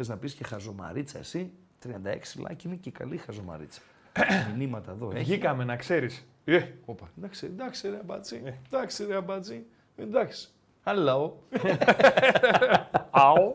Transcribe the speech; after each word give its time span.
Θες 0.00 0.08
να 0.08 0.16
πεις 0.16 0.34
και 0.34 0.44
χαζομαρίτσα 0.44 1.18
εσύ; 1.18 1.50
36 1.84 1.88
like 2.46 2.64
είναι 2.64 2.74
και 2.74 2.90
καλή 2.90 3.16
χαζομαρίτσα. 3.16 3.80
Μηνύματα 4.56 4.90
εδώ. 4.92 5.10
Έχει. 5.14 5.24
Βγήκαμε, 5.24 5.64
να 5.64 5.76
ξέρεις. 5.76 6.26
Ε, 6.44 6.60
όπα. 6.84 7.08
Εντάξει, 7.18 7.46
εντάξει 7.46 7.88
ρε 7.88 7.96
αμπατζή. 8.00 8.42
Εντάξει 8.70 9.04
ρε 9.06 9.14
αμπατζή. 9.14 9.62
Εντάξει. 9.96 10.48
Hello. 10.84 11.30
Αο. 13.10 13.52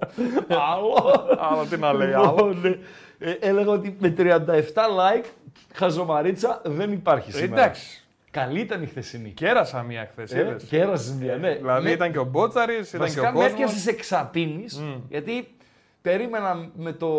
Άλλο. 0.48 1.28
Άλλο 1.40 1.66
τι 1.70 1.78
να 1.78 1.94
λέει, 1.94 2.14
άλλο. 2.14 2.48
Λοιπόν, 2.48 2.80
ε, 3.20 3.32
έλεγα 3.32 3.72
ότι 3.72 3.96
με 4.00 4.14
37 4.18 4.38
like 4.76 5.26
χαζομαρίτσα 5.74 6.62
δεν 6.66 6.92
υπάρχει 6.92 7.32
σήμερα. 7.32 7.62
Εντάξει. 7.62 8.00
Καλή 8.32 8.60
ήταν 8.60 8.82
η 8.84 8.86
χθεσινή. 8.86 9.30
Κέρασα 9.30 9.82
μία 9.84 10.10
χθες. 10.12 10.32
Ε, 10.32 10.56
κέρασες 10.70 11.14
μια, 11.14 11.36
ναι. 11.38 11.56
Δηλαδή 11.56 11.84
Ναι. 11.84 11.92
ήταν 11.92 12.12
και 12.12 12.20
ο 12.20 12.24
Μπότσαρης, 12.24 12.88
ήταν 12.88 12.92
και 12.92 12.98
Βασικά 12.98 13.30
ο 13.30 13.32
με 13.32 13.38
κόσμος. 13.40 13.52
έπιασε 13.52 13.90
εξαπίνη, 13.90 14.66
γιατί 15.10 15.55
περίμενα 16.10 16.70
με 16.76 16.92
το 16.92 17.10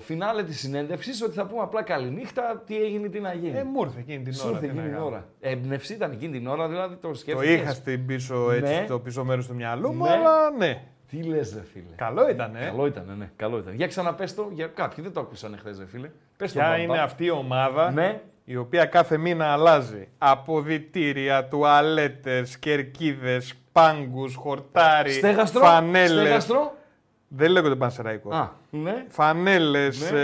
φινάλε 0.00 0.42
της 0.42 0.58
συνέντευξης 0.58 1.22
ότι 1.22 1.34
θα 1.34 1.46
πούμε 1.46 1.62
απλά 1.62 1.82
καληνύχτα, 1.82 2.62
τι 2.66 2.76
έγινε, 2.82 3.08
τι 3.08 3.20
να 3.20 3.32
γίνει. 3.34 3.58
Ε, 3.58 3.62
μου 3.64 3.80
ήρθε 3.82 3.98
εκείνη 4.00 4.22
την 4.24 4.32
Σου 4.34 4.42
ώρα. 4.46 4.54
ήρθε 4.56 4.66
τι 4.66 4.72
να 4.74 4.80
εκείνη 4.80 4.86
την 4.88 4.94
κάνω. 4.94 5.06
ώρα. 5.06 5.26
Έμπνευση 5.40 5.92
ήταν 5.94 6.10
εκείνη 6.12 6.32
την 6.38 6.46
ώρα, 6.46 6.68
δηλαδή 6.68 6.94
το 6.96 7.08
Το 7.08 7.14
σκέφτηκες. 7.14 7.54
είχα 7.54 7.70
στην 7.72 8.06
πίσω, 8.06 8.50
έτσι, 8.50 8.72
Ναι. 8.74 8.82
στο 8.86 8.98
πίσω 8.98 9.24
μέρος 9.24 9.46
του 9.46 9.54
μυαλού 9.54 9.92
μου, 9.92 10.04
Ναι. 10.04 10.10
αλλά 10.10 10.50
ναι. 10.58 10.82
Τι 11.10 11.22
λες, 11.22 11.54
ρε 11.54 11.62
φίλε. 11.72 11.94
Καλό 11.96 12.28
ήταν, 12.30 12.56
ε. 12.56 12.64
Καλό 12.64 12.86
ήταν, 12.86 13.14
ναι, 13.18 13.30
καλό 13.36 13.58
ήταν. 13.58 13.74
Για 13.74 13.86
ξαναπες 13.86 14.34
το, 14.34 14.48
για 14.52 14.66
κάποιοι 14.66 15.04
δεν 15.04 15.12
το 15.12 15.20
ακούσαν 15.20 15.56
χθες, 15.58 15.78
ρε 15.78 15.86
φίλε. 15.86 16.10
Πες 16.36 16.52
το 16.52 16.58
Ποια 16.58 16.68
μπαμπά. 16.68 16.82
είναι 16.82 16.98
αυτή 16.98 17.24
η 17.24 17.30
ομάδα 17.30 17.90
Ναι. 17.92 18.20
η 18.44 18.56
οποία 18.56 18.84
κάθε 18.84 19.16
μήνα 19.16 19.46
αλλάζει 19.52 20.08
αποδητήρια, 20.18 21.44
τουαλέτες, 21.48 22.58
κερκίδες, 22.58 23.54
πάγκους, 23.72 24.34
χορτάρι, 24.34 25.10
Στέγαστρο. 25.12 25.60
φανέλες. 25.60 26.10
Στέγαστρο. 26.20 26.74
Δεν 27.36 27.50
λέγονται 27.50 27.74
πανσεραϊκό. 27.76 28.34
Α, 28.34 28.50
ναι. 28.70 29.04
Φανέλες, 29.08 30.10
Ναι. 30.12 30.18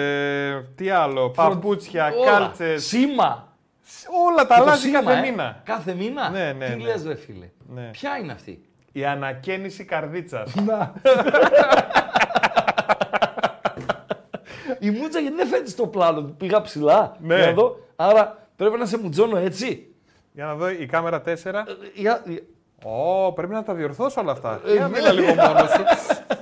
ε, 0.49 0.61
τι 0.77 0.91
άλλο, 0.91 1.31
παπούτσια, 1.31 2.13
Όλα. 2.17 2.31
κάλτσες. 2.31 2.87
Σήμα. 2.87 3.49
Όλα 4.29 4.47
τα 4.47 4.55
Και 4.55 4.61
το 4.61 4.67
αλλάζει 4.67 4.81
σήμα, 4.87 5.01
κάθε 5.03 5.19
ε. 5.19 5.21
μήνα. 5.31 5.61
Κάθε 5.65 5.95
μήνα; 5.95 6.29
Ναι, 6.31 6.53
ναι, 6.59 6.67
Τι 6.69 6.77
ναι. 6.77 6.85
λες, 6.85 7.05
ρε 7.07 7.15
φίλε; 7.15 7.51
Ναι. 7.75 7.83
Ποια 7.93 8.17
είναι 8.23 8.33
αυτή; 8.33 8.63
Η 8.93 9.05
ανακαίνιση 9.05 9.85
καρδίτσας. 9.85 10.53
Η 14.79 14.91
μούτσα 14.91 15.19
γιατί 15.19 15.37
δεν 15.37 15.47
φαίνεται 15.47 15.71
στο 15.71 15.87
πλάνο 15.87 16.23
του. 16.23 16.35
Πήγα 16.37 16.61
ψηλά. 16.61 17.17
Ναι. 17.21 17.37
Για 17.37 17.47
να 17.47 17.53
δω. 17.53 17.77
Άρα 17.97 18.49
πρέπει 18.57 18.79
να 18.79 18.87
σε 18.87 18.99
μουτζώνω 18.99 19.37
έτσι. 19.37 19.95
Για 20.33 20.45
να 20.45 20.55
δω 20.55 20.69
η 20.71 20.87
κάμερα 20.87 21.23
4. 21.27 21.33
Για... 21.95 22.23
για- 22.27 22.41
Ω, 22.85 23.33
πρέπει 23.33 23.53
να 23.53 23.63
τα 23.63 23.75
διορθώσω 23.75 24.21
όλα 24.21 24.33
αυτά. 24.33 24.61
Ε, 24.67 24.73
Για 24.73 24.89
ναι. 24.89 24.99
μίλα 24.99 25.13
λίγο 25.13 25.35
μόνος 25.35 25.71
σου. 25.71 25.83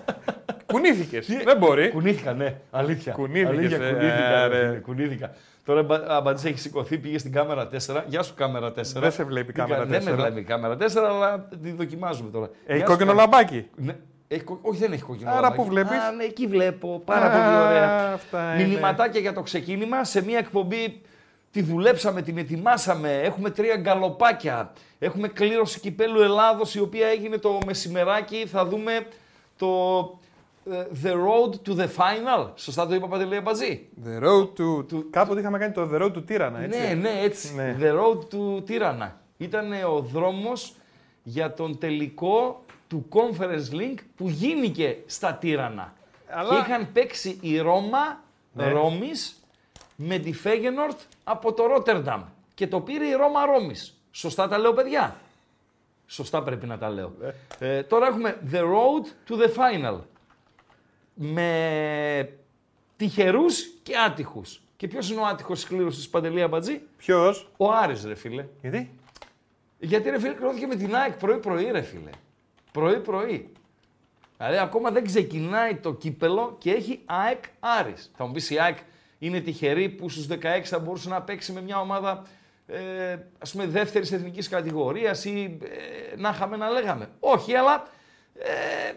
Κουνήθηκες. 0.72 1.26
Δεν 1.44 1.56
μπορεί. 1.56 1.88
Κουνήθηκα, 1.90 2.32
ναι. 2.32 2.54
Αλήθεια. 2.70 3.12
Κουνήθηκες, 3.12 3.48
Αλήθεια, 3.58 3.76
ε, 3.86 3.90
κουνήθηκα. 3.92 4.48
ρε. 4.48 4.58
ρε 4.58 4.66
φίλε, 4.68 4.78
κουνήθηκα. 4.78 5.30
Τώρα 5.64 5.86
αμπαντή 6.08 6.48
έχεις 6.48 6.60
σηκωθεί, 6.62 6.98
πήγες 6.98 7.20
στην 7.20 7.32
κάμερα 7.32 7.68
4. 7.68 8.04
Γεια 8.06 8.22
σου, 8.22 8.34
κάμερα 8.34 8.72
4. 8.72 9.00
Δεν 9.00 9.12
σε 9.12 9.24
βλέπει 9.24 9.50
η 9.50 9.52
Τι 9.52 9.58
κάμερα 9.60 9.80
κα- 9.80 9.86
Δεν 9.86 10.02
με 10.02 10.10
4. 10.10 10.14
βλέπει 10.14 10.40
η 10.40 10.44
κάμερα 10.44 10.76
4, 10.76 11.08
αλλά 11.08 11.48
τη 11.62 11.70
δοκιμάζουμε 11.72 12.30
τώρα. 12.30 12.50
Έχει 12.66 12.76
Γεια 12.76 12.86
σου, 12.86 12.92
κόκκινο 12.92 13.10
κά- 13.14 13.20
λαμπάκι; 13.20 13.66
Ναι. 13.76 13.96
Έχει 14.28 14.42
κο- 14.42 14.58
Όχι, 14.62 14.78
δεν 14.78 14.92
έχει 14.92 15.02
κόκκινο 15.02 15.30
Άρα 15.30 15.40
λαμπάκι. 15.40 15.60
πού 15.62 15.66
βλέπεις; 15.68 15.98
Α, 15.98 16.12
ναι, 16.12 16.24
εκεί 16.24 16.46
βλέπω. 16.46 17.02
Πάρα 17.04 17.26
Α, 17.26 17.30
πολύ 17.30 17.56
ωραία. 17.66 18.12
αυτά 18.12 18.54
είναι. 18.54 18.66
Μηνυματάκια 18.66 19.20
για 19.20 19.32
το 19.32 19.42
ξεκίνημα. 19.42 20.04
Σε 20.04 20.24
μια 20.24 20.38
εκπομπή 20.38 21.00
τη 21.50 21.62
δουλέψαμε, 21.62 22.22
την 22.22 22.38
ετοιμάσαμε. 22.38 23.20
Έχουμε 23.22 23.50
τρία 23.50 23.76
γκαλοπάκια. 23.76 24.72
Έχουμε 24.98 25.28
κλήρωση 25.28 25.80
κυπέλου 25.80 26.20
Ελλάδος 26.20 26.74
η 26.74 26.80
οποία 26.80 27.06
έγινε 27.06 27.36
το 27.38 27.58
μεσημεράκι. 27.66 28.46
Θα 28.46 28.66
δούμε 28.66 29.06
το 29.58 29.66
ε, 30.24 30.27
The 31.02 31.12
Road 31.12 31.54
to 31.68 31.76
the 31.80 31.86
Final. 31.96 32.48
Σωστά 32.54 32.86
το 32.86 32.94
είπα 32.94 33.06
Παντελή 33.06 33.36
Αμπατζή. 33.36 33.88
The 34.04 34.22
road 34.24 34.48
to... 34.58 34.84
Κάποτε 35.10 35.40
είχαμε 35.40 35.58
κάνει 35.58 35.72
το 35.72 35.88
The 35.92 36.02
road 36.02 36.12
to 36.16 36.26
Τύρανα, 36.26 36.60
έτσι. 36.60 36.78
Ναι, 36.80 36.94
ναι, 36.94 37.20
έτσι. 37.22 37.54
Ναι. 37.54 37.76
The 37.80 37.92
Road 38.00 38.18
to 38.34 38.64
Τύρανα. 38.66 39.20
Ήταν 39.36 39.72
ο 39.72 40.00
δρόμος 40.00 40.74
για 41.22 41.54
τον 41.54 41.78
τελικό 41.78 42.64
του 42.88 43.06
Conference 43.12 43.74
Link 43.74 43.94
που 44.16 44.28
γίνηκε 44.28 44.96
στα 45.06 45.34
Τύρανα. 45.34 45.92
Αλλά- 46.30 46.48
Και 46.50 46.56
είχαν 46.70 46.88
παίξει 46.92 47.38
η 47.40 47.58
Ρώμα, 47.58 48.20
Ναι. 48.52 48.68
Ρώμης, 48.68 49.42
με 49.96 50.18
τη 50.18 50.32
Φέγενορτ 50.32 50.98
από 51.24 51.52
το 51.52 51.66
Ρότερνταμ. 51.66 52.22
Και 52.54 52.66
το 52.66 52.80
πήρε 52.80 53.06
η 53.06 53.12
Ρώμα 53.12 53.44
Ρώμης. 53.46 54.00
Σωστά 54.10 54.48
τα 54.48 54.58
λέω, 54.58 54.72
παιδιά; 54.72 55.16
Σωστά 56.06 56.42
πρέπει 56.42 56.66
να 56.66 56.78
τα 56.78 56.88
λέω. 56.90 57.12
Ε, 57.58 57.82
τώρα 57.82 58.06
έχουμε 58.06 58.38
The 58.52 58.60
Road 58.60 59.30
to 59.30 59.34
the 59.42 59.46
Final. 59.48 59.98
Με 61.20 62.32
τυχερούς 62.96 63.66
και 63.82 63.96
άτυχους. 63.96 64.62
Και 64.76 64.88
ποιος 64.88 65.10
είναι 65.10 65.20
ο 65.20 65.26
άτυχος 65.26 65.58
της 65.58 65.68
κλήρωσης 65.68 66.08
Παντελή 66.08 66.42
Αμπατζή; 66.42 66.80
Ποιος; 66.96 67.50
Ο 67.56 67.72
Άρης 67.72 68.04
ρε 68.04 68.14
φίλε. 68.14 68.46
Γιατί; 68.60 68.90
Γιατί 69.78 70.10
ρε 70.10 70.18
φίλε 70.20 70.34
κληρώθηκε 70.34 70.66
με 70.66 70.74
την 70.74 70.96
ΑΕΚ 70.96 71.12
πρωί-πρωί 71.12 71.70
ρε 71.70 71.82
φίλε. 71.82 72.10
Πρωί-πρωί. 72.72 73.52
Δηλαδή 74.36 74.58
ακόμα 74.58 74.90
δεν 74.90 75.04
ξεκινάει 75.04 75.74
το 75.76 75.94
κύπελο 75.94 76.56
και 76.58 76.70
έχει 76.70 77.00
ΑΕΚ 77.04 77.44
Άρης. 77.60 78.10
Θα 78.16 78.26
μου 78.26 78.32
πεις 78.32 78.50
η 78.50 78.58
ΑΕΚ 78.58 78.78
είναι 79.18 79.40
τυχερή 79.40 79.88
που 79.88 80.08
στους 80.08 80.26
16 80.30 80.60
θα 80.64 80.78
μπορούσε 80.78 81.08
να 81.08 81.22
παίξει 81.22 81.52
με 81.52 81.60
μια 81.60 81.80
ομάδα 81.80 82.26
ε, 82.66 83.18
ας 83.38 83.52
πούμε 83.52 83.66
δεύτερης 83.66 84.12
εθνικής 84.12 84.48
κατηγορίας 84.48 85.24
ή 85.24 85.58
ε, 85.62 86.16
να 86.16 86.28
είχαμε 86.28 86.56
να 86.56 86.70
λέγαμε. 86.70 87.08
Όχι, 87.20 87.54
αλλά 87.54 87.88
ε, 88.34 88.92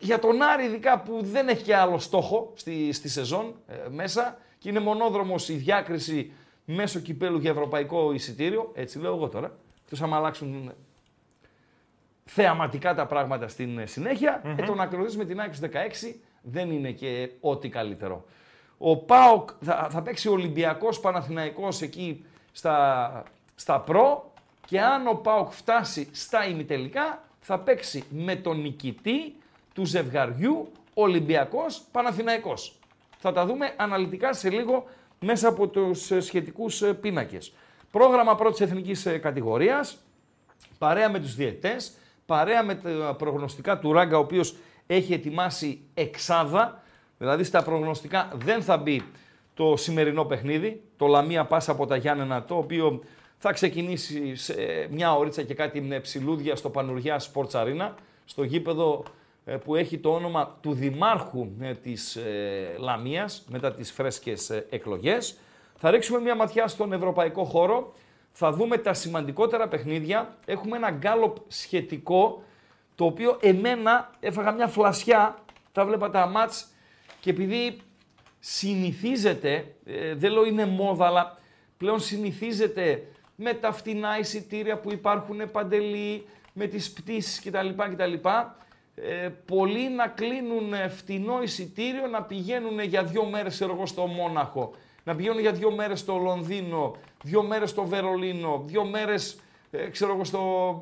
για 0.00 0.18
τον 0.18 0.42
Άρη 0.42 0.64
ειδικά 0.64 1.00
που 1.00 1.18
δεν 1.22 1.48
έχει 1.48 1.62
και 1.62 1.76
άλλο 1.76 1.98
στόχο 1.98 2.52
στη, 2.54 2.92
στη 2.92 3.08
σεζόν 3.08 3.54
ε, 3.66 3.74
μέσα 3.90 4.38
και 4.58 4.68
είναι 4.68 4.80
μονόδρομος 4.80 5.48
η 5.48 5.54
διάκριση 5.54 6.32
μέσω 6.64 7.00
κυπέλου 7.00 7.38
για 7.38 7.50
ευρωπαϊκό 7.50 8.12
εισιτήριο, 8.12 8.70
έτσι 8.74 8.98
λέω 8.98 9.14
εγώ 9.14 9.28
τώρα, 9.28 9.56
τους 9.88 10.02
άμα 10.02 10.16
αλλάξουν 10.16 10.72
θεαματικά 12.24 12.94
τα 12.94 13.06
πράγματα 13.06 13.48
στην 13.48 13.78
ε, 13.78 13.86
συνέχεια, 13.86 14.42
ε, 14.58 14.62
το 14.62 14.74
να 14.74 14.86
κερδίσει 14.86 15.16
με 15.16 15.24
την 15.24 15.40
ΑΕΚ 15.40 15.54
στους 15.54 15.68
16 16.10 16.14
δεν 16.42 16.70
είναι 16.70 16.90
και 16.90 17.30
ό,τι 17.40 17.68
καλύτερο. 17.68 18.24
Ο 18.78 18.96
ΠΑΟΚ 18.96 19.50
θα, 19.60 19.88
θα 19.90 20.02
παίξει 20.02 20.28
Ολυμπιακός 20.28 21.00
Παναθηναϊκός 21.00 21.82
εκεί 21.82 22.24
στα, 22.52 23.22
στα 23.54 23.80
προ 23.80 24.32
και 24.66 24.80
αν 24.80 25.06
ο 25.06 25.14
ΠΑΟΚ 25.14 25.52
φτάσει 25.52 26.08
στα 26.12 26.46
ημιτελικά 26.46 27.22
θα 27.40 27.58
παίξει 27.58 28.04
με 28.10 28.36
τον 28.36 28.60
νικητή 28.60 29.34
του 29.74 29.84
ζευγαριού 29.84 30.72
Ολυμπιακός 30.94 31.82
Παναθηναϊκός. 31.92 32.78
Θα 33.18 33.32
τα 33.32 33.46
δούμε 33.46 33.74
αναλυτικά 33.76 34.32
σε 34.32 34.50
λίγο 34.50 34.84
μέσα 35.20 35.48
από 35.48 35.68
τους 35.68 36.10
ε, 36.10 36.20
σχετικούς 36.20 36.82
ε, 36.82 36.94
πίνακες. 36.94 37.52
Πρόγραμμα 37.90 38.34
πρώτης 38.34 38.60
εθνικής 38.60 39.06
ε, 39.06 39.18
κατηγορίας, 39.18 39.98
παρέα 40.78 41.10
με 41.10 41.20
τους 41.20 41.34
διαιτές, 41.34 41.92
παρέα 42.26 42.62
με 42.62 42.74
τα 42.74 43.14
προγνωστικά 43.18 43.78
του 43.78 43.92
Ράγκα, 43.92 44.16
ο 44.16 44.20
οποίος 44.20 44.56
έχει 44.86 45.12
ετοιμάσει 45.12 45.80
εξάδα, 45.94 46.82
δηλαδή 47.18 47.44
στα 47.44 47.62
προγνωστικά 47.62 48.28
δεν 48.34 48.62
θα 48.62 48.76
μπει 48.76 49.02
το 49.54 49.76
σημερινό 49.76 50.24
παιχνίδι, 50.24 50.82
το 50.96 51.06
Λαμία 51.06 51.44
Πάσα 51.44 51.72
από 51.72 51.86
τα 51.86 51.96
Γιάννενα, 51.96 52.44
το 52.44 52.56
οποίο 52.56 53.02
θα 53.38 53.52
ξεκινήσει 53.52 54.36
σε 54.36 54.54
μια 54.90 55.16
ωρίτσα 55.16 55.42
και 55.42 55.54
κάτι 55.54 55.80
με 55.80 56.00
ψηλούδια 56.00 56.56
στο 56.56 56.70
Πανουριά 56.70 57.20
Sports 57.20 57.50
Arena, 57.50 57.90
στο 58.24 58.42
γήπεδο 58.42 59.04
ε, 59.04 59.19
που 59.64 59.74
έχει 59.74 59.98
το 59.98 60.14
όνομα 60.14 60.58
του 60.60 60.72
Δημάρχου 60.72 61.48
ε, 61.60 61.74
της 61.74 62.16
ε, 62.16 62.74
Λαμίας 62.78 63.44
μετά 63.48 63.72
τις 63.72 63.92
φρέσκες 63.92 64.50
ε, 64.50 64.66
εκλογές. 64.70 65.38
Θα 65.76 65.90
ρίξουμε 65.90 66.20
μια 66.20 66.34
ματιά 66.34 66.68
στον 66.68 66.92
ευρωπαϊκό 66.92 67.44
χώρο, 67.44 67.92
θα 68.30 68.52
δούμε 68.52 68.78
τα 68.78 68.94
σημαντικότερα 68.94 69.68
παιχνίδια. 69.68 70.36
Έχουμε 70.46 70.76
ένα 70.76 70.90
γκάλοπ 70.90 71.36
σχετικό, 71.48 72.42
το 72.94 73.04
οποίο 73.04 73.38
εμένα 73.40 74.10
έφαγα 74.20 74.52
μια 74.52 74.66
φλασιά, 74.66 75.44
τα 75.72 75.84
βλέπα 75.84 76.10
τα 76.10 76.26
μάτς 76.26 76.68
και 77.20 77.30
επειδή 77.30 77.80
συνηθίζεται, 78.38 79.74
ε, 79.84 80.14
δεν 80.14 80.32
λέω 80.32 80.44
είναι 80.44 80.66
μόδα, 80.66 81.06
αλλά 81.06 81.38
πλέον 81.76 82.00
συνηθίζεται 82.00 83.06
με 83.36 83.54
τα 83.54 83.72
φτηνά 83.72 84.18
εισιτήρια 84.18 84.78
που 84.78 84.92
υπάρχουν 84.92 85.50
παντελή, 85.50 86.26
με 86.52 86.66
τις 86.66 86.92
πτήσεις 86.92 87.40
κτλ. 87.40 87.68
κτλ. 87.68 88.28
Ε, 88.94 89.28
πολλοί 89.46 89.88
να 89.88 90.06
κλείνουν 90.06 90.72
ε, 90.72 90.88
φτηνό 90.88 91.42
εισιτήριο, 91.42 92.06
να 92.06 92.22
πηγαίνουν 92.22 92.80
για 92.80 93.04
δύο 93.04 93.24
μέρες 93.24 93.60
εγώ 93.60 93.86
στο 93.86 94.06
Μόναχο, 94.06 94.70
να 95.04 95.14
πηγαίνουν 95.16 95.40
για 95.40 95.52
δύο 95.52 95.70
μέρες 95.70 96.00
στο 96.00 96.16
Λονδίνο, 96.16 96.96
δύο 97.22 97.42
μέρες 97.42 97.70
στο 97.70 97.84
Βερολίνο, 97.84 98.62
δύο 98.66 98.84
μέρες 98.84 99.40
ε, 99.70 99.88
ξέρω 99.88 100.12
εγώ, 100.14 100.24
στο, 100.24 100.80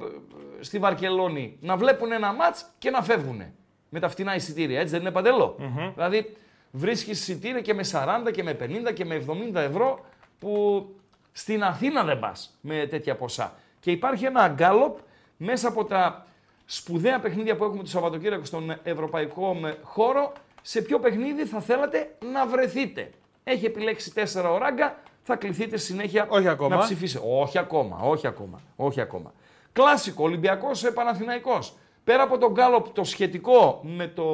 ε, 0.61 0.63
στη 0.65 0.79
Βαρκελόνη, 0.79 1.57
να 1.61 1.77
βλέπουν 1.77 2.13
ένα 2.13 2.33
μάτς 2.33 2.71
και 2.79 2.91
να 2.91 3.03
φεύγουν 3.03 3.43
με 3.89 4.01
τα 4.01 4.09
φτηνά 4.09 4.35
εισιτήρια. 4.35 4.81
Έτσι 4.81 4.93
δεν 4.93 5.01
είναι 5.01 5.11
παντελώ; 5.11 5.57
Δηλαδή 5.95 6.37
βρίσκεις 6.71 7.21
εισιτήρια 7.21 7.61
και 7.61 7.75
με 7.75 7.85
40 7.93 8.31
και 8.33 8.43
με 8.43 8.57
50 8.61 8.93
και 8.95 9.05
με 9.05 9.25
70 9.53 9.55
ευρώ 9.55 10.05
που 10.39 10.85
στην 11.33 11.65
Αθήνα 11.65 12.05
δεν 12.05 12.19
πας 12.19 12.59
με 12.61 12.87
τέτοια 12.87 13.17
ποσά. 13.17 13.55
Και 13.81 13.91
υπάρχει 13.91 14.25
ένα 14.25 14.49
γκάλοπ 14.49 14.99
μέσα 15.37 15.69
από 15.69 15.85
τα 15.85 16.27
σπουδαία 16.71 17.21
παιχνίδια 17.21 17.57
που 17.57 17.65
έχουμε 17.65 17.83
το 17.83 17.89
Σαββατοκύριακο 17.89 18.45
στον 18.45 18.75
ευρωπαϊκό 18.83 19.57
χώρο. 19.83 20.33
Σε 20.63 20.83
ποιο 20.83 20.99
παιχνίδι 20.99 21.45
θα 21.45 21.61
θέλατε 21.61 22.17
να 22.33 22.47
βρεθείτε; 22.47 23.11
Έχει 23.45 23.65
επιλέξει 23.65 24.15
τέσσερα 24.15 24.51
οράγκα, 24.51 24.99
θα 25.23 25.37
κληθείτε 25.37 25.77
συνέχεια 25.77 26.27
Όχι 26.31 26.49
ακόμα. 26.49 26.77
να 26.77 26.83
ψηφίσετε. 26.83 27.27
Όχι 27.41 27.59
ακόμα, 27.59 27.99
όχι 28.03 28.27
ακόμα, 28.27 28.61
όχι 28.77 29.01
ακόμα. 29.01 29.33
Κλάσικο, 29.73 30.23
Ολυμπιακός 30.23 30.85
ε, 30.85 30.91
Παναθηναϊκός. 30.91 31.75
Πέρα 32.05 32.23
από 32.23 32.39
τον 32.39 32.53
γκάλοπ 32.53 32.89
το 32.89 33.05
σχετικό 33.05 33.81
με 33.83 34.07
το 34.07 34.25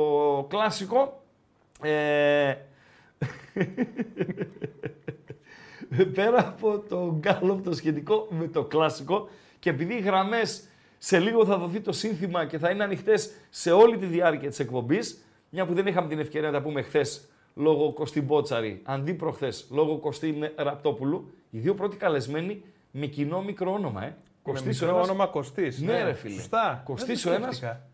κλάσικο, 0.48 1.20
ε, 1.82 2.54
πέρα 6.14 6.38
από 6.38 6.78
το 6.88 7.16
γκάλωπ 7.18 7.64
το 7.64 7.74
σχετικό 7.74 8.26
με 8.30 8.46
το 8.48 8.64
κλασικό 8.64 9.28
και 9.58 9.70
επειδή 9.70 9.94
οι 9.94 10.00
γραμμές 10.00 10.68
σε 11.04 11.18
λίγο 11.18 11.44
θα 11.46 11.58
δοθεί 11.58 11.80
το 11.80 11.92
σύνθημα 11.92 12.46
και 12.46 12.58
θα 12.58 12.70
είναι 12.70 12.84
ανοιχτές 12.84 13.30
σε 13.50 13.72
όλη 13.72 13.96
τη 13.98 14.06
διάρκεια 14.06 14.48
της 14.48 14.58
εκπομπής, 14.58 15.24
μια 15.50 15.66
που 15.66 15.74
δεν 15.74 15.86
είχαμε 15.86 16.08
την 16.08 16.18
ευκαιρία 16.18 16.50
να 16.50 16.58
τα 16.58 16.62
πούμε 16.64 16.82
χθες 16.82 17.28
λόγω 17.54 17.92
Κωστή 17.92 18.20
Μπότσαρη, 18.22 18.80
αντί 18.84 19.14
προχθές 19.14 19.66
λόγω 19.70 19.98
Κωστή 19.98 20.38
Ραπτόπουλου, 20.56 21.32
οι 21.50 21.58
δύο 21.58 21.74
πρώτοι 21.74 21.96
καλεσμένοι 21.96 22.62
με 22.90 23.06
κοινό 23.06 23.42
μικρό 23.42 23.72
όνομα, 23.72 24.04
ε. 24.04 24.06
Με 24.06 24.14
Κωστής 24.42 24.82
ο 24.82 24.84
μικρό 24.84 24.96
ένας- 24.98 25.08
όνομα 25.10 25.26
Κωστής. 25.26 25.80
Ναι, 25.80 26.02
ρε 26.02 26.12
φίλε. 26.12 26.34
Σωστά. 26.34 26.82
Κωστής 26.84 27.22
Δεν 27.22 27.32
ο 27.32 27.36
το 27.36 27.42
ένας. 27.42 27.56
σκέφτηκα. 27.56 27.86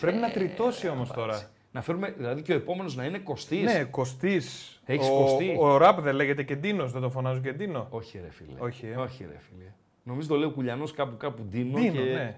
Πρέπει 0.00 0.18
να 0.18 0.30
τριτώσει 0.30 0.88
όμως 0.88 1.10
τώρα. 1.12 1.50
Να 1.72 1.82
φέρουμε, 1.82 2.14
δηλαδή 2.16 2.42
και 2.42 2.52
ο 2.52 2.56
επόμενος 2.56 2.96
να 2.96 3.04
είναι 3.04 3.18
Κωστής. 3.18 3.62
Ναι, 3.62 3.84
Κωστής. 3.84 4.80
Έχεις 4.84 5.08
ο, 5.08 5.12
Κωστή; 5.12 5.56
Ο 5.60 5.76
ραπ 5.76 6.00
δεν 6.00 6.14
λέγεται 6.14 6.42
Κεντίνος, 6.42 6.92
δεν 6.92 7.00
το 7.02 7.10
φωνάζουν 7.10 7.42
Κεντίνο. 7.42 7.86
Όχι 7.90 8.18
ρε 8.22 8.30
φίλε. 8.30 8.58
Όχι, 8.58 8.86
ε. 8.86 8.96
Όχι 8.96 9.24
ρε 9.30 9.38
φίλε. 9.48 9.72
Νομίζω 10.04 10.28
το 10.28 10.36
λέει 10.36 10.48
ο 10.48 10.50
Κουλιανός 10.50 10.92
κάπου 10.92 11.16
κάπου 11.16 11.42
Ντίνο, 11.42 11.78
Ντίνο, 11.78 11.92
και... 11.92 12.00
ναι. 12.12 12.36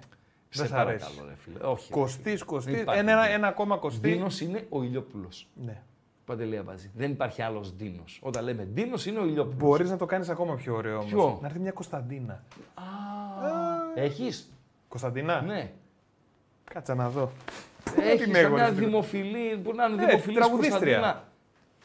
Σε 0.48 0.62
Δεν 0.62 0.70
σ' 0.70 0.72
αρέσει. 0.72 1.04
παρακαλώ, 1.04 1.28
ρε 1.28 1.34
φίλε. 1.36 1.58
Όχι. 1.72 1.86
ρε 1.92 2.00
Κωστής, 2.00 2.22
φίλε. 2.32 2.44
Κωστής. 2.44 2.72
Δεν 2.72 2.82
υπάρχει 2.82 3.00
Ένα, 3.00 3.22
Ντίνο. 3.22 3.34
ένα 3.34 3.48
ακόμα 3.48 3.76
Κωστή. 3.76 4.00
Ντίνος 4.10 4.40
είναι 4.40 4.66
ο 4.68 4.82
Ηλιόπουλος. 4.82 5.48
Ναι. 5.64 5.82
Παντελία 6.24 6.62
Μπάζη. 6.62 6.90
Δεν 6.94 7.10
υπάρχει 7.10 7.42
άλλος 7.42 7.72
Ντίνος. 7.74 8.18
Όταν 8.22 8.44
λέμε 8.44 8.62
Ντίνος 8.64 9.06
είναι 9.06 9.18
ο 9.18 9.24
Ηλιόπουλος. 9.24 9.56
Μπορείς 9.58 9.90
να 9.90 9.96
το 9.96 10.06
κάνεις 10.06 10.28
ακόμα 10.28 10.54
πιο 10.54 10.74
ωραίο 10.74 10.96
όμως. 10.98 11.10
Ποιο; 11.10 11.38
Να 11.40 11.46
έρθει 11.46 11.58
μια 11.58 11.70
Κωνσταντίνα. 11.72 12.42
Έχεις; 13.94 14.50
Κωνσταντίνα; 14.88 15.40
Ναι. 15.40 15.72
Κάτσα 16.64 16.94
να 16.94 17.08
δω. 17.10 17.30
Έχεις 18.00 18.24
την 18.24 18.34
έχω, 18.34 18.54
μια 18.54 18.68
ρε 18.68 18.74
φίλε; 18.74 18.86
δημοφιλή, 18.86 19.56
που 19.56 19.74
να 19.74 19.84
είναι 19.84 20.02
Ε, 20.02 20.06
δημοφιλής 20.06 20.36
τραγουδίστρια. 20.36 20.98
Κωνσταντίνα. 20.98 21.24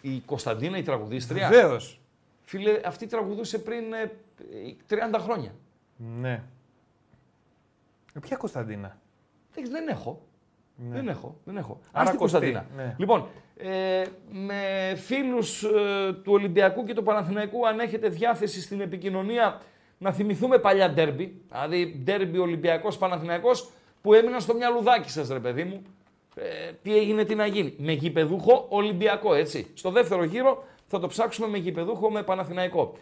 Η 0.01 0.19
Κωνσταντίνα 0.25 0.77
η 0.77 0.81
τραγουδίστρια. 0.81 1.49
Βεβαίως. 1.49 1.99
Φίλε, 2.41 2.79
αυτή 2.85 3.07
τραγουδούσε 3.07 3.59
πριν 3.59 3.93
ε, 3.93 4.01
ε, 4.01 4.97
30 5.15 5.19
χρόνια. 5.19 5.51
Ναι. 6.19 6.43
Ε, 8.13 8.19
ποια 8.19 8.37
Κωνσταντίνα; 8.37 8.97
Δεν, 9.53 9.69
δεν 9.69 9.87
έχω. 9.87 10.21
Δεν 10.89 11.07
έχω. 11.07 11.35
Δεν 11.43 11.57
έχω. 11.57 11.79
Ναι. 11.81 11.89
Άρα 11.91 12.03
Ας 12.03 12.09
την 12.09 12.19
Κωστή, 12.19 12.37
Κωνσταντίνα. 12.37 12.65
ναι. 12.75 12.95
Λοιπόν, 12.97 13.27
ε, 13.57 14.03
με 14.31 14.93
φίλους 14.95 15.63
ε, 15.63 16.13
του 16.23 16.31
Ολυμπιακού 16.33 16.83
και 16.83 16.93
του 16.93 17.03
Παναθηναϊκού, 17.03 17.67
αν 17.67 17.79
έχετε 17.79 18.07
διάθεση 18.09 18.61
στην 18.61 18.81
επικοινωνία, 18.81 19.61
να 19.97 20.11
θυμηθούμε 20.11 20.57
παλιά 20.57 20.89
ντέρμπι, 20.89 21.41
δηλαδή 21.51 22.01
ντέρμπι 22.03 22.37
Ολυμπιακός 22.37 22.97
Παναθηναϊκός, 22.97 23.69
που 24.01 24.13
έμειναν 24.13 24.41
στο 24.41 24.53
μυαλουδάκι 24.53 25.09
σας 25.09 25.29
ρε 25.29 25.39
παιδί 25.39 25.63
μου. 25.63 25.81
Ε, 26.35 26.71
τι 26.81 26.97
έγινε, 26.97 27.23
τι 27.23 27.35
να 27.35 27.45
γίνει. 27.45 27.75
Με 27.77 27.91
γηπεδούχο 27.91 28.65
Ολυμπιακό, 28.69 29.33
έτσι. 29.33 29.67
Στο 29.73 29.91
δεύτερο 29.91 30.23
γύρο 30.23 30.63
θα 30.87 30.99
το 30.99 31.07
ψάξουμε 31.07 31.47
με 31.47 31.57
γηπεδούχο 31.57 32.11
με 32.11 32.23
Παναθηναϊκό. 32.23 32.93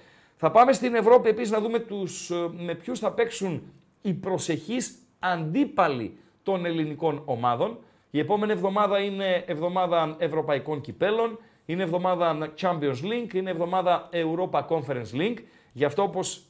Θα 0.41 0.51
πάμε 0.51 0.73
στην 0.73 0.95
Ευρώπη 0.95 1.29
επίσης 1.29 1.51
να 1.51 1.59
δούμε 1.59 1.79
τους, 1.79 2.29
ε, 2.29 2.49
με 2.51 2.75
ποιους 2.75 2.99
θα 2.99 3.11
παίξουν 3.11 3.73
οι 4.01 4.13
προσεχείς 4.13 4.97
αντίπαλοι 5.19 6.17
των 6.43 6.65
ελληνικών 6.65 7.21
ομάδων. 7.25 7.77
Η 8.11 8.19
επόμενη 8.19 8.51
εβδομάδα 8.51 8.99
είναι 8.99 9.43
εβδομάδα 9.47 10.15
Ευρωπαϊκών 10.19 10.81
Κυπέλων, 10.81 11.39
είναι 11.65 11.83
εβδομάδα 11.83 12.53
Champions 12.61 13.01
League, 13.03 13.33
είναι 13.33 13.49
εβδομάδα 13.49 14.09
Europa 14.11 14.67
Conference 14.67 15.13
League. 15.13 15.37
Γι' 15.71 15.85
αυτό 15.85 16.03
όπως 16.03 16.43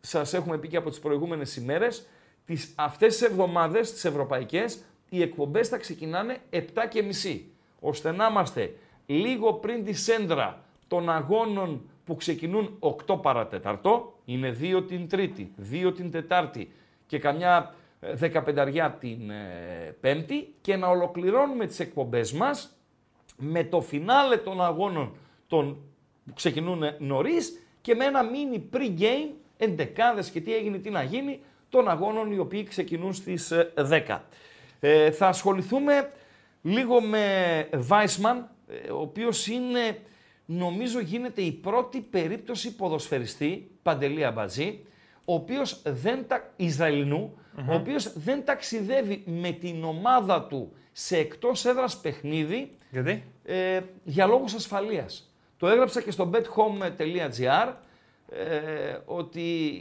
σας 0.00 0.34
έχουμε 0.34 0.58
πει 0.58 0.68
και 0.68 0.76
από 0.76 0.90
τις 0.90 0.98
προηγούμενες 0.98 1.56
ημέρες, 1.56 2.06
τις, 2.44 2.72
αυτές 2.76 3.16
τις 3.16 3.28
εβδομάδες, 3.28 3.92
τις 3.92 4.04
ευρωπαϊκές, 4.04 4.84
οι 5.08 5.22
εκπομπές 5.22 5.68
θα 5.68 5.76
ξεκινάνε 5.76 6.38
7 6.50 6.60
και 6.88 7.02
μισή, 7.02 7.52
ώστε 7.80 8.12
να 8.12 8.26
είμαστε 8.26 8.74
λίγο 9.06 9.52
πριν 9.52 9.84
τη 9.84 9.92
σέντρα 9.92 10.64
των 10.88 11.10
αγώνων 11.10 11.88
που 12.04 12.16
ξεκινούν 12.16 12.78
8 13.06 13.22
παρατέταρτο, 13.22 14.18
είναι 14.24 14.56
2 14.60 14.84
την 14.88 15.08
Τρίτη, 15.08 15.54
2 15.72 15.92
την 15.94 16.10
Τετάρτη 16.10 16.72
και 17.06 17.18
καμιά 17.18 17.74
ε, 18.00 18.14
δεκαπενταριά 18.14 18.90
την 18.90 19.30
ε, 19.30 19.96
Πέμπτη 20.00 20.54
και 20.60 20.76
να 20.76 20.88
ολοκληρώνουμε 20.88 21.66
τις 21.66 21.80
εκπομπές 21.80 22.32
μας 22.32 22.76
με 23.36 23.64
το 23.64 23.80
φινάλε 23.80 24.36
των 24.36 24.62
αγώνων 24.62 25.16
των, 25.46 25.76
που 26.26 26.32
ξεκινούν 26.34 26.82
νωρίς 26.98 27.62
και 27.80 27.94
με 27.94 28.04
ένα 28.04 28.20
mini 28.22 28.76
pre-game, 28.76 29.30
εντεκάδες 29.56 30.30
και 30.30 30.40
τι 30.40 30.54
έγινε, 30.54 30.78
τι 30.78 30.90
να 30.90 31.02
γίνει, 31.02 31.40
των 31.68 31.88
αγώνων 31.88 32.32
οι 32.32 32.38
οποίοι 32.38 32.64
ξεκινούν 32.64 33.14
στις 33.14 33.50
ε, 33.50 33.72
10. 34.08 34.18
Ε, 34.80 35.10
θα 35.10 35.28
ασχοληθούμε 35.28 36.10
λίγο 36.62 37.00
με 37.00 37.68
Weissman, 37.88 38.42
ε, 38.68 38.90
ο 38.90 39.00
οποίος 39.00 39.46
είναι, 39.46 39.98
νομίζω 40.46 41.00
γίνεται 41.00 41.42
η 41.42 41.52
πρώτη 41.52 42.00
περίπτωση 42.00 42.76
ποδοσφαιριστή, 42.76 43.70
Παντελή 43.82 44.24
Αμπατζή, 44.24 44.84
ο 45.24 45.34
οποίος 45.34 45.82
δεν 45.84 46.26
τα... 46.28 46.52
Ισραηλινού, 46.56 47.38
ο 47.68 47.74
οποίος 47.74 48.12
δεν 48.18 48.44
ταξιδεύει 48.44 49.22
με 49.26 49.50
την 49.50 49.84
ομάδα 49.84 50.42
του 50.42 50.72
σε 50.92 51.16
εκτός 51.16 51.64
έδρας 51.64 52.00
παιχνίδι 52.00 52.76
Γιατί; 52.90 53.24
ε, 53.44 53.80
για 54.04 54.26
λόγους 54.26 54.54
ασφαλείας. 54.54 55.34
Το 55.56 55.68
έγραψα 55.68 56.02
και 56.02 56.10
στο 56.10 56.30
bethome.gr 56.34 57.72
ε, 58.28 58.98
ότι 59.04 59.78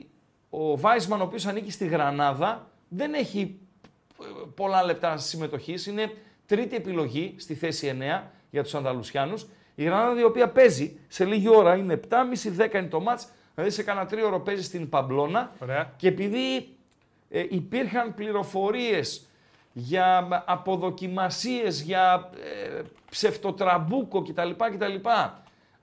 ο 0.49 0.77
Βάισμαν, 0.77 1.21
ο 1.21 1.23
οποίος 1.23 1.45
ανήκει 1.45 1.71
στη 1.71 1.87
Γρανάδα, 1.87 2.71
δεν 2.87 3.13
έχει 3.13 3.59
ε, 4.21 4.25
πολλά 4.55 4.83
λεπτά 4.83 5.17
συμμετοχής. 5.17 5.85
Είναι 5.85 6.11
τρίτη 6.45 6.75
επιλογή 6.75 7.35
στη 7.37 7.53
θέση 7.53 7.97
9 7.99 8.23
για 8.49 8.63
τους 8.63 8.75
Ανδαλουσιάνους. 8.75 9.45
Η 9.75 9.83
Γρανάδα 9.83 10.19
η 10.19 10.23
οποία 10.23 10.49
παίζει 10.49 10.99
σε 11.07 11.25
λίγη 11.25 11.49
ώρα, 11.49 11.75
είναι 11.75 11.99
7.30-10 12.09 12.73
είναι 12.73 12.83
το 12.83 12.99
μάτς, 12.99 13.27
δηλαδή 13.55 13.73
σε 13.73 13.83
κάνα 13.83 14.05
τρίωρο 14.05 14.39
παίζει 14.39 14.63
στην 14.63 14.89
Παμπλώνα. 14.89 15.51
Ωραία. 15.59 15.93
Και 15.97 16.07
επειδή 16.07 16.67
ε, 17.29 17.45
υπήρχαν 17.49 18.13
πληροφορίες 18.13 19.27
για 19.73 20.43
αποδοκιμασίες, 20.45 21.81
για 21.81 22.29
ε, 22.75 22.81
ψευτοτραμπούκο 23.09 24.21
κτλ. 24.21 24.49
κτλ 24.49 25.09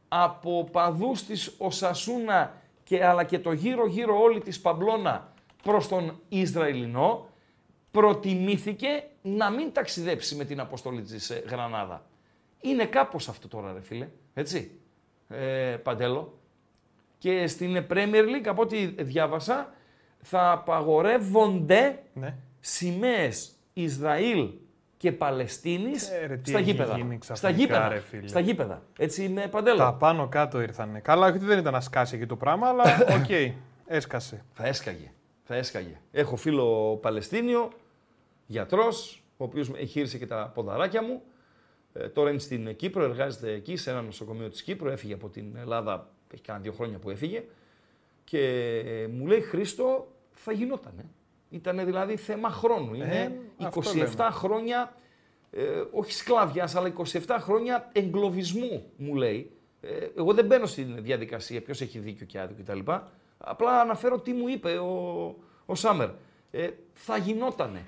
από 0.08 0.68
παδούς 0.72 1.24
της 1.24 1.54
Οσασούνα 1.58 2.54
και, 2.84 3.04
αλλά 3.04 3.24
και 3.24 3.38
το 3.38 3.52
γύρω-γύρω 3.52 4.20
όλη 4.20 4.40
της 4.40 4.60
Παμπλώνα 4.60 5.32
προς 5.62 5.88
τον 5.88 6.20
Ισραηλινό, 6.28 7.28
προτιμήθηκε 7.90 8.88
να 9.22 9.50
μην 9.50 9.72
ταξιδέψει 9.72 10.34
με 10.34 10.44
την 10.44 10.60
αποστολή 10.60 11.02
της 11.02 11.30
ε, 11.30 11.44
Γρανάδα. 11.48 12.04
Είναι 12.60 12.84
κάπως 12.84 13.28
αυτό 13.28 13.48
τώρα 13.48 13.72
ρε 13.72 13.80
φίλε, 13.80 14.08
έτσι, 14.34 14.70
ε, 15.28 15.76
Παντέλο. 15.82 16.38
Και 17.18 17.46
στην 17.46 17.86
Premier 17.90 18.24
League, 18.24 18.46
από 18.46 18.62
ό,τι 18.62 18.86
διάβασα, 18.86 19.72
θα 20.22 20.52
απαγορεύονται 20.52 21.98
Ναι. 22.14 22.34
σημαίες 22.60 23.52
Ισραήλ 23.72 24.48
και 24.96 25.12
Παλαιστίνης 25.12 26.10
Ε, 26.10 26.26
ρε, 26.26 26.36
τι 26.36 26.48
στα 26.50 26.58
έχει 26.58 26.70
γήπεδα. 26.70 26.96
γίνει 26.96 27.18
Στα 27.22 27.34
ξαφνικά, 27.34 27.60
γήπεδα. 27.62 27.88
ρε, 27.88 28.00
φίλε. 28.00 28.28
Στα 28.28 28.40
γήπεδα. 28.40 28.82
Έτσι 28.98 29.28
με 29.28 29.46
παντέλο. 29.48 29.76
Τα 29.76 29.94
πάνω 29.94 30.28
κάτω 30.28 30.60
ήρθανε. 30.60 31.00
Καλά, 31.00 31.26
όχι 31.26 31.36
ότι 31.36 31.44
δεν 31.44 31.58
ήταν 31.58 31.72
να 31.72 31.80
σκάσει 31.80 32.16
εκεί 32.16 32.26
το 32.26 32.36
πράγμα, 32.36 32.68
αλλά 32.68 32.84
οκ. 33.20 33.54
Έσκασε. 33.86 34.44
Θα 34.52 34.66
έσκαγε. 34.66 35.12
Θα 35.44 35.54
έσκαγε. 35.54 36.00
Έχω 36.12 36.36
φίλο 36.36 36.96
Παλαιστίνιο, 37.02 37.70
γιατρός, 38.46 39.22
ο 39.36 39.44
οποίος 39.44 39.70
εγχείρησε 39.76 40.18
και 40.18 40.26
τα 40.26 40.50
ποδαράκια 40.54 41.02
μου. 41.02 41.22
Ε, 41.92 42.08
τώρα 42.08 42.30
είναι 42.30 42.38
στην 42.38 42.76
Κύπρο, 42.76 43.04
εργάζεται 43.04 43.52
εκεί, 43.52 43.76
σε 43.76 43.90
ένα 43.90 44.02
νοσοκομείο 44.02 44.48
της 44.48 44.62
Κύπρου. 44.62 44.88
Έφυγε 44.88 45.14
από 45.14 45.28
την 45.28 45.56
Ελλάδα, 45.56 46.10
έχει 46.32 46.42
κάνα 46.42 46.58
δύο 46.58 46.72
χρόνια 46.72 46.98
που 46.98 47.10
έφυγε. 47.10 47.44
Και 48.24 48.38
ε, 48.86 49.06
μου 49.06 49.26
λέει, 49.26 49.40
Χρήστο, 49.40 50.12
θα 50.32 50.52
γινότανε. 50.52 51.04
Ήταν 51.50 51.84
δηλαδή 51.84 52.16
θέμα 52.16 52.50
χρόνου. 52.50 52.94
Είναι 52.94 53.04
Ε, 53.58 53.64
αυτό 53.66 53.80
27 53.80 53.94
λέμε. 53.94 54.14
χρόνια, 54.30 54.94
ε, 55.50 55.82
όχι 55.90 56.12
σκλάβιας, 56.12 56.74
αλλά 56.74 56.92
27 56.96 57.36
χρόνια 57.40 57.90
εγκλωβισμού, 57.92 58.84
μου 58.96 59.14
λέει. 59.14 59.50
Ε, 59.80 60.06
εγώ 60.16 60.34
δεν 60.34 60.46
μπαίνω 60.46 60.66
στην 60.66 61.02
διαδικασία 61.02 61.62
ποιος 61.62 61.80
έχει 61.80 61.98
δίκιο 61.98 62.26
και 62.26 62.40
άδικο 62.40 62.62
κτλ. 62.62 62.92
Απλά 63.38 63.80
αναφέρω 63.80 64.20
τι 64.20 64.32
μου 64.32 64.48
είπε 64.48 64.78
ο, 64.78 64.94
ο 65.66 65.74
Σάμερ. 65.74 66.08
Ε, 66.50 66.68
θα 66.92 67.16
γινότανε. 67.16 67.86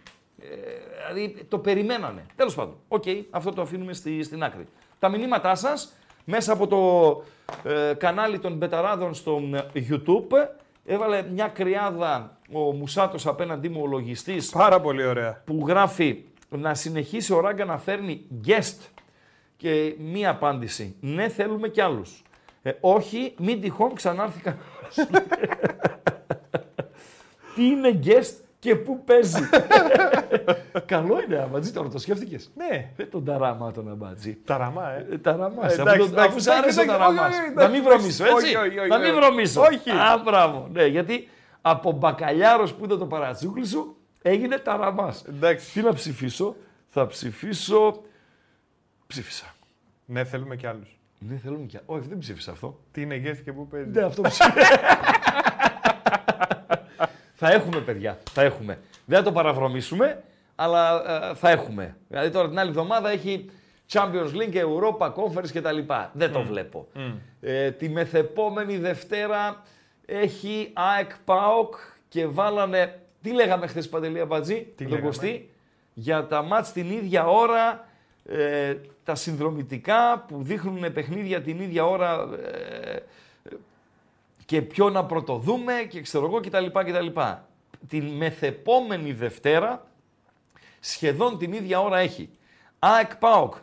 Ε, 0.51 1.13
δηλαδή 1.13 1.45
το 1.49 1.59
περιμένανε. 1.59 2.27
Τέλος 2.37 2.55
πάντων, 2.55 2.77
οκ, 2.89 3.05
αυτό 3.31 3.53
το 3.53 3.63
αφήνουμε 3.63 3.93
στη, 3.93 4.23
στην 4.23 4.43
άκρη. 4.43 4.67
Τα 4.99 5.09
μηνύματά 5.09 5.55
σας 5.55 5.93
μέσα 6.25 6.53
από 6.53 6.67
το 6.67 7.23
ε, 7.71 7.95
κανάλι 7.95 8.39
των 8.39 8.57
Μπεταράδων 8.57 9.15
στο 9.15 9.41
ε, 9.73 9.81
YouTube 9.89 10.49
έβαλε 10.85 11.23
μια 11.23 11.49
κρυάδα 11.49 12.39
ο 12.53 12.59
Μουσάτος 12.59 13.27
απέναντί 13.27 13.69
μου 13.69 13.81
ο 13.83 13.87
λογιστής 13.87 14.51
Πάρα 14.51 14.81
πολύ 14.81 15.07
ωραία. 15.07 15.43
που 15.45 15.65
γράφει 15.67 16.25
να 16.49 16.75
συνεχίσει 16.75 17.33
ο 17.33 17.41
Ράγκα 17.41 17.65
να 17.65 17.79
φέρνει 17.79 18.27
guest 18.47 18.79
και 19.57 19.95
μία 19.99 20.31
απάντηση. 20.31 20.97
Ναι, 21.01 21.29
θέλουμε 21.29 21.69
κι 21.69 21.81
άλλους. 21.81 22.23
Ε, 22.63 22.73
όχι, 22.81 23.35
μην 23.39 23.61
τυχόν 23.61 23.95
ξανάρθει 23.95 24.41
κανένας. 24.41 24.95
Τι 27.55 27.67
είναι 27.67 28.01
guest 28.05 28.35
και 28.59 28.77
πού 28.77 29.05
παίζει. 29.05 29.43
Καλό 30.93 31.21
είναι, 31.27 31.39
Αμπατζή, 31.39 31.73
τώρα 31.73 31.89
το 31.89 31.99
σκέφτηκες. 31.99 32.51
Ναι. 32.55 32.91
Ε, 32.97 33.05
τον 33.05 33.25
ταράμα 33.25 33.73
τον 33.73 33.91
Αμπατζή. 33.91 34.35
Ταραμά, 34.45 34.91
ε. 34.93 35.07
Ε, 35.13 35.19
Ταραμά. 35.19 35.63
Ε, 35.63 35.67
αφού, 35.67 35.81
εντάξει, 35.81 35.99
το- 35.99 36.05
εντάξει, 36.05 36.29
αφού 36.29 36.41
σ' 36.41 36.47
άρεσε 36.47 36.81
ο 36.81 36.83
εντάξει, 36.83 37.01
ταραμάς. 37.01 37.33
όχι, 37.35 37.43
όχι, 37.43 37.55
Να 37.55 37.63
εντάξει, 37.63 37.81
μην 37.81 37.91
βρωμίσω, 37.91 38.25
έτσι. 38.25 38.35
όχι, 38.47 38.57
όχι, 38.57 38.79
όχι, 38.79 38.89
Να 38.89 38.99
μην 38.99 39.11
όχι. 39.11 39.21
βρωμίσω. 39.21 39.61
Όχι. 39.61 39.91
Α, 39.91 40.21
μπράβο. 40.25 40.69
Ναι, 40.73 40.87
γιατί 40.87 41.29
από 41.61 41.93
μπακαλιάρος 41.93 42.75
που 42.75 42.85
ήταν 42.85 42.99
το 42.99 43.07
παρατσούκλι 43.07 43.67
σου 43.67 43.97
έγινε 44.23 44.59
ταραμάς. 44.59 45.25
Εντάξει. 45.29 45.73
Τι 45.73 45.81
να 45.83 45.93
ψηφίσω; 45.93 46.57
Θα 46.89 47.07
ψηφίσω... 47.07 48.03
Ψήφισα. 49.07 49.55
Ναι, 50.05 50.25
θέλουμε 50.25 50.57
κι 50.57 50.67
άλλους. 50.67 50.99
Ναι, 51.19 51.37
θέλουμε 51.37 51.67
και... 51.67 51.81
Όχι, 51.87 52.09
δεν 52.09 52.19
ψήφισα 52.19 52.51
αυτό. 52.51 52.79
Τι 52.93 53.01
είναι 53.03 53.23
guest 53.25 53.41
και 53.45 53.53
πού 53.53 53.69
παίζεις. 53.69 53.95
Ναι, 53.95 54.03
αυτό 54.03 54.23
ψήφισα. 54.23 54.55
θα 57.41 57.53
έχουμε, 57.53 57.81
παιδιά. 57.81 58.19
Θα 58.33 58.43
έχουμε. 58.43 58.79
Δεν 59.05 59.19
θα 59.19 59.25
το 59.25 59.33
παραβρομίσουμε, 59.33 60.23
αλλά 60.63 61.03
ε, 61.31 61.35
θα 61.35 61.51
έχουμε. 61.51 61.97
Δηλαδή 62.09 62.31
τώρα 62.31 62.49
την 62.49 62.59
άλλη 62.59 62.69
εβδομάδα 62.69 63.11
έχει 63.11 63.51
Champions 63.93 64.33
League, 64.35 64.55
Europa, 64.55 65.13
Conference 65.15 65.51
κτλ. 65.53 65.79
Δεν 66.13 66.33
το 66.33 66.43
βλέπω. 66.43 66.87
Ε, 67.41 67.71
τη 67.71 67.89
μεθεπόμενη 67.89 68.77
Δευτέρα 68.79 69.63
έχει 70.07 70.71
ΑΕΚ 70.73 71.11
ΠΑΟΚ 71.25 71.75
και 72.09 72.27
βάλανε... 72.27 73.01
Τι 73.23 73.33
λέγαμε 73.33 73.67
χθες 73.67 73.89
Παντελή 73.89 74.21
Αμπατζή, 74.21 74.55
Τι 74.55 74.85
τον 74.85 74.87
λέγαμε; 74.87 75.07
Κωστή, 75.07 75.51
για 75.95 76.27
τα 76.27 76.43
μάτς 76.43 76.73
την 76.73 76.91
ίδια 76.91 77.27
ώρα, 77.27 77.89
ε, 78.25 78.75
τα 79.05 79.15
συνδρομητικά 79.15 80.25
που 80.29 80.43
δείχνουν 80.43 80.93
παιχνίδια 80.93 81.43
την 81.43 81.61
ίδια 81.61 81.87
ώρα 81.87 82.29
ε, 82.93 82.97
και 84.45 84.63
ποιο 84.63 84.91
να 84.91 85.05
πρωτοδούμε 85.05 85.73
και 85.89 86.01
ξέρω 86.01 86.25
εγώ 86.27 86.41
κτλ. 86.41 86.67
κτλ. 86.67 87.21
Την 87.89 88.05
μεθεπόμενη 88.05 89.13
Δευτέρα, 89.13 89.87
σχεδόν 90.85 91.39
την 91.39 91.53
ίδια 91.53 91.81
ώρα 91.81 91.99
έχει 91.99 92.31
ΑΕΚ 92.79 93.17
ΠΑΟΚ 93.17 93.55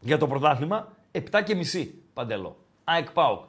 για 0.00 0.18
το 0.18 0.26
πρωτάθλημα 0.26 0.88
7 1.12 1.42
και 1.44 1.54
μισή 1.54 2.02
παντελό. 2.14 2.56
ΑΕΚ 2.84 3.10
ΠΑΟΚ. 3.10 3.44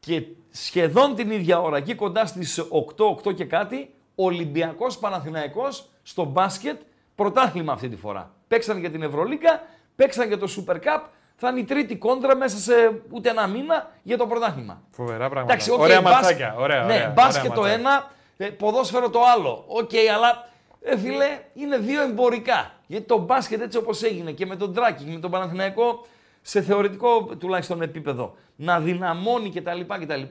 Και 0.00 0.22
σχεδόν 0.50 1.14
την 1.14 1.30
ίδια 1.30 1.60
ώρα, 1.60 1.76
εκεί 1.76 1.94
κοντά 1.94 2.26
στις 2.26 2.58
8, 2.58 3.04
8 3.28 3.34
και 3.34 3.44
κάτι, 3.44 3.94
Ολυμπιακός 4.14 4.98
Παναθηναϊκός 4.98 5.88
στο 6.02 6.24
μπάσκετ, 6.24 6.80
πρωτάθλημα 7.14 7.72
αυτή 7.72 7.88
τη 7.88 7.96
φορά. 7.96 8.30
Παίξαν 8.48 8.78
για 8.78 8.90
την 8.90 9.02
Ευρωλίγκα, 9.02 9.62
παίξαν 9.96 10.26
για 10.28 10.38
το 10.38 10.46
Super 10.56 10.74
Cup, 10.74 11.02
θα 11.36 11.48
είναι 11.48 11.60
η 11.60 11.64
τρίτη 11.64 11.96
κόντρα 11.96 12.36
μέσα 12.36 12.56
σε 12.56 13.02
ούτε 13.10 13.30
ένα 13.30 13.46
μήνα 13.46 13.90
για 14.02 14.16
το 14.16 14.26
πρωτάθλημα. 14.26 14.82
Φοβερά 14.88 15.28
πράγματα. 15.28 15.42
Εντάξει, 15.52 15.70
οκ, 15.70 15.78
ωραία 15.78 16.00
μπάσκετ- 16.00 16.22
ματσάκια. 16.22 16.54
Ωραία, 16.58 16.84
ναι, 16.84 16.94
ωραία, 16.94 17.08
μπάσκετ 17.10 17.50
ωραία 17.50 17.54
το 17.54 17.60
ματσάκια. 17.60 17.80
ένα, 17.90 18.10
ε, 18.36 18.46
ποδόσφαιρο 18.48 19.10
το 19.10 19.20
άλλο. 19.36 19.64
Οκ, 19.66 19.90
αλλά 20.14 20.48
ε, 20.84 20.98
φίλε, 20.98 21.40
είναι 21.54 21.78
δύο 21.78 22.02
εμπορικά. 22.02 22.72
Γιατί 22.86 23.06
το 23.06 23.18
μπάσκετ 23.18 23.60
έτσι 23.60 23.78
όπως 23.78 24.02
έγινε 24.02 24.32
και 24.32 24.46
με 24.46 24.56
τον 24.56 24.74
Τράκη, 24.74 25.04
με 25.04 25.20
τον 25.20 25.30
Παναθηναϊκό, 25.30 26.06
σε 26.42 26.62
θεωρητικό 26.62 27.24
τουλάχιστον 27.38 27.82
επίπεδο, 27.82 28.34
να 28.56 28.80
δυναμώνει 28.80 29.50
κτλ. 29.50 29.80
κτλ 29.80 30.22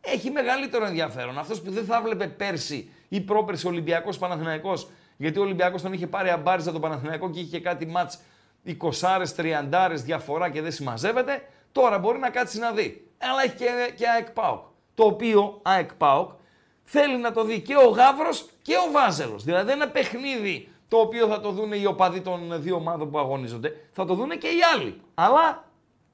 έχει 0.00 0.30
μεγαλύτερο 0.30 0.84
ενδιαφέρον. 0.86 1.38
Αυτός 1.38 1.60
που 1.60 1.70
δεν 1.70 1.84
θα 1.84 2.00
βλέπε 2.02 2.26
πέρσι 2.26 2.90
ή 3.08 3.20
πρόπερσι 3.20 3.66
Ολυμπιακός 3.66 4.18
Παναθηναϊκός, 4.18 4.88
γιατί 5.16 5.38
ο 5.38 5.42
Ολυμπιακός 5.42 5.82
τον 5.82 5.92
είχε 5.92 6.06
πάρει 6.06 6.30
αμπάριζα 6.30 6.72
τον 6.72 6.80
Παναθηναϊκό 6.80 7.30
και 7.30 7.40
είχε 7.40 7.48
και 7.48 7.60
κάτι 7.60 7.86
μάτς 7.86 8.18
20 8.66 8.74
30 9.36 9.92
διαφορά 9.94 10.50
και 10.50 10.62
δεν 10.62 10.72
συμμαζεύεται, 10.72 11.42
τώρα 11.72 11.98
μπορεί 11.98 12.18
να 12.18 12.30
κάτσει 12.30 12.58
να 12.58 12.72
δει. 12.72 13.08
Αλλά 13.18 13.42
έχει 13.42 13.56
και, 13.56 13.92
και 13.96 14.08
ΑΕΚ 14.08 14.30
ΠΑΟΚ. 14.30 14.64
Το 14.94 15.04
οποίο 15.04 15.60
ΑΕΚ 15.62 15.94
ΠΑΟΚ 15.94 16.30
θέλει 16.90 17.16
να 17.16 17.32
το 17.32 17.44
δει 17.44 17.60
και 17.60 17.76
ο 17.76 17.88
Γάβρος 17.88 18.48
και 18.62 18.74
ο 18.88 18.92
Βάζελος. 18.92 19.44
Δηλαδή 19.44 19.64
δεν 19.64 19.74
είναι 19.74 19.84
ένα 19.84 19.92
παιχνίδι 19.92 20.68
το 20.88 20.96
οποίο 20.96 21.26
θα 21.26 21.40
το 21.40 21.50
δουν 21.50 21.72
οι 21.72 21.86
οπαδοί 21.86 22.20
των 22.20 22.62
δύο 22.62 22.74
ομάδων 22.74 23.10
που 23.10 23.18
αγωνίζονται, 23.18 23.76
θα 23.92 24.04
το 24.04 24.14
δουν 24.14 24.28
και 24.38 24.46
οι 24.46 24.58
άλλοι. 24.74 25.00
Αλλά 25.14 25.64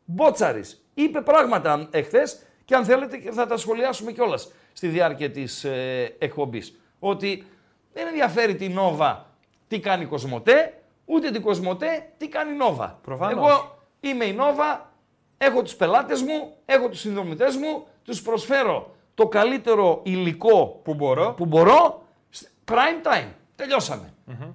Μπότσαρης 0.04 0.84
είπε 0.94 1.20
πράγματα 1.20 1.88
εχθές 1.90 2.42
και 2.64 2.74
αν 2.74 2.84
θέλετε 2.84 3.16
και 3.16 3.30
θα 3.30 3.46
τα 3.46 3.56
σχολιάσουμε 3.56 4.12
κιόλας 4.12 4.52
στη 4.72 4.88
διάρκεια 4.88 5.30
της 5.30 5.64
ε, 5.64 6.14
εκπομπής. 6.18 6.80
Ότι 6.98 7.46
δεν 7.92 8.06
ενδιαφέρει 8.06 8.54
την 8.54 8.72
Νόβα 8.72 9.26
τι 9.68 9.80
κάνει 9.80 10.02
η 10.02 10.06
Κοσμοτέ, 10.06 10.82
ούτε 11.04 11.30
την 11.30 11.42
Κοσμοτέ 11.42 12.10
τι 12.18 12.28
κάνει 12.28 12.52
η 12.52 12.56
Νόβα. 12.56 12.98
Προφανώς. 13.02 13.50
Εγώ 13.50 13.78
είμαι 14.00 14.24
η 14.24 14.32
Νόβα, 14.32 14.92
έχω 15.38 15.62
τους 15.62 15.74
πελάτες 15.74 16.22
μου, 16.22 16.56
έχω 16.64 16.88
τους 16.88 17.00
συνδρομητές 17.00 17.56
μου, 17.56 17.86
τους 18.04 18.22
προσφέρω 18.22 18.94
το 19.14 19.28
καλύτερο 19.28 20.00
υλικό 20.04 20.80
Που 20.84 20.94
μπορώ. 20.94 21.32
που 21.36 21.44
μπορώ, 21.46 22.02
σ- 22.30 22.48
prime 22.64 23.06
time. 23.06 23.28
τελειωσαμε 23.56 24.12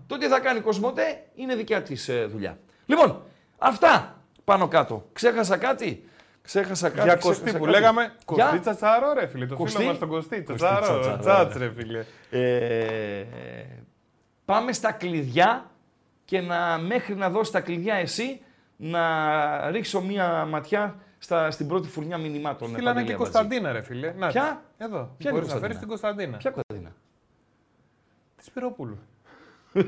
Το 0.08 0.18
τι 0.18 0.28
θα 0.28 0.40
κάνει 0.40 0.60
η 0.60 0.62
Κοσμοτέ 0.62 1.24
είναι 1.36 1.56
δικιά 1.56 1.82
της 1.82 2.10
ε, 2.10 2.26
δουλειά. 2.26 2.58
Λοιπόν, 2.86 3.22
αυτά 3.58 4.22
πάνω 4.44 4.68
κάτω. 4.68 5.06
Ξέχασα 5.14 5.58
κάτι; 5.58 6.04
Ξέχασα 6.42 6.90
κάτι. 6.90 7.02
Για 7.04 7.16
ξέχασα 7.16 7.40
Κωστή 7.42 7.58
που 7.58 7.64
κάτι. 7.66 7.78
λέγαμε. 7.80 8.02
Για- 8.34 8.44
Κωστή 8.46 8.60
Τσατσαρό, 8.60 9.14
ρε 9.14 9.28
φίλε. 9.28 9.46
Το 9.46 9.56
Κωστή; 9.56 9.78
φίλο 9.78 9.90
μας 9.90 9.98
τον 10.00 10.08
Κωστή. 10.10 10.42
Κωστή 10.44 10.56
Τσατσαρό. 10.66 11.00
Τσατσαρό, 11.00 11.20
Τσάτς, 11.20 11.56
ρε 11.56 11.72
φίλε. 11.78 12.06
Ε, 12.30 13.26
πάμε 14.46 14.74
στα 14.74 14.92
κλειδιά 14.92 15.72
και 16.26 16.42
να, 16.42 16.78
μέχρι 16.78 17.16
να 17.16 17.30
δώσει 17.30 17.52
τα 17.52 17.60
κλειδιά 17.62 17.96
εσύ 17.96 18.42
να 18.76 19.72
ρίξω 19.72 20.02
μία 20.02 20.46
ματιά 20.46 20.96
στα, 21.20 21.52
στην 21.52 21.68
πρώτη 21.68 21.88
φουρνιά 21.88 22.18
μηνυμάτων. 22.18 22.68
Στείλανε 22.70 22.88
Παντελή 22.88 23.06
και 23.08 23.14
Αμπατζή. 23.14 23.32
Κωνσταντίνα, 23.34 23.72
ρε 23.72 23.82
φίλε. 23.82 24.14
Να, 24.18 24.28
Ποια; 24.28 24.62
Εδώ. 24.78 25.16
Ποια 25.18 25.30
είναι 25.30 25.40
η 25.40 25.42
Μπορείς 25.42 25.54
να 25.54 25.60
Κωνσταντίνα; 25.60 25.60
φέρεις 25.60 25.78
την 25.78 25.88
Κωνσταντίνα. 25.88 26.38
Ποια 26.38 26.52
Κωνσταντίνα; 26.52 26.96
Της 28.38 28.46
Σπυρόπουλου. 28.46 28.98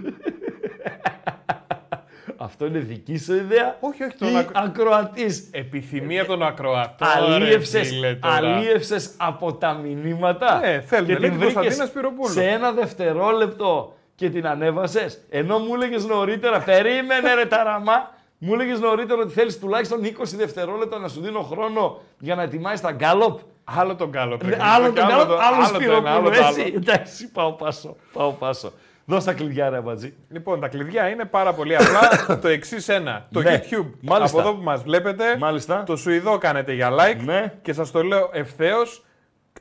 Αυτό 2.38 2.66
είναι 2.66 2.80
δική 2.80 3.18
σου 3.18 3.34
ιδέα; 3.34 3.78
Όχι, 3.80 4.04
όχι, 4.04 4.14
Ή 4.16 4.18
τον 4.20 4.36
ακρο- 4.38 4.58
ακροατής. 4.64 5.48
Επιθυμία 5.52 6.26
των 6.26 6.44
ακροατών. 6.44 7.08
Αλίευσες, 7.08 7.82
ρε 7.82 7.88
φίλε, 7.96 8.16
τώρα. 8.16 8.36
αλίευσες 8.36 9.14
από 9.18 9.54
τα 9.54 9.74
μηνύματα; 9.74 10.60
Ναι, 10.60 10.82
θέλουμε, 10.82 11.14
και 11.14 11.20
λέει 11.20 11.30
την 11.30 11.40
την 11.40 11.40
βρήκες 11.40 11.54
Κωνσταντίνα 11.54 11.86
Σπυροπούλου. 11.86 12.30
σε 12.34 12.48
ένα 12.48 12.72
δευτερόλεπτο 12.72 13.96
και 14.16 14.30
την 14.30 14.48
ανέβασες; 14.48 15.22
Ενώ 15.30 15.60
μου 15.60 15.74
έλεγες 15.74 16.06
νωρίτερα, 16.06 16.60
περίμενε 16.60 17.34
ρε 17.34 17.46
ταραμά, 17.46 18.12
μου 18.44 18.54
έλεγες 18.54 18.80
νωρίτερα 18.80 19.22
ότι 19.22 19.34
θέλεις 19.34 19.60
τουλάχιστον 19.60 20.00
20 20.04 20.08
δευτερόλεπτα 20.36 21.00
να 21.00 21.08
σου 21.08 21.22
δίνω 21.22 21.42
χρόνο 21.42 22.02
για 22.20 22.36
να 22.36 22.42
ετοιμάσεις 22.42 22.82
τα 22.82 22.92
γκάλοπ. 22.92 23.40
Άλλο 23.64 23.96
τον 23.96 24.12
κάλο. 24.12 24.40
Ναι, 24.44 24.58
άλλο 24.76 24.86
τον 24.94 25.06
γκάλοπ, 25.08 25.40
άλλο 25.40 25.66
Σπυροπούλου, 25.66 26.24
το 26.24 26.32
έτσι. 26.32 26.62
άλλο. 26.62 26.74
Εντάξει, 26.76 27.32
πάω 27.32 27.52
πάσο, 27.52 27.96
πάω 28.14 28.32
πάσο. 28.32 28.72
Δώσ' 29.06 29.24
τα 29.24 29.34
κλειδιά 29.34 29.70
ρε 29.70 29.78
Αμπατζή. 29.78 30.14
Λοιπόν, 30.30 30.60
τα 30.60 30.68
κλειδιά 30.68 31.10
είναι 31.10 31.26
πάρα 31.26 31.54
πολύ 31.54 31.76
απλά. 31.76 32.38
το 32.42 32.48
εξής 32.48 32.90
ένα. 32.90 33.28
Το 33.32 33.42
Ναι, 33.42 33.62
YouTube. 33.64 33.86
μάλιστα. 34.02 34.40
Από 34.40 34.48
εδώ 34.50 34.58
που 34.58 34.64
μας 34.64 34.84
βλέπετε. 34.84 35.38
Μάλιστα. 35.38 35.84
Το 35.84 35.96
Σουηδό 35.96 36.38
κάνετε 36.38 36.74
για 36.74 36.90
like. 36.92 37.24
Ναι. 37.24 37.54
Και 37.62 37.74
σας 37.74 37.92
το 37.92 38.04
λέω 38.04 38.30
ευθέως. 38.34 39.06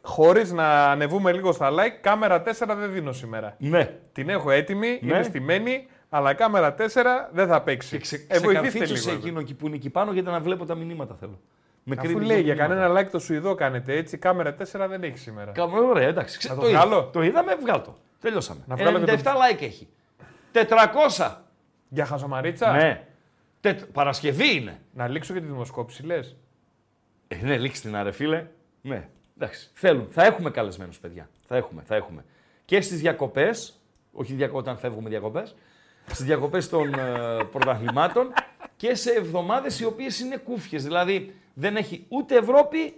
Χωρίς 0.02 0.52
να 0.52 0.90
ανεβούμε 0.90 1.32
λίγο 1.32 1.52
στα 1.52 1.70
like. 1.70 1.98
Κάμερα 2.00 2.42
4 2.42 2.76
δεν 2.78 2.92
δίνω 2.92 3.12
σήμερα. 3.12 3.54
Ναι. 3.58 3.90
Την 4.12 4.28
έχω 4.28 4.50
έτοιμη, 4.50 4.88
Ναι. 5.02 5.12
είναι 5.14 5.22
στημένη. 5.22 5.86
Αλλά 6.12 6.34
κάμερα 6.34 6.74
4 6.78 6.84
δεν 7.32 7.46
θα 7.46 7.62
παίξει. 7.62 7.88
Και 7.88 7.98
ξε, 7.98 8.16
ε, 8.28 8.38
βοηθήστε 8.38 8.68
ξεκαθίτσου 8.68 8.96
σε 8.96 9.10
λίγο. 9.10 9.20
εκείνο 9.22 9.40
εκεί 9.40 9.54
που 9.54 9.66
είναι 9.66 9.76
εκεί 9.76 9.90
πάνω 9.90 10.12
γιατί 10.12 10.28
να 10.30 10.40
βλέπω 10.40 10.64
τα 10.64 10.74
μηνύματα 10.74 11.14
θέλω. 11.14 11.40
Με 11.84 11.94
Αφού 11.98 12.06
κρύβει 12.06 12.24
λέει 12.24 12.36
το 12.36 12.42
για 12.42 12.54
μηνύματα. 12.54 12.74
κανένα 12.80 13.00
like 13.00 13.10
το 13.10 13.18
Σουηδό 13.18 13.54
κάνετε 13.54 13.96
έτσι, 13.96 14.18
κάμερα 14.18 14.54
4 14.54 14.86
δεν 14.88 15.02
έχει 15.02 15.18
σήμερα. 15.18 15.52
Κα- 15.52 15.64
Ωραία, 15.64 16.08
εντάξει. 16.08 16.38
Ξε- 16.38 16.50
Να 16.54 16.60
το 16.60 16.68
είδα- 16.68 16.80
βγάλω; 16.80 17.04
Το 17.12 17.22
είδαμε, 17.22 17.54
βγάλω 17.56 17.80
το. 17.80 17.94
Τελειώσαμε. 18.20 18.60
Να 18.66 18.76
βγάλω 18.76 18.98
και 19.04 19.12
97 19.12 19.22
like 19.22 19.62
έχει. 19.62 19.88
400. 20.52 21.36
Για 21.88 22.04
χαζομαρίτσα; 22.06 22.72
Ναι. 22.72 23.06
Τετ... 23.60 23.82
Παρασκευή 23.92 24.56
είναι. 24.56 24.80
Να 24.92 25.08
λήξω 25.08 25.32
και 25.34 25.40
τη 25.40 25.46
δημοσκόπηση, 25.46 26.02
λες; 26.06 26.36
Ε, 27.28 27.36
ναι, 27.42 27.58
λήξει 27.58 27.80
την 27.82 27.96
άρε, 27.96 28.10
φίλε. 28.12 28.46
Ναι. 28.82 29.08
Εντάξει. 29.38 29.70
Θέλουν. 29.74 30.06
Θα 30.10 30.24
έχουμε 30.24 30.50
καλεσμένους, 30.50 30.98
παιδιά. 30.98 31.28
Θα 31.46 31.56
έχουμε, 31.56 31.82
θα 31.84 31.94
έχουμε. 31.96 32.24
και 32.64 32.80
στις 32.80 33.00
διακοπές, 33.00 33.80
όχι 34.12 34.32
διακο- 34.34 34.58
όταν 34.58 34.78
φεύγουμε 34.78 35.08
διακοπές, 35.08 35.54
στις 36.12 36.24
διακοπές 36.24 36.68
των 36.68 36.94
ε, 36.94 37.44
πρωταθλημάτων 37.52 38.32
και 38.76 38.94
σε 38.94 39.10
εβδομάδες 39.10 39.80
οι 39.80 39.84
οποίες 39.84 40.20
είναι 40.20 40.36
κούφιες. 40.36 40.82
Δηλαδή 40.82 41.34
δεν 41.54 41.76
έχει 41.76 42.04
ούτε 42.08 42.36
Ευρώπη, 42.36 42.94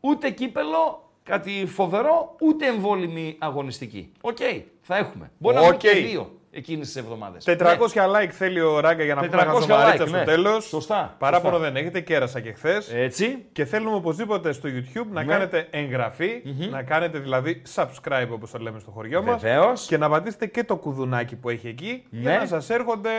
ούτε 0.00 0.30
κύπελο, 0.30 1.10
κάτι 1.22 1.66
φοβερό, 1.66 2.36
ούτε 2.40 2.66
εμβόλιμη 2.66 3.36
αγωνιστική. 3.38 4.12
Οκ, 4.20 4.36
θα 4.80 4.96
έχουμε. 4.96 5.30
Μπορεί 5.38 5.54
να 5.54 5.60
έχουμε 5.60 5.76
Οκ. 5.76 5.80
και 5.80 5.90
δύο 5.90 6.37
εκείνες 6.50 6.86
τις 6.86 6.96
εβδομάδες. 6.96 7.44
400 7.46 8.06
like 8.16 8.28
θέλει 8.30 8.60
ο 8.60 8.80
Ράγκα 8.80 9.04
για 9.04 9.14
να 9.14 9.20
πούμε 9.26 9.36
400 9.36 9.42
ένα 9.42 9.52
χαζομαρίτσα 9.52 10.04
like, 10.04 10.08
στο 10.08 10.16
ναι. 10.16 10.24
τέλος. 10.24 10.64
Σωστά, 10.64 11.14
Παράπονο 11.18 11.52
σωστά. 11.56 11.70
δεν 11.70 11.76
έχετε, 11.82 12.00
κέρασα 12.00 12.40
και 12.40 12.52
χθες. 12.52 12.92
Έτσι. 12.94 13.44
Και 13.52 13.64
θέλουμε 13.64 13.96
οπωσδήποτε 13.96 14.52
στο 14.52 14.68
YouTube 14.68 15.06
να 15.10 15.22
Ναι. 15.24 15.32
κάνετε 15.32 15.66
εγγραφή, 15.70 16.42
να 16.70 16.82
κάνετε 16.82 17.18
δηλαδή 17.18 17.62
subscribe 17.74 18.28
όπως 18.30 18.50
το 18.50 18.58
λέμε 18.58 18.78
στο 18.78 18.90
χωριό 18.90 19.22
μας 19.22 19.40
Βεβαίως. 19.42 19.86
και 19.86 19.96
να 19.98 20.08
πατήσετε 20.08 20.46
και 20.46 20.64
το 20.64 20.76
κουδουνάκι 20.76 21.36
που 21.36 21.48
έχει 21.48 21.68
εκεί 21.68 22.04
για 22.10 22.30
Ναι. 22.32 22.38
να 22.38 22.46
σας 22.46 22.70
έρχονται 22.70 23.10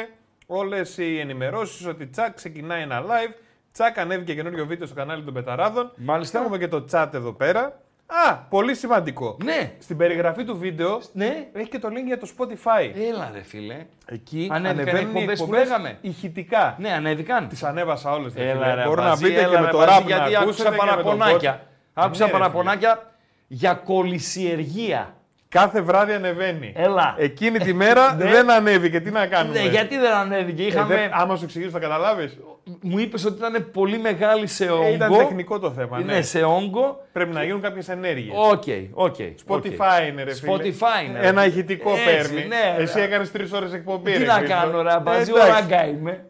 όλες 0.48 0.98
οι 0.98 1.19
ενημερώσεις 1.19 1.86
ότι 1.86 2.07
τσακ 2.07 2.33
ξεκινάει 2.33 2.81
ένα 2.81 3.01
live, 3.03 3.33
τσακ 3.71 3.98
ανέβηκε 3.98 4.33
καινούριο 4.36 4.65
βίντεο 4.65 4.86
στο 4.88 4.95
κανάλι 4.95 5.24
των 5.24 5.33
Πεταράδων. 5.33 5.91
Μάλιστα. 5.95 6.39
Έχουμε 6.39 6.57
και 6.57 6.67
το 6.67 6.86
chat 6.91 7.07
εδώ 7.13 7.33
πέρα. 7.33 7.81
Α, 8.27 8.35
πολύ 8.37 8.75
σημαντικό. 8.75 9.37
Ναι, 9.43 9.71
Στην 9.79 9.97
περιγραφή 9.97 10.43
του 10.43 10.57
βίντεο 10.57 10.99
ναι. 11.13 11.47
έχει 11.53 11.69
και 11.69 11.79
το 11.79 11.87
link 11.91 12.05
για 12.05 12.17
το 12.19 12.27
Spotify. 12.37 12.91
Έλα 13.09 13.31
ρε 13.33 13.41
φίλε. 13.43 13.85
Εκεί 14.05 14.47
Ανέβηκαν 14.51 14.77
οι 14.77 14.89
ανεβαίνουν 14.89 15.15
οι 15.15 15.19
εκπομπές 15.19 15.37
που 15.39 15.43
εκπομπές 15.45 15.67
λέγαμε. 15.67 15.97
ηχητικά. 16.01 16.75
Ναι, 16.79 16.91
ανέβηκαν. 16.93 17.47
Τις 17.47 17.63
ανέβασα 17.63 18.11
όλες. 18.11 18.33
ρε 18.33 18.49
Έλα 18.49 18.61
φίλε. 18.63 18.73
ρε, 18.73 18.83
Μπορώ 18.87 19.01
να 19.01 19.07
Μπατζή, 19.09 19.23
μπείτε 19.23 19.39
και 19.39 19.45
έλα, 19.45 19.59
με 19.59 19.65
ρε, 19.65 19.71
το 19.71 19.77
Μπατζή, 19.77 19.95
rap 19.97 19.99
να 20.01 20.05
γιατί 20.15 20.35
ακούσετε 20.35 20.67
άκουσα 20.69 20.85
και 20.85 20.91
με 20.95 21.03
τον 21.03 21.17
παραπονάκια. 21.17 21.59
podcast. 21.59 21.67
Άκουσα 21.93 22.25
Ναι, 22.25 22.31
ρε, 22.31 22.37
φίλε. 22.37 22.39
παραπονάκια 22.49 23.11
για 23.47 23.73
κολυσιεργία. 23.73 25.13
Κάθε 25.49 25.81
βράδυ 25.81 26.13
ανεβαίνει. 26.13 26.73
Έλα. 26.75 27.15
Εκείνη 27.17 27.57
τη 27.59 27.73
μέρα 27.73 28.13
Ναι. 28.13 28.25
δεν 28.31 28.51
ανέβηκε. 28.51 28.99
Τι 28.99 29.11
να 29.11 29.27
κάνουμε; 29.27 29.59
Ναι, 29.61 29.67
γιατί 29.69 29.97
δεν 29.97 30.11
ανέβηκε; 30.13 30.63
Ε, 30.63 30.65
Είχαμε... 30.65 30.95
δεν- 30.95 31.09
άμα 31.13 31.35
σου 31.35 31.43
εξηγήσω, 31.43 31.71
θα 31.71 31.79
καταλάβεις. 31.79 32.37
Μου 32.81 32.99
είπες 32.99 33.25
ότι 33.25 33.37
ήταν 33.37 33.69
πολύ 33.71 33.97
μεγάλη 33.97 34.47
σε 34.47 34.69
όγκο. 34.71 34.83
Ε, 34.83 34.91
ήταν 34.93 35.17
τεχνικό 35.17 35.59
το 35.59 35.71
θέμα. 35.71 35.99
Ναι, 35.99 36.13
Ναι. 36.13 36.21
σε 36.21 36.43
όγκο. 36.43 37.05
Πρέπει 37.11 37.33
να 37.33 37.43
γίνουν 37.43 37.61
κάποιες 37.61 37.89
ενέργειες. 37.89 38.35
Οκ, 38.37 38.63
οκ. 38.93 39.15
Spotify 39.47 40.07
είναι 40.09 40.23
ρε 40.23 40.33
φίλε. 40.33 40.51
Spotify 40.55 41.05
είναι. 41.07 41.19
ρε. 41.19 41.27
Ένα 41.27 41.45
ηχητικό 41.45 41.91
Έτσι, 41.91 42.03
παίρνει. 42.05 42.47
ναι, 42.47 42.75
ρε. 42.77 42.83
Εσύ 42.83 42.99
έκανες 42.99 43.31
τρεις 43.31 43.51
ώρες 43.51 43.73
εκπομπή. 43.73 44.11
Τι 44.11 44.17
ρε, 44.17 44.25
να 44.25 44.33
Χρήστο. 44.33 44.55
κάνω, 44.55 44.81
ρε, 44.81 44.89
Ε, 44.89 44.93
Αμπατζή, 44.93 45.31
ο 45.31 45.35
εντάξει. 45.35 45.51
Ράγκα 45.53 45.88
είμαι. 45.87 46.25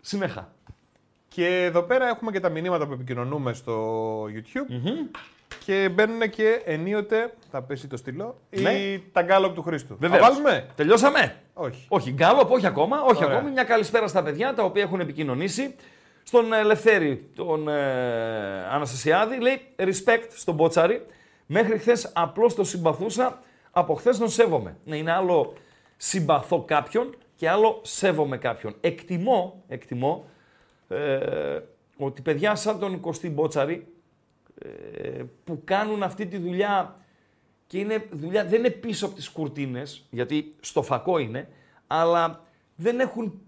Συνέχεια. 0.00 0.52
Και 1.28 1.46
εδώ 1.64 1.82
πέρα 1.82 2.08
έχουμε 2.08 2.30
και 2.30 2.40
τα 2.40 2.48
μηνύματα 2.48 2.86
που 2.86 2.92
επικοινωνούμε 2.92 3.52
στο 3.52 3.74
YouTube. 4.24 4.72
Και 5.70 5.88
μπαίνουν 5.88 6.30
και 6.30 6.62
ενίοτε, 6.64 7.34
θα 7.50 7.62
πέσει 7.62 7.86
το 7.86 7.96
στυλό, 7.96 8.38
Ναι. 8.50 8.70
η... 8.70 9.04
τα 9.12 9.22
γκάλωπ 9.22 9.54
του 9.54 9.62
Χρήστου. 9.62 9.96
Βεβαίως. 9.98 10.22
Θα 10.22 10.30
βάλουμε; 10.30 10.66
Τελειώσαμε; 10.76 11.36
Όχι. 11.54 11.84
Όχι, 11.88 12.10
γκάλωπ, 12.10 12.50
όχι 12.50 12.66
ακόμα. 12.66 13.02
Όχι 13.02 13.24
Ωραία. 13.24 13.36
ακόμη. 13.36 13.52
Μια 13.52 13.64
καλησπέρα 13.64 14.06
στα 14.08 14.22
παιδιά 14.22 14.54
τα 14.54 14.62
οποία 14.62 14.82
έχουν 14.82 15.00
επικοινωνήσει. 15.00 15.74
Στον 16.22 16.52
Ελευθέρη, 16.52 17.30
τον 17.34 17.68
ε, 17.68 17.80
Αναστασιάδη, 18.70 19.40
λέει 19.40 19.60
respect 19.76 20.26
στον 20.34 20.54
Μπότσαρη. 20.54 21.06
Μέχρι 21.46 21.78
χθες 21.78 22.10
απλώς 22.14 22.54
το 22.54 22.64
συμπαθούσα, 22.64 23.42
από 23.70 23.94
χθες 23.94 24.18
τον 24.18 24.28
σέβομαι. 24.28 24.76
Ναι, 24.84 24.96
είναι 24.96 25.12
άλλο 25.12 25.52
συμπαθώ 25.96 26.62
κάποιον 26.62 27.16
και 27.36 27.48
άλλο 27.48 27.80
σέβομαι 27.82 28.36
κάποιον. 28.36 28.74
Εκτιμώ, 28.80 29.62
εκτιμώ 29.68 30.24
ε, 30.88 31.18
ότι 31.96 32.22
παιδιά 32.22 32.54
σαν 32.54 32.78
τον 32.78 33.00
Κωστή 33.00 33.30
Μπότσαρη 33.30 33.74
ε, 33.74 33.89
που 35.44 35.62
κάνουν 35.64 36.02
αυτή 36.02 36.26
τη 36.26 36.38
δουλειά 36.38 37.00
και 37.70 37.78
είναι 37.78 38.08
δουλειά, 38.10 38.44
δεν 38.44 38.58
είναι 38.58 38.70
πίσω 38.70 39.06
από 39.06 39.14
τις 39.14 39.28
κουρτίνες, 39.28 40.06
γιατί 40.10 40.54
στο 40.60 40.82
φακό 40.82 41.18
είναι, 41.18 41.48
αλλά 41.86 42.44
δεν 42.74 43.00
έχουν 43.00 43.40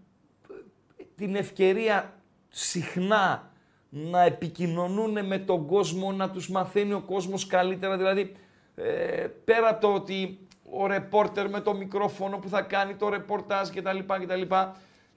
ε, 0.50 1.04
την 1.16 1.34
ευκαιρία 1.34 2.14
συχνά 2.48 3.50
να 3.88 4.22
επικοινωνούν 4.22 5.26
με 5.26 5.38
τον 5.38 5.66
κόσμο, 5.66 6.12
να 6.12 6.30
τους 6.30 6.48
μαθαίνει 6.48 6.92
ο 6.92 7.00
κόσμος 7.00 7.46
καλύτερα. 7.46 7.96
Δηλαδή, 7.96 8.32
ε, 8.74 9.26
πέρα 9.44 9.68
από 9.68 9.80
το 9.80 9.92
ότι 9.94 10.38
ο 10.70 10.86
ρεπόρτερ 10.86 11.50
με 11.50 11.60
το 11.60 11.74
μικρόφωνο 11.74 12.38
που 12.38 12.48
θα 12.48 12.62
κάνει 12.62 12.94
το 12.94 13.08
ρεπορτάζ 13.08 13.68
κτλ. 13.68 13.98
κτλ 13.98 14.54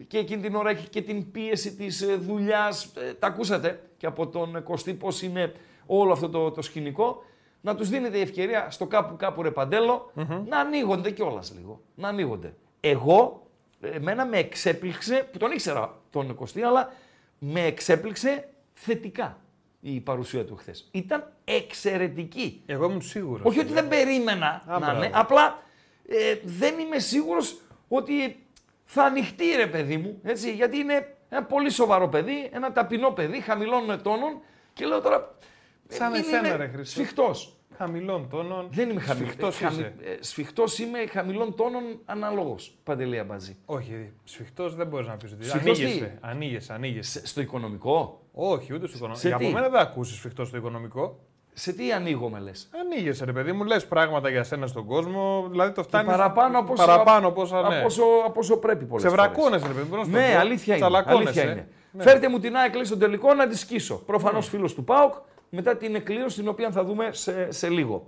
και 0.08 0.18
εκείνη 0.18 0.42
την 0.42 0.56
ώρα 0.56 0.70
έχει 0.70 0.90
και 0.90 1.02
την 1.02 1.32
πίεση 1.32 1.76
της 1.76 2.02
ε, 2.02 2.16
δουλειάς, 2.16 2.86
ε, 2.86 3.14
τα 3.14 3.28
ακούσατε 3.28 3.82
και 3.98 4.06
από 4.06 4.28
τον 4.28 4.64
Κωστή 4.64 4.94
πώς 4.94 5.22
είναι 5.22 5.54
όλο 5.86 6.12
αυτό 6.12 6.30
το, 6.30 6.52
το 6.52 6.62
σκηνικό, 6.62 7.24
να 7.62 7.76
τους 7.76 7.90
δίνετε 7.90 8.18
η 8.18 8.22
ευκαιρία 8.22 8.70
στο 8.70 8.86
κάπου 8.86 9.16
κάπου 9.16 9.42
ρε 9.42 9.52
παντέλο, 9.52 10.12
να 10.48 10.60
ανοίγονται 10.60 11.12
κιόλας 11.12 11.54
λίγο, 11.56 11.82
να 11.96 12.08
ανοίγονται. 12.08 12.54
Εγώ, 12.80 13.48
εμένα 13.82 14.26
με 14.26 14.38
εξέπληξε, 14.38 15.30
που 15.32 15.38
τον 15.38 15.52
ήξερα 15.52 16.02
τον 16.10 16.36
Κωστή, 16.36 16.62
αλλά 16.62 16.94
με 17.40 17.66
εξέπληξε 17.66 18.50
θετικά 18.74 19.40
η 19.82 20.00
παρουσία 20.00 20.46
του 20.46 20.56
χθες. 20.56 20.88
Ήταν 20.92 21.32
εξαιρετική. 21.44 22.62
Εγώ 22.66 22.86
ήμουν 22.86 23.02
σίγουρος. 23.02 23.46
Όχι 23.46 23.60
ότι 23.60 23.74
δεν 23.74 23.88
περίμενα 23.88 24.48
Α, 24.48 24.62
να 24.68 24.80
μπράβο. 24.80 24.98
είναι, 24.98 25.12
απλά 25.14 25.64
ε, 26.08 26.36
δεν 26.44 26.80
είμαι 26.80 27.00
σίγουρος 27.00 27.62
ότι 27.88 28.46
θα 28.86 29.04
ανοιχτεί 29.04 29.46
ρε 29.56 29.68
παιδί 29.68 29.98
μου, 29.98 30.20
έτσι, 30.24 30.54
γιατί 30.54 30.78
είναι 30.78 31.16
ένα 31.30 31.44
πολύ 31.44 31.70
σοβαρό 31.70 32.08
παιδί, 32.08 32.50
ένα 32.54 32.72
ταπεινό 32.72 33.10
παιδί, 33.10 33.40
χαμηλών 33.40 34.02
τόνων 34.02 34.42
και 34.74 34.86
λέω 34.86 35.02
τώρα, 35.02 35.16
ε, 35.16 35.46
Σαν 35.88 36.12
μην 36.12 36.20
εσένα, 36.22 36.48
είναι 36.48 36.56
ρε 36.58 36.68
Χρήστο. 36.68 37.00
σφιχτός. 37.02 37.50
Χαμηλών 37.78 38.30
τόνων. 38.30 38.68
Δεν 38.72 38.90
είμαι 38.90 39.02
χαμηλός. 39.02 39.30
Σφιχτός 39.30 39.60
είσαι. 39.60 39.94
Σφιχτός 40.20 40.80
είμαι 40.80 41.06
χαμηλών 41.12 41.56
τόνων 41.56 41.84
αναλόγως, 42.06 42.76
Παντελία 42.84 43.24
Μπατζή. 43.24 43.56
Όχι, 43.66 44.12
σφιχτός 44.24 44.76
δεν 44.76 44.88
μπορείς 44.88 45.08
να 45.08 45.14
πεις 45.18 45.32
ότι. 45.32 45.46
Σφιχτός 45.46 45.78
τι; 45.78 45.84
Ανοίγεσαι. 45.86 46.18
Ανοίγεσαι, 46.22 46.74
ανοίγεσαι. 46.74 47.10
Σε- 47.20 47.28
Στο 47.28 47.42
οικονομικό, 47.42 48.22
Όχι, 48.34 48.74
ούτε 48.74 48.88
στο 48.88 48.96
οικονομικό. 48.98 49.22
Σε 49.22 49.28
Για 49.28 49.38
τι; 49.38 49.46
από 49.46 49.54
μένα 49.54 49.70
δεν 49.70 49.80
ακούσεις 49.82 50.16
σφιχτός 50.18 50.48
στο 50.48 50.58
οικονομικό. 50.58 51.20
σε 51.54 51.74
τι 51.74 51.92
ανοίγομαι 51.92 52.40
λες; 52.40 52.70
Ανοίγεσαι, 52.82 53.26
ρε 53.26 53.32
παιδί 53.34 53.52
μου, 53.52 53.64
λες 53.64 53.86
πράγματα 53.88 54.30
για 54.30 54.44
σένα 54.44 54.68
στον 54.68 54.86
κόσμο. 54.86 55.48
Δηλαδή 55.52 55.72
το 55.74 55.84
φτάνεις. 55.84 56.12
παραπάνω 56.12 56.60
από 56.60 56.74
όσο- 56.74 56.86
παραπάνω 56.86 57.28
από 57.28 57.42
όσα, 57.42 57.62
ναι. 57.70 57.76
Από 57.78 57.86
όσο, 57.86 58.04
από 58.26 58.40
όσο 58.40 58.58
πρέπει 58.58 58.86
πολλές 58.86 59.04
Σε 59.04 59.10
φορές. 59.10 59.26
βρακώνεσαι, 59.26 59.68
ρε 59.68 59.74
παιδί 59.74 59.84
μου. 59.90 59.96
πώς 59.98 60.08
να 60.08 60.14
το 60.14 60.20
Ναι, 60.20 60.32
πω. 60.34 60.40
αλήθεια 60.40 60.76
είναι. 60.76 60.86
Τσαλακώνεσαι. 60.86 61.28
Αλήθεια 61.42 61.44
είναι. 61.52 61.68
Ναι. 61.92 62.04
Φέρτε 62.04 62.30
μου 62.30 62.40
την 62.40 62.56
ΑΕΚ 62.56 62.74
λέει, 62.74 62.84
στο 62.84 62.98
τελικό 62.98 63.34
να 63.34 63.48
τη 63.48 63.58
σκίσω. 63.58 63.96
Προφανώς 63.96 64.48
φίλος 64.48 64.74
του 64.74 64.84
ΠΑΟΚ 64.84 65.14
μετά 65.56 65.78
την 65.78 65.96
εκκλήρωση 65.96 66.40
την 66.40 66.48
οποία 66.48 66.72
θα 66.72 66.84
δούμε 66.84 67.10
σε, 67.12 67.52
σε 67.52 67.70
λίγο. 67.70 68.06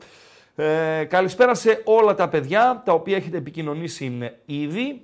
Ε, 0.56 1.04
καλησπέρα 1.10 1.56
σε 1.56 1.82
όλα 1.86 2.16
τα 2.16 2.30
παιδιά 2.30 2.82
τα 2.86 2.94
οποία 2.94 3.16
έχετε 3.16 3.38
επικοινωνήσει 3.38 4.18
ε, 4.22 4.30
ήδη. 4.46 5.02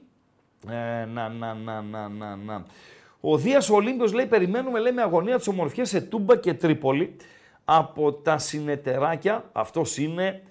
Ε, 0.70 1.06
να, 1.06 1.30
να, 1.30 1.54
να, 1.54 1.82
να, 1.82 2.08
να, 2.08 2.36
να. 2.36 2.66
Ο 3.20 3.38
Δίας 3.38 3.70
Ολύμπιος 3.70 4.14
λέει 4.14 4.26
περιμένουμε 4.26 4.80
λέει, 4.80 4.92
με 4.92 5.02
αγωνία 5.02 5.38
τις 5.38 5.48
ομορφιές 5.48 5.90
σε 5.90 6.02
Τούμπα 6.02 6.38
και 6.38 6.54
Τρίπολη 6.54 7.16
από 7.66 8.14
τα 8.14 8.38
συνεταιράκια. 8.38 9.50
Αυτός 9.52 9.98
είναι 9.98 10.42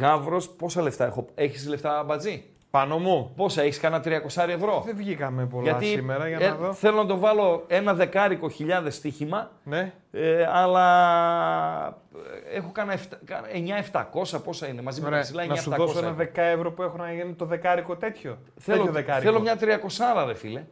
Γαύρος. 0.00 0.48
Πόσα 0.48 0.82
λεφτά 0.82 1.06
έχω. 1.06 1.26
Έχεις 1.34 1.68
λεφτά 1.68 2.04
μπατζή; 2.04 2.44
Πάνω 2.78 2.98
μου. 2.98 3.32
Πόσα 3.36 3.62
έχεις 3.62 3.78
κανένα 3.80 4.02
300 4.04 4.48
ευρώ; 4.48 4.82
Δεν 4.86 4.96
βγήκαμε 4.96 5.46
πολλά 5.46 5.62
Γιατί 5.62 5.86
σήμερα 5.86 6.28
για 6.28 6.38
ε, 6.40 6.48
να 6.48 6.54
δω. 6.54 6.72
θέλω 6.72 6.96
να 6.96 7.06
το 7.06 7.18
βάλω 7.18 7.64
ένα 7.66 7.94
δεκάρικο 7.94 8.48
χιλιάδες 8.48 8.94
στοίχημα, 8.94 9.50
Ναι. 9.64 9.92
ε, 10.10 10.46
αλλά 10.52 10.86
ε, 12.52 12.56
έχω 12.56 12.70
κάνα 12.72 12.94
9-700 14.32 14.40
πόσα 14.44 14.66
είναι, 14.68 14.82
μαζί 14.82 14.98
με 15.00 15.04
τα 15.06 15.10
Ωραία. 15.12 15.22
ψηλά 15.22 15.46
Να 15.46 15.54
σου 15.54 15.70
9-700 15.70 15.76
δώσω 15.76 15.98
ένα 15.98 16.08
έχω. 16.08 16.16
10 16.22 16.28
ευρώ 16.34 16.72
που 16.72 16.82
έχω 16.82 16.96
να 16.96 17.12
γίνει 17.12 17.32
το 17.32 17.44
δεκάρικο 17.44 17.96
τέτοιο. 17.96 18.38
Θέλω, 18.56 18.78
τέτοιο 18.78 18.92
δεκάρικο. 18.92 19.30
θέλω 19.30 19.40
μια 19.40 19.56
300 19.60 20.24
ρε 20.26 20.34
φίλε. 20.34 20.62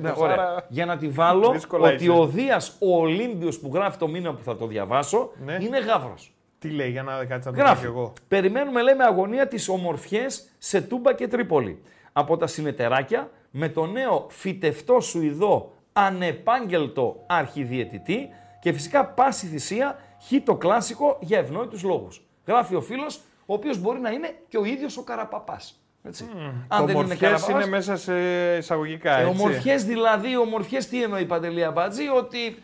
Ναι, 0.00 0.10
300. 0.10 0.14
ωραία. 0.16 0.64
Για 0.68 0.86
να 0.86 0.96
τη 0.96 1.08
βάλω 1.08 1.50
Δύσκολα 1.50 1.88
ότι 1.92 2.04
είσαι. 2.04 2.10
ο 2.12 2.26
Δίας 2.26 2.76
ο 2.80 2.96
Ολύμπιος 3.00 3.58
που 3.58 3.70
γράφει 3.74 3.98
το 3.98 4.08
μήνα 4.08 4.34
που 4.34 4.42
θα 4.42 4.56
το 4.56 4.66
διαβάσω 4.66 5.30
Ναι. 5.44 5.58
είναι 5.60 5.78
γάβρος. 5.78 6.30
Τι 6.68 6.74
λέει, 6.74 6.90
για 6.90 7.02
να 7.02 7.12
κάτσει 7.12 7.30
να 7.32 7.40
το 7.40 7.50
πω 7.50 7.56
Γράφει. 7.56 7.80
κι 7.80 7.86
εγώ. 7.86 8.12
Περιμένουμε, 8.28 8.82
λέμε, 8.82 9.04
αγωνία 9.04 9.48
τις 9.48 9.68
ομορφιές 9.68 10.48
σε 10.58 10.80
Τούμπα 10.80 11.14
και 11.14 11.28
Τρίπολη. 11.28 11.82
Από 12.12 12.36
τα 12.36 12.46
συνεταιράκια 12.46 13.30
με 13.50 13.68
το 13.68 13.86
νέο 13.86 14.26
φυτευτό 14.30 15.00
Σουηδό 15.00 15.72
ανεπάγγελτο 15.92 17.24
αρχιδιαιτητή 17.26 18.28
και 18.60 18.72
φυσικά 18.72 19.06
πάση 19.06 19.46
θυσία 19.46 19.98
χ 20.22 20.32
το 20.44 20.54
κλάσικο 20.56 21.18
για 21.20 21.38
ευνόητους 21.38 21.82
λόγους. 21.82 22.26
Γράφει 22.46 22.74
ο 22.74 22.80
φίλος, 22.80 23.20
ο 23.46 23.54
οποίος 23.54 23.78
μπορεί 23.78 24.00
να 24.00 24.10
είναι 24.10 24.34
και 24.48 24.58
ο 24.58 24.64
ίδιος 24.64 24.96
ο 24.96 25.02
Καραπαπάς. 25.02 25.80
Έτσι. 26.02 26.24
Αν 26.68 26.86
δεν 26.86 26.94
είναι 26.94 27.04
Ομορφιές 27.04 27.18
Καραπαπάς, 27.18 27.48
είναι 27.48 27.66
μέσα 27.66 27.96
σε 27.96 28.14
εισαγωγικά, 28.56 29.18
ε, 29.18 29.26
έτσι. 29.26 29.40
ομορφιές 29.40 29.84
δηλαδή, 29.84 30.36
ομορφιές 30.36 30.88
τι 30.88 31.02
εννοεί 31.02 31.22
η 31.22 31.26
Παντελή 31.26 31.64
Αμπατζή, 31.64 32.08
ότι 32.08 32.56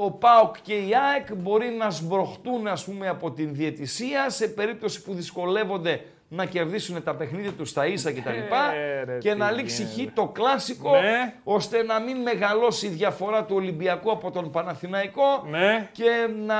ο 0.00 0.10
ΠΑΟΚ 0.10 0.56
και 0.62 0.74
η 0.74 0.90
ΑΕΚ 1.12 1.34
μπορεί 1.34 1.68
να 1.68 1.90
σμπροχτούν 1.90 2.66
ας 2.66 2.84
πούμε 2.84 3.08
από 3.08 3.30
την 3.30 3.54
διαιτησία 3.54 4.30
σε 4.30 4.48
περίπτωση 4.48 5.02
που 5.02 5.14
δυσκολεύονται 5.14 6.00
να 6.28 6.44
κερδίσουν 6.44 7.02
τα 7.02 7.14
παιχνίδια 7.14 7.50
τους 7.52 7.68
στα 7.68 7.86
ίσα 7.86 8.12
κτλ. 8.12 8.28
Ε, 8.28 9.04
ρε, 9.04 9.18
και 9.18 9.30
τι 9.32 9.36
να 9.38 9.50
λήξει 9.50 9.82
γίνεται. 9.82 10.10
χ 10.10 10.14
το 10.14 10.26
κλάσικο, 10.28 10.90
Ναι. 10.90 11.34
ώστε 11.44 11.82
να 11.82 12.00
μην 12.00 12.16
μεγαλώσει 12.16 12.86
η 12.86 12.90
διαφορά 12.90 13.44
του 13.44 13.54
Ολυμπιακού 13.56 14.10
από 14.10 14.30
τον 14.30 14.50
Παναθηναϊκό 14.50 15.46
Ναι. 15.50 15.88
και 15.92 16.28
να 16.46 16.56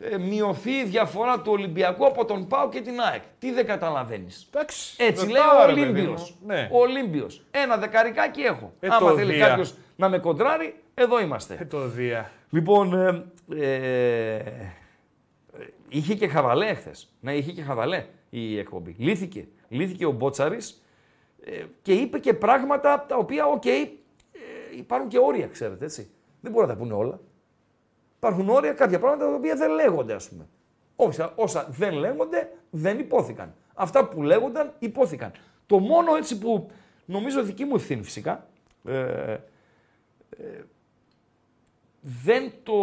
ε, 0.00 0.18
μειωθεί 0.18 0.70
η 0.70 0.84
διαφορά 0.84 1.40
του 1.40 1.52
Ολυμπιακού 1.52 2.06
από 2.06 2.24
τον 2.24 2.46
ΠΑΟ 2.46 2.68
και 2.68 2.80
την 2.80 3.00
ΑΕΚ. 3.00 3.22
Τι 3.38 3.52
δεν 3.52 3.66
καταλαβαίνεις. 3.66 4.48
Εντάξει. 4.54 4.94
Έτσι 4.98 5.26
λέει 5.26 5.42
ρωτάω, 5.42 5.62
ο 5.62 5.66
ρε 5.66 5.72
παιδί 5.72 5.82
Ολύμπιο. 5.88 6.10
μου. 6.10 6.36
Ναι. 6.46 6.68
Ο 6.72 6.78
Ολύμπιος. 6.80 7.42
Ένα 7.50 7.76
δεκαρικάκι 7.76 8.40
έχω. 8.40 8.72
Ε, 8.80 8.86
Άμα 8.90 8.98
το 9.10 9.16
θέλει 9.16 9.32
Δία. 9.32 9.48
κάποιος 9.48 9.74
να 9.96 10.08
με 10.08 10.18
κοντράρει, 10.18 10.74
εδώ 10.94 11.20
είμαστε. 11.20 11.56
Ε, 11.60 11.64
το 11.64 11.88
Δία. 11.88 12.30
Λοιπόν, 12.50 12.94
ε, 12.94 13.26
ε, 13.56 14.42
είχε 15.88 16.14
και 16.14 16.28
χαβαλέ 16.28 16.66
εχθές. 16.66 17.14
Ναι, 17.20 17.34
είχε 17.34 17.52
και 17.52 17.62
χαβαλέ 17.62 18.06
η 18.30 18.58
εκπομπή. 18.58 18.94
Λύθηκε. 18.98 19.48
Λύθηκε 19.68 20.06
ο 20.06 20.10
Μπότσαρης 20.10 20.82
ε, 21.44 21.64
και 21.82 21.92
είπε 21.92 22.18
και 22.18 22.34
πράγματα 22.34 23.06
τα 23.08 23.16
οποία, 23.16 23.46
οκ, 23.46 23.66
ε, 23.66 23.88
υπάρχουν 24.76 25.08
και 25.08 25.18
όρια, 25.18 25.46
ξέρετε 25.46 25.84
έτσι. 25.84 26.10
Δεν 26.40 26.52
μπορεί 26.52 26.66
να 26.66 26.72
τα 26.72 26.78
πούνε 26.78 26.92
όλα. 26.92 27.20
Υπάρχουν 28.16 28.48
όρια, 28.48 28.72
κάποια 28.72 28.98
πράγματα 28.98 29.26
τα 29.26 29.34
οποία 29.34 29.56
δεν 29.56 29.70
λέγονται, 29.70 30.14
ας 30.14 30.28
πούμε. 30.28 30.46
Όσα, 30.96 31.32
όσα 31.36 31.68
δεν 31.70 31.92
λέγονται, 31.92 32.52
δεν 32.70 32.98
υπόθηκαν. 32.98 33.54
Αυτά 33.74 34.08
που 34.08 34.22
λέγονταν, 34.22 34.74
υπόθηκαν. 34.78 35.32
Το 35.66 35.78
μόνο 35.78 36.16
έτσι 36.16 36.38
που 36.38 36.70
νομίζω 37.04 37.42
δική 37.42 37.64
μου 37.64 37.74
ευθύνη 37.74 38.02
φυσικά, 38.02 38.46
ε, 38.84 39.36
δεν 42.00 42.52
το 42.62 42.74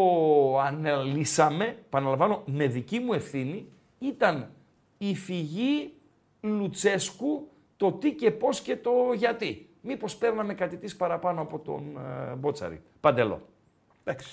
αναλύσαμε, 0.60 1.66
επαναλαμβάνω, 1.66 2.44
με 2.46 2.68
δική 2.68 3.00
μου 3.00 3.14
ευθύνη, 3.14 3.68
ήταν 4.00 4.50
η 4.98 5.16
φυγή 5.16 5.94
Λουτσέσκου, 6.42 7.48
το 7.78 7.92
τι 7.92 8.14
και 8.14 8.32
πώς 8.32 8.62
και 8.62 8.76
το 8.78 8.92
γιατί. 9.16 9.70
Μήπως 9.82 10.16
παίρναμε 10.16 10.54
κάτι 10.54 10.78
της 10.78 10.96
παραπάνω 10.96 11.42
από 11.42 11.60
τον 11.60 11.98
ε, 12.32 12.36
Μπότσαρη. 12.36 12.82
Παντελό. 13.00 13.42
Εντάξει. 14.04 14.30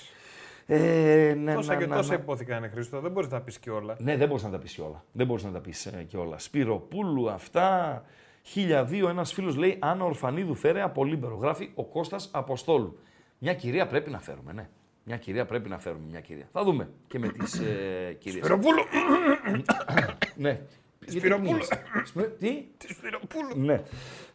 Ε, 0.65 1.33
ναι, 1.37 1.53
Τόσα 1.53 1.73
να, 1.73 1.79
και 1.79 1.85
να, 1.85 1.95
τόσα 1.95 2.13
να. 2.13 2.21
ειπώθηκαν, 2.21 2.69
Χρήστο. 2.69 2.99
Δεν 2.99 3.11
μπορείς 3.11 3.29
να 3.29 3.37
τα 3.37 3.43
πεις 3.43 3.59
και 3.59 3.69
όλα. 3.69 3.95
Ναι, 3.99 4.17
δεν 4.17 4.27
μπορείς 4.27 4.43
να 4.43 4.49
τα 4.49 4.57
πεις 4.57 4.79
όλα. 4.79 5.03
Δεν 5.11 5.25
μπορείς 5.25 5.43
να 5.43 5.51
τα 5.51 5.59
πεις 5.59 5.85
ε, 5.85 6.05
και 6.07 6.17
όλα. 6.17 6.39
Σπυροπούλου, 6.39 7.29
αυτά. 7.29 8.03
1002, 8.55 9.07
ένας 9.09 9.33
φίλος 9.33 9.55
λέει 9.55 9.77
Άννα 9.79 10.03
Ορφανίδου 10.03 10.55
φέρε 10.55 10.81
από 10.81 11.05
Λίμπερο. 11.05 11.35
Γράφει 11.35 11.71
ο 11.75 11.85
Κώστας 11.85 12.29
Αποστόλου. 12.33 12.99
Μια 13.45 13.53
κυρία 13.53 13.87
πρέπει 13.87 14.09
να 14.09 14.19
φέρουμε, 14.19 14.53
ναι. 14.53 14.69
Μια 15.03 15.17
κυρία 15.17 15.45
πρέπει 15.45 15.69
να 15.69 15.79
φέρουμε, 15.79 16.03
μια 16.09 16.19
κυρία. 16.19 16.47
Θα 16.51 16.63
δούμε 16.63 16.89
και 17.07 17.19
με 17.19 17.27
τις 17.27 17.59
ε, 17.59 18.13
κυρίες. 18.19 18.45
Σπυροπούλου! 18.45 18.83
Ναι. 20.35 20.59
Σπυροπούλου. 21.07 21.47
Γιατί 21.47 21.67
πνίγεσαι. 21.67 21.81
Σπυ- 22.05 22.37
Τι; 22.39 22.65
Τη 22.77 22.87
Σπυροπούλου! 22.93 23.65
Ναι. 23.65 23.81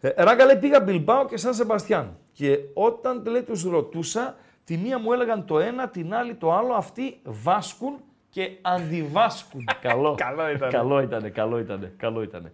Ε, 0.00 0.22
Ράγκα 0.22 0.44
λέει 0.44 0.56
πήγα 0.56 0.80
Μπιλμπάο 0.80 1.26
και 1.26 1.36
Σαν 1.36 1.54
Σεμπαστιάν. 1.54 2.16
Και 2.32 2.58
όταν 2.74 3.22
λέει 3.26 3.42
τους 3.42 3.62
ρωτούσα, 3.64 4.36
τη 4.64 4.76
μία 4.76 4.98
μου 4.98 5.12
έλεγαν 5.12 5.44
το 5.46 5.58
ένα, 5.58 5.88
την 5.88 6.14
άλλη 6.14 6.34
το 6.34 6.52
άλλο, 6.52 6.72
αυτοί 6.72 7.18
βάσκουν 7.24 7.96
και 8.28 8.50
αντιβάσκουν. 8.62 9.68
καλό. 9.80 10.14
Καλό 10.14 10.50
ήτανε. 10.50 10.72
Καλό 10.72 11.00
ήτανε, 11.00 11.28
καλό 11.28 11.58
ήτανε, 11.58 11.92
καλό 11.96 12.22
ήτανε. 12.22 12.52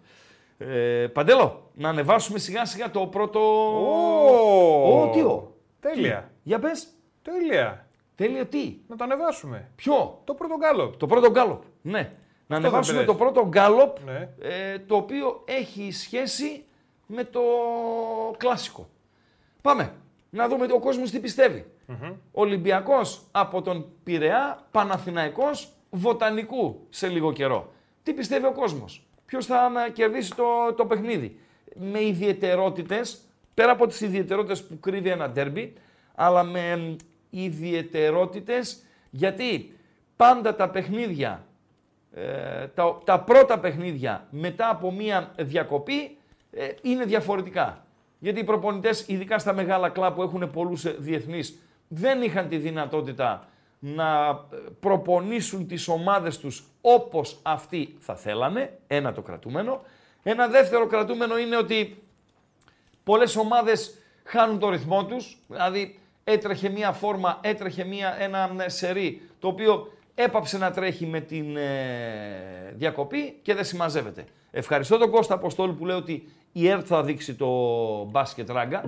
Ε, 0.58 1.06
Παντέλο, 1.12 1.70
να 1.74 1.88
ανεβάσουμε 1.88 2.38
σιγά 2.38 2.64
σιγά 2.64 2.90
το 2.90 3.06
πρώτο... 3.06 3.40
Ω, 3.40 5.00
Ω, 5.00 5.10
τι 5.10 5.20
ο. 5.20 5.54
Τέλεια. 5.80 6.28
Τι; 6.44 6.50
Για 6.50 6.58
πες. 6.58 6.86
Τέλεια. 7.22 7.86
Τέλειο 8.14 8.46
τι; 8.46 8.76
Να 8.88 8.96
το 8.96 9.04
ανεβάσουμε. 9.04 9.70
Ποιο; 9.76 10.20
Το 10.24 10.34
πρώτο 10.34 10.56
γκάλο. 10.56 10.88
Το 10.88 11.06
πρώτο 11.06 11.30
γκάλοπ. 11.30 11.62
Ναι. 11.82 11.98
Να 12.46 12.56
δεν 12.56 12.58
ανεβάσουμε 12.58 13.00
πειράζει. 13.00 13.18
το 13.18 13.24
πρώτο 13.24 13.48
γκάλοπ, 13.48 13.96
Ναι. 14.04 14.28
ε, 14.40 14.78
το 14.78 14.96
οποίο 14.96 15.42
έχει 15.44 15.92
σχέση 15.92 16.64
με 17.06 17.24
το 17.24 17.40
κλασικό. 18.36 18.88
Πάμε. 19.62 19.92
Να 20.30 20.48
δούμε 20.48 20.66
ο 20.72 20.78
κόσμος 20.78 21.10
τι 21.10 21.20
πιστεύει. 21.20 21.66
Ολυμπιακός 22.32 23.22
από 23.30 23.62
τον 23.62 23.86
Πειραιά, 24.04 24.66
Παναθηναϊκός, 24.70 25.72
Βοτανικού 25.90 26.86
σε 26.90 27.08
λίγο 27.08 27.32
καιρό. 27.32 27.72
Τι 28.02 28.12
πιστεύει 28.12 28.46
ο 28.46 28.52
κόσμος; 28.52 29.06
Ποιος 29.26 29.46
θα 29.46 29.70
ε, 29.86 29.90
κερδίσει 29.90 30.34
το, 30.34 30.44
το 30.76 30.86
παιχνίδι; 30.86 31.38
Με 31.74 32.00
ιδιαιτερότητες, 32.02 33.20
πέρα 33.54 33.72
από 33.72 33.86
τις 33.86 34.00
ιδιαιτερότητες 34.00 34.64
που 34.66 34.80
κρύβει 34.80 35.08
ένα 35.08 35.30
ντέρμπι, 35.30 35.72
αλλά 36.14 36.42
με 36.42 36.70
εμ, 36.70 36.96
ιδιαιτερότητες 37.30 38.82
γιατί 39.10 39.78
πάντα 40.16 40.56
τα 40.56 40.70
παιχνίδια 40.70 41.44
ε, 42.14 42.66
τα, 42.66 43.00
τα 43.04 43.20
πρώτα 43.20 43.58
παιχνίδια 43.58 44.26
μετά 44.30 44.70
από 44.70 44.92
μία 44.92 45.32
διακοπή 45.38 46.16
ε, 46.50 46.68
είναι 46.82 47.04
διαφορετικά. 47.04 47.84
Γιατί 48.18 48.40
οι 48.40 48.44
προπονητές, 48.44 49.08
ειδικά 49.08 49.38
στα 49.38 49.52
μεγάλα 49.52 49.88
κλαμπ 49.88 50.14
που 50.14 50.22
έχουν 50.22 50.50
πολλούς 50.50 50.84
ε, 50.84 50.96
διεθνείς, 50.98 51.58
δεν 51.88 52.22
είχαν 52.22 52.48
τη 52.48 52.56
δυνατότητα 52.56 53.48
να 53.78 54.28
ε, 54.28 54.56
προπονήσουν 54.80 55.66
τις 55.66 55.88
ομάδες 55.88 56.38
τους 56.38 56.64
όπως 56.80 57.38
αυτοί 57.42 57.96
θα 57.98 58.16
θέλανε. 58.16 58.78
Ένα 58.86 59.12
το 59.12 59.22
κρατούμενο. 59.22 59.82
Ένα 60.22 60.48
δεύτερο 60.48 60.86
κρατούμενο 60.86 61.38
είναι 61.38 61.56
ότι 61.56 62.02
πολλές 63.04 63.36
ομάδες 63.36 63.98
χάνουν 64.24 64.58
το 64.58 64.68
ρυθμό 64.68 65.04
τους, 65.04 65.38
δηλαδή 65.46 65.98
έτρεχε 66.24 66.68
μία 66.68 66.92
φόρμα, 66.92 67.38
έτρεχε 67.42 67.84
μία, 67.84 68.16
ένα 68.18 68.54
ε, 68.58 68.68
σερί, 68.68 69.22
το 69.38 69.48
οποίο 69.48 69.92
έπαψε 70.14 70.58
να 70.58 70.70
τρέχει 70.70 71.06
με 71.06 71.20
την 71.20 71.56
ε, 71.56 72.72
διακοπή 72.74 73.38
και 73.42 73.54
δεν 73.54 73.64
συμμαζεύεται. 73.64 74.24
Ευχαριστώ 74.50 74.98
τον 74.98 75.10
Κώστα 75.10 75.34
Αποστόλου 75.34 75.74
που 75.74 75.86
λέει 75.86 75.96
ότι 75.96 76.28
η 76.52 76.68
ΕΡΤ 76.68 76.84
θα 76.88 77.02
δείξει 77.02 77.34
το 77.34 77.48
μπάσκετ 78.04 78.50
ράγκα. 78.50 78.84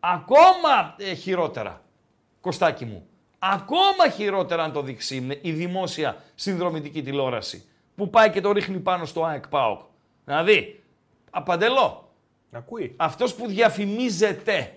Ακόμα 0.00 0.94
ε, 0.96 1.14
χειρότερα, 1.14 1.82
Κωστάκι 2.40 2.84
μου. 2.84 3.06
Ακόμα 3.38 4.10
χειρότερα 4.14 4.62
αν 4.62 4.72
το 4.72 4.82
δείξει 4.82 5.20
με 5.20 5.38
η 5.42 5.52
δημόσια 5.52 6.22
συνδρομητική 6.34 7.02
τηλεόραση 7.02 7.64
που 7.94 8.10
πάει 8.10 8.30
και 8.30 8.40
το 8.40 8.52
ρίχνει 8.52 8.78
πάνω 8.78 9.04
στο 9.04 9.24
ΑΕΚ 9.24 9.48
ΠΑΟΚ. 9.48 9.80
Δηλαδή, 10.24 10.82
απαντελώ, 11.30 12.08
Ακούει. 12.50 12.94
αυτός 12.96 13.34
που 13.34 13.46
διαφημίζεται 13.46 14.75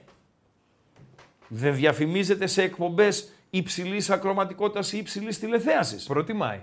δεν 1.49 1.75
διαφημίζεται 1.75 2.47
σε 2.47 2.61
εκπομπές 2.63 3.29
υψηλής 3.49 4.09
ακροματικότητας 4.09 4.93
ή 4.93 4.97
υψηλής 4.97 5.39
τηλεθέασης. 5.39 6.03
Προτιμάει. 6.03 6.59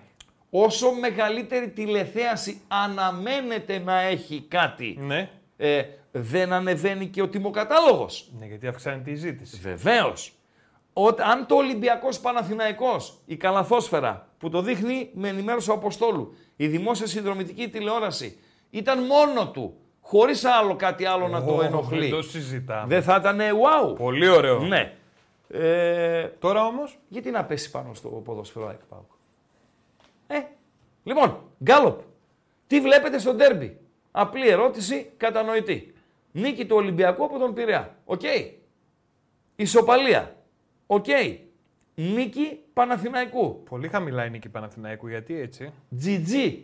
Όσο 0.51 0.93
μεγαλύτερη 0.93 1.69
τηλεθέαση 1.71 2.61
αναμένεται 2.69 3.79
να 3.79 4.01
έχει 4.01 4.45
κάτι, 4.49 4.97
Ναι. 5.01 5.29
ε, 5.57 5.83
δεν 6.13 6.53
ανεβαίνει 6.53 7.07
και 7.07 7.23
ο 7.23 7.29
τιμοκατάλογος. 7.29 8.31
Ναι, 8.39 8.47
γιατί 8.47 8.67
αυξάνεται 8.67 9.11
η 9.11 9.15
ζήτηση. 9.15 9.59
Βεβαίως. 9.63 10.33
Αν 11.17 11.47
το 11.47 11.55
Ολυμπιακός 11.55 12.21
Παναθηναϊκός, 12.21 13.19
η 13.27 13.37
καλαθόσφαιρα 13.37 14.29
που 14.39 14.49
το 14.51 14.63
δείχνει 14.63 15.11
με 15.15 15.29
ενημέρωση 15.29 15.71
ο 15.71 15.75
Αποστόλου, 15.75 16.35
η 16.57 16.67
δημόσια 16.67 17.07
συνδρομητική 17.07 17.69
τηλεόραση, 17.69 18.39
ήταν 18.71 19.05
μόνο 19.05 19.49
του, 19.51 19.75
χωρίς 20.07 20.45
άλλο 20.45 20.77
κάτι 20.77 21.05
άλλο 21.05 21.29
να 21.29 21.45
το 21.45 21.57
Ω, 21.57 21.63
ενοχλεί. 21.63 22.01
Δεν 22.01 22.11
το 22.11 22.23
συζητάμε. 22.23 22.87
Δεν 22.87 23.03
θα 23.03 23.17
ήταν 23.17 23.39
wow. 23.39 23.97
Πολύ 23.97 24.29
ωραίο. 24.29 24.59
Ναι. 24.61 24.97
Ε, 25.49 26.23
Τώρα 26.25 26.67
όμως. 26.67 26.99
γιατί 27.09 27.31
να 27.31 27.45
πέσει 27.45 27.71
πάνω 27.71 27.95
στο 27.95 28.09
ποδόσφαιρο 28.09 28.67
ΑΕΚ 28.67 28.81
ΠΑΟΚ; 28.89 29.11
Ε, 30.27 30.43
λοιπόν, 31.03 31.39
Γκάλοπ. 31.65 32.01
Τι 32.67 32.81
βλέπετε 32.81 33.19
στο 33.19 33.35
ντέρμπι; 33.35 33.77
Απλή 34.11 34.49
ερώτηση, 34.49 35.11
κατανοητή. 35.17 35.95
Νίκη 36.33 36.67
του 36.67 36.77
Ολυμπιακού 36.77 37.25
από 37.25 37.39
τον 37.39 37.55
Πειραιά. 37.55 37.97
Οκ. 38.05 38.23
Ισοπαλία. 39.57 40.37
Οκ. 40.87 41.07
Νίκη 41.95 42.59
Παναθηναϊκού. 42.73 43.63
Πολύ 43.69 43.89
χαμηλά 43.89 44.25
η 44.25 44.31
νίκη 44.31 44.49
Παναθηναϊκού. 44.49 45.09
Γιατί 45.09 45.41
έτσι; 45.41 45.73
GG 46.05 46.55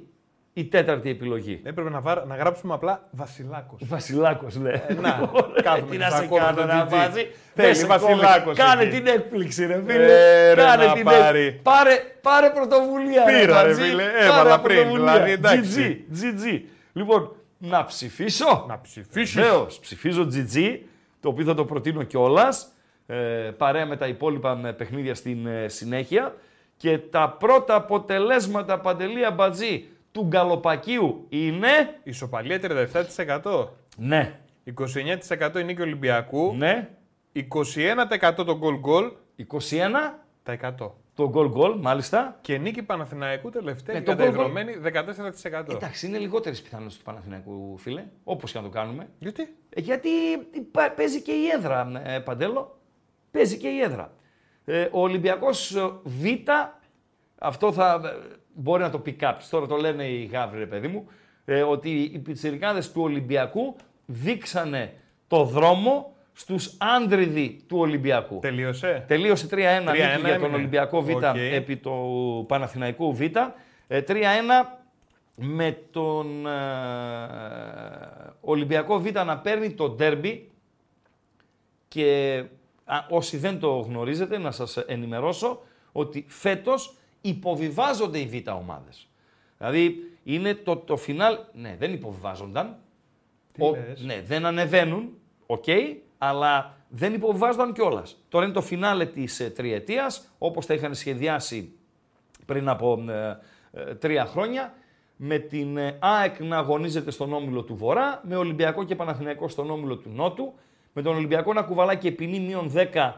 η 0.55 0.65
τέταρτη 0.65 1.11
επιλογή. 1.11 1.61
Έπρεπε 1.65 1.91
να, 1.91 2.01
βάρα- 2.01 2.25
να 2.25 2.37
γράψουμε 2.37 2.75
απλά 2.75 3.09
Βασιλάκος. 3.11 3.81
Βασιλάκος, 3.87 4.57
ναι. 4.57 4.71
να, 5.01 5.11
κάθομαι 5.62 5.87
Τι 5.91 5.97
και 5.97 5.99
να 5.99 6.11
σ' 6.11 6.15
σε 6.15 6.25
ακούω 6.25 6.38
με 6.38 6.45
κάνω 6.45 6.57
τον 6.57 6.67
να 6.67 6.85
GG. 6.87 6.88
βάζει. 6.91 7.12
Θέλει 7.55 7.67
Δεν 7.67 7.75
σε 7.75 7.87
Βασιλάκος 7.87 8.43
κόβει. 8.45 8.57
Κάνε 8.57 8.83
εκεί. 8.83 8.97
την 8.97 9.07
έκπληξη, 9.07 9.67
ρε 9.67 9.83
φίλε. 9.87 10.05
Ε, 10.49 10.53
ρε, 10.55 10.62
Κάνε 10.62 10.87
να 10.87 10.93
την 10.93 11.05
πάρει. 11.05 11.38
έκπληξη. 11.38 11.61
Πάρε, 11.62 11.95
πάρε 12.21 12.51
πρωτοβουλία. 12.51 13.23
Πήρα, 13.25 13.62
ρε 13.62 13.69
Μπατζή. 13.69 13.83
φίλε. 13.83 14.03
Πάρε 14.05 14.25
Έβαλα 14.25 14.61
πριν, 14.61 14.77
πρωτοβουλία. 14.77 15.12
δηλαδή, 15.12 15.31
εντάξει. 15.31 16.05
GG, 16.12 16.23
GG. 16.23 16.61
Λοιπόν, 16.93 17.33
να 17.59 17.85
ψηφίσω. 17.85 18.65
Να 18.69 18.81
ψηφίσεις. 18.81 19.35
Βεβαίως, 19.35 19.79
ψηφίζω 19.79 20.29
GG, 20.33 20.79
το 21.21 21.29
οποίο 21.29 21.45
θα 21.45 21.55
το 21.55 21.65
προτείνω 21.65 22.03
κιόλας. 22.03 22.73
Ε, 23.07 23.17
παρέα 23.57 23.87
με 23.87 23.97
τα 23.97 24.07
υπόλοιπα 24.07 24.55
με 24.57 24.73
παιχνίδια 24.73 25.15
στην 25.15 25.47
ε, 25.47 25.69
συνέχεια. 25.69 26.35
Και 26.77 26.99
τα 26.99 27.37
πρώτα 27.38 27.75
αποτελέσματα 27.75 28.79
παντελία 28.81 29.31
μπατζή 29.31 29.88
του 30.12 30.25
Γκαλοπακίου 30.27 31.27
είναι. 31.29 31.68
Ισοπαλία 32.03 32.61
37%. 33.42 33.68
Ναι, 33.96 34.38
29% 34.79 35.61
η 35.61 35.64
νίκη 35.64 35.83
Ολυμπιακού. 35.83 36.55
ναι. 36.57 36.88
21% 37.35 38.35
το 38.37 38.59
goal 38.62 38.81
goal. 38.90 39.11
21 39.37 40.18
Τα 40.42 40.75
100. 40.79 40.90
το 41.14 41.29
γκολ 41.29 41.48
γκολ, 41.48 41.79
μάλιστα. 41.79 42.38
Και 42.40 42.59
νίκη 42.59 42.83
Παναθηναϊκού 42.83 43.51
τελευταία 43.51 43.94
Ναι, 43.94 44.01
ναι, 44.01 44.07
το 44.07 44.12
goal 44.12 44.14
goal. 44.14 44.18
καταϊδρωμένη 44.18 44.72
14%. 44.83 45.72
Εντάξει, 45.75 46.07
είναι 46.07 46.18
λιγότερες 46.18 46.62
πιθανότητες 46.62 46.98
του 46.98 47.05
Παναθηναϊκού, 47.05 47.79
φίλε. 47.79 48.05
Όπως 48.25 48.53
και 48.53 48.59
να 48.59 48.64
το 48.64 48.70
κάνουμε. 48.70 49.09
Γιατί; 49.18 49.42
Ε, 49.70 49.81
Γιατί 49.81 50.09
υπά- 50.53 50.94
παίζει 50.94 51.22
και 51.22 51.33
η 51.33 51.46
έδρα, 51.57 52.03
ε, 52.05 52.18
Παντέλο. 52.18 52.79
Παίζει 53.31 53.57
και 53.59 53.68
η 53.68 53.81
έδρα. 53.81 54.12
Ε, 54.64 54.88
ο 54.90 55.01
Ολυμπιακός 55.01 55.75
ε, 55.75 55.90
Β 56.03 56.25
αυτό 57.42 57.72
θα 57.72 58.00
μπορεί 58.55 58.83
να 58.83 58.90
το 58.90 58.98
πει 58.98 59.12
κάποιος. 59.12 59.48
Τώρα 59.48 59.66
το 59.66 59.76
λένε 59.76 60.05
οι 60.05 60.24
γάβροι, 60.24 60.59
ρε 60.59 60.66
παιδί 60.66 60.88
μου, 60.88 61.07
ε, 61.44 61.62
ότι 61.62 61.90
οι 61.90 62.18
πιτσιρικάδες 62.18 62.92
του 62.92 63.02
Ολυμπιακού 63.02 63.76
δείξανε 64.07 64.94
το 65.26 65.44
δρόμο 65.44 66.14
στους 66.33 66.76
άντρες 66.79 67.64
του 67.68 67.78
Ολυμπιακού. 67.78 68.38
Τελείωσε; 68.38 69.05
Τελείωσε 69.09 69.46
3-1 69.50 69.55
νίκη 69.85 69.96
για 69.96 70.18
τον 70.18 70.26
έμεινε. 70.26 70.55
Ολυμπιακό 70.55 71.02
Β 71.02 71.11
Οκ. 71.11 71.22
επί 71.52 71.76
του 71.76 72.44
Παναθηναϊκού 72.48 73.14
Β. 73.14 73.20
Ε, 73.20 74.00
3-1 74.09 74.14
με 75.35 75.78
τον 75.90 76.46
ε, 76.46 76.50
Ολυμπιακό 78.40 78.98
Β 79.00 79.07
να 79.24 79.38
παίρνει 79.38 79.72
το 79.72 79.88
ντέρμπι 79.88 80.50
και 81.88 82.42
α, 82.85 82.96
όσοι 83.09 83.37
δεν 83.37 83.59
το 83.59 83.78
γνωρίζετε 83.78 84.38
να 84.38 84.50
σας 84.50 84.76
ενημερώσω 84.76 85.62
ότι 85.92 86.24
φέτος 86.28 86.96
υποβιβάζονται 87.23 88.19
οι 88.19 88.27
Β 88.27 88.49
ομάδες. 88.51 89.09
Δηλαδή 89.59 89.97
είναι 90.25 90.55
το, 90.55 90.77
το 90.77 90.97
φινάλε, 90.97 91.38
ναι 91.53 91.77
δεν 91.79 91.93
υποβιβάζονταν, 91.93 92.77
Τι 93.53 93.63
ο- 93.65 93.71
λες; 93.89 94.03
ναι, 94.05 94.23
δεν 94.27 94.47
ανεβαίνουν, 94.47 95.09
οκ, 95.47 95.65
αλλά 96.19 96.77
δεν 96.89 97.15
υποβιβάζονταν 97.15 97.73
κιόλας. 97.73 98.17
Τώρα 98.29 98.45
είναι 98.45 98.55
το 98.55 98.61
φινάλε 98.63 99.07
της 99.07 99.41
ε, 99.41 99.51
τριετίας, 99.51 100.29
όπως 100.39 100.67
τα 100.67 100.75
είχαν 100.75 100.95
σχεδιάσει 100.95 101.73
πριν 102.47 102.69
από 102.69 103.05
ε, 103.09 103.39
ε, 103.73 103.95
τρία 103.95 104.27
χρόνια. 104.27 104.75
Με 105.17 105.39
την 105.39 105.77
ε, 105.77 105.97
ΑΕΚ 106.01 106.41
να 106.41 106.57
αγωνίζεται 106.59 107.11
στον 107.11 107.33
όμιλο 107.33 107.63
του 107.63 107.77
Βορρά, 107.77 108.21
με 108.25 108.37
Ολυμπιακό 108.37 108.85
και 108.85 108.95
Παναθηναϊκό 108.97 109.49
στον 109.49 109.71
όμιλο 109.71 109.97
του 109.97 110.11
Νότου, 110.15 110.53
με 110.93 111.03
τον 111.03 111.15
Ολυμπιακό 111.17 111.53
να 111.53 111.63
κουβαλάει 111.63 111.97
και 111.97 112.11
ποινή 112.11 112.41
μείον 112.41 112.73
10 112.95 113.13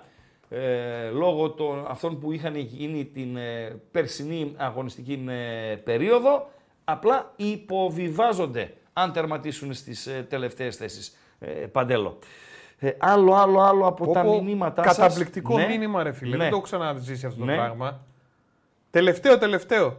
ε, 0.55 1.09
λόγω 1.11 1.51
των 1.51 1.85
αυτών 1.89 2.19
που 2.21 2.33
είχαν 2.33 2.57
γίνει 2.57 3.05
την 3.05 3.37
ε, 3.37 3.81
περσινή 3.91 4.55
αγωνιστική 4.57 5.25
ε, 5.29 5.75
περίοδο, 5.75 6.49
απλά 6.85 7.33
υποβιβάζονται 7.37 8.73
αν 8.93 9.13
τερματίσουν 9.13 9.75
στις 9.75 10.07
ε, 10.07 10.27
τελευταίες 10.29 10.77
θέσεις. 10.77 11.17
Ε, 11.39 11.47
Παντέλο. 11.51 12.19
Ε, 12.79 12.91
άλλο, 12.99 13.35
άλλο, 13.35 13.61
άλλο 13.61 13.87
από 13.87 14.13
τα 14.13 14.23
Πω, 14.23 14.33
πω, 14.33 14.43
μηνύματά 14.43 14.83
σας. 14.85 14.97
Καταπληκτικό 14.97 15.57
Ναι. 15.57 15.67
μήνυμα, 15.67 16.03
ρε 16.03 16.13
φίλε. 16.13 16.31
Ναι. 16.31 16.37
Δεν 16.37 16.51
το 16.51 16.57
έχω 16.57 16.65
ξαναζήσει 16.65 17.27
αυτό 17.27 17.45
Ναι. 17.45 17.53
το 17.53 17.59
πράγμα. 17.59 18.01
Τελευταίο, 18.91 19.39
τελευταίο. 19.39 19.97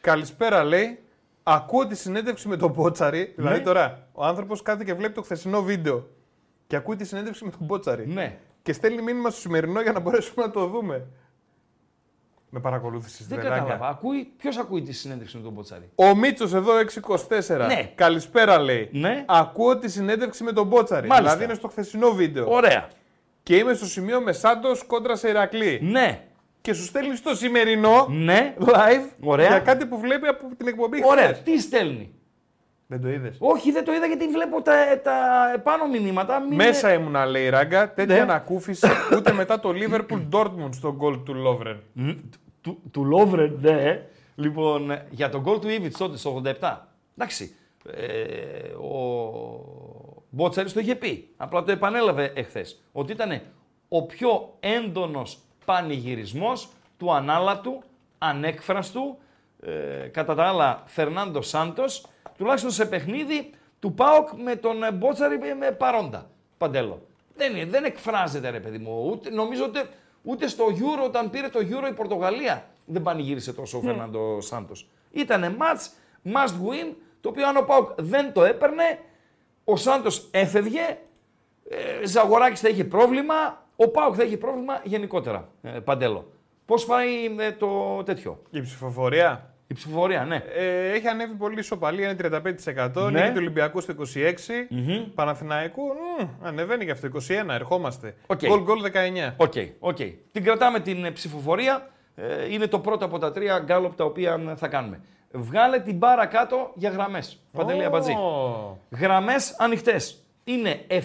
Καλησπέρα, 0.00 0.64
λέει. 0.64 0.98
Ακούω 1.42 1.86
τη 1.86 1.96
συνέντευξη 1.96 2.48
με 2.48 2.56
τον 2.56 2.70
Μπότσαρη. 2.70 3.32
Δηλαδή 3.36 3.58
Ναι. 3.58 3.64
τώρα, 3.64 4.08
ο 4.12 4.24
άνθρωπος 4.24 4.62
κάθεται 4.62 4.84
και 4.84 4.94
βλέπει 4.94 5.14
το 5.14 5.22
χθεσινό 5.22 5.62
βίντεο. 5.62 6.08
Και 6.66 6.76
ακούει 6.76 6.96
τη 6.96 7.04
συνέντευξη 7.04 7.44
με 7.44 7.50
τον 7.50 7.60
Μπότσαρη. 7.62 8.06
Ναι. 8.06 8.38
Και 8.62 8.72
στέλνει 8.72 9.02
μήνυμα 9.02 9.30
στο 9.30 9.40
σημερινό 9.40 9.80
για 9.80 9.92
να 9.92 10.00
μπορέσουμε 10.00 10.44
να 10.44 10.50
το 10.50 10.66
δούμε. 10.66 11.06
Με 12.54 12.60
παρακολούθησε 12.60 13.24
Δεν 13.28 13.38
κατάλαβα. 13.40 13.88
Ακούει, 13.88 14.32
ποιος 14.36 14.56
ακούει 14.56 14.82
τη 14.82 14.92
συνέντευξη 14.92 15.36
με 15.36 15.42
τον 15.42 15.52
Μποτσάρη; 15.52 15.90
Ο 15.94 16.14
Μίτσος 16.16 16.54
εδώ 16.54 16.72
624. 16.78 17.66
Ναι. 17.66 17.92
Καλησπέρα, 17.94 18.58
λέει. 18.58 18.88
Ναι. 18.92 19.24
Ακούω 19.28 19.78
τη 19.78 19.88
συνέντευξη 19.88 20.44
με 20.44 20.52
τον 20.52 20.66
Μπότσαρη. 20.66 21.06
Μάλιστα. 21.06 21.30
Δηλαδή 21.30 21.44
είναι 21.44 21.54
στο 21.54 21.68
χθεσινό 21.68 22.10
βίντεο. 22.10 22.46
Ωραία. 22.50 22.88
Και 23.42 23.56
είμαι 23.56 23.74
στο 23.74 23.86
σημείο 23.86 24.20
με 24.20 24.32
Σάντος 24.32 24.82
κόντρα 24.86 25.16
σε 25.16 25.28
Ηρακλή. 25.28 25.78
Ναι. 25.82 26.24
Και 26.60 26.72
σου 26.72 26.84
στέλνει 26.84 27.18
το 27.18 27.34
σημερινό 27.34 28.06
Ναι. 28.10 28.54
live 28.58 29.08
Ωραία. 29.20 29.48
για 29.48 29.58
κάτι 29.58 29.86
που 29.86 29.98
βλέπει 29.98 30.26
από 30.26 30.54
την 30.56 30.68
εκπομπή 30.68 31.00
Ωραία. 31.04 31.24
χθες. 31.24 31.42
Τι 31.42 31.60
στέλνει; 31.60 32.14
Δεν 32.86 33.00
το 33.00 33.08
είδες; 33.08 33.36
Όχι, 33.38 33.72
δεν 33.72 33.84
το 33.84 33.92
είδα 33.92 34.06
γιατί 34.06 34.28
βλέπω 34.28 34.62
τα, 34.62 34.72
τα 35.02 35.12
επάνω 35.54 35.86
μηνύματα. 35.86 36.40
Μην 36.40 36.54
Μέσα 36.54 36.92
ήμουνα, 36.92 37.26
λέει 37.26 37.44
η 37.44 37.48
Ράγκα, 37.48 37.92
τέτοια 37.94 38.14
Ναι. 38.14 38.20
ανακούφιση 38.20 38.86
ούτε 39.16 39.32
μετά 39.32 39.60
το 39.60 39.72
Liverpool 39.74 40.28
Dortmund 40.32 40.68
στο 40.70 40.94
γκολ 40.94 41.22
του 41.22 41.34
Λόβρεν. 41.34 41.82
Μ, 41.92 42.10
Του, 42.60 42.82
του 42.90 43.04
Λόβρεν, 43.04 43.58
ναι. 43.60 44.02
Λοιπόν, 44.34 44.90
ε, 44.90 45.06
για 45.10 45.28
τον 45.28 45.40
γκολ 45.40 45.58
του 45.58 45.68
Ήβιτ 45.68 45.96
τότε 45.98 46.16
στο 46.16 46.42
87. 46.60 46.76
Εντάξει. 47.16 47.54
Ε, 47.96 48.72
ο 48.72 50.24
Μπότσαρης 50.30 50.72
το 50.72 50.80
είχε 50.80 50.94
πει. 50.94 51.28
Απλά 51.36 51.62
το 51.62 51.72
επανέλαβε 51.72 52.32
εχθές. 52.34 52.82
Ότι 52.92 53.12
ήταν 53.12 53.40
ο 53.88 54.02
πιο 54.06 54.54
έντονος 54.60 55.38
πανηγυρισμός 55.64 56.68
του 56.98 57.12
ανάλατου, 57.12 57.82
ανέκφραστου, 58.18 59.18
ε, 59.60 60.06
κατά 60.08 60.34
τα 60.34 60.44
άλλα 60.44 60.82
Φερνάντο 60.86 61.42
Σάντος, 61.42 62.06
τουλάχιστον 62.42 62.70
σε 62.70 62.86
παιχνίδι 62.86 63.50
του 63.78 63.94
ΠΑΟΚ 63.94 64.28
με 64.44 64.56
τον 64.56 64.82
ε, 64.82 64.92
Μπότσαρη 64.92 65.38
με 65.58 65.70
παρόντα. 65.70 66.30
Παντέλο. 66.58 67.06
Δεν, 67.36 67.56
είναι, 67.56 67.70
δεν 67.70 67.84
εκφράζεται 67.84 68.50
ρε 68.50 68.60
παιδί 68.60 68.78
μου. 68.78 69.08
Ούτε, 69.10 69.30
νομίζω 69.30 69.64
ότι 69.64 69.80
ούτε 70.22 70.48
στο 70.48 70.64
Euro, 70.68 71.04
όταν 71.04 71.30
πήρε 71.30 71.48
το 71.48 71.58
Euro 71.58 71.90
η 71.90 71.92
Πορτογαλία, 71.92 72.66
δεν 72.86 73.02
πανηγύρισε 73.02 73.52
τόσο 73.52 73.78
ο 73.78 73.80
Φερνάντο 73.80 74.40
Σάντος. 74.40 74.88
Ήτανε 75.10 75.56
match, 75.58 75.88
must 76.32 76.52
win, 76.52 76.94
το 77.20 77.28
οποίο 77.28 77.48
αν 77.48 77.56
ο 77.56 77.62
ΠΑΟΚ 77.62 77.90
δεν 77.96 78.32
το 78.32 78.44
έπαιρνε, 78.44 78.98
ο 79.64 79.76
Σάντος 79.76 80.28
έφευγε, 80.30 80.98
ε, 81.68 82.06
Ζαγοράκης 82.06 82.60
θα 82.60 82.68
είχε 82.68 82.84
πρόβλημα, 82.84 83.66
ο 83.76 83.88
ΠΑΟΚ 83.88 84.14
θα 84.16 84.22
είχε 84.22 84.36
πρόβλημα 84.36 84.80
γενικότερα. 84.84 85.48
Ε, 85.62 85.68
Παντέλο. 85.70 86.32
Πώς 86.66 86.84
πάει 86.84 87.34
ε, 87.38 87.52
το 87.52 88.02
τέτοιο, 88.02 88.42
Η 88.50 88.60
ψηφοφορία; 88.60 89.51
Η 89.66 89.74
ψηφοφορία, 89.74 90.24
ναι. 90.24 90.42
ε, 90.54 90.92
έχει 90.92 91.06
ανέβει 91.06 91.34
πολύ 91.34 91.58
ισοπαλία, 91.58 92.10
είναι 92.10 92.42
35%. 92.94 93.10
Ναι. 93.10 93.20
Νίκη 93.20 93.28
του 93.28 93.36
Ολυμπιακού 93.36 93.80
στο 93.80 93.94
26%. 93.98 94.02
Παναθηναϊκού 95.14 95.82
μ, 95.82 96.46
ανεβαίνει 96.46 96.84
και 96.84 96.90
αυτό, 96.90 97.08
21%. 97.08 97.48
Ερχόμαστε. 97.48 98.14
Οκ. 98.26 98.46
Γκολ 98.46 98.62
γκολ 98.62 98.82
19%. 98.92 99.32
Οκ, 99.36 99.52
οκ. 99.78 99.96
Την 100.32 100.44
κρατάμε 100.44 100.80
την 100.80 101.04
ε, 101.04 101.10
ψηφοφορία. 101.10 101.90
Ε, 102.14 102.52
είναι 102.52 102.66
το 102.66 102.78
πρώτο 102.78 103.04
από 103.04 103.18
τα 103.18 103.32
τρία 103.32 103.58
γκάλωπ 103.58 103.94
τα 103.94 104.04
οποία 104.04 104.40
ε, 104.50 104.54
θα 104.56 104.68
κάνουμε. 104.68 105.00
Βγάλε 105.30 105.78
την 105.80 105.96
μπάρα 105.96 106.26
κάτω 106.26 106.72
για 106.74 106.90
γραμμές. 106.90 107.42
Παντελή 107.52 107.84
Αμπατζή. 107.84 108.12
Ω. 108.12 108.78
Γραμμές 108.90 109.56
ανοιχτές. 109.58 110.22
Είναι 110.44 110.84
7 110.88 110.98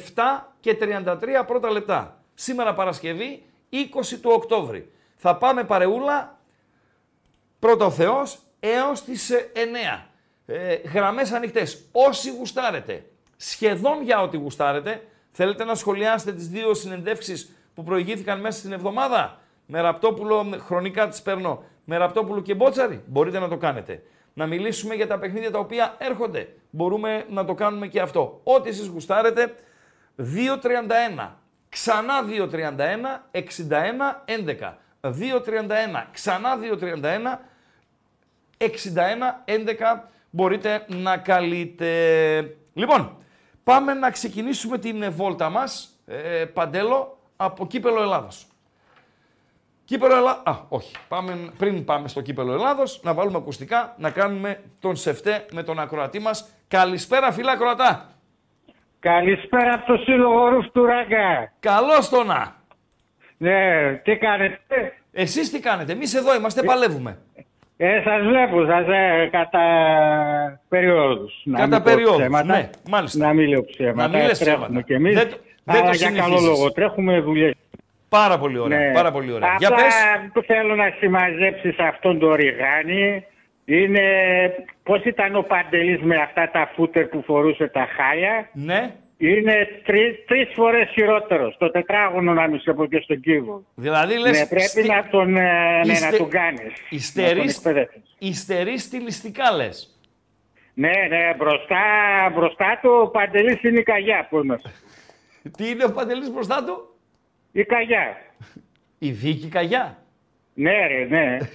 και 0.59 0.77
33 0.81 1.15
πρώτα 1.47 1.71
λεπτά. 1.71 2.21
Σήμερα 2.33 2.73
Παρασκευή 2.73 3.43
20 3.71 3.75
του 4.21 4.31
Οκτώβρη. 4.33 4.91
Θα 5.15 5.35
πάμε 5.35 5.63
παρεούλα 5.63 6.37
πρώτα 7.59 7.85
ο 7.85 7.91
Θεός 7.91 8.39
έως 8.59 9.03
τις 9.03 9.29
ε, 9.29 9.51
9. 9.53 10.05
Ε, 10.45 10.73
γραμμές 10.75 11.31
ανοιχτές. 11.31 11.85
Όσοι 11.91 12.31
γουστάρετε, 12.31 13.05
σχεδόν 13.37 14.01
για 14.03 14.21
ό,τι 14.21 14.37
γουστάρετε, 14.37 15.03
θέλετε 15.31 15.63
να 15.63 15.75
σχολιάσετε 15.75 16.31
τις 16.33 16.47
δύο 16.49 16.73
συνεντεύξεις 16.73 17.51
που 17.75 17.83
προηγήθηκαν 17.83 18.39
μέσα 18.39 18.57
στην 18.59 18.71
εβδομάδα; 18.71 19.39
Με 19.65 19.81
Ραπτόπουλο, 19.81 20.43
με- 20.43 20.57
χρονικά 20.57 21.07
τις 21.07 21.21
παίρνω, 21.21 21.63
με 21.83 21.97
Ραπτόπουλο 21.97 22.41
και 22.41 22.53
Μπότσαρη. 22.55 23.03
Μπορείτε 23.05 23.39
να 23.39 23.47
το 23.47 23.57
κάνετε. 23.57 24.03
Να 24.33 24.45
μιλήσουμε 24.45 24.95
για 24.95 25.07
τα 25.07 25.19
παιχνίδια 25.19 25.51
τα 25.51 25.59
οποία 25.59 25.95
έρχονται. 25.97 26.47
Μπορούμε 26.69 27.25
να 27.29 27.45
το 27.45 27.53
κάνουμε 27.53 27.87
και 27.87 27.99
αυτό. 28.01 28.41
Ό,τι 28.43 28.69
εσείς 28.69 28.87
γουστάρετε, 28.87 29.55
2.31. 30.17 31.29
Ξανά 31.69 32.13
2.31, 32.23 33.29
61, 33.31 34.23
11. 34.25 34.77
2.31, 35.01 36.07
ξανά 36.11 36.57
2.31, 36.57 37.39
61, 38.57 38.67
11 39.45 40.03
μπορείτε 40.29 40.85
να 40.87 41.17
καλείτε. 41.17 42.57
Λοιπόν, 42.73 43.17
πάμε 43.63 43.93
να 43.93 44.11
ξεκινήσουμε 44.11 44.77
την 44.77 45.01
ε, 45.01 45.09
βόλτα 45.09 45.49
μας, 45.49 46.01
ε, 46.07 46.45
Παντέλο, 46.45 47.17
από 47.35 47.67
Κύπελο 47.67 48.01
Ελλάδος. 48.01 48.47
Κύπελο 49.85 50.15
Ελλάδος, 50.15 50.41
α, 50.45 50.65
όχι, 50.69 50.95
πάμε, 51.07 51.51
πριν 51.57 51.85
πάμε 51.85 52.07
στο 52.07 52.21
Κύπελο 52.21 52.53
Ελλάδος, 52.53 53.01
να 53.03 53.13
βάλουμε 53.13 53.37
ακουστικά, 53.37 53.95
να 53.97 54.11
κάνουμε 54.11 54.61
τον 54.79 54.95
Σεφτέ 54.95 55.45
με 55.51 55.63
τον 55.63 55.79
ακροατή 55.79 56.19
μας. 56.19 56.49
Καλησπέρα 56.67 57.31
φίλα 57.31 57.51
ακροατά. 57.51 58.09
Καλησπέρα 58.99 59.73
από 59.73 59.85
το 59.85 59.97
Σύλλογο 59.97 60.49
Ρουφ 60.49 60.65
του 60.71 60.85
Ράγκα. 60.85 61.53
Καλώς 61.59 62.09
το 62.09 62.23
να. 62.23 62.55
Ναι, 63.37 63.93
τι 64.03 64.17
κάνετε. 64.17 64.97
Εσείς 65.11 65.51
τι 65.51 65.59
κάνετε, 65.59 65.91
εμείς 65.91 66.13
εδώ 66.13 66.35
είμαστε, 66.35 66.63
παλεύουμε. 66.63 67.17
Ε, 67.77 68.01
σας 68.03 68.21
βλέπω, 68.25 68.65
σας 68.65 68.85
ε, 68.87 69.27
κατά 69.31 69.61
περιόδους. 70.69 71.41
Να 71.43 71.59
Κατά 71.59 71.75
μην 71.75 71.77
πω 71.83 71.91
περιόδους, 71.93 72.19
ψέματα. 72.19 72.45
ναι, 72.57 72.69
μάλιστα. 72.89 73.25
Να 73.25 73.33
μην 73.33 73.47
λέω 73.49 73.65
ψέματα. 73.65 74.07
Να 74.07 74.17
μην 74.17 74.27
λες 74.27 74.39
Τρέχουμε 74.39 74.65
ψέματα. 74.65 74.85
κι 74.85 74.93
εμείς. 74.93 75.13
Δεν 75.15 75.29
το- 75.29 75.37
δεν 75.63 75.81
αλλά 75.81 75.89
το 75.91 75.95
για 75.97 76.07
καλό 76.07 76.21
συνηθίζεις. 76.23 76.47
λόγο 76.47 76.71
τρέχουμε 76.71 77.19
δουλειές. 77.19 77.53
Πάρα 78.09 78.37
πολύ 78.39 78.57
ωραία, 78.57 78.79
Ναι. 78.87 78.93
πάρα 78.93 79.11
πολύ 79.11 79.31
ωραία. 79.31 79.55
Για 79.59 79.67
Απλά 79.67 79.83
πες. 79.83 79.93
που 80.33 80.41
θέλω 80.41 80.75
να 80.75 80.93
συμμαζέψεις 80.99 81.75
σε 81.75 81.83
αυτόν 81.83 82.19
τον 82.19 82.33
Ριγάνη 82.33 83.25
είναι 83.65 84.01
πώς 84.83 85.03
ήταν 85.03 85.35
ο 85.35 85.41
Παντελής 85.41 86.01
με 86.01 86.15
αυτά 86.15 86.49
τα 86.51 86.71
φούτερ 86.75 87.05
που 87.05 87.23
φορούσε 87.25 87.67
τα 87.67 87.87
χάλια; 87.97 88.49
Ναι, 88.53 88.91
Είναι 89.19 89.67
τρεις, 89.83 90.25
τρεις 90.27 90.49
φορές 90.53 90.89
χειρότερος. 90.89 91.55
Το 91.57 91.71
τετράγωνο 91.71 92.33
να 92.33 92.47
μην 92.47 92.59
σε 92.59 92.73
πω 92.73 92.85
και 92.85 92.99
στον 93.03 93.19
κύβο. 93.19 93.63
δηλαδή 93.75 94.17
λες... 94.17 94.39
Ναι, 94.39 94.45
πρέπει 94.45 94.63
στι- 94.67 94.87
να 94.87 95.07
τον, 95.09 95.37
ε, 95.37 95.81
ναι, 95.85 95.91
Είστε- 95.93 96.11
να 96.11 96.17
τον 96.17 96.29
κάνεις. 96.29 96.59
Να 96.61 96.67
τον 96.67 96.75
Υστερείς, 96.89 97.57
εκπαιδεύσεις. 97.57 98.15
υστερείς 98.19 98.83
στιλιστικά 98.83 99.51
λες. 99.51 99.99
Ναι, 100.73 100.91
ναι, 101.09 101.33
μπροστά, 101.37 101.77
μπροστά 102.33 102.79
του 102.81 102.89
ο 103.03 103.07
Παντελής 103.07 103.63
είναι 103.63 103.79
η 103.79 103.83
καγιά 103.83 104.27
που 104.29 104.39
είμαστε. 104.43 104.69
Τι 105.57 105.69
είναι 105.69 105.83
ο 105.85 105.91
Παντελής 105.91 106.31
μπροστά 106.31 106.63
του, 106.63 106.95
Η 107.51 107.63
καγιά. 107.63 108.17
η 108.99 109.11
Βίκη 109.11 109.47
Καγιά; 109.47 109.97
Ναι, 110.53 110.87
ρε, 110.87 111.05
ναι. 111.09 111.37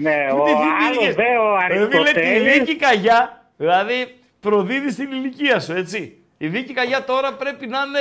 Ναι, 0.00 0.26
Του 0.30 0.36
ο 0.40 0.44
τη 0.44 0.50
άλλος 0.52 0.96
θυμήθηκες. 0.96 1.14
δε 1.14 1.36
ο 1.38 1.56
Ε, 1.56 1.74
φίλε, 1.74 1.86
τη 1.88 1.96
Αριστοτέλης. 1.96 2.58
Βίκη 2.58 2.76
Καγιά, 2.76 3.44
δηλαδή 3.56 4.14
προδίδεις 4.40 4.94
την 4.94 5.12
ηλικία 5.12 5.60
σου, 5.60 5.72
έτσι. 5.72 6.18
Η 6.38 6.48
Βίκη 6.48 6.72
Καγιά 6.72 7.04
τώρα 7.04 7.32
πρέπει 7.34 7.66
να 7.66 7.78
είναι 7.78 7.98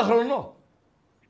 50 0.00 0.02
χρονών. 0.04 0.48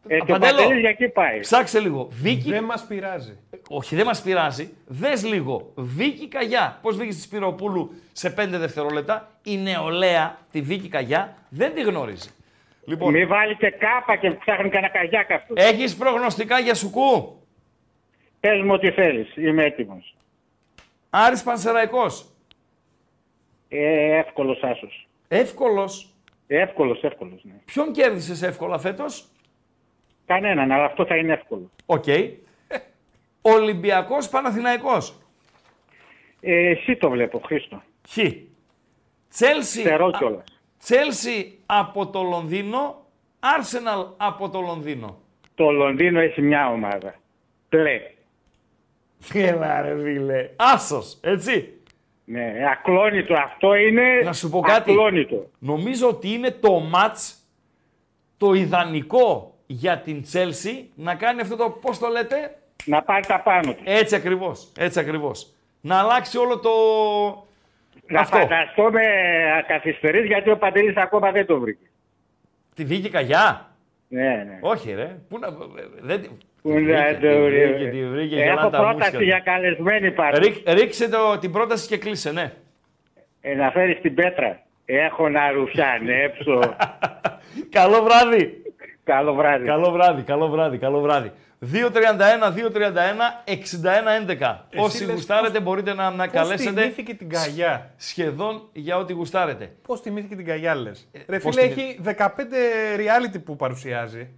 Ε, 0.09 0.17
και 0.17 0.23
ο 0.23 0.25
Παντέλο. 0.25 0.57
Παντελής 0.57 0.81
για 0.81 0.89
εκεί 0.89 1.09
πάει. 1.09 1.41
Ψάξε 1.41 1.81
λίγο. 1.81 2.09
Βίκη, 2.11 2.51
Δεν 2.51 2.65
μας 2.65 2.87
πειράζει. 2.87 3.39
όχι 3.69 3.97
δεν 3.97 4.07
μας 4.07 4.23
πειράζει, 4.23 4.73
δες 4.87 5.25
λίγο. 5.25 5.73
Βίκη 5.75 6.29
Καγιά. 6.29 6.79
Πώς 6.83 6.97
βγήκε 6.97 7.13
στη 7.13 7.21
Σπυροπούλου 7.21 7.95
σε 8.13 8.31
5 8.31 8.59
δευτερόλεπτα. 8.59 9.31
Η 9.43 9.57
νεολαία, 9.59 10.39
τη 10.53 10.61
Βίκη 10.61 10.89
Καγιά, 10.89 11.37
δεν 11.49 11.75
τη 11.75 11.81
γνωρίζει. 11.83 12.29
Λοιπόν, 12.87 13.13
Μη 13.13 13.27
βάλεις 13.27 13.57
και 13.59 13.71
κάπα 13.71 14.17
και 14.17 14.31
ψάχνει 14.31 14.69
κανένα 14.69 14.93
καγιάκ 14.93 15.33
αυτούς. 15.33 15.57
έχεις 15.65 15.97
προγνωστικά 15.97 16.59
για 16.59 16.75
σουκού; 16.75 17.39
Πες 18.41 18.61
μου 18.63 18.73
ό,τι 18.73 18.91
θέλεις. 18.91 19.37
Είμαι 19.37 19.65
έτοιμος. 19.65 20.15
Άρης 21.11 21.43
Πανσεραϊκός. 21.43 22.27
Ε, 23.69 24.17
εύκολος 24.19 24.63
άσος. 24.63 25.09
Εύκολος. 25.29 26.09
Εύκολος, 26.47 27.03
εύκολος, 27.03 27.45
ναι. 27.45 27.55
Ποιον 27.65 27.93
κέρδισες 27.93 28.43
εύκολα 28.43 28.79
φέτος; 28.79 29.27
Κανέναν, 30.27 30.73
αλλά 30.73 30.85
αυτό 30.85 31.07
θα 31.07 31.17
είναι 31.17 31.33
εύκολο. 31.33 31.71
Οκ. 31.87 32.05
Ολυμπιακός 33.57 34.29
Παναθηναϊκός; 34.29 35.19
Ε, 36.41 36.69
εσύ 36.69 36.97
το 36.97 37.11
βλέπω, 37.11 37.39
Χρήστο. 37.47 37.83
Χ. 38.09 38.19
Τσέλσι. 39.29 39.83
Θερό 39.83 40.11
κιόλας. 40.11 40.45
Τσέλσι 40.79 41.59
από 41.67 42.07
το 42.07 42.23
Λονδίνο. 42.23 43.07
Άρσεναλ 43.41 44.07
από 44.17 44.49
το 44.51 44.61
Λονδίνο. 44.61 45.19
Το 45.55 45.71
Λονδίνο 45.71 46.21
έχει 46.21 46.43
μια 46.43 46.69
ομάδα. 46.69 47.15
Πλε. 47.69 48.01
Έλα 49.33 49.81
ρε 49.81 50.03
φίλε. 50.03 50.51
Άσος, 50.57 51.19
έτσι. 51.23 51.74
Ναι, 52.25 52.53
ακλόνητο 52.71 53.35
αυτό 53.35 53.75
είναι. 53.75 54.03
Να 54.25 54.33
σου 54.33 54.51
πω 54.51 54.61
κάτι. 54.61 54.91
Ακλόνητο. 54.91 55.51
Νομίζω 55.59 56.09
ότι 56.09 56.29
είναι 56.33 56.51
το 56.51 56.79
μάτς 56.81 57.35
το 58.37 58.53
ιδανικό 58.53 59.55
για 59.67 59.99
την 59.99 60.23
Τσέλσι 60.23 60.91
να 60.95 61.15
κάνει 61.15 61.41
αυτό 61.41 61.57
το, 61.57 61.71
πώς 61.71 61.99
το 61.99 62.09
λέτε, 62.09 62.57
Να 62.85 63.03
πάρει 63.03 63.27
τα 63.27 63.41
πάνω 63.41 63.73
του. 63.75 63.83
έτσι 63.85 64.15
ακριβώς, 64.15 64.73
έτσι 64.79 64.99
ακριβώς. 65.01 65.53
Να 65.81 65.99
αλλάξει 65.99 66.39
όλο 66.39 66.59
το... 66.59 66.71
Να 68.07 68.21
αυτό. 68.21 68.37
φανταστώ 68.39 68.83
με 68.91 69.03
καθυστερήσει 69.67 70.27
γιατί 70.27 70.51
ο 70.51 70.57
Παντελής 70.59 70.97
ακόμα 70.97 71.31
δεν 71.31 71.47
το 71.47 71.61
βρήκε. 71.61 71.87
Τη 72.75 72.85
βγήκε 72.85 73.09
καγιά. 73.09 73.74
Ναι, 74.09 74.23
ναι. 74.29 74.59
Όχι 74.61 74.93
ρε. 74.95 75.17
Πού 75.29 75.39
να... 75.39 75.49
Δεν... 76.01 76.21
τη- 76.21 76.29
Πού 76.63 76.71
τη 76.75 76.81
να 76.83 77.03
βρήκε, 77.03 77.13
το 77.27 77.29
τη 77.29 77.43
βρει- 77.43 77.75
βρήκε, 77.75 77.91
τη 77.91 78.07
βρήκε, 78.07 78.35
Έχω 78.37 78.45
γελάνε 78.45 78.71
τα 78.71 78.79
πρόταση 78.79 79.17
μουσια 79.17 79.21
για 79.29 79.37
του. 79.37 79.43
καλεσμένη 79.45 80.11
πάντως. 80.11 80.39
Ρίξ- 80.39 80.69
Ρίξε 80.69 81.09
το, 81.09 81.39
την 81.39 81.53
πρόταση 81.53 81.89
και 81.89 81.97
κλείσε, 81.99 82.33
ναι. 82.33 82.53
Ε, 83.41 83.55
να 83.55 83.71
φέρεις 83.71 84.01
την 84.01 84.15
πέτρα. 84.15 84.61
Έχω 84.85 85.29
να 85.29 85.51
ρουφιανέψω. 85.51 86.61
Καλό 87.79 88.03
βράδυ. 88.03 88.63
Καλό 89.05 89.35
βράδυ. 89.35 89.65
Καλό 89.67 89.91
βράδυ, 89.91 90.23
καλό 90.23 90.49
βράδυ, 90.49 90.79
καλό 90.79 91.01
βράδυ. 91.01 91.33
2-31-2-31-61-11. 91.61 94.57
Όσοι 94.77 95.05
λες 95.05 95.15
γουστάρετε 95.15 95.61
μπορείτε 95.61 95.95
να, 95.95 96.11
να 96.11 96.25
Πώς 96.25 96.33
καλέσετε 96.33 96.81
τιμήθηκε 96.81 97.15
την 97.15 97.29
καγιά; 97.29 97.93
σχεδόν 97.97 98.69
για 98.73 98.97
ό,τι 98.97 99.13
γουστάρετε. 99.13 99.73
Πώς 99.83 100.03
τιμήθηκε 100.03 100.37
την 100.37 100.47
καγιά, 100.47 100.75
λες; 100.75 101.09
Ρε 101.27 101.37
Ε, 101.37 101.39
πώς 101.39 101.55
φίλε, 101.55 101.67
τιμη- 101.69 101.89
έχει 101.89 101.99
15 102.03 102.57
reality 102.99 103.43
που 103.45 103.57
παρουσιάζει. 103.57 104.29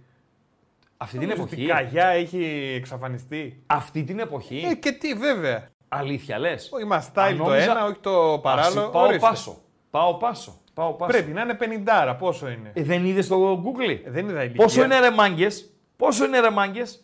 Αυτή 0.97 1.17
την 1.17 1.27
Νομίζω 1.27 1.41
εποχή, 1.43 1.61
ότι 1.61 1.71
Η 1.71 1.73
καγιά 1.73 2.07
έχει 2.07 2.73
εξαφανιστεί. 2.75 3.63
αυτή 3.67 4.03
την 4.03 4.19
εποχή, 4.19 4.65
Ε, 4.71 4.75
και 4.75 4.91
τι, 4.91 5.13
βέβαια. 5.13 5.67
αλήθεια 5.87 6.39
λες. 6.39 6.69
Όχι, 6.73 6.85
μα 6.85 7.03
style 7.03 7.07
Αν 7.15 7.37
το 7.37 7.43
νόμιζα- 7.43 7.71
ένα, 7.71 7.85
όχι 7.85 7.99
το 8.01 8.39
παράλληλο. 8.43 8.81
Ας, 8.81 8.89
πάω 8.91 9.03
Ορίστε. 9.03 9.27
πάσο. 9.27 9.57
Πάω 9.89 10.13
πάσο. 10.17 10.61
Πάω 10.73 10.93
πάσο. 10.93 11.11
Πρέπει 11.11 11.31
να 11.31 11.41
είναι 11.41 11.53
50, 11.53 12.15
πόσο 12.19 12.49
είναι; 12.49 12.71
Ε, 12.73 12.83
δεν 12.83 13.05
είδες 13.05 13.25
στο 13.25 13.63
Google; 13.65 13.99
Ε, 14.05 14.09
δεν 14.11 14.29
είδα 14.29 14.43
ηλικία. 14.43 14.63
Πόσο 14.63 14.83
είναι 14.83 14.99
ρε 14.99 15.11
μάγκες, 15.11 15.71
πόσο 15.97 16.25
είναι 16.25 16.39
ρε 16.39 16.49
μάγκες; 16.49 17.03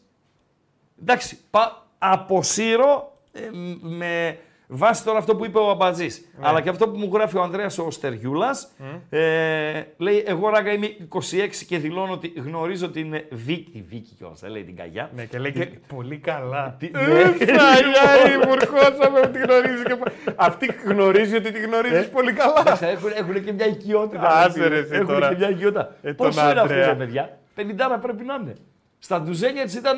Εντάξει, 1.03 1.37
πα, 1.49 1.85
αποσύρω 1.97 3.17
ε, 3.33 3.39
μ- 3.53 3.77
με 3.81 4.37
βάση 4.67 5.03
τώρα 5.03 5.17
αυτό 5.17 5.35
που 5.35 5.45
είπε 5.45 5.57
ο 5.57 5.69
Αμπατζής, 5.69 6.29
Ναι. 6.39 6.47
αλλά 6.47 6.61
και 6.61 6.69
αυτό 6.69 6.87
που 6.89 6.97
μου 6.97 7.09
γράφει 7.13 7.37
ο 7.37 7.41
Ανδρέας 7.41 7.77
ο 7.77 7.91
Στεριούλας, 7.91 8.71
ε, 9.09 9.81
λέει 9.97 10.23
εγώ 10.27 10.49
ράγκα 10.49 10.71
είμαι 10.71 10.87
26 11.09 11.65
και 11.67 11.77
δηλώνω 11.77 12.13
ότι 12.13 12.27
γνωρίζω 12.45 12.89
την 12.89 13.13
Βίκη, 13.31 13.85
Βίκη 13.89 14.13
κιόλας, 14.17 14.39
δεν 14.39 14.51
λέει 14.51 14.63
την 14.63 14.75
Καγιά. 14.75 15.09
Ναι, 15.15 15.25
και 15.25 15.37
λέει 15.39 15.51
και 15.51 15.69
πολύ 15.95 16.17
καλά. 16.17 16.75
Τι- 16.79 16.91
Ε, 16.93 17.07
ναι. 17.07 17.23
Φαγιάρι, 17.23 18.37
μουρκώσαμε 18.47 19.19
ότι 19.19 19.39
γνωρίζει 19.39 19.83
και... 19.83 19.97
Αυτή 20.35 20.69
γνωρίζει 20.85 21.35
ότι 21.35 21.51
τη 21.51 21.59
γνωρίζεις 21.59 22.09
πολύ 22.09 22.33
καλά. 22.33 22.77
Έχουν, 22.81 23.09
έχουν 23.15 23.43
και 23.43 23.51
μια 23.53 23.67
οικειότητα. 23.67 24.27
Άσε 24.27 24.59
ρε, 24.59 24.67
ρε 24.67 24.75
φίλε. 24.75 24.81
εσύ 24.83 24.95
Έχουν 24.95 25.07
τώρα. 25.07 25.29
και 25.29 25.35
μια 25.35 25.49
οικειότητα. 25.49 25.95
Ε, 26.01 26.13
τον 26.13 26.25
Πόσο 26.27 26.39
είναι 26.41 26.49
αυτό, 26.49 26.61
Άντρεα. 26.73 26.87
ρε 26.87 26.93
παιδιά; 26.95 27.37
50 27.55 27.61
πρέπει 28.01 28.23
να 28.23 28.33
είναι. 28.41 28.55
Στα 28.99 29.21
ντουζένια 29.21 29.63
της 29.63 29.75
ήταν. 29.75 29.97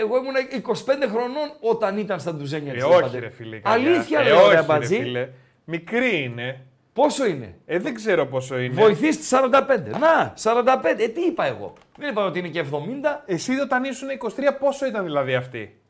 Εγώ 0.00 0.16
ήμουν 0.16 0.34
25 0.66 1.08
χρονών 1.10 1.52
όταν 1.60 1.98
ήταν 1.98 2.20
στα 2.20 2.34
ντουζένια 2.34 2.72
Ε, 2.72 2.74
της. 2.74 2.84
όχι 2.84 3.00
Παντελή. 3.00 3.20
ρε 3.24 3.30
φίλε. 3.30 3.56
η 3.56 3.60
καγιά. 3.60 3.90
Αλήθεια 3.90 4.20
ε, 4.20 4.24
λέω, 4.24 4.36
όχι, 4.36 4.46
ρε 4.48 4.52
ρε 4.52 4.58
Αμπατζή. 4.58 4.96
φίλε. 4.96 5.28
Μικρή 5.64 6.22
είναι. 6.22 6.60
Πόσο 6.92 7.26
είναι; 7.26 7.54
Ε, 7.66 7.78
δεν 7.78 7.94
ξέρω 7.94 8.26
πόσο 8.26 8.58
είναι. 8.58 8.74
Βοηθείς 8.74 9.18
τη 9.18 9.36
45. 9.36 9.98
Να, 9.98 10.34
45. 10.42 10.98
Ε, 10.98 11.08
τι 11.08 11.20
είπα 11.20 11.44
εγώ; 11.46 11.72
Δεν 11.98 12.10
είπα 12.10 12.24
ότι 12.24 12.38
είναι 12.38 12.48
και 12.48 12.60
70. 12.60 13.22
Εσύ 13.26 13.52
όταν 13.60 13.84
ήσουν 13.84 14.08
23 14.18 14.28
πόσο 14.60 14.86
ήταν 14.86 15.04
δηλαδή 15.04 15.34
αυτή; 15.34 15.80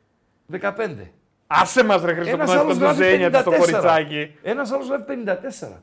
15. 0.61 0.69
Άσε 1.47 1.83
μας 1.83 2.01
ρε 2.03 2.13
Χριστό 2.13 2.35
που 2.35 2.41
Ένας 2.41 2.53
να 2.53 2.59
άλλος 2.59 2.75
στο 2.75 2.93
ζένια 2.93 3.29
της 3.29 3.39
στο 3.39 3.51
54. 3.51 3.57
κοριτσάκι. 3.57 4.31
Ένας 4.43 4.71
άλλος 4.71 4.87
γράφει 4.87 5.03
54. 5.03 5.81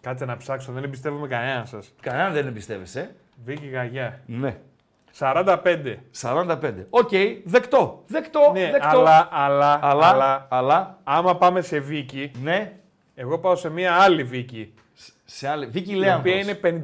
Κάτσε 0.00 0.24
να 0.24 0.36
ψάξω, 0.36 0.72
δεν 0.72 0.84
εμπιστεύομαι 0.84 1.28
κανέναν 1.28 1.66
σας. 1.66 1.94
Κανέναν 2.00 2.32
δεν 2.32 2.46
εμπιστεύεσαι. 2.46 3.14
Βίκη 3.44 3.66
Γαγιά. 3.66 4.20
Ναι. 4.26 4.56
45. 5.18 5.96
45. 6.20 6.86
Οκ, 6.90 7.10
δεκτό. 7.44 8.02
Δεκτό. 8.06 8.50
Ναι, 8.52 8.70
δεκτό. 8.70 8.88
αλλά, 8.98 9.28
αλλά, 9.32 9.78
αλλά, 9.82 10.06
αλλά, 10.08 10.46
αλλά, 10.50 10.98
άμα 11.04 11.36
πάμε 11.36 11.60
σε 11.60 11.78
Βίκη, 11.80 12.30
ναι, 12.42 12.72
εγώ 13.14 13.38
πάω 13.38 13.56
σε 13.56 13.70
μία 13.70 13.94
άλλη 13.94 14.24
Βίκη. 14.24 14.74
σε 15.24 15.48
άλλη. 15.48 15.66
Βίκη 15.66 15.92
Η 15.92 15.94
Λέανδρος. 15.94 16.34
οποία 16.34 16.54
είναι 16.70 16.82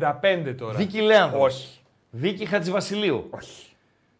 55 0.50 0.54
τώρα. 0.58 0.76
Βίκη 0.76 1.00
Λέανδρος. 1.00 1.42
Όχι. 1.44 1.78
Βίκη 2.10 2.44
Χατζηβασιλείου. 2.46 3.26
Όχι. 3.30 3.66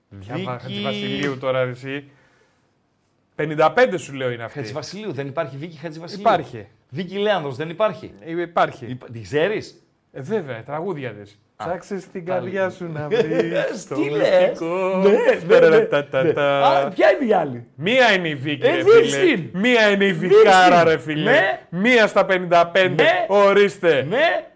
Βίκη... 0.09 0.33
Ποια 0.44 0.83
Βασιλείου 0.83 1.38
τώρα 1.38 1.61
εσύ. 1.61 2.11
55 3.37 3.94
σου 3.96 4.12
λέω 4.14 4.31
είναι 4.31 4.44
αυτή. 4.44 4.59
Χατζηβασιλείου. 4.59 5.12
Δεν 5.12 5.27
υπάρχει 5.27 5.57
Βίκη 5.57 5.77
Χατζηβασιλείου. 5.77 6.22
Υπάρχει. 6.22 6.66
Βίκη 6.88 7.16
Λέανδρος. 7.18 7.57
Δεν 7.57 7.70
υπάρχει. 7.70 8.12
Ε, 8.20 8.40
Υπάρχει. 8.40 8.87
Υπά... 8.87 9.07
Τη 9.07 9.20
ξέρεις; 9.20 9.83
Ε, 10.12 10.20
βέβαια, 10.20 10.62
τραγούδια 10.62 11.12
της. 11.12 11.38
Ψάξε 11.66 11.94
την 12.12 12.25
τα 12.25 12.33
καρδιά 12.33 12.61
λέει. 12.66 12.70
σου 12.77 12.92
να 12.92 13.09
βρεις 13.09 13.87
το 13.88 13.94
Τι 13.94 14.11
λες; 14.11 14.48
μυστικό. 14.48 14.96
Ναι, 14.96 15.09
ναι, 15.09 15.18
ναι, 15.18 15.31
ναι. 15.35 15.59
Ταρατατατα. 15.61 16.66
Α, 16.66 16.88
ποια 16.88 17.11
είναι 17.12 17.25
η 17.31 17.33
άλλη; 17.33 17.66
Μία 17.75 18.12
είναι 18.12 18.29
η 18.29 18.35
Βίκη, 18.35 18.66
Ε, 18.66 18.75
ρε 18.75 18.83
δείξ' 18.83 19.14
φίλε. 19.14 19.35
την. 19.35 19.51
Μία 19.61 19.90
είναι 19.90 20.05
η 20.05 20.12
Δείξ' 20.12 20.37
Βικάρα, 20.37 20.79
την. 20.83 20.88
ρε 20.88 20.98
φίλε. 20.98 21.31
Ναι. 21.31 21.61
Μία 21.68 22.07
στα 22.07 22.27
55. 22.29 22.94
Ναι. 22.94 23.27
Ορίστε. 23.29 24.03
Ναι. 24.03 24.46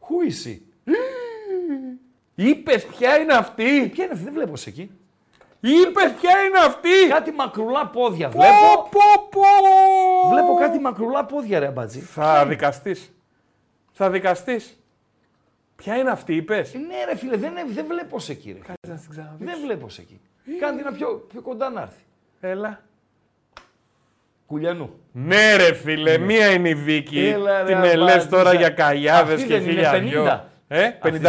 Who 0.00 0.30
is 0.30 0.48
she? 0.48 0.58
Είπες 2.34 2.84
ποια 2.84 3.16
είναι 3.18 3.32
αυτή. 3.34 3.88
Ποια 3.92 4.04
είναι 4.04 4.12
αυτή; 4.12 4.24
Δεν 4.24 4.32
βλέπω 4.32 4.56
σε 4.56 4.68
εκεί. 4.68 4.90
Είπες 5.60 6.12
ποια 6.20 6.30
είναι 6.46 6.58
αυτή. 6.66 6.88
Κάτι 7.08 7.30
μακρουλά 7.30 7.86
πόδια 7.86 8.28
Πω, 8.28 8.38
βλέπω. 8.38 8.88
πω, 8.90 9.28
πω. 9.30 9.40
Βλέπω 10.32 10.54
κάτι 10.60 10.78
μακρουλά 10.78 11.24
πόδια 11.24 11.58
ρε 11.58 11.66
αμπατζή. 11.66 12.00
Θα 12.00 12.46
δικαστείς. 12.46 13.12
Θα 13.92 14.10
δικαστείς. 14.10 14.81
Ποια 15.82 15.96
είναι 15.96 16.10
αυτή, 16.10 16.34
είπες; 16.34 16.74
Ε, 16.74 16.78
Ναι 16.78 17.04
ρε 17.08 17.16
φίλε, 17.16 17.36
δεν, 17.36 17.52
δεν 17.74 17.86
βλέπω 17.88 18.18
σε 18.18 18.32
εκεί 18.32 18.50
ρε. 18.52 18.58
Κάτσε 18.58 18.92
να 18.92 18.94
την 18.94 19.10
ξαναδείξω. 19.10 19.44
Δεν 19.54 19.60
βλέπω 19.66 19.88
σε 19.88 20.00
εκεί. 20.00 20.20
Κάντε 20.60 20.80
ένα 20.80 20.92
πιο, 20.92 21.26
πιο 21.32 21.40
κοντά 21.40 21.70
να 21.70 21.80
έρθει. 21.80 22.02
Έλα. 22.40 22.80
Κουλιανού. 24.46 24.90
Ναι 25.12 25.56
ρε 25.56 25.72
φίλε, 25.74 26.18
μία 26.18 26.50
είναι 26.52 26.68
η 26.68 26.74
Βίκη. 26.74 27.26
Έλα, 27.26 27.62
ρε, 27.62 27.66
Τι 27.66 27.74
με 27.74 27.94
λες 27.94 28.02
απάντησα. 28.14 28.28
τώρα 28.28 28.54
για 28.54 28.68
καγιάδες 28.68 29.34
Αυτή 29.34 29.46
και 29.46 29.52
δεν 29.58 29.62
είναι 29.62 29.70
χίλια 29.72 29.92
50. 29.92 30.00
δυο. 30.00 30.50
Ε, 30.68 30.84
Αυτή 31.00 31.20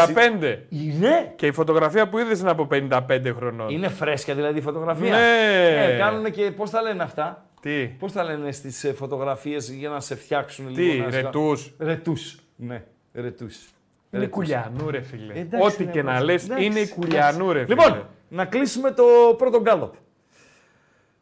55. 0.41 0.57
Είναι. 0.69 1.33
Και 1.35 1.45
η 1.47 1.51
φωτογραφία 1.51 2.09
που 2.09 2.17
είδες 2.17 2.39
είναι 2.39 2.49
από 2.49 2.67
55 2.71 3.33
χρονών. 3.35 3.69
Είναι 3.69 3.87
φρέσκια 3.89 4.35
δηλαδή 4.35 4.57
η 4.57 4.61
φωτογραφία. 4.61 5.11
Ναι. 5.11 5.85
Ε, 5.85 5.97
κάνουν 5.97 6.31
και 6.31 6.51
πώς 6.51 6.69
τα 6.69 6.81
λένε 6.81 7.03
αυτά; 7.03 7.45
Τι, 7.61 7.85
Πώς 7.99 8.11
τα 8.11 8.23
λένε 8.23 8.51
στις 8.51 8.83
ε, 8.83 8.93
φωτογραφίες 8.93 9.69
για 9.71 9.89
να 9.89 9.99
σε 9.99 10.15
φτιάξουν 10.15 10.73
τι, 10.73 10.81
λίγο. 10.81 11.03
να 11.05 11.11
σε- 11.11 11.21
ρετούς. 11.21 11.73
Ρετούς. 11.79 12.39
Ναι, 12.55 12.83
ρετούς. 13.13 13.57
Είναι 14.13 14.21
Ρετούς. 14.23 14.29
κουλιανού 14.37 14.89
ρε 14.89 15.01
φίλε. 15.01 15.33
Εντάξει, 15.33 15.67
Ό,τι 15.67 15.85
ναι, 15.85 15.91
και 15.91 16.01
να 16.03 16.09
εντάξει, 16.11 16.25
λες 16.25 16.43
εντάξει, 16.43 16.65
είναι 16.65 16.73
η 16.79 16.81
εντάξει. 16.81 16.93
κουλιανού 16.99 17.51
ρε 17.51 17.65
φίλε. 17.65 17.75
Λοιπόν, 17.85 18.07
να 18.29 18.45
κλείσουμε 18.45 18.91
το 18.91 19.03
πρώτο 19.37 19.61
γκάλωπ. 19.61 19.93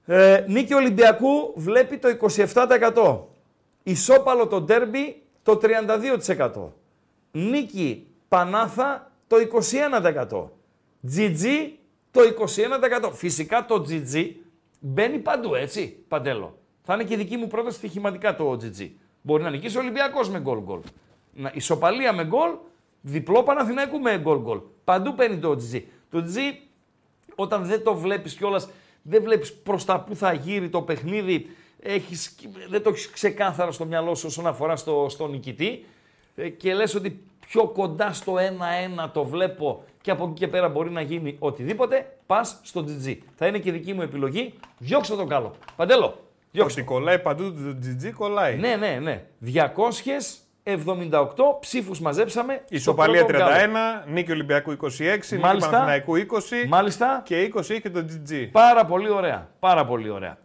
Ε, 0.05 0.43
νίκη 0.47 0.73
Ολυμπιακού 0.73 1.53
βλέπει 1.55 1.97
το 1.97 2.07
27%. 2.53 3.19
Ισόπαλο 3.83 4.47
το 4.47 4.61
ντέρμπι 4.61 5.21
το 5.43 5.59
32%. 5.61 6.51
Νίκη 7.31 8.07
Πανάθα 8.27 9.11
το 9.27 9.35
21%. 10.29 10.49
GG 11.15 11.43
το 12.11 12.21
21%. 13.03 13.11
Φυσικά 13.13 13.65
το 13.65 13.85
GG 13.89 14.29
μπαίνει 14.79 15.17
παντού, 15.17 15.55
έτσι, 15.55 15.97
Παντέλο. 16.07 16.57
Θα 16.83 16.93
είναι 16.93 17.03
και 17.03 17.13
η 17.13 17.17
δική 17.17 17.37
μου 17.37 17.47
πρόταση 17.47 17.77
στοιχηματικά 17.77 18.35
το 18.35 18.57
GG. 18.61 18.89
Μπορεί 19.21 19.43
να 19.43 19.49
νικήσει 19.49 19.77
ο 19.77 19.79
Ολυμπιακός 19.79 20.29
με 20.29 20.39
γκολ 20.39 20.59
γκολ. 20.59 20.79
Να- 21.33 21.51
Ισοπαλία 21.53 22.13
με 22.13 22.25
γκολ, 22.25 22.49
διπλό 23.01 23.43
Παναθηναϊκού 23.43 23.99
με 23.99 24.17
γκολ 24.17 24.39
γκολ. 24.39 24.59
Παντού 24.83 25.15
παίρνει 25.15 25.37
το 25.37 25.51
GG. 25.51 25.81
Το 26.11 26.23
GG 26.25 26.37
όταν 27.35 27.65
δεν 27.65 27.83
το 27.83 27.95
βλέπεις 27.95 28.35
κιόλας, 28.35 28.69
δεν 29.01 29.23
βλέπεις 29.23 29.53
προς 29.53 29.85
τα 29.85 29.99
που 29.99 30.15
θα 30.15 30.33
γύρει 30.33 30.69
το 30.69 30.81
παιχνίδι, 30.81 31.49
έχεις, 31.79 32.35
δεν 32.69 32.83
το 32.83 32.89
έχεις 32.89 33.09
ξεκάθαρα 33.09 33.71
στο 33.71 33.85
μυαλό 33.85 34.15
σου 34.15 34.27
όσον 34.27 34.47
αφορά 34.47 34.75
στο, 34.75 35.05
στο 35.09 35.27
νικητή 35.27 35.85
ε, 36.35 36.49
και 36.49 36.73
λες 36.73 36.95
ότι 36.95 37.23
πιο 37.47 37.67
κοντά 37.67 38.13
στο 38.13 38.33
1-1 39.05 39.09
το 39.13 39.23
βλέπω 39.23 39.83
και 40.01 40.11
από 40.11 40.23
εκεί 40.23 40.33
και 40.33 40.47
πέρα 40.47 40.69
μπορεί 40.69 40.91
να 40.91 41.01
γίνει 41.01 41.35
οτιδήποτε, 41.39 42.17
πας 42.25 42.59
στο 42.63 42.85
GG. 42.87 43.17
Θα 43.35 43.47
είναι 43.47 43.59
και 43.59 43.69
η 43.69 43.71
δική 43.71 43.93
μου 43.93 44.01
επιλογή, 44.01 44.53
διώξτε 44.77 45.15
τον 45.15 45.27
κάλο. 45.27 45.53
Παντέλο, 45.75 46.19
διώξτε 46.51 46.81
Ότι 46.81 46.89
κολλάει 46.89 47.19
παντού 47.19 47.53
το 47.53 47.77
GG 47.83 48.11
κολλάει. 48.13 48.55
ναι, 48.55 48.75
ναι, 48.75 48.99
ναι. 49.01 49.25
278 50.63 51.59
ψήφους 51.59 51.99
μαζέψαμε. 51.99 52.53
στο 52.65 52.75
Ισοπαλία 52.75 53.21
31, 53.21 53.25
πρώτο 53.27 53.43
γκάλο. 53.45 54.03
νίκη 54.07 54.31
Ολυμπιακού 54.31 54.71
26, 54.71 54.77
νίκη 54.99 55.37
Μάλιστα. 55.37 55.69
Παναθηναϊκού 55.69 56.15
20 56.15 56.67
Μάλιστα. 56.67 57.21
και 57.25 57.51
20 57.55 57.69
είχε 57.69 57.89
το 57.89 58.05
GG. 58.09 58.49
Πάρα 58.51 58.85
πολύ 58.85 59.09
ωραία. 59.09 59.47
Πάρα 59.59 59.85
πολύ 59.85 60.09
ωραία. 60.09 60.37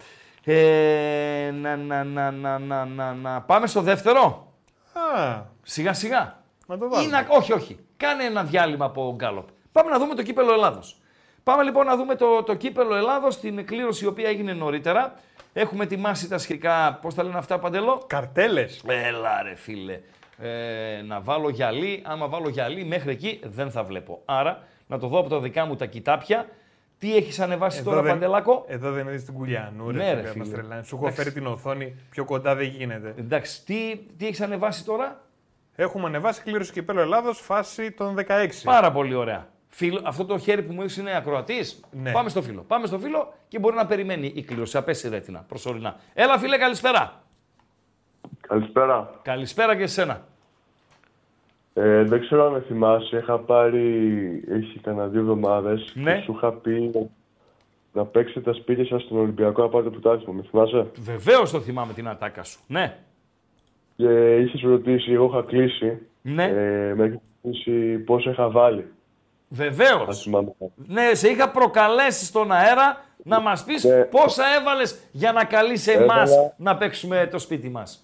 Ε, 0.45 1.51
να, 1.61 1.77
να, 1.77 2.05
να, 2.05 2.31
να, 2.31 2.59
να, 2.59 2.85
να, 2.85 3.13
να. 3.15 3.41
Πάμε 3.41 3.67
στο 3.67 3.81
δεύτερο. 3.81 4.53
Α, 4.93 5.41
Σιγά 5.63 5.93
σιγά. 5.93 6.43
να 6.67 6.79
το 6.79 6.85
Ή 6.85 6.89
βάλουμε. 6.89 7.11
να- 7.11 7.27
όχι, 7.37 7.53
όχι. 7.53 7.79
Κάνε 7.97 8.25
ένα 8.25 8.43
διάλειμμα 8.45 8.85
από 8.85 9.13
γκάλοπ. 9.17 9.49
Πάμε 9.73 9.91
να 9.91 9.99
δούμε 9.99 10.15
το 10.15 10.23
κύπελο 10.23 10.53
Ελλάδος. 10.53 10.97
Πάμε 11.43 11.63
λοιπόν 11.63 11.87
να 11.87 11.97
δούμε 11.97 12.15
το, 12.15 12.43
το 12.43 12.55
κύπελο 12.55 12.95
Ελλάδος, 12.95 13.41
την 13.41 13.59
εκκλήρωση 13.59 14.05
η 14.05 14.07
οποία 14.07 14.29
έγινε 14.29 14.53
νωρίτερα. 14.53 15.15
Έχουμε 15.59 15.85
ετοιμάσει 15.85 16.29
τα 16.29 16.39
σχετικά, 16.39 16.99
πώς 17.03 17.15
τα 17.15 17.23
λένε 17.23 17.39
αυτά 17.39 17.59
Παντελό. 17.59 18.05
Καρτέλες. 18.07 18.83
Έλα 18.87 19.43
ρε 19.43 19.55
φίλε. 19.55 20.01
Ε, 20.39 21.03
να 21.07 21.21
βάλω 21.21 21.49
γυαλί. 21.49 22.03
Άμα 22.07 22.29
βάλω 22.29 22.49
γυαλί 22.49 22.85
μέχρι 22.85 23.11
εκεί 23.11 23.41
δεν 23.45 23.71
θα 23.71 23.83
βλέπω. 23.85 24.23
Άρα 24.25 24.63
να 24.87 24.99
το 24.99 25.07
δω 25.09 25.19
από 25.19 25.29
τα 25.29 25.41
δικά 25.41 25.65
μου 25.65 25.77
τα 25.77 25.87
κοιτάπια. 25.87 26.47
Τι 26.99 27.17
έχεις 27.17 27.41
ανεβάσει 27.41 27.83
τώρα 27.83 28.03
δεν- 28.03 28.13
Παντελάκο; 28.13 28.65
Εδώ 28.69 28.91
δεν 28.93 29.07
είδες 29.07 29.25
την 29.25 29.35
κουλιανού, 29.35 29.91
ρε, 29.91 29.97
Ναι, 29.97 30.11
ρε, 30.13 30.17
φίλε, 30.17 30.29
φίλε. 30.31 30.39
μας 30.45 30.51
τρελάνει. 30.51 30.85
Σου 30.85 30.95
έχω 30.97 31.05
Εντάξει. 31.07 31.23
φέρει 31.23 31.35
την 31.35 31.47
οθόνη, 31.47 31.95
πιο 32.11 32.25
κοντά 32.25 32.55
δεν 32.55 32.67
γίνεται. 32.67 33.15
Εντάξει, 33.19 33.65
τι, 33.65 33.97
τι 34.19 34.27
έχεις 34.27 34.41
ανεβάσει 34.41 34.85
τώρα; 34.85 35.21
Έχουμε 35.77 36.07
ανεβάσει 36.07 36.43
κλήρωση 36.43 36.73
κυπέλο 36.73 37.01
Ελλάδος 37.01 37.39
φάση 37.41 37.91
των 37.91 38.15
16. 38.15 38.65
Πάρα 38.65 38.93
πολύ 38.93 39.15
ωραία. 39.15 39.49
Φίλο, 39.79 40.01
αυτό 40.05 40.25
το 40.25 40.39
χέρι 40.39 40.63
που 40.63 40.73
μου 40.73 40.81
έχεις 40.83 40.97
είναι 40.97 41.17
ακροατής. 41.17 41.81
Ναι. 41.91 42.13
Πάμε 42.13 42.29
στο 42.29 42.43
φίλο. 42.43 42.65
Πάμε 42.69 42.87
στο 42.87 42.99
φίλο 42.99 43.33
και 43.49 43.59
μπορεί 43.59 43.77
να 43.77 43.87
περιμένει 43.87 44.33
η 44.35 44.43
κλήρωση. 44.43 44.77
Απέσει 44.77 45.09
ρέτινα 45.09 45.45
προσωρινά. 45.49 45.97
Έλα, 46.15 46.39
φίλε, 46.39 46.57
καλησπέρα. 46.59 47.23
Καλησπέρα. 48.41 49.21
Καλησπέρα 49.23 49.77
και 49.77 49.83
εσένα. 49.83 50.27
Ε, 51.75 52.03
δεν 52.05 52.21
ξέρω 52.21 52.47
αν 52.47 52.53
με 52.53 52.61
θυμάσαι, 52.61 53.17
είχα 53.17 53.39
πάρει, 53.39 53.87
έχεις 54.49 54.81
κανένα 54.83 55.07
δύο 55.07 55.21
εβδομάδες 55.21 55.93
Ναι. 55.95 56.15
και 56.17 56.23
σου 56.23 56.33
είχα 56.37 56.53
πει 56.53 56.93
να 57.93 58.05
παίξετε 58.05 58.41
τα 58.41 58.53
σπίτια 58.53 58.85
σας 58.87 59.03
στον 59.03 59.19
Ολυμπιακό 59.19 59.63
να 59.63 59.69
πάρετε 59.69 59.91
το 59.91 59.99
πρωτάθλημα, 60.01 60.33
με 60.33 60.49
θυμάσαι; 60.51 60.87
Βεβαίως 61.01 61.51
το 61.51 61.61
θυμάμαι 61.61 61.93
την 61.93 62.09
ατάκα 62.09 62.43
σου. 62.43 62.59
Ναι. 62.67 62.97
Και 63.97 64.37
είχες 64.37 64.61
ρωτήσει, 64.61 65.13
εγώ 65.13 65.25
είχα 65.27 65.43
κλείσει, 65.43 65.99
Ναι. 66.23 66.45
ε, 66.45 66.95
με 66.95 67.05
έχεις 67.05 67.19
ρωτήσει 67.43 67.99
πόσο 67.99 68.31
είχα 68.31 68.51
βάλει. 68.51 68.91
Βεβαίως. 69.49 70.05
Θα 70.07 70.13
θυμάμαι. 70.13 70.53
Ναι, 70.75 71.15
σε 71.15 71.29
είχα 71.29 71.51
προκαλέσει 71.51 72.25
στον 72.25 72.53
αέρα 72.53 73.05
να 73.25 73.41
μας 73.41 73.65
πεις 73.65 73.85
Ναι. 73.85 74.03
πόσα 74.03 74.45
έβαλες 74.61 74.99
για 75.13 75.33
να 75.33 75.45
καλείς 75.45 75.87
εμάς 75.87 76.31
Έβαλα- 76.31 76.55
να 76.57 76.77
παίξουμε 76.77 77.29
το 77.31 77.39
σπίτι 77.39 77.69
μας. 77.69 78.01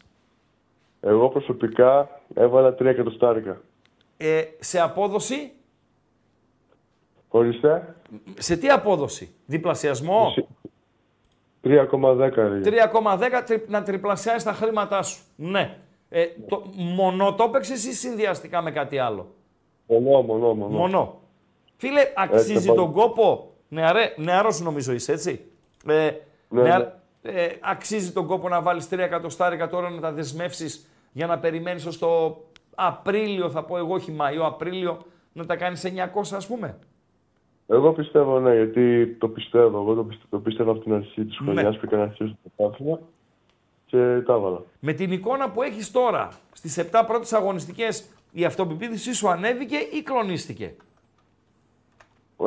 Εγώ 1.00 1.28
προσωπικά 1.28 2.20
έβαλα 2.34 2.74
3 2.74 2.86
εκατοστάρικα. 2.90 3.60
Ε, 4.16 4.42
σε 4.60 4.80
απόδοση, 4.80 5.52
Χωρίστε, 7.28 7.94
σε 8.38 8.56
τι 8.56 8.68
απόδοση, 8.68 9.34
διπλασιασμό, 9.46 10.34
3,10 11.62 12.36
έλεγε. 12.36 12.62
3,10 12.70 13.42
τρι- 13.46 13.68
να 13.68 13.82
τριπλασιάσεις 13.82 14.42
τα 14.42 14.52
χρήματά 14.52 15.02
σου. 15.02 15.22
Ναι. 15.36 15.76
Ε, 16.08 16.26
το, 16.48 16.62
μονό 16.74 17.34
το 17.34 17.44
έπαιξες 17.44 17.84
ή 17.84 17.92
συνδυαστικά 17.94 18.62
με 18.62 18.70
κάτι 18.70 18.98
άλλο; 18.98 19.34
Μονό, 19.86 20.22
μονό, 20.22 20.54
μονό. 20.54 20.76
Μονό. 20.78 21.20
Φίλε, 21.82 22.00
αξίζει 22.16 22.66
πάω. 22.66 22.76
τον 22.76 22.92
κόπο. 22.92 23.52
Νεαρέ, 23.68 24.14
νεαρός 24.16 24.60
νομίζω 24.60 24.92
είσαι, 24.92 25.12
έτσι. 25.12 25.44
Ε, 25.86 26.10
Ναι, 26.48 26.62
νεα- 26.62 27.02
ε, 27.22 27.46
αξίζει 27.60 28.12
τον 28.12 28.26
κόπο 28.26 28.48
να 28.48 28.60
βάλεις 28.62 28.88
3 28.88 28.98
εκατοστάρικα 28.98 29.68
τώρα 29.68 29.90
να 29.90 30.00
τα 30.00 30.12
δεσμεύσεις 30.12 30.88
για 31.12 31.26
να 31.26 31.38
περιμένεις 31.38 31.86
ως 31.86 31.98
το 31.98 32.40
Απρίλιο, 32.74 33.50
θα 33.50 33.64
πω 33.64 33.76
εγώ, 33.76 33.94
όχι 33.94 34.10
Μάιο, 34.12 34.44
Απρίλιο, 34.46 34.98
να 35.32 35.46
τα 35.46 35.56
κάνεις 35.56 35.84
900 35.84 36.36
ας 36.36 36.46
πούμε. 36.46 36.78
Εγώ 37.68 37.92
πιστεύω 37.92 38.40
ναι, 38.40 38.54
γιατί 38.54 39.06
το 39.06 39.28
πιστεύω. 39.28 39.78
Εγώ 39.80 39.94
το 39.94 40.04
πιστεύω, 40.04 40.28
το 40.30 40.38
πιστεύω 40.38 40.70
από 40.70 40.80
την 40.80 40.92
αρχή 40.94 41.24
της 41.24 41.40
Ναι. 41.40 41.52
χρονιάς 41.52 41.76
που 41.78 41.82
έκανα 41.84 42.02
αρχίσει 42.02 42.38
το 42.42 42.50
πρωτάθλημα 42.56 42.98
και 43.86 43.96
τα 44.26 44.32
έβαλα. 44.34 44.62
Με 44.80 44.92
την 44.92 45.12
εικόνα 45.12 45.50
που 45.50 45.62
έχεις 45.62 45.90
τώρα, 45.90 46.28
στις 46.52 46.78
7 46.78 47.04
πρώτες 47.06 47.32
αγωνιστικές, 47.32 48.04
η 48.32 48.44
αυτοπεποίθησή 48.44 49.14
σου 49.14 49.28
ανέβηκε 49.28 49.76
ή 49.76 50.02
κλονίστηκε; 50.02 50.74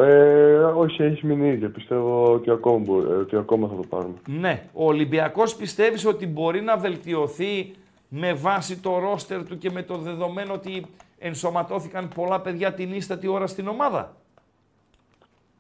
Ε, 0.01 0.53
όχι, 0.63 1.03
έχει 1.03 1.25
μείνει 1.25 1.47
ίδια. 1.47 1.69
Πιστεύω 1.69 2.33
ότι 2.33 2.51
ακόμα, 2.51 2.77
μπορεί- 2.77 3.09
ε, 3.09 3.13
ότι 3.13 3.35
ακόμα 3.35 3.67
θα 3.67 3.75
το 3.75 3.83
πάρουμε. 3.89 4.13
Ναι. 4.27 4.63
Ο 4.73 4.85
Ολυμπιακός 4.85 5.55
πιστεύεις 5.55 6.05
ότι 6.05 6.27
μπορεί 6.27 6.61
να 6.61 6.77
βελτιωθεί 6.77 7.71
με 8.09 8.33
βάση 8.33 8.79
το 8.81 8.99
ρόστερ 8.99 9.43
του 9.45 9.57
και 9.57 9.71
με 9.71 9.81
το 9.83 9.97
δεδομένο 9.97 10.53
ότι 10.53 10.85
ενσωματώθηκαν 11.19 12.07
πολλά 12.15 12.41
παιδιά 12.41 12.73
την 12.73 12.93
ίστατη 12.93 13.27
ώρα 13.27 13.47
στην 13.47 13.67
ομάδα; 13.67 14.15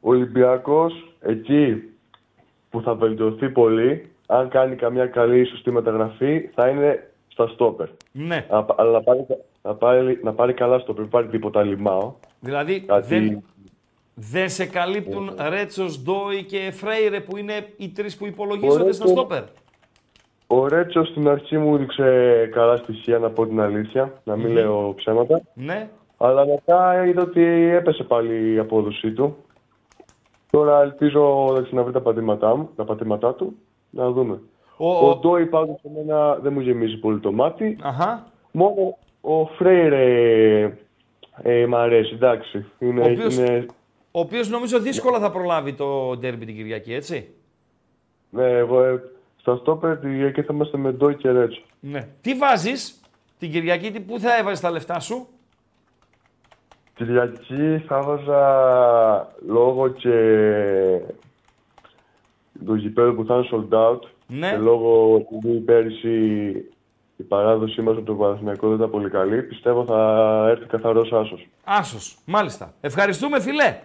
Ο 0.01 0.09
Ολυμπιακός 0.09 0.93
εκεί 1.21 1.83
που 2.69 2.81
θα 2.81 2.95
βελτιωθεί 2.95 3.49
πολύ, 3.49 4.09
αν 4.27 4.49
κάνει 4.49 4.75
καμιά 4.75 5.05
καλή 5.07 5.45
σωστή 5.47 5.71
μεταγραφή, 5.71 6.49
θα 6.53 6.67
είναι 6.69 7.11
στα 7.27 7.47
στόπερ. 7.47 7.87
Ναι. 8.11 8.45
Α- 8.49 8.65
Αλλά 8.75 8.91
να 8.91 9.01
πάρει, 9.01 9.25
να 9.63 9.73
πάρει, 9.75 10.19
να 10.23 10.33
πάρει 10.33 10.53
καλά 10.53 10.79
στόπερ, 10.79 11.01
μην 11.01 11.11
πάρει 11.11 11.27
τίποτα 11.27 11.63
λιμάω. 11.63 12.13
Δηλαδή 12.39 12.79
Κάτι... 12.81 13.07
δεν, 13.07 13.43
δεν 14.15 14.49
σε 14.49 14.65
καλύπτουν 14.65 15.31
Ρέτσος, 15.49 16.01
Ντόι 16.03 16.43
και 16.43 16.71
Φρέιρε 16.73 17.19
που 17.19 17.37
είναι 17.37 17.53
οι 17.77 17.89
τρεις 17.89 18.17
που 18.17 18.25
υπολογίζονται 18.25 18.81
Ωραία, 18.81 18.93
στα 18.93 19.03
το- 19.03 19.09
στόπερ. 19.09 19.43
Ο 20.47 20.67
Ρέτσος 20.67 21.07
στην 21.07 21.27
αρχή 21.29 21.57
μου 21.57 21.75
έδειξε 21.75 22.49
καλά 22.53 22.75
στοιχεία, 22.75 23.19
να 23.19 23.29
πω 23.29 23.47
την 23.47 23.59
αλήθεια, 23.61 24.13
να 24.23 24.35
μην 24.35 24.47
λέω 24.51 24.93
ψέματα. 24.95 25.41
Ναι. 25.53 25.89
Αλλά 26.17 26.45
μετά 26.45 27.05
είδα 27.07 27.21
ότι 27.21 27.41
έπεσε 27.73 28.03
πάλι 28.03 28.53
η 28.53 28.57
απόδοσή 28.59 29.11
του. 29.11 29.35
Τώρα 30.51 30.81
ελπίζω 30.81 31.51
να 31.55 31.61
ξαναβρει 31.61 31.91
τα 31.93 32.01
πατήματά, 32.01 32.55
μου, 32.55 32.69
τα 32.75 32.83
πατήματά 32.83 33.33
του. 33.33 33.55
Να 33.89 34.11
δούμε. 34.11 34.39
Ο, 34.77 34.89
Ο, 34.91 35.09
ο- 35.09 35.15
Ντόι 35.15 35.45
πάντως 35.45 35.79
σε 35.81 35.89
μένα 35.95 36.35
δεν 36.35 36.53
μου 36.53 36.59
γεμίζει 36.59 36.97
πολύ 36.97 37.19
το 37.19 37.31
μάτι. 37.31 37.77
Αχα. 37.81 38.23
Μόνο 38.51 38.97
ο 39.21 39.45
Φρέιρε 39.45 40.77
ε, 41.41 41.65
μ' 41.65 41.75
αρέσει, 41.75 42.13
εντάξει. 42.13 42.65
Είναι, 42.79 43.01
Ο 43.01 43.11
οποίος- 43.11 43.37
είναι, 43.37 43.65
ο 44.15 44.19
οποίος 44.19 44.49
νομίζω 44.49 44.79
δύσκολα 44.79 45.19
θα 45.19 45.31
προλάβει 45.31 45.73
το 45.73 46.17
ντέρμπι 46.17 46.45
την 46.45 46.55
Κυριακή, 46.55 46.93
έτσι. 46.93 47.29
ναι, 48.29 48.49
εγώ, 48.49 48.83
ε, 48.83 49.03
στα 49.39 49.55
στόπερ 49.55 49.97
τη 49.97 50.07
Κυριακή 50.07 50.41
θα 50.41 50.53
είμαστε 50.53 50.77
με 50.77 50.91
Ντόι 50.91 51.15
και 51.15 51.31
Ρέτσο. 51.31 51.61
Ναι. 51.79 52.07
Τι 52.21 52.33
βάζεις 52.33 52.99
την 53.39 53.51
Κυριακή, 53.51 53.91
τι- 53.91 53.99
πού 53.99 54.19
θα 54.19 54.37
έβαζες 54.37 54.59
τα 54.59 54.71
λεφτά 54.71 54.99
σου; 54.99 55.27
Κυριακή 56.95 57.83
θα 57.87 58.01
βάζα 58.01 58.41
λόγω 59.47 59.87
και 59.87 60.11
το 62.65 62.75
γηπέδο 62.75 63.13
που 63.13 63.25
θα 63.25 63.35
είναι 63.35 63.47
sold 63.51 63.73
out 63.77 63.99
Ναι. 64.27 64.49
και 64.49 64.57
λόγω 64.57 65.15
επειδή 65.15 65.59
πέρυσι 65.59 66.15
η 67.17 67.23
παράδοσή 67.23 67.81
μας 67.81 67.95
με 67.95 68.01
τον 68.01 68.17
Παναθηναϊκό 68.17 68.67
δεν 68.67 68.77
ήταν 68.77 68.89
πολύ 68.89 69.09
καλή, 69.09 69.41
πιστεύω 69.43 69.85
θα 69.85 70.45
έρθει 70.49 70.65
καθαρός 70.65 71.13
άσος. 71.13 71.47
Άσος. 71.63 72.17
Μάλιστα. 72.25 72.73
Ευχαριστούμε 72.81 73.41
φιλέ. 73.41 73.77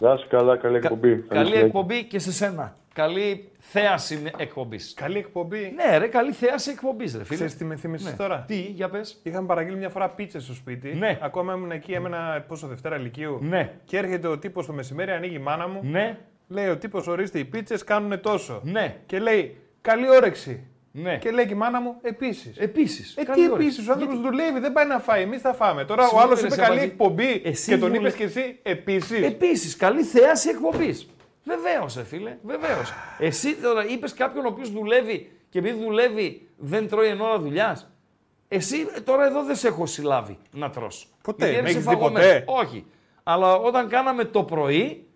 Να 0.00 0.12
είσαι 0.12 0.26
καλά, 0.28 0.56
καλή 0.56 0.78
Κα- 0.78 0.86
εκπομπή. 0.88 1.16
καλή 1.16 1.44
συνέχεια. 1.46 1.66
εκπομπή 1.66 2.04
και 2.04 2.18
σε 2.18 2.32
σένα. 2.32 2.76
Καλή 2.94 3.48
θέαση 3.58 4.22
εκπομπής. 4.38 4.94
Καλή 4.96 5.18
εκπομπή. 5.18 5.72
Ναι, 5.76 5.98
ρε, 5.98 6.06
καλή 6.06 6.32
θέαση 6.32 6.70
εκπομπής, 6.70 7.12
ρε 7.16 7.24
φίλε. 7.24 7.34
Ξέρεις 7.34 7.56
τι 7.56 7.64
με 7.64 7.76
θύμισες 7.76 8.10
Ναι. 8.10 8.16
τώρα; 8.16 8.44
Τι, 8.46 8.54
για 8.60 8.88
πες. 8.88 9.20
Είχαμε 9.22 9.46
παραγγείλει 9.46 9.76
μια 9.76 9.88
φορά 9.88 10.08
πίτσε 10.10 10.40
στο 10.40 10.52
σπίτι. 10.54 10.94
Ναι. 10.94 11.18
Ακόμα 11.22 11.54
ήμουν 11.54 11.70
εκεί, 11.70 11.92
έμενα 11.92 12.44
πόσο 12.48 12.66
Δευτέρα 12.66 12.96
Λυκείου. 12.98 13.38
Ναι. 13.42 13.72
Και 13.84 13.96
έρχεται 13.96 14.26
ο 14.28 14.38
τύπος 14.38 14.66
το 14.66 14.72
μεσημέρι, 14.72 15.10
ανοίγει 15.10 15.34
η 15.34 15.38
μάνα 15.38 15.68
μου. 15.68 15.80
Ναι, 15.82 16.18
Λέει 16.48 16.68
ο 16.68 16.76
τύπος, 16.76 17.06
ορίστε, 17.06 17.38
οι 17.38 17.44
πίτσες 17.44 17.84
κάνουν 17.84 18.20
τόσο. 18.20 18.60
ναι, 18.64 18.96
Και 19.06 19.18
λέει, 19.18 19.56
καλή 19.80 20.08
όρεξη. 20.10 20.66
Ναι. 21.02 21.16
Και 21.18 21.30
λέει 21.30 21.46
και 21.46 21.52
η 21.52 21.56
μάνα 21.56 21.80
μου, 21.80 21.98
επίσης. 22.02 22.56
Επίσης. 22.56 23.16
Ε, 23.16 23.22
τι 23.24 23.44
επίσης, 23.44 23.88
ο 23.88 23.92
άνθρωπος 23.92 24.20
δουλεύει, 24.20 24.58
δεν 24.60 24.72
πάει 24.72 24.86
να 24.86 24.98
φάει, 24.98 25.22
εμείς 25.22 25.40
θα 25.40 25.52
φάμε. 25.54 25.84
Τώρα 25.84 26.02
ο 26.02 26.06
Συγγνώμη, 26.06 26.26
άλλος 26.30 26.40
ρε, 26.40 26.46
είπε 26.46 26.54
Σαββατζή, 26.54 26.78
καλή 26.80 26.90
εκπομπή 26.92 27.40
εσύ 27.44 27.70
και 27.70 27.78
τον 27.78 27.88
δουλε- 27.88 28.00
είπες 28.00 28.14
και 28.14 28.24
εσύ 28.24 28.58
επίσης. 28.62 29.22
Επίσης, 29.26 29.76
καλή 29.76 30.02
θέαση 30.02 30.48
εκπομπής. 30.48 31.08
Βεβαίως, 31.44 31.96
ε, 31.96 32.04
φίλε, 32.04 32.36
βεβαίως. 32.42 32.92
Εσύ 33.18 33.54
τώρα 33.54 33.86
είπες 33.86 34.14
κάποιον 34.14 34.44
ο 34.44 34.48
οποίος 34.48 34.70
δουλεύει 34.72 35.30
και 35.48 35.58
επειδή 35.58 35.84
δουλεύει 35.84 36.48
δεν 36.56 36.88
τρώει 36.88 37.08
εν 37.08 37.20
ώρα 37.20 37.38
δουλειάς. 37.38 37.90
Εσύ 38.48 38.76
ε, 38.96 39.00
τώρα 39.00 39.26
εδώ 39.26 39.44
δεν 39.44 39.56
σε 39.56 39.68
έχω 39.68 39.86
συλλάβει 39.86 40.38
να 40.50 40.70
τρως. 40.70 41.08
Ποτέ, 41.22 41.46
Γιατί 41.50 41.62
με 41.62 41.68
είσαι 41.68 41.78
έχεις 41.78 41.88
δει 41.90 41.94
φαγωμένος. 41.94 42.28
ποτέ; 42.28 42.44
Όχι. 42.46 42.84
Αλλά 43.22 43.54
όταν 43.54 43.88
κάναμε 43.88 44.24
το 44.24 44.42
πρωί, 44.42 45.06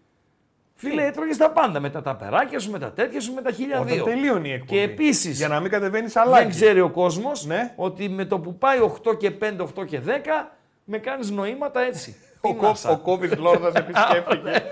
φίλε, 0.89 1.07
έτρωγες 1.07 1.37
τα 1.37 1.51
πάντα. 1.51 1.81
Με 1.81 1.91
τα 1.91 2.03
ταπεράκια 2.03 2.59
σου, 2.59 2.71
με 2.71 2.79
τα 2.79 2.93
τέτοια 2.93 3.21
σου, 3.21 3.33
με 3.33 3.43
τα 3.43 3.51
χίλια 3.51 3.81
Όταν 3.81 3.95
δύο. 3.95 4.05
τελείωνει 4.05 4.49
η 4.49 4.53
εκπομπή. 4.53 4.71
Και 4.73 4.81
επίσης. 4.83 5.37
Για 5.39 5.49
να 5.49 5.61
μην 5.61 5.71
κατεβαίνεις 5.71 6.17
αλάκι. 6.17 6.43
Δεν 6.43 6.51
ξέρει 6.51 6.81
ο 6.81 6.91
κόσμος 6.91 7.45
Ναι. 7.47 7.73
ότι 7.77 8.09
με 8.09 8.25
το 8.25 8.39
που 8.39 8.59
πάει 8.59 8.79
8 8.81 9.15
και 9.17 9.31
5, 9.31 9.63
8 9.63 9.85
και 9.85 10.01
10, 10.01 10.53
με 10.85 10.99
κάνεις 10.99 11.31
νοήματα 11.31 11.81
έτσι. 11.81 12.17
Ο, 12.45 12.49
Τι 12.49 12.55
κο, 12.55 12.67
να 12.67 12.75
σα- 12.75 12.91
ο 12.91 13.01
COVID 13.05 13.37
Λόρδας 13.39 13.75
επισκέφθηκε. 13.75 14.63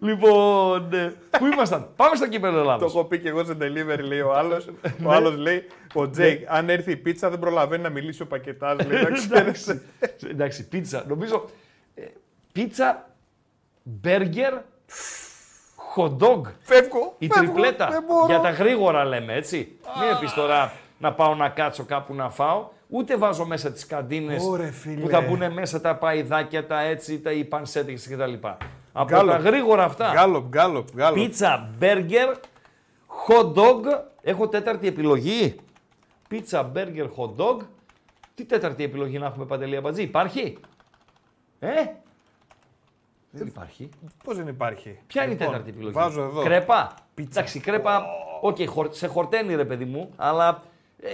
Λοιπόν, 0.00 0.92
ε, 0.92 1.12
πού 1.38 1.46
ήμασταν; 1.46 1.88
Πάμε 1.96 2.16
στο 2.16 2.28
κύπελλο 2.28 2.52
Το 2.52 2.58
Ελλάδος. 2.60 2.84
έχω 2.84 3.04
πει 3.04 3.18
και 3.18 3.28
εγώ 3.28 3.44
σε 3.44 3.56
delivery, 3.60 4.00
λέει 4.02 4.20
ο 4.20 4.32
άλλος. 4.34 4.68
ο 5.06 5.10
άλλος 5.12 5.36
λέει, 5.36 5.64
ο 5.94 6.10
Τζέικ, 6.10 6.44
αν 6.48 6.68
έρθει 6.68 6.90
η 6.92 6.96
πίτσα 6.96 7.30
δεν 7.30 7.38
προλαβαίνει 7.38 7.82
να 7.82 7.88
μιλήσει 7.88 8.22
ο 8.22 8.26
πακετάς. 8.26 8.86
Λέει, 8.86 9.02
να 9.02 9.10
ξέρεις. 9.10 9.80
Εντάξει, 10.30 10.68
πίτσα. 10.68 11.04
Νομίζω. 11.08 11.44
ε, 11.94 12.02
πίτσα, 12.52 13.09
μπέργκερ, 13.82 14.54
hot 15.96 16.16
dog. 16.18 16.40
Φεύγω. 16.60 17.14
Η 17.18 17.28
φεύγω, 17.28 17.52
τριπλέτα. 17.52 17.88
Δεν 17.90 18.02
μπορώ. 18.06 18.26
Για 18.26 18.40
τα 18.40 18.50
γρήγορα 18.50 19.04
λέμε, 19.04 19.34
έτσι. 19.34 19.78
Μην 19.98 20.08
με 20.08 20.18
πεις 20.20 20.32
τώρα 20.32 20.72
να 20.98 21.12
πάω 21.12 21.34
να 21.34 21.48
κάτσω 21.48 21.84
κάπου 21.84 22.14
να 22.14 22.30
φάω. 22.30 22.68
Ούτε 22.88 23.16
βάζω 23.16 23.44
μέσα 23.44 23.72
τις 23.72 23.86
καντίνες 23.86 24.44
Ωρε, 24.44 24.70
φίλε. 24.70 25.00
που 25.00 25.08
θα 25.08 25.20
μπουν 25.20 25.52
μέσα 25.52 25.80
τα 25.80 25.96
παϊδάκια, 25.96 26.66
τα 26.66 26.80
έτσι, 26.80 27.20
τα 27.20 27.32
οι 27.32 27.44
πανσέτες 27.44 28.08
κτλ. 28.08 28.32
Από 28.92 29.08
Γκάλοπ. 29.08 29.30
τα 29.30 29.36
γρήγορα 29.36 29.84
αυτά. 29.84 30.10
Γκάλοπ, 30.12 30.48
γκάλοπ, 30.48 30.88
γκάλοπ. 30.94 31.14
Πίτσα, 31.14 31.70
μπέργκερ, 31.78 32.34
hot 33.26 33.54
dog. 33.54 33.82
Έχω 34.22 34.48
τέταρτη 34.48 34.86
επιλογή. 34.86 35.56
Πίτσα, 36.28 36.62
μπέργκερ, 36.62 37.06
hot 37.16 37.36
dog. 37.36 37.56
Τι 38.34 38.44
τέταρτη 38.44 38.84
επιλογή 38.84 39.18
να 39.18 39.26
έχουμε 39.26 39.44
παντελή 39.44 39.76
αμπατζή. 39.76 40.02
Υπάρχει; 40.02 40.58
Ε; 41.58 41.68
Δεν 43.30 43.46
υπάρχει. 43.46 43.88
Πώς 44.24 44.36
δεν 44.36 44.46
υπάρχει; 44.48 44.98
Ποια 45.06 45.22
είναι 45.22 45.32
η 45.32 45.34
Λοιπόν, 45.34 45.50
τέταρτη 45.50 45.70
επιλογή; 45.70 45.94
Βάζω 45.94 46.22
εδώ. 46.22 46.42
Κρέπα; 46.42 46.94
Εντάξει, 47.20 47.60
κρέπα. 47.60 48.04
Οκ, 48.40 48.56
χορ- 48.66 48.94
σε 48.94 49.06
χορταίνει 49.06 49.54
ρε 49.54 49.64
παιδί 49.64 49.84
μου, 49.84 50.12
αλλά. 50.16 50.62
Ε, 51.02 51.08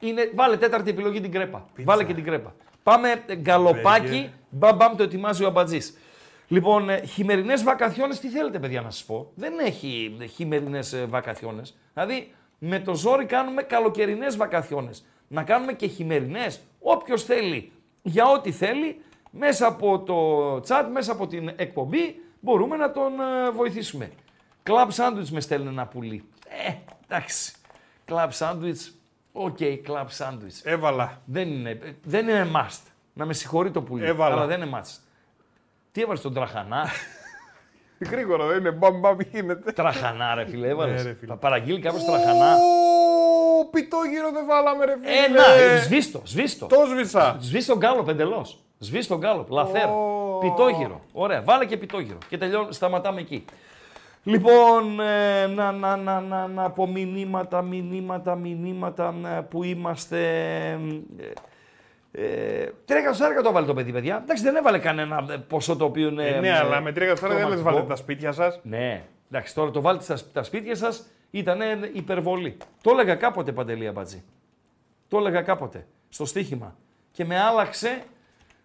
είναι, 0.00 0.30
βάλε 0.34 0.56
τέταρτη 0.56 0.90
επιλογή 0.90 1.20
την 1.20 1.32
κρέπα. 1.32 1.66
Βάλε 1.84 2.04
και 2.04 2.14
την 2.14 2.24
κρέπα. 2.24 2.54
Πάμε 2.82 3.22
ε, 3.26 3.36
γκαλοπάκι. 3.36 4.06
Μπέργκερ. 4.08 4.28
Μπαμ, 4.50 4.76
μπαμ, 4.76 4.96
το 4.96 5.02
ετοιμάζει 5.02 5.44
ο 5.44 5.46
αμπατζής. 5.46 5.96
Λοιπόν, 6.48 6.88
ε, 6.90 7.00
χειμερινές 7.06 7.62
βακαθιόνες, 7.62 8.20
τι 8.20 8.28
θέλετε, 8.28 8.58
παιδιά, 8.58 8.80
να 8.80 8.90
σας 8.90 9.04
πω; 9.04 9.30
Δεν 9.34 9.58
έχει 9.58 10.16
χειμερινές 10.34 11.06
βακαθιόνες. 11.08 11.76
Δηλαδή, 11.94 12.32
με 12.58 12.80
το 12.80 12.94
ζόρι 12.94 13.24
κάνουμε 13.24 13.62
καλοκαιρινές 13.62 14.36
βακαθιόνες. 14.36 15.04
Να 15.28 15.42
κάνουμε 15.42 15.72
και 15.72 15.86
χειμερινές. 15.86 16.60
Όποιος 16.80 17.24
θέλει, 17.24 17.72
για 18.02 18.28
ό,τι 18.28 18.50
θέλει, 18.52 19.00
μέσα 19.30 19.66
από 19.66 19.98
το 20.00 20.56
chat, 20.68 20.86
μέσα 20.92 21.12
από 21.12 21.26
την 21.26 21.52
εκπομπή, 21.56 22.22
μπορούμε 22.40 22.76
να 22.76 22.92
τον 22.92 23.12
ε, 23.20 23.50
βοηθήσουμε. 23.50 24.10
Club 24.62 24.88
sandwich 24.96 25.28
με 25.30 25.40
στέλνει 25.40 25.68
ένα 25.68 25.86
πουλί. 25.86 26.24
Ε, 26.66 26.72
εντάξει. 27.08 27.52
Club 28.08 28.28
sandwich, 28.38 28.92
OK, 29.32 29.58
club 29.86 30.06
sandwich. 30.18 30.60
Έβαλα. 30.62 31.20
Δεν 31.24 31.48
είναι, 31.48 31.96
δεν 32.02 32.28
είναι 32.28 32.50
must. 32.54 32.80
Να 33.12 33.24
με 33.24 33.32
συγχωρεί 33.32 33.70
το 33.70 33.82
πουλί, 33.82 34.04
Έβαλα. 34.04 34.34
αλλά 34.34 34.46
δεν 34.46 34.62
είναι 34.62 34.80
must. 34.80 34.98
Τι 35.92 36.00
έβαλες 36.00 36.20
τον 36.20 36.34
τραχανά; 36.34 36.86
Γρήγορα 38.10 38.46
δεν 38.46 38.58
είναι. 38.58 38.70
Μπαμ, 38.70 38.98
μπαμ 38.98 39.16
γίνεται. 39.32 39.72
τραχανά, 39.72 40.34
ρε 40.34 40.46
φίλε, 40.46 40.68
έβαλες. 40.68 41.02
Ναι, 41.02 41.08
ρε, 41.08 41.14
φίλε. 41.14 41.32
Θα 41.32 41.38
παραγγείλει 41.38 41.80
κάποιος 41.80 42.04
τραχανά; 42.04 42.54
Ω, 42.54 43.66
πιτόγυρο 43.70 44.30
δεν 44.32 44.46
βάλαμε, 44.46 44.84
ρε 44.84 44.96
φίλε. 44.98 45.12
Ένα, 45.12 45.42
σβήστο, 45.82 46.22
σβήστο. 46.24 46.66
Το 46.66 46.76
σβήσα. 46.88 47.36
Σβήσει 47.40 47.66
τον 47.66 47.78
γκάλοπ 47.78 48.08
εντελώς. 48.08 48.46
Σβήσει 48.82 49.08
τον 49.08 49.18
γκάλοπ. 49.18 49.50
Λαθέρ. 49.50 49.88
Ω. 49.88 50.38
Πιτόγυρο. 50.40 51.00
Ωραία. 51.12 51.42
Βάλε 51.42 51.64
και 51.64 51.76
πιτόγυρο. 51.76 52.18
Και 52.28 52.38
τελειώνει, 52.38 52.72
σταματάμε 52.72 53.20
εκεί. 53.20 53.44
Λοιπόν, 54.22 55.00
ε, 55.00 55.46
να, 55.46 55.72
να, 55.72 55.96
να, 55.96 56.20
να, 56.20 56.46
να 56.46 56.64
από 56.64 56.86
μηνύματα, 56.86 57.62
μηνύματα, 57.62 58.34
μηνύματα 58.34 59.14
ε, 59.36 59.40
που 59.40 59.64
είμαστε. 59.64 60.18
Ε, 61.18 61.32
ε, 62.12 62.72
τρία 62.84 62.98
εκατοστάρικα 62.98 63.42
το 63.42 63.48
έβαλε 63.48 63.66
το 63.66 63.74
παιδί, 63.74 63.92
παιδιά. 63.92 64.20
Εντάξει, 64.22 64.42
δεν 64.42 64.56
έβαλε 64.56 64.78
κανένα 64.78 65.26
ε, 65.30 65.36
ποσό 65.36 65.76
το 65.76 65.84
οποίο 65.84 66.08
είναι. 66.08 66.26
Ε, 66.26 66.40
ναι, 66.40 66.48
ε, 66.48 66.52
αλλά 66.52 66.80
με 66.80 66.92
τρία 66.92 67.06
κατοστάρια 67.06 67.36
δεν 67.36 67.48
λε 67.48 67.54
τρομακτικό. 67.54 67.86
βάλετε 67.86 67.94
τα 67.94 67.96
σπίτια 67.96 68.32
σας. 68.32 68.60
Ναι, 68.62 69.04
εντάξει, 69.30 69.54
τώρα 69.54 69.70
το 69.70 69.80
βάλτε 69.80 70.02
στα, 70.02 70.18
τα 70.32 70.42
σπίτια 70.42 70.74
σας 70.74 71.06
ήταν 71.30 71.60
υπερβολή. 71.92 72.56
Το 72.82 72.90
έλεγα 72.90 73.14
κάποτε 73.14 73.52
παντελή 73.52 73.86
αμπατζή. 73.86 74.22
Το 75.08 75.18
έλεγα 75.18 75.42
κάποτε 75.42 75.86
στο 76.08 76.24
στοίχημα. 76.24 76.76
Και 77.12 77.24
με 77.24 77.40
άλλαξε 77.40 78.02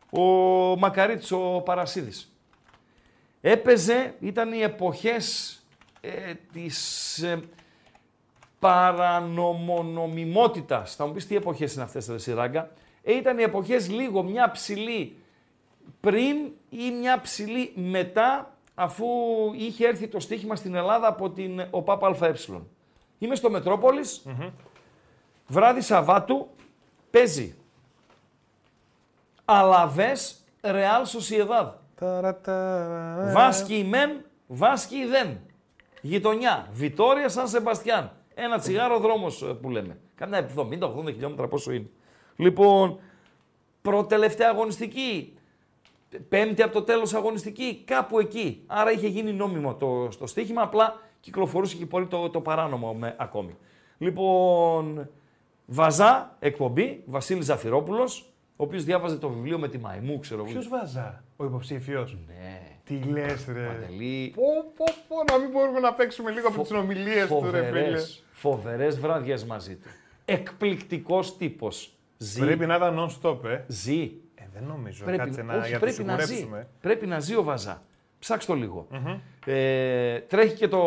ο 0.09 0.21
Μακαρίτης 0.77 1.31
ο 1.31 1.61
Παρασίδης. 1.65 2.29
Έπαιζε, 3.41 4.15
ήταν 4.19 4.53
οι 4.53 4.61
εποχές 4.61 5.59
ε, 6.01 6.33
της 6.53 7.17
ε, 7.23 7.39
παρανομονομιμότητας. 8.59 10.95
Θα 10.95 11.05
μου 11.05 11.13
πεις 11.13 11.27
τι 11.27 11.35
εποχές 11.35 11.73
είναι 11.73 11.83
αυτές, 11.83 12.07
ρε 12.07 12.17
Σιράγκα. 12.17 12.71
Ε, 13.03 13.15
ήταν 13.15 13.39
οι 13.39 13.43
εποχές 13.43 13.89
λίγο 13.89 14.23
μια 14.23 14.51
ψηλή 14.51 15.17
πριν 15.99 16.37
ή 16.69 16.91
μια 16.99 17.21
ψηλή 17.21 17.71
μετά 17.75 18.57
αφού 18.75 19.05
είχε 19.57 19.87
έρθει 19.87 20.07
το 20.07 20.19
στοίχημα 20.19 20.55
στην 20.55 20.75
Ελλάδα 20.75 21.07
από 21.07 21.29
την 21.29 21.67
ΟΠΑΠ 21.69 22.05
ΑΕ. 22.05 22.33
Είμαι 23.17 23.35
στο 23.35 23.49
μετροπολης 23.49 24.25
βράδυ 25.47 25.81
Σαββάτου, 25.81 26.47
παίζει 27.11 27.55
Αλαβές 29.45 30.43
Ρεάλ 30.61 31.05
Σοσιεδάδ. 31.05 31.67
Βάσκι 33.33 33.85
μεν, 33.89 34.25
βάσκι 34.47 35.05
δεν. 35.05 35.39
Γειτονιά, 36.01 36.67
Βιτόρια 36.71 37.29
Σαν 37.29 37.47
Σεμπαστιάν. 37.47 38.11
Ένα 38.35 38.59
τσιγάρο 38.59 38.99
δρόμος 38.99 39.41
ε, 39.41 39.45
που 39.45 39.69
λέμε. 39.69 39.97
Κάμια 40.15 40.49
70-80 40.57 41.05
χιλιόμετρα 41.05 41.47
πόσο 41.47 41.71
είναι. 41.71 41.89
Λοιπόν, 42.35 42.99
προτελευταία 43.81 44.49
αγωνιστική, 44.49 45.37
πέμπτη 46.29 46.61
από 46.61 46.73
το 46.73 46.81
τέλος 46.81 47.13
αγωνιστική, 47.13 47.83
κάπου 47.85 48.19
εκεί. 48.19 48.63
Άρα 48.67 48.91
είχε 48.91 49.07
γίνει 49.07 49.33
νόμιμο 49.33 49.75
το, 49.75 50.07
στο 50.11 50.27
στοίχημα, 50.27 50.61
απλά 50.61 50.99
κυκλοφορούσε 51.19 51.75
και 51.75 51.85
πολύ 51.85 52.07
το, 52.07 52.29
το 52.29 52.41
παράνομο 52.41 52.93
με, 52.93 53.15
ακόμη. 53.17 53.57
Λοιπόν, 53.97 55.09
Βαζά, 55.65 56.35
εκπομπή, 56.39 57.03
Βασίλης 57.05 57.45
Ζαφυρόπουλος, 57.45 58.34
ο 58.55 58.63
οποίος 58.63 58.83
διάβαζε 58.83 59.17
το 59.17 59.29
βιβλίο 59.29 59.59
με 59.59 59.67
τη 59.67 59.77
Μαϊμού, 59.77 60.19
ξέρω 60.19 60.41
εγώ. 60.43 60.51
Ποιος 60.51 60.67
βάζα, 60.67 61.23
ο 61.37 61.45
υποψήφιος. 61.45 62.17
Ναι, 62.27 62.61
Τι 62.83 62.99
λες, 63.09 63.45
ρε. 63.53 63.65
Παντελή, 63.67 64.31
Πω, 64.35 64.43
πω, 64.75 64.83
πω, 65.07 65.15
να 65.33 65.37
μην 65.39 65.49
μπορούμε 65.51 65.79
να 65.79 65.93
παίξουμε 65.93 66.31
λίγο 66.31 66.47
από 66.47 66.55
Φο- 66.55 66.61
τις 66.61 66.71
συνομιλίε 66.71 67.25
του, 67.25 67.41
ρε 67.41 67.47
φίλε. 67.49 67.59
φοβερές, 67.61 68.23
φοβερές 68.31 68.99
βραδιές 68.99 69.43
μαζί 69.45 69.75
του. 69.75 69.87
Εκπληκτικός 70.25 71.37
τύπος. 71.37 71.89
Ζει, 72.17 72.39
Πρέπει 72.39 72.65
να 72.65 72.75
ήταν 72.75 72.97
non-stop, 72.99 73.43
ε. 73.45 73.63
ζει. 73.67 74.11
Ε, 74.35 74.43
δεν 74.53 74.63
νομίζω. 74.67 75.03
Πρέπει, 75.05 75.17
Κάτσε 75.23 75.41
να, 75.43 75.57
όχι, 75.57 75.67
για 75.67 75.79
να 75.79 75.85
το 75.85 75.91
πρέπει 75.91 76.03
να 76.03 76.17
ζει. 76.19 76.25
σιγουρέψουμε. 76.25 76.67
Πρέπει 76.81 77.07
να 77.07 77.19
ζει 77.19 77.35
ο 77.35 77.43
Βαζά. 77.43 77.81
Ψάξτε 78.19 78.51
το 78.53 78.57
λιγο 78.59 78.87
Ε, 79.45 80.19
τρέχει 80.19 80.55
και 80.55 80.67
το 80.67 80.81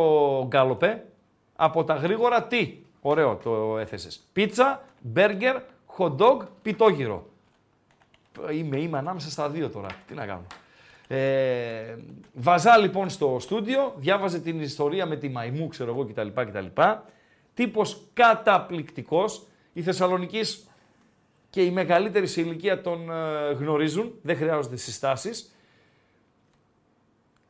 γκάλοπε. 0.46 1.04
Από 1.56 1.84
τα 1.84 1.94
γρήγορα 1.94 2.46
τι. 2.46 2.76
Ωραίο 3.00 3.36
το 3.36 3.78
έθεσες. 3.78 4.28
Πίτσα, 4.32 4.84
μπέργκερ, 5.00 5.56
hot 5.98 6.16
dog, 6.16 6.36
πιτόγυρο. 6.62 7.26
Είμαι, 8.52 8.80
είμαι 8.80 8.98
ανάμεσα 8.98 9.30
στα 9.30 9.48
δύο 9.48 9.68
τώρα. 9.68 9.88
Τι 10.06 10.14
να 10.14 10.26
κάνω. 10.26 10.46
Ε, 11.08 11.96
βαζά 12.32 12.76
λοιπόν 12.76 13.08
στο 13.08 13.36
στούντιο, 13.40 13.94
διάβαζε 13.96 14.40
την 14.40 14.60
ιστορία 14.60 15.06
με 15.06 15.16
τη 15.16 15.28
Μαϊμού, 15.28 15.68
ξέρω 15.68 15.90
εγώ 15.90 16.04
κτλ. 16.04 16.28
κτλ. 16.34 16.80
Τύπος 17.54 18.02
καταπληκτικός. 18.12 19.46
Η 19.72 19.82
Θεσσαλονικής 19.82 20.68
και 21.50 21.62
οι 21.62 21.70
μεγαλύτεροι 21.70 22.26
σε 22.26 22.40
ηλικία 22.40 22.80
τον 22.80 23.10
ε, 23.10 23.52
γνωρίζουν, 23.52 24.14
δεν 24.22 24.36
χρειάζονται 24.36 24.76
συστάσεις. 24.76 25.52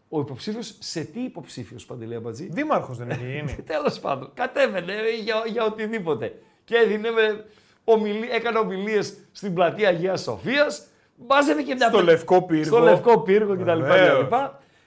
Ο 0.09 0.21
υποψήφιος 0.21 0.77
σε 0.79 1.05
τι 1.05 1.21
υποψήφιος, 1.21 1.87
Παντελή 1.87 2.15
Αμπατζή; 2.15 2.49
Δήμαρχος 2.51 2.97
δεν 2.97 3.11
έχει 3.11 3.31
γίνει. 3.31 3.55
Τέλος 3.73 3.99
πάντων, 3.99 4.31
κατέβαινε 4.35 4.95
για, 5.23 5.43
για 5.47 5.65
οτιδήποτε. 5.65 6.43
Και 6.65 6.77
έδινε 6.77 7.11
με 7.11 7.45
ομιλί, 7.93 8.29
έκανε 8.31 8.59
ομιλίες 8.59 9.17
στην 9.33 9.55
πλατεία 9.55 9.89
Αγίας 9.89 10.21
Σοφίας. 10.21 10.87
Μάζευε 11.29 11.63
και 11.63 11.75
μια. 11.75 11.89
Στο 11.89 12.03
Λευκό 12.03 12.43
Πύργο. 12.43 12.65
Στο 12.65 12.79
λευκό 12.79 13.21
πύργο 13.21 13.55
κτλ. 13.57 13.63
Βεβαίως. 13.65 14.27
κτλ. 14.27 14.35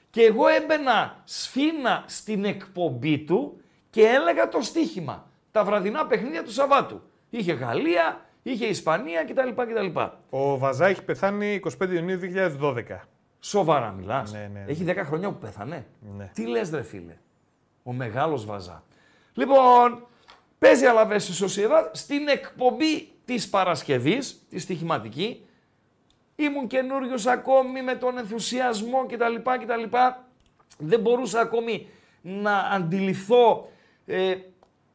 Και 0.10 0.22
εγώ 0.22 0.48
έμπαινα 0.48 1.22
σφίνα 1.24 2.04
στην 2.08 2.46
εκπομπή 2.46 3.20
του 3.20 3.62
και 3.90 4.02
έλεγα 4.02 4.50
το 4.50 4.62
στοίχημα. 4.62 5.30
Τα 5.52 5.64
βραδινά 5.64 6.06
παιχνίδια 6.06 6.44
του 6.44 6.52
Σαββάτου. 6.52 7.02
Είχε 7.30 7.54
Γαλλία, 7.54 8.26
είχε 8.44 8.66
Ισπανία 8.66 9.24
κτλ. 9.24 9.50
κτλ. 9.62 10.00
Ο 10.30 10.58
Βαζά 10.58 10.86
έχει 10.88 11.04
πεθάνει 11.04 11.60
25 11.80 11.90
Ιουνίου 11.92 12.20
2012. 12.62 12.84
Σοβαρά 13.40 13.92
μιλάς. 13.92 14.32
Ναι, 14.32 14.40
ναι, 14.40 14.60
ναι. 14.60 14.72
Έχει 14.72 14.86
10 14.88 14.96
χρόνια 15.06 15.30
που 15.30 15.38
πέθανε. 15.38 15.86
Ναι. 16.18 16.30
Τι 16.34 16.48
λες, 16.48 16.70
ρε 16.70 16.82
φίλε; 16.82 17.18
Ο 17.84 17.94
μεγάλος 17.94 18.46
Βαζά. 18.46 18.84
Λοιπόν, 19.34 20.08
παίζει 20.62 20.86
Αλαβές 20.86 21.24
στη 21.24 21.34
Σοσιαδά 21.34 21.92
στην 21.94 22.28
εκπομπή 22.28 23.12
της 23.26 23.50
Παρασκευής, 23.50 24.46
τη 24.50 24.60
στοιχηματική. 24.60 25.46
Ήμουν 26.36 26.68
καινούριος 26.68 27.26
ακόμη 27.26 27.82
με 27.82 27.96
τον 27.96 28.18
ενθουσιασμό 28.18 29.06
κτλ. 29.06 29.36
κτλ. 29.36 29.98
Δεν 30.78 31.00
μπορούσα 31.00 31.40
ακόμη 31.40 31.88
να 32.22 32.58
αντιληφθώ 32.58 33.70
ε, 34.06 34.36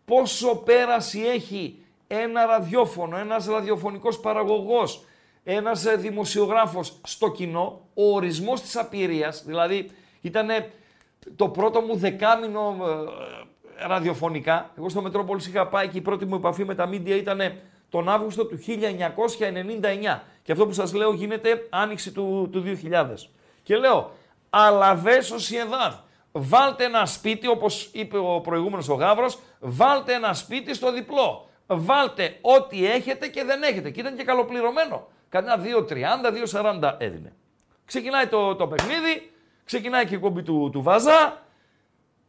πόσο 0.04 0.56
πέραση 0.56 1.20
έχει 1.20 1.82
ένα 2.06 2.46
ραδιόφωνο, 2.46 3.16
ένας 3.16 3.46
ραδιοφωνικός 3.46 4.20
παραγωγός, 4.20 5.04
ένας 5.44 5.86
ε, 5.86 5.96
δημοσιογράφος 5.96 7.00
στο 7.04 7.30
κοινό, 7.30 7.88
ο 7.94 8.14
ορισμός 8.14 8.60
της 8.60 8.76
απειρίας, 8.76 9.44
δηλαδή 9.44 9.90
ήταν 10.20 10.48
το 11.36 11.48
πρώτο 11.48 11.80
μου 11.80 11.96
δεκάμινο 11.96 12.76
ε, 12.80 13.45
ραδιοφωνικά. 13.78 14.70
Εγώ 14.78 14.88
στο 14.88 15.02
Μετρόπολης 15.02 15.46
είχα 15.46 15.66
πάει 15.66 15.88
και 15.88 15.98
η 15.98 16.00
πρώτη 16.00 16.24
μου 16.24 16.34
επαφή 16.34 16.64
με 16.64 16.74
τα 16.74 16.86
μίντια 16.86 17.16
ήταν 17.16 17.40
τον 17.88 18.08
Αύγουστο 18.08 18.46
του 18.46 18.58
1999. 18.66 20.20
Και 20.42 20.52
αυτό 20.52 20.66
που 20.66 20.72
σας 20.72 20.94
λέω 20.94 21.12
γίνεται 21.12 21.66
άνοιξη 21.70 22.12
του, 22.12 22.48
του 22.52 22.62
2000. 22.62 23.28
Και 23.62 23.76
λέω, 23.76 24.10
Αλαβές 24.50 25.26
Σοσιεδάδ, 25.26 25.92
βάλτε 26.32 26.84
ένα 26.84 27.06
σπίτι, 27.06 27.48
όπως 27.48 27.90
είπε 27.92 28.18
ο 28.18 28.40
προηγούμενος 28.40 28.88
ο 28.88 28.94
Γάβρος, 28.94 29.38
βάλτε 29.60 30.12
ένα 30.12 30.32
σπίτι 30.34 30.74
στο 30.74 30.92
διπλό. 30.92 31.48
Βάλτε 31.66 32.38
ό,τι 32.40 32.86
έχετε 32.90 33.28
και 33.28 33.44
δεν 33.44 33.62
έχετε. 33.62 33.90
Και 33.90 34.00
ήταν 34.00 34.16
και 34.16 34.24
καλοπληρωμένο. 34.24 35.08
Κανένα 35.28 35.62
2.30, 35.88 35.92
2.40 36.80 36.94
έδινε. 36.98 37.32
Ξεκινάει 37.84 38.26
το, 38.26 38.54
το 38.54 38.66
παιχνίδι, 38.66 39.32
ξεκινάει 39.64 40.06
και 40.06 40.14
η 40.14 40.18
κόμπη 40.18 40.42
του, 40.42 40.70
του 40.72 40.82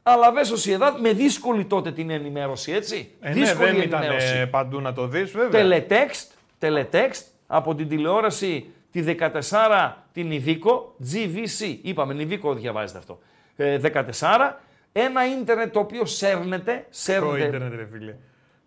Βάζα. 0.08 0.18
Αλαβέ 0.18 0.44
Σοσιεδάδ 0.44 1.00
με 1.00 1.12
δύσκολη 1.14 1.66
τότε 1.66 1.92
την 1.92 2.10
ενημέρωση, 2.10 2.72
έτσι. 2.72 3.12
Ε, 3.22 3.28
ναι, 3.28 3.34
δύσκολη 3.34 3.72
δεν 3.72 3.82
ήταν 3.82 4.02
ενημέρωση. 4.02 4.38
ε, 4.38 4.46
παντού 4.46 4.82
να 4.82 4.94
το 4.94 5.08
δεις 5.08 5.32
βέβαια. 5.32 5.50
Τελετέξτ, 5.62 6.32
τελετέξτ 6.60 7.28
από 7.48 7.76
την 7.76 7.88
τηλεόραση 7.88 8.72
τη 8.92 9.04
14 9.20 9.92
την 10.14 10.32
Ιβίκο, 10.32 10.96
GVC, 11.14 11.78
είπαμε, 11.82 12.22
Ιβίκο 12.22 12.54
διαβάζετε 12.54 12.98
αυτό, 13.00 13.20
ε, 13.56 13.78
14, 13.78 14.60
ένα 14.92 15.26
ίντερνετ 15.40 15.74
το 15.74 15.80
οποίο 15.80 16.06
σέρνεται, 16.06 16.74
Το 16.74 16.86
σέρνεται, 16.90 17.46
ίντερνετ 17.46 17.74
ρε 17.76 17.88
φίλε; 17.92 18.16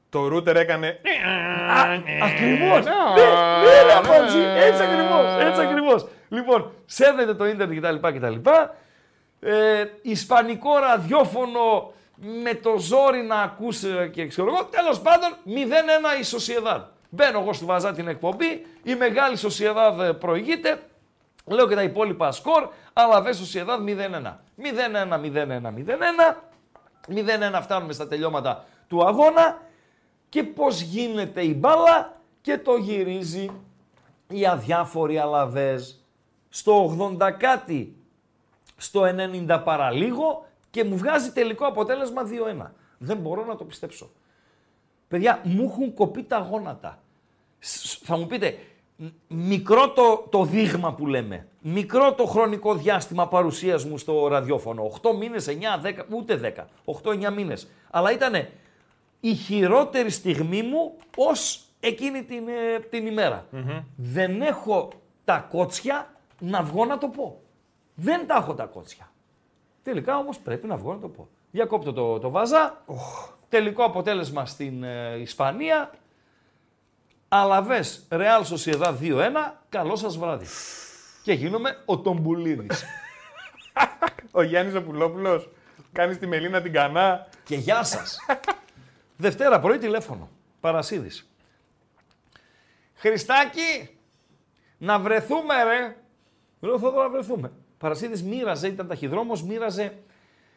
Το 0.08 0.26
router 0.26 0.54
έκανε... 0.54 1.00
Ακριβώς, 2.22 2.84
Ναι, 2.84 3.22
ναι, 3.22 3.28
ναι, 3.64 3.82
ρε, 3.86 3.92
Απάντζη, 3.92 4.38
ναι. 4.38 4.64
έτσι 4.64 4.82
ακριβώς, 4.82 5.40
έτσι 5.40 5.60
ακριβώς. 5.60 6.06
Λοιπόν, 6.28 6.72
σέρνεται 6.86 7.34
το 7.34 7.46
ίντερνετ 7.46 7.78
κτλ. 7.78 8.08
κτλ. 8.08 8.50
Ε, 9.40 9.84
ισπανικό 10.02 10.78
ραδιόφωνο 10.78 11.92
με 12.42 12.54
το 12.54 12.78
ζόρι 12.78 13.22
να 13.22 13.40
ακούς 13.40 13.82
ε, 13.82 14.10
και 14.12 14.26
ξέρω 14.26 14.48
εγώ. 14.48 14.64
Τέλος 14.64 15.00
πάντων, 15.00 15.36
0-1 15.46 16.20
η 16.20 16.22
Σοσιεδάδ. 16.22 16.82
Μπαίνω 17.10 17.40
εγώ 17.40 17.52
στη 17.52 17.64
Βαζά 17.64 17.92
την 17.92 18.08
εκπομπή, 18.08 18.66
η 18.82 18.94
μεγάλη 18.94 19.36
Σοσιεδάδ 19.36 20.00
ε, 20.00 20.12
προηγείται, 20.12 20.82
λέω 21.44 21.68
και 21.68 21.74
τα 21.74 21.82
υπόλοιπα 21.82 22.32
σκορ, 22.32 22.68
αλλά 22.92 23.22
δε 23.22 23.32
Σοσιεδάδ 23.32 23.80
0-1. 23.86 23.90
0-1, 23.90 25.20
0-1, 25.20 25.60
0-1. 25.62 26.36
0-1 27.08 27.60
φτάνουμε 27.62 27.92
στα 27.92 28.08
τελειώματα 28.08 28.64
του 28.88 29.06
αγώνα 29.06 29.62
και 30.28 30.42
πώς 30.42 30.80
γίνεται 30.80 31.42
η 31.42 31.54
μπάλα 31.58 32.12
και 32.40 32.58
το 32.58 32.76
γυρίζει 32.76 33.50
οι 34.28 34.46
αδιάφοροι 34.46 35.18
Αλαβές 35.18 36.04
στο 36.48 36.96
80 37.20 37.30
κάτι, 37.38 37.99
στο 38.80 39.02
90 39.48 39.60
παραλίγο 39.64 40.46
και 40.70 40.84
μου 40.84 40.96
βγάζει 40.96 41.32
τελικό 41.32 41.66
αποτέλεσμα 41.66 42.22
2-1. 42.62 42.66
Δεν 42.98 43.16
μπορώ 43.16 43.44
να 43.44 43.56
το 43.56 43.64
πιστέψω. 43.64 44.10
Παιδιά, 45.08 45.40
μου 45.44 45.64
έχουν 45.64 45.94
κοπεί 45.94 46.22
τα 46.22 46.38
γόνατα. 46.50 47.02
Σ- 47.58 48.00
Θα 48.04 48.16
μου 48.16 48.26
πείτε, 48.26 48.58
μ- 48.96 49.06
μικρό 49.28 49.90
το, 49.90 50.26
το 50.30 50.44
δείγμα 50.44 50.94
που 50.94 51.06
λέμε, 51.06 51.46
μικρό 51.60 52.12
το 52.12 52.24
χρονικό 52.26 52.74
διάστημα 52.74 53.28
παρουσίας 53.28 53.84
μου 53.84 53.98
στο 53.98 54.26
ραδιόφωνο, 54.28 54.90
8 55.02 55.16
μήνες, 55.18 55.48
9, 55.48 55.52
10, 55.82 56.06
ούτε 56.10 56.36
10, 56.36 56.64
8-9 56.84 57.32
μήνες. 57.34 57.68
Αλλά 57.90 58.12
ήταν 58.12 58.46
η 59.20 59.34
χειρότερη 59.34 60.10
στιγμή 60.10 60.62
μου 60.62 60.96
ως 61.16 61.64
εκείνη 61.80 62.22
την, 62.24 62.48
ε, 62.48 62.78
την 62.90 63.06
ημερα 63.06 63.46
Δεν 63.96 64.42
έχω 64.42 64.88
τα 65.24 65.46
κότσια 65.50 66.12
να 66.38 66.62
βγω 66.62 66.84
να 66.84 66.98
το 66.98 67.08
πω. 67.08 67.40
Δεν 68.00 68.26
τα 68.26 68.34
έχω 68.34 68.54
τα 68.54 68.64
κότσια. 68.64 69.12
Τελικά 69.82 70.16
όμως 70.16 70.38
πρέπει 70.38 70.66
να 70.66 70.76
βγω 70.76 70.94
να 70.94 71.00
το 71.00 71.08
πω. 71.08 71.28
Διακόπτω 71.50 71.92
το, 71.92 72.18
το 72.18 72.30
βάζα. 72.30 72.84
Τελικό 73.48 73.84
αποτέλεσμα 73.84 74.46
στην 74.46 74.82
ε, 74.82 75.16
Ισπανία. 75.18 75.90
Αλαβές, 77.28 78.06
Ρεάλ 78.10 78.44
Σοσιεδά 78.44 78.98
2-1. 79.00 79.30
Καλό 79.68 79.96
σας 79.96 80.18
βράδυ. 80.18 80.46
Και 81.22 81.32
γίνομαι 81.32 81.82
ο 81.84 81.98
Τομπουλίδης. 81.98 82.84
Ο 84.32 84.42
Γιάννης 84.42 84.74
ο 84.74 84.82
Πουλόπουλος 84.82 85.48
κάνεις 85.92 86.16
στη 86.16 86.26
Μελίνα 86.26 86.60
την 86.62 86.72
Κανά. 86.72 87.26
και 87.44 87.56
γεια 87.56 87.82
σας. 87.82 88.18
Δευτέρα 89.16 89.60
πρωί 89.60 89.78
τηλέφωνο. 89.78 90.30
Παρασίδης. 90.60 91.30
Χριστάκη, 92.94 93.98
να 94.78 94.98
βρεθούμε 94.98 95.62
ρε. 95.64 95.96
Λέω 96.60 96.78
Θόδωρο 96.78 97.02
να 97.02 97.08
βρεθούμε. 97.10 97.52
Παρασίδης 97.80 98.22
μοίραζε, 98.22 98.68
ήταν 98.68 98.88
ταχυδρόμος, 98.88 99.42
μοίραζε 99.42 99.94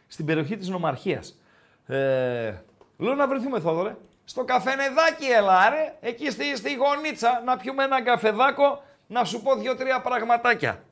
στην 0.08 0.26
περιοχή 0.26 0.58
της 0.58 0.68
Νομαρχίας. 0.68 1.40
Ε, 1.86 2.54
λέω 2.98 3.16
να 3.16 3.28
βρεθούμε 3.28 3.60
Θόδωρε. 3.60 3.96
Στο 4.26 4.44
καφενεδάκι 4.44 5.26
έλα 5.26 5.70
ρε, 5.70 5.98
εκεί 6.00 6.30
στη, 6.30 6.56
στη 6.56 6.74
γωνίτσα, 6.76 7.42
να 7.46 7.58
πιούμε 7.58 7.84
ένα 7.84 8.04
καφεδάκο, 8.04 8.84
να 9.08 9.24
σου 9.24 9.42
πω 9.42 9.56
δύο-τρία 9.56 10.02
πραγματάκια. 10.02 10.84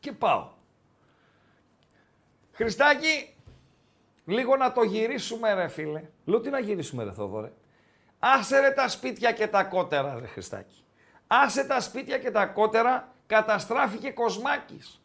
Και 0.00 0.12
πάω. 0.12 0.48
Χριστάκη, 2.52 3.34
λίγο 4.24 4.56
να 4.56 4.72
το 4.72 4.82
γυρίσουμε 4.82 5.54
ρε 5.54 5.68
φίλε. 5.68 6.02
Λέω 6.24 6.40
τι 6.40 6.50
να 6.50 6.58
γυρίσουμε 6.58 7.04
ρε 7.04 7.12
Θόδωρε. 7.12 7.52
Άσε 8.18 8.60
ρε 8.60 8.70
τα 8.70 8.88
σπίτια 8.88 9.32
και 9.32 9.46
τα 9.46 9.64
κότερα 9.64 10.18
ρε 10.20 10.26
Χριστάκη. 10.26 10.84
Άσε 11.26 11.64
τα 11.64 11.80
σπίτια 11.80 12.18
και 12.18 12.30
τα 12.30 12.46
κότερα, 12.46 13.14
καταστράφηκε 13.26 14.10
Κοσμάκης. 14.10 15.00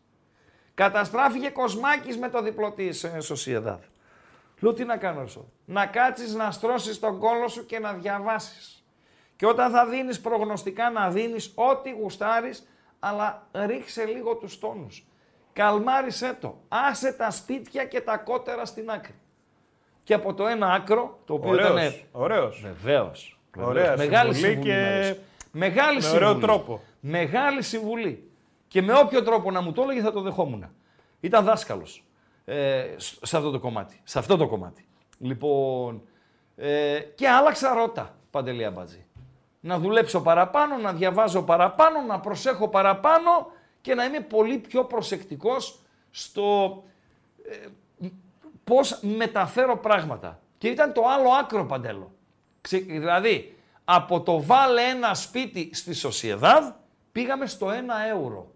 Καταστράφηκε 0.74 1.50
Κοσμάκης 1.50 2.18
με 2.18 2.30
το 2.30 2.42
διπλό 2.42 2.72
της 2.72 3.04
ε, 3.04 3.20
Σοσιεδάδ. 3.20 3.80
Λέω 4.60 4.74
τι 4.74 4.84
να 4.84 4.98
κάνω 4.98 5.22
ρε 5.22 5.28
Σόδωρο. 5.28 5.52
Να 5.66 5.86
κάτσεις 5.86 6.34
να 6.34 6.52
στρώσεις 6.52 7.00
τον 7.00 7.20
κόλο 7.20 7.48
σου 7.48 7.66
και 7.66 7.80
να 7.80 7.94
διαβάσεις. 7.94 8.84
Και 9.36 9.46
όταν 9.46 9.72
θα 9.72 9.86
δίνεις 9.86 10.22
προγνωστικά 10.22 10.90
να 10.90 11.10
δίνεις 11.10 11.52
ό,τι 11.56 11.92
γουστάρεις, 11.92 12.68
αλλά 13.00 13.48
ρίξε 13.52 14.06
λίγο 14.06 14.36
τους 14.36 14.60
τόνους. 14.60 15.06
Καλμάρισέ 15.54 16.38
το. 16.42 16.58
Άσε 16.68 17.14
τα 17.14 17.32
σπίτια 17.32 17.86
και 17.86 18.02
τα 18.02 18.18
κότερα 18.18 18.66
στην 18.66 18.90
άκρη. 18.90 19.16
Και 20.04 20.14
από 20.14 20.34
το 20.34 20.48
ένα 20.48 20.68
άκρο, 20.74 21.20
το 21.26 21.34
οποίο 21.34 21.54
ήταν... 21.54 21.72
Ωραίος, 21.72 22.06
ωραίος. 22.12 22.62
Βεβαίως. 22.62 23.40
Ωραία 23.58 23.98
Μεγάλη 23.98 24.34
συμβουλή 24.34 24.54
συμβουλή. 24.54 24.72
και 24.72 24.76
με 24.78 24.98
έδωσε. 24.98 25.20
Μεγάλη 25.52 25.96
με 25.96 26.02
συμβουλή. 26.02 26.26
ωραίο 26.26 26.40
τρόπο. 26.40 26.82
Μεγάλη 27.00 27.62
συμβουλή. 27.62 28.32
Και 28.74 28.82
με 28.82 28.94
όποιο 29.00 29.24
τρόπο 29.24 29.52
να 29.52 29.62
μου 29.62 29.72
το 29.72 29.82
έλεγε 29.82 30.02
θα 30.02 30.12
το 30.12 30.22
δεχόμουν. 30.22 30.66
Ήταν 31.20 31.44
δάσκαλος 31.46 32.04
ε, 32.46 32.86
σ- 32.98 33.26
σε 33.26 33.38
αυτό 33.38 33.52
το 33.52 33.60
κομμάτι. 33.60 34.02
Σε 34.04 34.20
αυτό 34.20 34.38
το 34.38 34.48
κομμάτι. 34.48 34.88
Λοιπόν, 35.20 36.02
ε, 36.56 37.00
και 37.00 37.30
άλλαξα 37.30 37.74
ρότα, 37.74 38.16
Παντελή 38.32 38.66
Αμπατζή. 38.66 39.06
Να 39.60 39.80
δουλέψω 39.80 40.22
παραπάνω, 40.22 40.78
να 40.78 40.94
διαβάζω 40.94 41.44
παραπάνω, 41.44 42.02
να 42.02 42.20
προσέχω 42.20 42.68
παραπάνω 42.68 43.52
και 43.82 43.96
να 43.96 44.04
είμαι 44.06 44.20
πολύ 44.20 44.58
πιο 44.58 44.84
προσεκτικός 44.86 45.80
στο 46.12 46.84
ε, 47.50 47.68
πώς 48.64 49.00
μεταφέρω 49.02 49.78
πράγματα. 49.78 50.40
Και 50.58 50.68
ήταν 50.68 50.94
το 50.94 51.02
άλλο 51.08 51.30
άκρο, 51.30 51.66
Παντέλο. 51.66 52.12
Ξε- 52.62 52.86
δηλαδή, 52.86 53.58
από 53.86 54.22
το 54.22 54.42
βάλε 54.44 54.82
ένα 54.82 55.14
σπίτι 55.14 55.70
στη 55.74 55.94
Σοσιεδάδ, 55.94 56.64
πήγαμε 57.12 57.46
στο 57.46 57.72
ένα 57.72 57.96
ευρώ. 58.06 58.52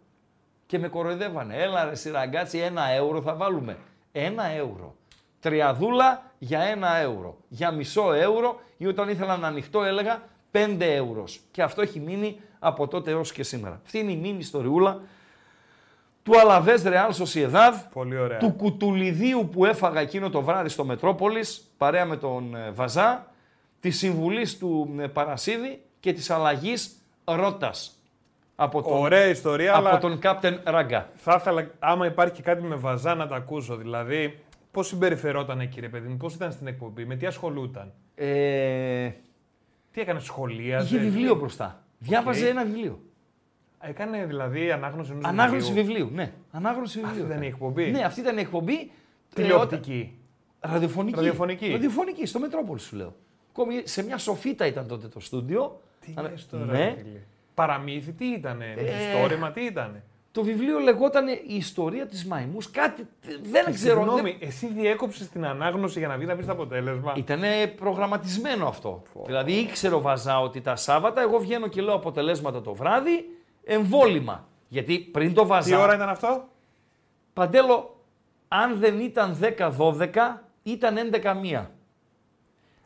Και 0.67 0.79
με 0.79 0.87
κοροϊδεύανε. 0.87 1.55
Έλα 1.55 1.85
ρε 1.85 1.95
σιραγκάτσι, 1.95 2.57
ένα 2.57 2.89
ευρώ 2.89 3.21
θα 3.21 3.35
βάλουμε. 3.35 3.77
Ένα 4.11 4.45
ευρώ. 4.45 4.95
Τριαδούλα 5.39 6.31
για 6.37 6.61
ένα 6.61 6.95
ευρώ. 6.95 7.37
Για 7.47 7.71
μισό 7.71 8.13
ευρώ 8.13 8.59
ή 8.77 8.87
όταν 8.87 9.09
ήθελα 9.09 9.37
να 9.37 9.47
ανοιχτό 9.47 9.83
έλεγα 9.83 10.21
πέντε 10.51 10.95
ευρώς. 10.95 11.39
Και 11.51 11.61
αυτό 11.63 11.81
έχει 11.81 11.99
μείνει 11.99 12.39
από 12.59 12.87
τότε 12.87 13.11
έως 13.11 13.31
και 13.31 13.43
σήμερα. 13.43 13.81
Αυτή 13.85 13.99
είναι 13.99 14.11
η 14.11 14.15
μήνυ 14.15 14.37
ιστοριούλα 14.37 15.01
του 16.23 16.39
Αλαβές 16.39 16.83
Ρεάλ 16.83 17.13
Σοσιεδάδ, 17.13 17.75
Πολύ 17.93 18.17
ωραία. 18.17 18.37
του 18.37 18.51
κουτουλιδίου 18.51 19.49
που 19.51 19.65
έφαγα 19.65 19.99
εκείνο 19.99 20.29
το 20.29 20.41
βράδυ 20.41 20.69
στο 20.69 20.85
Μετρόπολης, 20.85 21.71
παρέα 21.77 22.05
με 22.05 22.17
τον 22.17 22.55
ε, 22.55 22.71
Βαζά, 22.71 23.31
της 23.79 23.97
συμβουλής 23.97 24.57
του 24.57 24.95
ε, 24.99 25.07
Παρασίδη 25.07 25.81
και 25.99 26.13
της 26.13 26.29
αλλαγής 26.29 26.91
Ρώτας. 27.23 27.96
Από 28.59 28.81
τον, 28.83 28.97
Ωραία 28.97 29.25
ιστορία, 29.25 29.75
από 29.75 29.87
αλλά 29.87 29.97
τον 29.99 30.19
Κάπτεν 30.19 30.59
Ραγκά. 30.63 31.09
θα 31.15 31.35
ήθελα, 31.39 31.71
άμα 31.79 32.05
υπάρχει 32.05 32.33
και 32.33 32.41
κάτι 32.41 32.63
με 32.63 32.75
βαζά, 32.75 33.15
να 33.15 33.27
τα 33.27 33.35
ακούσω. 33.35 33.75
Δηλαδή, 33.75 34.39
πώς 34.71 34.87
συμπεριφερόταν 34.87 35.59
εκεί, 35.59 35.79
ρε 35.79 35.89
παιδί 35.89 36.07
μου, 36.07 36.17
πώς 36.17 36.33
ήταν 36.33 36.51
στην 36.51 36.67
εκπομπή, 36.67 37.05
με 37.05 37.15
τι 37.15 37.25
ασχολούταν; 37.25 37.93
Ε, 38.15 39.09
Τι 39.91 40.01
έκανε, 40.01 40.19
σχολεία. 40.19 40.79
είχε 40.81 40.97
βιβλίο 40.97 41.35
μπροστά. 41.35 41.83
Διάβαζε 41.99 42.47
ένα 42.49 42.65
βιβλίο. 42.65 42.99
Έκανε 43.79 44.25
δηλαδή 44.25 44.71
ανάγνωση 44.71 45.11
ενός 45.11 45.25
Ανάγνωση 45.25 45.73
βιβλίου, 45.73 46.09
ναι. 46.13 46.31
Ανάγνωση 46.51 46.99
βιβλίου. 46.99 47.17
ήταν 47.17 47.29
η 47.29 47.33
έκανε. 47.33 47.45
εκπομπή; 47.47 47.91
Ναι, 47.91 48.03
αυτή 48.03 48.19
ήταν 48.19 48.37
η 48.37 48.41
εκπομπή. 48.41 48.73
Ε, 48.73 48.83
όταν- 48.83 48.89
Τηλεοπτική. 49.33 50.17
Ραδιοφωνική. 50.59 51.15
Ραδιοφωνική. 51.15 51.71
Ραδιοφωνική, 51.71 52.25
στο 52.25 52.39
Μετρόπολη 52.39 52.79
σου 52.79 52.95
λέω. 52.95 53.15
Ακόμη 53.49 53.81
σε 53.85 54.03
μια 54.03 54.17
σοφίτα 54.17 54.65
ήταν 54.65 54.87
τότε 54.87 55.07
το 55.07 55.19
στούντιο. 55.19 55.81
Τι 55.99 56.13
Αλλά- 56.15 56.29
λες 56.29 56.47
τώρα, 56.47 56.65
ναι. 56.65 56.77
ρε 56.85 56.95
φίλε. 56.97 57.19
Παραμύθι, 57.57 58.11
τι 58.11 58.25
ήταν, 58.25 58.63
μυθιστόρημα, 58.77 59.51
τι 59.51 59.61
ήταν. 59.65 60.03
Το 60.31 60.43
βιβλίο 60.43 60.79
λεγόταν 60.79 61.27
Η 61.27 61.55
ιστορία 61.55 62.05
της 62.05 62.25
Μαϊμούς. 62.25 62.71
Κάτι 62.71 63.07
δεν 63.41 63.73
ξέρω. 63.73 64.01
Συγγνώμη, 64.01 64.37
εσύ 64.39 64.67
διέκοψες 64.67 65.29
την 65.29 65.45
ανάγνωση 65.45 65.99
για 65.99 66.07
να 66.07 66.15
βγεις 66.15 66.27
να 66.27 66.35
πεις 66.35 66.45
το 66.45 66.51
αποτέλεσμα. 66.51 67.13
Ήταν 67.17 67.41
προγραμματισμένο 67.75 68.67
αυτό. 68.67 69.03
Δηλαδή 69.25 69.51
ήξερε 69.51 69.95
ο 69.95 70.01
Βαζά 70.01 70.39
ότι 70.39 70.61
τα 70.61 70.75
Σάββατα 70.75 71.21
εγώ 71.21 71.37
βγαίνω 71.37 71.67
και 71.67 71.81
λέω 71.81 71.93
αποτελέσματα 71.93 72.61
το 72.61 72.73
βράδυ, 72.73 73.25
εμβόλυμα. 73.63 74.47
Γιατί 74.67 74.99
πριν 74.99 75.33
το 75.33 75.45
Βαζά. 75.45 75.75
Τι 75.75 75.81
ώρα 75.81 75.95
ήταν 75.95 76.09
αυτό, 76.09 76.47
Παντέλο, 77.33 78.01
αν 78.47 78.79
δεν 78.79 78.99
ήταν 78.99 79.37
10-12, 79.77 80.43
ήταν 80.63 80.97
11-1. 80.97 81.65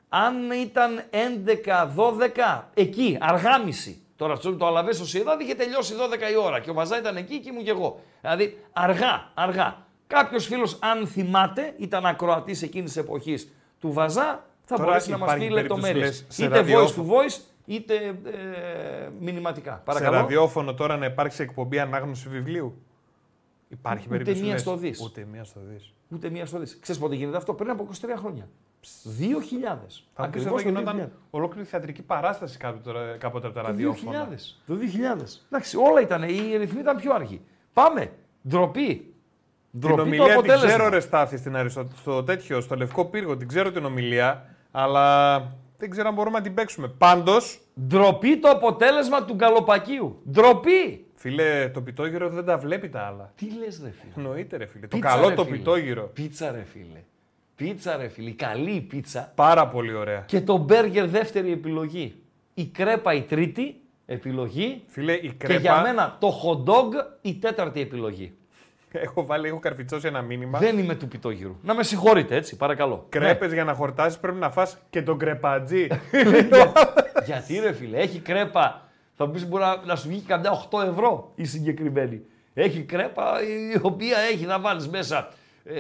Αν 0.10 0.52
ήταν 0.52 1.04
11-12, 1.10 2.62
εκεί, 2.74 3.18
αργάμιση. 3.22 4.02
Τώρα 4.22 4.36
στο 4.36 4.56
το 4.56 4.66
Αλαβέ 4.68 4.92
στο 4.94 5.06
Σιεδάδ 5.06 5.42
είχε 5.42 5.54
τελειώσει 5.56 5.94
12 6.30 6.32
η 6.32 6.36
ώρα 6.38 6.60
και 6.60 6.70
ο 6.70 6.74
Βαζά 6.74 6.98
ήταν 6.98 7.18
εκεί 7.18 7.40
και 7.40 7.50
ήμουν 7.50 7.64
και 7.64 7.70
εγώ. 7.70 8.00
Δηλαδή 8.22 8.58
αργά, 8.74 9.32
αργά. 9.34 9.86
Κάποιος 10.08 10.46
φίλος, 10.46 10.78
αν 10.82 11.08
θυμάται, 11.08 11.74
ήταν 11.78 12.06
ακροατής 12.06 12.62
εκείνης 12.62 12.94
τη 12.94 13.00
εποχής 13.00 13.52
του 13.80 13.92
Βαζά, 13.94 14.46
θα 14.66 14.76
Τώρα 14.76 14.84
μπορέσει 14.90 15.10
να 15.10 15.18
μας 15.18 15.28
υπάρχει 15.28 15.48
πει 15.48 15.54
περίπτωση, 15.54 15.82
λεπτομέρειες. 15.82 16.26
λες, 16.28 16.36
σε 16.36 16.44
Είτε 16.46 16.54
voice 16.54 16.58
ραδιόφωνο. 16.58 17.08
to 17.10 17.14
voice, 17.14 17.40
είτε 17.66 17.96
ε, 18.06 19.10
μηνυματικά. 19.20 19.72
σε 19.72 19.82
Παρακαλώ. 19.86 20.16
ραδιόφωνο 20.16 20.74
τώρα 20.74 20.98
να 20.98 21.06
υπάρξει 21.06 21.42
εκπομπή 21.44 21.80
ανάγνωση 21.80 22.30
βιβλίου; 22.30 22.82
Υπάρχει 23.72 24.06
Ούτε 24.08 24.18
περίπτωση. 24.18 24.42
μία 24.42 24.52
λες, 24.52 24.62
στο 24.62 24.76
δις. 24.76 25.02
Ούτε 25.02 25.26
μία 25.32 25.44
στο 25.44 25.60
δις. 25.72 25.94
Ούτε 26.10 26.30
μία 26.30 26.46
στο 26.46 26.60
δις. 26.60 26.78
Ξέρεις 26.82 27.02
πότε 27.02 27.16
γίνεται 27.16 27.38
αυτό, 27.38 27.54
πριν 27.54 27.70
από 27.70 27.84
23 27.84 28.16
χρόνια. 28.18 28.48
2000. 29.04 30.04
Θα 30.14 30.30
πεις 30.30 30.42
Ακριβώς 30.42 30.46
εδώ 30.46 30.56
το 30.56 30.62
γινόταν 30.62 30.96
2000. 30.98 31.12
ολόκληρη 31.30 31.68
θεατρική 31.68 32.02
παράσταση 32.02 32.58
κάποτε, 32.58 32.82
τώρα- 32.92 33.18
κάποτε 33.18 33.46
από 33.48 33.56
τα 33.56 33.62
Το 33.62 33.68
ραδιόφωνα. 33.68 34.28
2000. 34.30 34.58
Το 34.68 34.76
2000. 34.76 35.42
Εντάξει, 35.50 35.78
όλα 35.78 36.02
ήταν. 36.02 36.24
Οι 36.24 36.58
ρυθμοί 36.58 36.80
ήταν 36.80 36.96
πιο 36.98 37.14
αργοί. 37.14 37.42
Πάμε. 37.74 38.12
Ντροπή. 38.48 39.14
Την 39.72 39.80
Ντροπή 39.80 39.96
το 39.96 40.02
ομιλία 40.02 40.24
την 40.26 40.34
αποτέλεσμα. 40.34 40.68
ξέρω 40.68 40.90
ρε 40.90 41.00
Στάθη 41.00 41.38
στην 41.38 41.56
Αριστο... 41.56 41.88
στο 41.96 42.24
τέτοιο, 42.24 42.62
στο 42.62 42.76
Λευκό 42.76 43.06
Πύργο, 43.06 43.38
την 43.38 43.48
ξέρω 43.48 43.72
την 43.72 43.86
ομιλία, 43.86 44.46
αλλά 44.72 45.38
δεν 45.78 45.90
ξέρω 45.90 46.08
αν 46.08 46.14
μπορούμε 46.14 46.38
να 46.38 46.44
την 46.44 46.54
παίξουμε. 46.54 46.88
Πάντως, 46.88 47.62
Ντροπή 47.88 48.38
το 48.40 48.50
αποτέλεσμα 48.50 49.26
του 49.26 49.34
Γκαλοπακίου. 49.34 50.22
Ντροπή. 50.32 51.06
Φίλε, 51.22 51.70
το 51.74 51.82
πιτόγυρο 51.82 52.30
δεν 52.30 52.46
τα 52.46 52.58
βλέπει 52.58 52.90
τα 52.90 53.02
άλλα. 53.02 53.32
Τι 53.36 53.46
λες 53.60 53.82
ρε 53.84 53.90
φίλε; 53.92 54.12
Εννοείται 54.16 54.58
ρε 54.58 54.66
φίλε. 54.66 54.88
Πίτσα, 54.88 55.08
το 55.10 55.14
καλό 55.16 55.30
ρε, 55.30 55.36
το 55.36 55.44
φίλε. 55.44 55.58
πιτόγυρο. 55.58 56.04
Πίτσα 56.04 56.52
ρε 56.52 56.64
φίλε. 56.64 57.04
Πίτσα 57.56 57.98
ρε 57.98 58.08
φίλε. 58.08 58.30
Η 58.30 58.34
καλή 58.34 58.72
η 58.72 58.82
πίτσα. 58.82 59.32
Πάρα 59.36 59.68
πολύ 59.68 59.94
ωραία. 59.94 60.24
Και 60.26 60.42
το 60.42 60.58
μπέργκερ 60.58 61.08
δεύτερη 61.08 61.52
επιλογή. 61.52 62.16
Η 62.54 62.66
κρέπα 62.66 63.14
η 63.14 63.22
τρίτη 63.22 63.76
επιλογή. 64.06 64.84
Φίλε, 64.88 65.14
η 65.14 65.20
Και 65.20 65.34
κρέπα. 65.38 65.60
για 65.60 65.82
μένα 65.82 66.18
το 66.20 66.28
hot 66.44 66.70
dog 66.72 66.90
η 67.22 67.34
τέταρτη 67.34 67.82
επιλογή. 67.82 68.34
Έχω 68.92 69.26
βάλει, 69.26 69.48
έχω 69.48 69.60
καρφιτσώσει 69.60 70.08
ένα 70.08 70.22
μήνυμα. 70.22 70.60
Δεν 70.60 70.78
είμαι 70.78 70.96
του 70.96 71.08
πιτόγυρου. 71.08 71.58
Να 71.62 71.74
με 71.74 71.84
συγχωρείτε 71.84 72.36
έτσι, 72.36 72.56
παρακαλώ. 72.56 73.06
Κρέπες 73.10 73.54
για 73.54 73.64
να 73.64 73.74
χορτάσεις 73.74 74.20
πρέπει 74.20 74.38
να 74.38 74.50
φας 74.50 74.78
και 74.90 75.02
τον 75.02 75.18
κρεπατζή. 75.18 75.88
Γιατί 77.26 77.60
ρε 77.60 77.72
φίλε, 77.72 77.98
έχει 77.98 78.20
κρέπα. 78.20 78.91
Θα 79.22 79.28
μου 79.28 79.34
πεις 79.34 79.48
μπορεί 79.48 79.64
να, 79.64 79.76
να 79.86 79.96
σου 79.96 80.08
βγει 80.08 80.20
καμιά 80.22 80.68
8 80.72 80.84
ευρώ 80.88 81.32
η 81.36 81.46
συγκεκριμένη. 81.46 82.22
Έχει 82.54 82.82
κρέπα 82.84 83.42
η 83.44 83.80
οποία 83.82 84.18
έχει 84.18 84.46
να 84.46 84.60
βάλεις 84.60 84.88
μέσα 84.88 85.28
ε, 85.64 85.74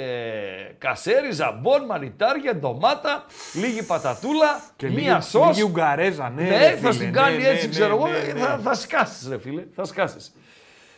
κασέρι, 0.78 1.32
ζαμπόν, 1.32 1.86
μανιτάρια, 1.86 2.56
ντομάτα, 2.56 3.26
λίγη 3.54 3.84
πατατούλα, 3.84 4.62
μία 4.84 5.22
σως. 5.22 5.48
Λίγη 5.48 5.62
ουγγαρέζα, 5.62 6.30
ναι. 6.30 6.42
Ναι, 6.44 6.58
ρε 6.58 6.70
θα 6.70 6.78
φίλε, 6.78 6.92
στην 6.92 7.06
ναι, 7.06 7.12
κάνει 7.12 7.38
ναι, 7.38 7.48
έτσι, 7.48 7.66
ναι, 7.66 7.72
ξέρω 7.72 7.96
εγώ. 7.96 8.08
ναι, 8.08 8.34
ναι. 8.34 8.39
Θα, 8.39 8.60
θα 8.64 8.74
σκάσεις 8.74 9.28
ρε 9.28 9.39
φίλε, 9.39 9.64
θα 9.76 9.84
σκάσεις. 9.84 10.34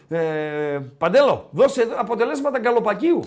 Ε, 0.10 0.80
Παντέλο, 0.98 1.50
δώσε 1.52 1.88
αποτελέσματα 1.98 2.60
γκαλοπακίου. 2.60 3.22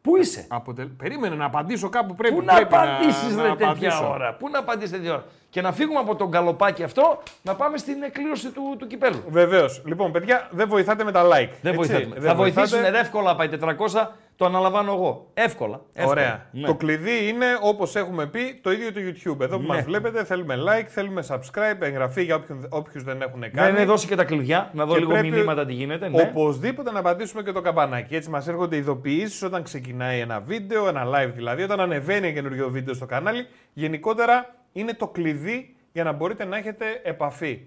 Πού 0.00 0.16
είσαι, 0.16 0.44
Αποτελ... 0.48 0.86
Περίμενε 0.86 1.34
να 1.34 1.44
απαντήσω 1.44 1.88
κάπου 1.88 2.14
πρέπει. 2.14 2.34
Πού 2.34 2.42
να 2.42 2.54
πρέπει 2.54 2.74
απαντήσεις 2.74 3.36
να 3.36 3.42
ρε 3.42 3.48
τέτοια 3.48 3.66
απαντήσω. 3.68 4.10
ώρα. 4.10 4.34
Πού 4.34 4.48
να 4.48 4.58
απαντήσεις 4.58 4.90
τέτοια 4.90 5.12
ώρα. 5.12 5.24
Και 5.58 5.64
να 5.64 5.72
φύγουμε 5.72 5.98
από 5.98 6.16
τον 6.16 6.30
καλοπάκι 6.30 6.82
αυτό, 6.82 7.22
να 7.42 7.54
πάμε 7.54 7.76
στην 7.78 8.02
εκκλήρωση 8.02 8.50
του, 8.50 8.76
του 8.78 8.86
κυπέλου. 8.86 9.22
Βεβαίως. 9.28 9.82
Λοιπόν, 9.86 10.12
παιδιά, 10.12 10.48
δεν 10.50 10.68
βοηθάτε 10.68 11.04
με 11.04 11.12
τα 11.12 11.22
like. 11.24 11.50
Δεν 11.62 11.74
έτσι. 11.74 11.76
βοηθάμε. 11.76 12.14
Δεν 12.14 12.22
θα 12.28 12.34
βοηθάτε. 12.34 12.66
βοηθήσουν 12.68 12.94
εύκολα 12.94 13.36
πάει 13.36 13.48
400, 13.48 14.06
το 14.36 14.44
αναλαμβάνω 14.44 14.92
εγώ. 14.92 15.30
Εύκολα. 15.34 15.80
εύκολα. 15.92 16.10
Ωραία. 16.20 16.46
Ναι. 16.50 16.66
Το 16.66 16.74
κλειδί 16.74 17.28
είναι, 17.28 17.46
όπως 17.60 17.96
έχουμε 17.96 18.26
πει, 18.26 18.60
το 18.62 18.72
ίδιο 18.72 18.92
το 18.92 19.00
YouTube. 19.00 19.40
Εδώ 19.40 19.56
που 19.56 19.62
Ναι. 19.62 19.68
μας 19.68 19.84
βλέπετε, 19.84 20.24
θέλουμε 20.24 20.54
like, 20.68 20.86
θέλουμε 20.88 21.24
subscribe, 21.28 21.80
εγγραφή 21.80 22.22
για 22.22 22.44
όποιους 22.68 23.04
δεν 23.04 23.22
έχουν 23.22 23.38
Ναι, 23.38 23.48
κάνει. 23.48 23.78
ναι, 23.78 23.84
δώσει 23.84 24.06
και 24.06 24.14
τα 24.16 24.24
κλειδιά, 24.24 24.70
να 24.72 24.84
δω 24.84 24.92
Και 24.92 24.98
λίγο 24.98 25.10
πρέπει 25.10 25.30
μηνύματα 25.30 25.66
τι 25.66 25.72
γίνεται. 25.72 26.08
Ναι. 26.08 26.22
Οπωσδήποτε 26.22 26.90
να 26.92 27.02
πατήσουμε 27.02 27.42
και 27.42 27.52
το 27.52 27.60
καμπανάκι. 27.60 28.14
Έτσι 28.14 28.30
μας 28.30 28.48
έρχονται 28.48 28.76
ειδοποιήσεις 28.76 29.42
όταν 29.42 29.62
ξεκινάει 29.62 30.20
ένα 30.20 30.40
βίντεο, 30.40 30.88
ένα 30.88 31.04
live 31.06 31.30
δηλαδή, 31.34 31.62
όταν 31.62 31.80
ανεβαίνει 31.80 32.26
ένα 32.26 32.34
καινούριο 32.34 32.68
βίντεο 32.70 32.94
στο 32.94 33.06
κανάλι. 33.06 33.46
Γενικότερα 33.72 34.46
είναι 34.72 34.94
το 34.94 35.08
κλειδί 35.08 35.76
για 35.92 36.04
να 36.04 36.12
μπορείτε 36.12 36.44
να 36.44 36.56
έχετε 36.56 37.00
επαφή. 37.02 37.60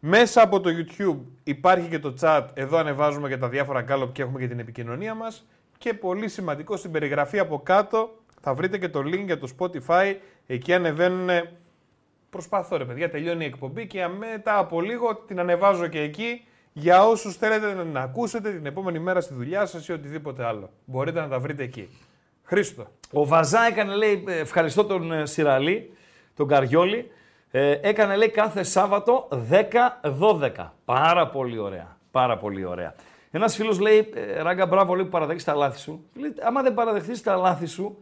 Μέσα 0.00 0.42
από 0.42 0.60
το 0.60 0.70
YouTube 0.70 1.18
υπάρχει 1.44 1.88
και 1.88 1.98
το 1.98 2.14
chat. 2.20 2.46
Εδώ 2.54 2.76
ανεβάζουμε 2.76 3.28
και 3.28 3.36
τα 3.36 3.48
διάφορα 3.48 3.80
γκάλωπ 3.80 4.12
και 4.12 4.22
έχουμε 4.22 4.38
και 4.40 4.48
την 4.48 4.58
επικοινωνία 4.58 5.14
μας. 5.14 5.46
Και 5.78 5.94
πολύ 5.94 6.28
σημαντικό 6.28 6.76
στην 6.76 6.90
περιγραφή 6.90 7.38
από 7.38 7.60
κάτω 7.60 8.10
θα 8.40 8.54
βρείτε 8.54 8.78
και 8.78 8.88
το 8.88 9.00
link 9.00 9.24
για 9.24 9.38
το 9.38 9.48
Spotify. 9.58 10.14
Εκεί 10.46 10.74
ανεβαίνουν. 10.74 11.28
Προσπαθώ 12.30 12.76
ρε 12.76 12.84
παιδιά, 12.84 13.10
τελειώνει 13.10 13.44
η 13.44 13.46
εκπομπή 13.46 13.86
και 13.86 14.06
μετά 14.06 14.58
από 14.58 14.80
λίγο 14.80 15.16
την 15.16 15.40
ανεβάζω 15.40 15.86
και 15.86 16.00
εκεί 16.00 16.44
για 16.72 17.06
όσους 17.06 17.36
θέλετε 17.36 17.74
να 17.74 18.00
ακούσετε 18.00 18.50
την 18.50 18.66
επόμενη 18.66 18.98
μέρα 18.98 19.20
στη 19.20 19.34
δουλειά 19.34 19.66
σας 19.66 19.88
ή 19.88 19.92
οτιδήποτε 19.92 20.44
άλλο. 20.44 20.70
Μπορείτε 20.84 21.20
να 21.20 21.28
τα 21.28 21.38
βρείτε 21.38 21.62
εκεί. 21.62 21.88
Χρήστο. 22.42 22.86
Ο 23.12 23.26
Βαζά 23.26 23.66
έκανε, 23.66 23.94
λέει, 23.94 24.24
ε, 24.26 24.38
ευχαριστώ 24.38 24.84
τον 24.84 25.12
ε, 25.12 25.26
Σιραλή, 25.26 25.92
τον 26.36 26.48
Καριόλη, 26.48 27.10
ε, 27.50 27.78
έκανε, 27.82 28.16
λέει, 28.16 28.30
κάθε 28.30 28.62
Σάββατο 28.62 29.28
10-12. 29.50 30.72
Πάρα 30.84 31.28
πολύ 31.28 31.58
ωραία. 31.58 31.96
Πάρα 32.10 32.36
πολύ 32.36 32.64
ωραία. 32.64 32.94
Ένας 33.30 33.56
φίλος 33.56 33.78
λέει, 33.78 34.10
ε, 34.14 34.42
Ράγκα, 34.42 34.66
μπράβο, 34.66 34.94
λέει, 34.94 35.04
που 35.04 35.10
παραδέχεις 35.10 35.44
τα 35.44 35.54
λάθη 35.54 35.78
σου. 35.78 36.04
Λέει, 36.14 36.34
άμα 36.42 36.62
δεν 36.62 36.74
παραδεχθείς 36.74 37.22
τα 37.22 37.36
λάθη 37.36 37.66
σου 37.66 37.98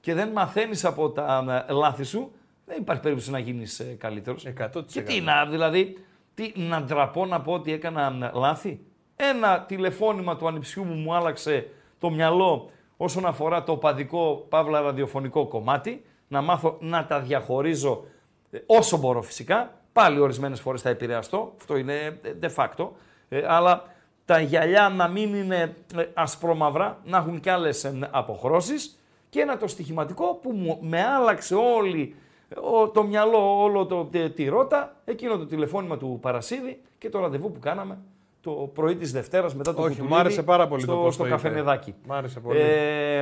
και 0.00 0.14
δεν 0.14 0.28
μαθαίνεις 0.28 0.84
από 0.84 1.10
τα 1.10 1.64
ε, 1.68 1.72
λάθη 1.72 2.04
σου, 2.04 2.32
δεν 2.66 2.76
υπάρχει 2.80 3.02
περίπτωση 3.02 3.30
να 3.30 3.38
γίνεις 3.38 3.80
ε, 3.80 3.96
καλύτερος. 3.98 4.46
100%. 4.58 4.84
Και 4.86 5.02
τι 5.02 5.20
να, 5.20 5.46
δηλαδή, 5.46 6.04
τι, 6.34 6.52
να 6.54 6.82
ντραπώ 6.82 7.26
να 7.26 7.40
πω 7.40 7.52
ότι 7.52 7.72
έκανα 7.72 8.30
ε, 8.34 8.38
λάθη. 8.38 8.80
Ένα 9.16 9.60
τηλεφώνημα 9.60 10.36
του 10.36 10.46
ανιψιού 10.46 10.84
μου 10.84 10.94
μου 10.94 11.14
άλλαξε 11.14 11.68
το 11.98 12.10
μυαλό 12.10 12.70
όσον 12.96 13.26
αφορά 13.26 13.62
το 13.64 13.76
παδικό 13.76 14.46
παύλα 14.48 14.80
ραδιοφωνικό 14.80 15.46
κομμάτι. 15.46 16.04
Να 16.32 16.40
μάθω 16.40 16.76
να 16.80 17.06
τα 17.06 17.20
διαχωρίζω 17.20 18.04
ε, 18.50 18.58
όσο 18.66 18.96
μπορώ 18.96 19.22
φυσικά. 19.22 19.70
Πάλι 19.92 20.18
ορισμένες 20.20 20.60
φορές 20.60 20.82
θα 20.82 20.88
επηρεαστώ. 20.88 21.52
Αυτό 21.60 21.76
είναι 21.76 21.94
ε, 22.22 22.32
de 22.42 22.48
facto. 22.54 22.88
Ε, 23.28 23.42
αλλά 23.46 23.82
τα 24.24 24.40
γυαλιά 24.40 24.88
να 24.88 25.08
μην 25.08 25.34
είναι 25.34 25.76
ε, 25.96 26.04
ασπρόμαυρα, 26.14 26.98
να 27.04 27.18
έχουν 27.18 27.40
κι 27.40 27.50
άλλες 27.50 27.84
ε, 27.84 28.08
αποχρώσεις. 28.10 28.98
Και 29.28 29.40
ένα 29.40 29.56
το 29.56 29.66
στοιχηματικό 29.68 30.34
που 30.42 30.50
μου, 30.50 30.78
με 30.80 31.02
άλλαξε 31.04 31.54
όλη 31.54 32.14
ο- 32.62 32.88
το 32.88 33.02
μυαλό, 33.02 33.62
όλο 33.62 33.86
το, 33.86 34.04
τε- 34.04 34.34
τη 34.34 34.48
ρότα, 34.48 34.96
εκείνο 35.04 35.36
το 35.38 35.46
τηλεφώνημα 35.46 35.96
του 35.96 36.18
Παρασίδη 36.20 36.80
και 36.98 37.08
το 37.08 37.20
ραντεβού 37.20 37.52
που 37.52 37.58
κάναμε 37.58 37.98
το 38.40 38.50
πρωί 38.74 38.96
της 38.96 39.12
Δευτέρας 39.12 39.54
μετά 39.54 39.74
το 39.74 39.80
Όχι, 39.80 39.88
κουτουλίδι 39.90 40.14
μου 40.14 40.20
άρεσε 40.20 40.42
πάρα 40.42 40.68
πολύ 40.68 40.82
στο, 40.82 40.92
το 40.94 40.98
πώς 41.00 41.14
στο 41.14 41.22
το 41.22 41.28
είπε. 41.28 41.36
καφενεδάκι. 41.36 41.94
Μ' 42.06 42.12
άρεσε 42.12 42.40
πολύ. 42.40 42.58
Ε, 42.60 43.18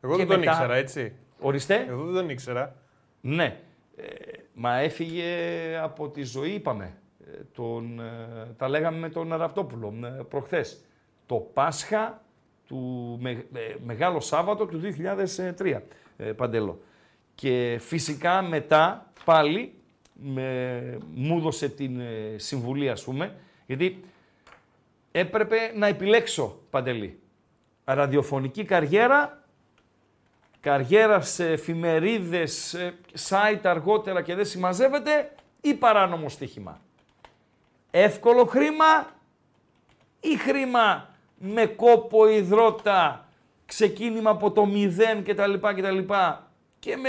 Εγώ 0.00 0.12
και 0.12 0.16
δεν 0.16 0.26
τον 0.28 0.38
μετά- 0.38 0.50
ήξερα, 0.52 0.74
έτσι. 0.74 1.12
Ορίστε. 1.40 1.86
Εγώ 1.88 2.04
δεν 2.04 2.14
τον 2.14 2.30
ήξερα. 2.30 2.76
Ναι. 3.20 3.60
Ε, 3.96 4.04
μα 4.54 4.76
έφυγε 4.76 5.24
από 5.82 6.08
τη 6.08 6.22
ζωή, 6.22 6.50
είπαμε. 6.50 6.96
Ε, 7.26 7.38
τον, 7.54 8.00
ε, 8.00 8.54
τα 8.56 8.68
λέγαμε 8.68 8.98
με 8.98 9.08
τον 9.08 9.34
Ραπτόπουλο 9.34 9.94
ε, 10.04 10.22
προχθές. 10.28 10.84
το 11.26 11.36
Πάσχα 11.36 12.22
του 12.66 13.18
με, 13.20 13.30
ε, 13.30 13.74
Μεγάλο 13.84 14.20
Σάββατο 14.20 14.66
του 14.66 14.80
2003, 15.58 15.80
ε, 16.16 16.32
Παντέλο. 16.32 16.80
Και 17.34 17.78
φυσικά 17.80 18.42
μετά 18.42 19.12
πάλι 19.24 19.74
με, 20.12 20.98
μου 21.14 21.36
έδωσε 21.36 21.68
την 21.68 22.00
ε, 22.00 22.34
συμβουλή 22.36 22.90
ας 22.90 23.04
πούμε, 23.04 23.34
γιατί 23.66 24.04
έπρεπε 25.12 25.56
να 25.76 25.86
επιλέξω, 25.86 26.58
Παντελή, 26.70 27.20
ραδιοφωνική 27.84 28.64
καριέρα, 28.64 29.39
καριέρας 30.60 31.30
σε 31.30 31.50
εφημερίδες, 31.50 32.76
σε 33.12 33.28
site 33.28 33.60
αργότερα 33.62 34.22
και 34.22 34.34
δεν 34.34 34.44
συμμαζεύεται 34.44 35.32
ή 35.60 35.74
παράνομο 35.74 36.28
στοίχημα. 36.28 36.80
Εύκολο 37.90 38.44
χρήμα 38.44 39.06
ή 40.20 40.36
χρήμα 40.36 41.08
με 41.38 41.66
κόπο 41.66 42.28
υδρότα, 42.28 43.28
ξεκίνημα 43.66 44.30
από 44.30 44.50
το 44.50 44.66
μηδέν 44.66 45.24
κτλ. 45.24 45.54
κτλ 45.54 45.98
και 46.78 46.96
με... 46.96 47.08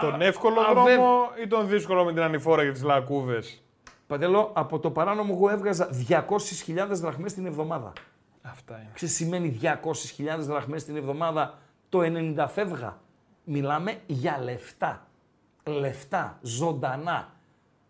Τον 0.00 0.20
εύκολο 0.20 0.60
αβε- 0.60 0.96
δρόμο 0.96 1.30
ή 1.42 1.46
τον 1.46 1.68
δύσκολο 1.68 2.04
με 2.04 2.12
την 2.12 2.22
ανηφόρα 2.22 2.64
και 2.64 2.72
τις 2.72 2.82
λακκούβες; 2.82 3.62
Παντελώ, 4.06 4.50
από 4.54 4.78
το 4.78 4.90
παράνομο 4.90 5.32
εγώ 5.36 5.50
έβγαζα 5.50 5.88
200.000 6.08 6.22
δραχμές 6.90 7.34
την 7.34 7.46
εβδομάδα. 7.46 7.92
Αυτά 8.42 8.74
είναι. 8.74 8.90
Ξέρεις, 8.92 9.14
σημαίνει 9.14 9.60
200.000 9.62 10.38
δραχμές 10.38 10.84
την 10.84 10.96
εβδομάδα, 10.96 11.58
το 11.88 12.00
90 12.00 12.46
φεύγα. 12.48 12.98
Μιλάμε 13.44 14.00
για 14.06 14.40
λεφτά. 14.42 15.06
Λεφτά, 15.64 16.38
ζωντανά. 16.42 17.32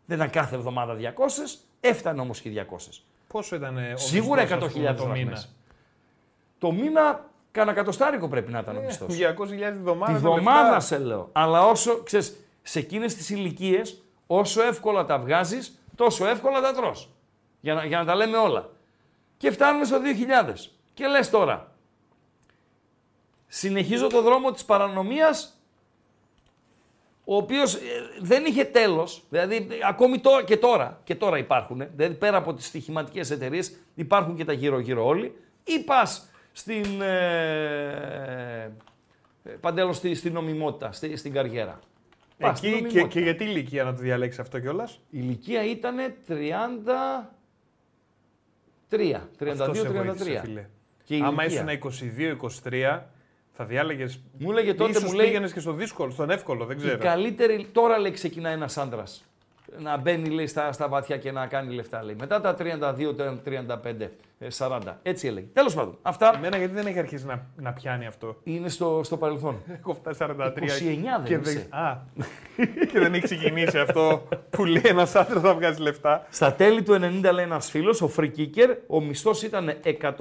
Δεν 0.05 0.17
ήταν 0.17 0.31
κάθε 0.31 0.55
εβδομάδα 0.55 0.95
200, 0.95 1.59
έφτανε 1.81 2.21
όμως 2.21 2.41
και 2.41 2.51
200. 2.51 3.03
Πόσο 3.27 3.57
ήταν 3.57 3.77
ο 3.77 3.97
Σίγουρα 3.97 4.43
μισθός, 4.43 4.59
100.000 4.59 4.65
ας 4.65 4.73
πούμε, 4.73 4.95
το 4.95 5.07
μήνα; 5.07 5.25
δραχμές. 5.25 5.55
Το 6.59 6.73
μήνα, 6.73 7.25
κάνα 7.51 7.73
κατοστάρικο 7.73 8.29
πρέπει 8.29 8.53
να 8.53 8.59
ήταν 8.59 8.77
ο 8.77 8.81
μισθός. 8.81 9.17
200.000 9.17 9.73
τη 9.73 9.79
βδομάδα. 9.79 10.13
Τη 10.13 10.23
τα 10.23 10.29
βδομάδα 10.29 10.63
λεφτά. 10.63 10.81
σε 10.81 10.99
λέω. 10.99 11.29
Αλλά 11.33 11.67
όσο, 11.67 12.03
ξέρεις, 12.03 12.37
σε 12.63 12.79
εκείνες 12.79 13.15
τις 13.15 13.31
ηλικίες, 13.31 14.03
όσο 14.27 14.63
εύκολα 14.63 15.05
τα 15.05 15.19
βγάζεις, 15.19 15.79
τόσο 15.95 16.27
εύκολα 16.27 16.61
τα 16.61 16.73
τρως. 16.73 17.11
Για 17.61 17.75
να, 17.75 17.85
για 17.85 17.99
να 17.99 18.05
τα 18.05 18.15
λέμε 18.15 18.37
όλα. 18.37 18.71
Και 19.37 19.51
φτάνουμε 19.51 19.85
στο 19.85 20.01
2000. 20.01 20.73
Και 20.95 21.07
λες 21.07 21.31
τώρα, 21.31 21.73
συνεχίζω 23.49 24.07
το 24.07 24.23
δρόμο 24.23 24.53
της 24.53 24.65
παρανομίας, 24.65 25.61
ο 27.25 27.37
οποίος 27.37 27.75
ε, 27.75 27.79
δεν 28.21 28.45
είχε 28.45 28.65
τέλος, 28.65 29.23
δηλαδή 29.29 29.57
ε, 29.57 29.65
ακόμη 29.89 30.19
τώρα 30.19 30.45
και 30.45 30.57
τώρα, 30.57 31.01
και 31.05 31.15
τώρα 31.15 31.39
υπάρχουν, 31.39 31.83
δηλαδή 31.95 32.15
πέρα 32.15 32.37
από 32.37 32.55
τις 32.55 32.67
στοιχηματικές 32.67 33.31
εταιρείες 33.31 33.77
υπάρχουν 33.95 34.37
και 34.37 34.45
τα 34.45 34.53
γύρω-γύρω 34.53 35.07
όλοι, 35.07 35.37
ή 35.65 35.79
πας 35.79 36.29
στην, 36.53 37.01
ε, 37.03 38.73
ε, 39.43 39.51
παντέλο 39.51 39.93
στη, 39.93 40.15
στην 40.15 40.33
νομιμότητα, 40.33 40.93
στη, 40.93 41.17
στην 41.17 41.33
καριέρα. 41.33 41.79
Πας 42.39 42.59
στην 42.59 42.69
Εκεί 42.69 42.79
και, 42.79 42.83
νομιμότητα. 42.87 43.19
και 43.19 43.25
γιατί 43.25 43.45
ηλικία 43.45 43.85
να 43.85 43.95
το 43.95 44.01
διαλέξεις 44.01 44.41
αυτό 44.41 44.61
κιόλας; 44.61 44.93
Η 44.95 44.99
ηλικία 45.11 45.65
ήταν 45.65 45.97
32-33. 46.29 46.35
Και 51.05 51.17
η 51.17 51.21
Άμα 51.23 51.45
ηλικία. 51.45 51.73
ήσουν 51.73 51.79
22-23, 52.63 53.01
θα 53.59 53.67
διάλεγες. 53.67 54.21
Μου 54.39 54.51
έλεγε 54.51 54.75
τότε, 54.75 55.01
μου 55.01 55.13
λέει, 55.13 55.27
πήγαινε 55.27 55.49
και 55.49 55.61
στο 55.61 55.73
δύσκολο, 55.73 56.11
στον 56.11 56.31
εύκολο, 56.31 56.65
δεν 56.65 56.77
η 56.77 56.81
ξέρω. 56.81 56.99
καλύτερη, 56.99 57.69
τώρα 57.73 57.99
λέει 57.99 58.11
ξεκινάει 58.11 58.53
ένας 58.53 58.77
άντρας 58.77 59.25
να 59.79 59.97
μπαίνει 59.97 60.29
λέει, 60.29 60.47
στα, 60.47 60.73
στα 60.73 60.89
βαθιά 60.89 61.17
και 61.17 61.33
να 61.33 61.47
κάνει 61.47 61.75
λεφτά. 61.75 62.05
Λέει. 62.05 62.17
Μετά 62.19 62.41
τα 62.41 62.57
32, 62.59 63.15
35, 63.45 64.09
40. 64.59 64.81
Έτσι 65.03 65.27
έλεγε. 65.27 65.47
Τέλος 65.53 65.75
πάντων, 65.75 65.99
αυτά 66.03 66.33
Εμένα 66.37 66.57
γιατί 66.57 66.75
δεν 66.75 66.87
έχει 66.87 66.99
αρχίσει 66.99 67.27
να, 67.27 67.47
να 67.57 67.73
πιάνει 67.73 68.07
αυτό; 68.07 68.37
είναι 68.45 68.69
στο, 68.69 69.01
στο 69.05 69.17
παρελθόν. 69.17 69.63
Έχω 69.79 69.95
φτάσει 69.95 70.19
43. 70.23 70.27
29 70.27 70.55
δεν 71.25 71.43
και 71.43 71.51
είσαι. 71.51 71.67
Α, 71.71 71.97
και 72.93 72.99
δεν 72.99 73.15
έχει 73.15 73.25
ξεκινήσει 73.25 73.79
αυτό 73.79 74.29
που 74.51 74.65
λέει 74.65 74.83
ένας 74.85 75.15
άντρας 75.15 75.43
να 75.43 75.55
βγάζει 75.55 75.81
λεφτά. 75.81 76.27
Στα 76.31 76.53
τέλη 76.53 76.83
του 76.83 76.93
90 76.93 76.99
λέει 77.33 77.45
ένας 77.45 77.71
φίλος, 77.71 78.03
ο 78.03 78.11
free 78.17 78.31
kicker, 78.37 78.77
ο 78.87 79.01
μισθός 79.01 79.43
ήταν 79.43 79.73
150 80.01 80.15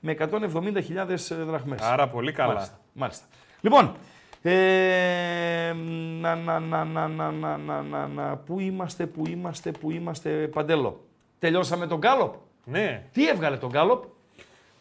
με 0.00 0.16
170 0.18 0.82
χιλιάδες 0.84 1.32
δραχμές. 1.46 1.80
Άρα 1.82 2.08
πολύ 2.08 2.32
καλά. 2.32 2.52
Μάλιστα. 2.52 2.78
Μάλιστα. 2.92 3.24
Λοιπόν, 3.60 3.94
ε, 4.42 5.72
να, 6.20 6.34
να, 6.34 6.58
να, 6.60 6.84
να, 6.84 7.08
να, 7.08 7.30
να, 7.30 7.56
να, 7.56 7.82
να, 7.82 8.06
να, 8.06 8.36
πού 8.36 8.60
είμαστε, 8.60 9.06
πού 9.06 9.26
είμαστε, 9.28 9.70
πού 9.70 9.90
είμαστε, 9.90 10.30
Παντέλο. 10.30 11.04
Τελειώσαμε 11.38 11.86
τον 11.86 11.98
Γκάλοπ; 11.98 12.34
Ναι. 12.64 13.04
Τι 13.12 13.28
έβγαλε 13.28 13.56
τον 13.56 13.70
Γκάλοπ; 13.70 14.04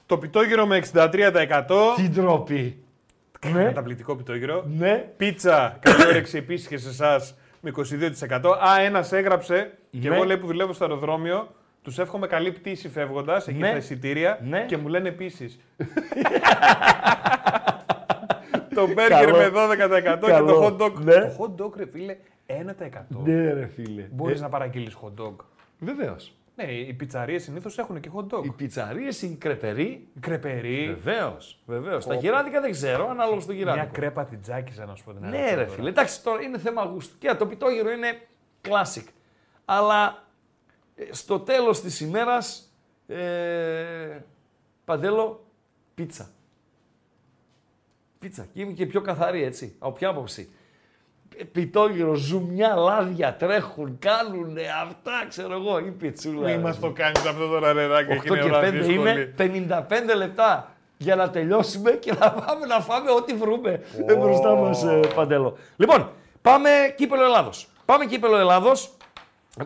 Το 0.05 0.18
πιτόγυρο 0.18 0.66
με 0.66 0.84
63%. 0.93 1.66
Τι 1.95 2.09
ντροπή. 2.09 2.84
Καταπληκτικό 3.39 4.16
πιτόγυρο. 4.16 4.63
Ναι. 4.78 4.95
Πίτσα, 5.18 5.70
καλή 5.82 6.05
όρεξη 6.07 6.38
επίσης 6.38 6.68
και 6.68 6.78
σε 6.78 6.89
εσάς 6.89 7.36
με 7.61 7.72
22%. 8.30 8.57
Α, 8.68 8.80
ένας 8.82 9.11
έγραψε 9.11 9.78
και 10.01 10.09
Ναι. 10.09 10.16
εγώ 10.16 10.24
λέει 10.24 10.38
που 10.38 10.47
δουλεύω 10.47 10.74
στο 10.74 10.84
αεροδρόμιο. 10.84 11.47
Τους 11.86 11.99
εύχομαι 11.99 12.27
καλή 12.27 12.51
πτήση 12.51 12.89
φεύγοντας 12.89 13.47
εκεί 13.47 13.57
Ναι. 13.59 13.67
στα 13.67 13.77
εισιτήρια 13.77 14.39
Ναι. 14.43 14.65
και 14.65 14.77
μου 14.77 14.88
λένε 14.88 15.07
επίσης. 15.07 15.59
το 18.75 18.88
μπέργκερ 18.93 19.31
Καλό. 19.31 19.38
με 19.38 19.51
12% 19.53 20.19
και 20.25 20.31
Καλό. 20.31 20.53
το 20.53 20.65
hot 20.65 20.81
dog. 20.86 20.93
Ναι. 21.03 21.13
Το 21.13 21.36
hot 21.39 21.61
dog, 21.65 21.71
ρε 21.77 21.86
φίλε, 21.86 22.15
1%. 22.47 22.53
Ναι 23.23 23.53
ρε 23.53 23.67
φίλε. 23.67 24.07
Μπορείς 24.11 24.41
να 24.41 24.49
παραγγείλεις 24.49 24.95
hot 25.01 25.23
dog. 25.25 25.36
Βεβαίως. 25.79 26.33
Ναι, 26.55 26.63
οι 26.63 26.93
πιτσαρίες 26.93 27.43
συνήθως 27.43 27.77
έχουν 27.77 27.99
και 27.99 28.09
hot 28.15 28.38
dog. 28.38 28.45
Οι 28.45 28.51
πιτσαρίες, 28.51 29.21
οι 29.21 29.36
κρεπεροί. 29.39 30.07
Κρεπερί. 30.19 30.97
Βεβαίως. 31.03 31.59
Βεβαίως. 31.65 32.05
Τα 32.05 32.13
γυράδικα 32.15 32.61
δεν 32.61 32.71
ξέρω, 32.71 33.09
ανάλογα 33.09 33.39
στο 33.39 33.51
Μια 33.53 33.59
γυράδικο. 33.61 33.88
κρέπα 33.91 34.25
την 34.25 34.41
τζάκιζα 34.41 34.86
να 34.86 34.95
σου 34.95 35.03
πω 35.03 35.11
την 35.11 35.21
Ναι, 35.21 35.27
αλήθεια 35.38 35.55
ρε 35.55 35.61
τώρα. 35.63 35.75
φίλε. 35.75 35.89
Εντάξει, 35.89 36.23
τώρα 36.23 36.41
είναι 36.41 36.57
θέμα 36.57 36.83
γούστου. 36.83 37.17
Και 37.17 37.33
το 37.33 37.45
πιτόγυρο 37.45 37.91
είναι 37.91 38.07
classic. 38.61 39.03
Αλλά 39.65 40.05
ε, 40.05 40.11
στο 41.11 41.39
τέλος 41.39 41.81
της 41.81 41.99
ημέρας, 41.99 42.73
ε, 43.07 44.19
παντέλο, 44.85 45.45
πίτσα. 45.95 46.29
Πίτσα. 48.19 48.47
Και 48.53 48.61
είμαι 48.61 48.71
και 48.71 48.85
πιο 48.85 49.01
καθαρή, 49.01 49.43
έτσι. 49.43 49.75
Από 49.79 49.91
ποια 49.91 50.09
άποψη. 50.09 50.49
Ε, 51.37 51.43
Πιτόγυρο, 51.43 52.13
ζουμιά, 52.13 52.75
λάδια, 52.75 53.35
τρέχουν, 53.35 53.97
κάνουν 53.99 54.57
αυτά, 54.83 55.25
ξέρω 55.27 55.53
εγώ, 55.53 55.79
η 55.79 55.91
πιτσούλα. 55.91 56.45
Μη 56.45 56.51
ρε. 56.51 56.57
μας 56.57 56.79
το 56.79 56.91
κάνεις 56.91 57.25
αυτό 57.25 57.47
τώρα, 57.47 57.73
ρε 57.73 57.85
Ράγκα, 57.85 58.15
8 58.15 58.17
εκείνη 58.17 58.37
η 58.37 58.41
και 58.41 58.47
ώρα 58.47 58.59
5 58.59 58.71
δύσκολη. 58.71 58.93
είναι 58.95 59.33
55 59.37 60.15
λεπτά 60.15 60.75
για 60.97 61.15
να 61.15 61.29
τελειώσουμε 61.29 61.91
και 61.91 62.13
να 62.19 62.31
πάμε 62.31 62.65
να 62.65 62.79
φάμε 62.79 63.11
ό,τι 63.11 63.33
βρούμε 63.33 63.81
oh. 64.09 64.17
μπροστά 64.17 64.55
μας, 64.55 64.85
Παντέλο. 65.15 65.57
Λοιπόν, 65.75 66.09
πάμε 66.41 66.69
κύπελο 66.97 67.23
Ελλάδο. 67.23 67.49
Πάμε 67.85 68.05
κύπελο 68.05 68.37
Ελλάδο. 68.37 68.71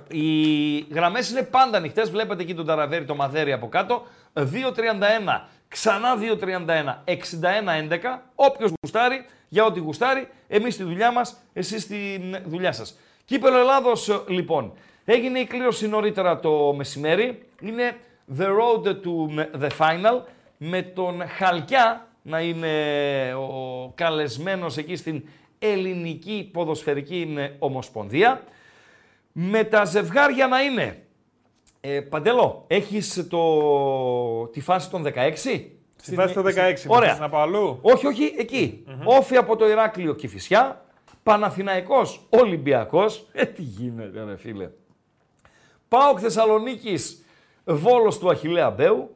Οι 0.10 0.80
γραμμές 0.80 1.30
είναι 1.30 1.44
πάντα 1.44 1.78
ανοιχτές. 1.78 2.12
Βλέπετε 2.12 2.42
εκεί 2.42 2.56
τον 2.56 2.66
Ταραβέρι, 2.66 3.06
το 3.06 3.16
Μαδέρι 3.16 3.52
από 3.52 3.70
κάτω. 3.70 4.06
2-31, 4.34 5.48
ξανά 5.68 6.16
2-31, 6.16 7.04
61-11. 7.06 8.22
Όποιος 8.36 8.72
γουστάρει, 8.82 9.26
για 9.50 9.66
ό,τι 9.66 9.80
γουστάρει, 9.80 10.28
εμείς 10.48 10.74
στη 10.74 10.84
δουλειά 10.84 11.12
μας, 11.12 11.38
εσείς 11.54 11.82
στη 11.82 12.22
δουλειά 12.46 12.72
σας. 12.72 12.98
Κύπελο 13.26 13.58
Ελλάδος, 13.58 14.24
λοιπόν. 14.28 14.74
Έγινε 15.06 15.40
η 15.40 15.46
κλήρωση 15.46 15.88
νωρίτερα 15.88 16.40
το 16.40 16.74
μεσημέρι. 16.74 17.44
Είναι 17.62 17.98
the 18.38 18.46
road 18.46 18.88
to 18.88 19.46
the 19.62 19.70
final. 19.78 20.22
Με 20.58 20.82
τον 20.82 21.28
Χαλκιά 21.28 22.08
να 22.22 22.40
είναι 22.40 22.68
ο 23.34 23.92
καλεσμένος 23.96 24.78
εκεί 24.78 24.96
στην 24.96 25.24
ελληνική 25.60 26.50
ποδοσφαιρική 26.54 27.36
ομοσπονδία. 27.60 28.44
Με 29.32 29.64
τα 29.64 29.86
ζευγάρια 29.86 30.48
να 30.48 30.62
είναι. 30.62 31.04
Ε, 31.82 32.00
Παντελό, 32.02 32.64
έχεις 32.68 33.28
το, 33.30 34.48
τη 34.48 34.62
φάση 34.62 34.90
των 34.90 35.04
16. 35.06 35.10
Στη 35.96 36.16
φάση 36.16 36.34
το 36.34 36.42
16, 36.46 36.46
Ωραία. 36.88 37.10
θες 37.10 37.20
να 37.20 37.30
πάω 37.30 37.42
αλλού; 37.42 37.80
Όχι, 37.82 38.08
όχι, 38.08 38.34
εκεί. 38.38 38.84
Όφη 39.04 39.36
από 39.38 39.56
το 39.56 39.68
Ηράκλειο 39.70 40.14
Κηφισιά. 40.16 40.84
Παναθηναϊκός 41.24 42.26
Ολυμπιακός. 42.30 43.28
Ε, 43.32 43.46
τι 43.46 43.62
γίνεται 43.62 44.24
ρε 44.24 44.38
φίλε. 44.38 44.70
ΠΑΟΚ 45.88 46.18
Θεσσαλονίκης 46.22 47.26
Βόλος 47.66 48.18
του 48.20 48.30
Αχιλέα 48.30 48.70
Μπέου. 48.70 49.16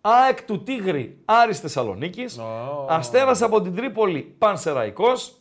ΑΕΚ 0.00 0.42
του 0.42 0.62
Τίγρη 0.62 1.18
Άρης 1.24 1.60
Θεσσαλονίκης. 1.60 2.40
Αστέρας 2.88 3.42
από 3.42 3.60
την 3.62 3.74
Τρίπολη 3.74 4.20
Πανσεραϊκός. 4.38 5.34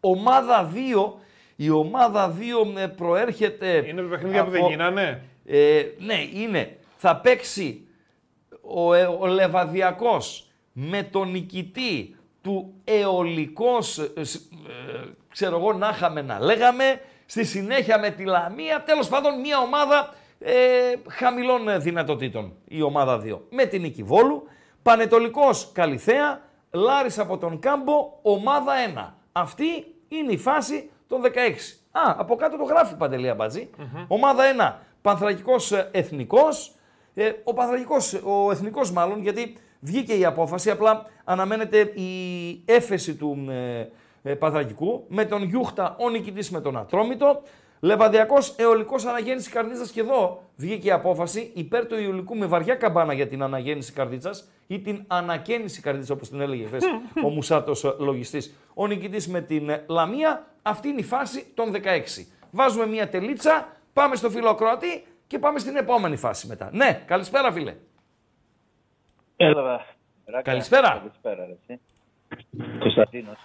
Ομάδα 0.00 0.70
2. 0.74 1.18
Η 1.56 1.70
ομάδα 1.70 2.34
2 2.76 2.78
ε, 2.78 2.86
προέρχεται... 2.86 3.84
Είναι 3.88 4.02
παιχνίδια 4.02 4.44
που 4.44 4.50
δεν 4.50 4.60
από- 4.60 4.70
γίνανε; 4.70 5.22
ε, 5.46 5.82
ναι, 5.98 6.16
είναι. 6.34 6.76
Θα 6.96 7.16
παίξει 7.16 7.86
ο, 8.62 8.94
ε, 8.94 9.04
ο 9.04 9.26
Λεβαδιακός 9.26 10.46
με 10.72 11.02
τον 11.02 11.30
νικητή 11.30 12.16
του 12.42 12.74
Εολικός, 12.84 13.98
ε, 13.98 14.24
σ- 14.24 14.52
ε, 14.68 15.08
ξέρω 15.30 15.56
εγώ, 15.56 15.72
να 15.72 15.88
είχαμε 15.88 16.22
να 16.22 16.40
λέγαμε, 16.40 17.00
στη 17.26 17.44
συνέχεια 17.44 17.98
με 17.98 18.10
τη 18.10 18.24
Λαμία, 18.24 18.82
τέλος 18.82 19.08
πάντων 19.08 19.40
μια 19.40 19.58
ομάδα 19.58 20.14
ε, 20.38 20.52
χαμηλών 21.08 21.68
ε, 21.68 21.78
δυνατοτήτων 21.78 22.52
η 22.68 22.82
ομάδα 22.82 23.22
2. 23.24 23.38
Με 23.50 23.64
την 23.64 23.80
νίκη 23.80 24.02
Βόλου, 24.02 24.42
Πανετολικός 24.82 25.70
Καλιθέα, 25.72 26.40
Λάρης 26.70 27.18
από 27.18 27.38
τον 27.38 27.58
Κάμπο, 27.58 28.18
ομάδα 28.22 28.72
1. 29.10 29.12
Αυτή 29.32 29.64
είναι 30.08 30.32
η 30.32 30.36
φάση 30.38 30.90
των 31.08 31.22
16. 31.22 31.26
Α, 31.90 32.14
από 32.16 32.36
κάτω 32.36 32.56
το 32.56 32.64
γράφει 32.64 32.96
Παντελή 32.96 33.28
Αμπατζή. 33.28 33.70
Ομάδα 34.08 34.42
1, 34.78 34.80
Πανθρακικός 35.02 35.72
ε, 35.72 35.88
Εθνικός. 35.92 36.74
Ε, 37.14 37.32
ο 37.44 37.54
Πανθρακικός, 37.54 38.12
ο 38.24 38.50
Εθνικός 38.50 38.92
μάλλον, 38.92 39.22
γιατί 39.22 39.56
βγήκε 39.80 40.14
η 40.14 40.24
απόφαση, 40.24 40.70
απλά 40.70 41.06
αναμένεται 41.24 41.78
η 41.78 42.62
έφεση 42.64 43.14
του 43.14 43.46
ε, 43.50 43.88
ε, 44.22 44.34
Πανθρακικού, 44.34 45.04
με 45.08 45.24
τον 45.24 45.42
Γιούχτα 45.42 45.96
ο 45.98 46.08
νικητής 46.08 46.50
με 46.50 46.60
τον 46.60 46.76
Ατρόμητο. 46.76 47.42
Λεβαδιακός 47.84 48.54
αιωλικός 48.58 49.04
αναγέννηση 49.04 49.50
καρδίτσας 49.50 49.90
και 49.90 50.00
εδώ 50.00 50.42
βγήκε 50.56 50.88
η 50.88 50.90
απόφαση 50.90 51.50
υπέρ 51.54 51.86
του 51.86 51.98
Ιουλικού 51.98 52.36
με 52.36 52.46
βαριά 52.46 52.74
καμπάνα 52.74 53.12
για 53.12 53.28
την 53.28 53.42
αναγέννηση 53.42 53.92
καρδίτσας 53.92 54.50
ή 54.66 54.80
την 54.80 55.04
ανακαίνιση 55.06 55.80
καρδίτσας 55.80 56.16
όπως 56.16 56.28
την 56.28 56.40
έλεγε 56.40 56.66
χθες 56.66 56.84
ο 57.24 57.28
Μουσάτος 57.28 57.96
λογιστής. 57.98 58.54
Ο 58.74 58.86
νικητής 58.86 59.28
με 59.28 59.40
την 59.40 59.70
Λαμία. 59.88 60.46
Αυτή 60.62 60.88
είναι 60.88 61.00
η 61.00 61.04
φάση 61.04 61.46
των 61.54 61.72
16. 61.72 62.26
Βάζουμε 62.50 62.86
μια 62.86 63.08
τελίτσα, 63.08 63.76
πάμε 63.92 64.16
στο 64.16 64.30
φιλοκρότη 64.30 65.06
και 65.26 65.38
πάμε 65.38 65.58
στην 65.58 65.76
επόμενη 65.76 66.16
φάση 66.16 66.46
μετά. 66.46 66.70
Ναι, 66.72 67.02
καλησπέρα 67.06 67.52
φίλε. 67.52 67.74
Έλα, 69.36 69.86
Ράκα. 70.24 70.42
Καλησπέρα. 70.42 70.88
Καλησπέρα, 70.88 71.46
ρε, 71.46 71.56
εσύ. 71.66 71.80
Κωνσταντίνος, 72.78 73.38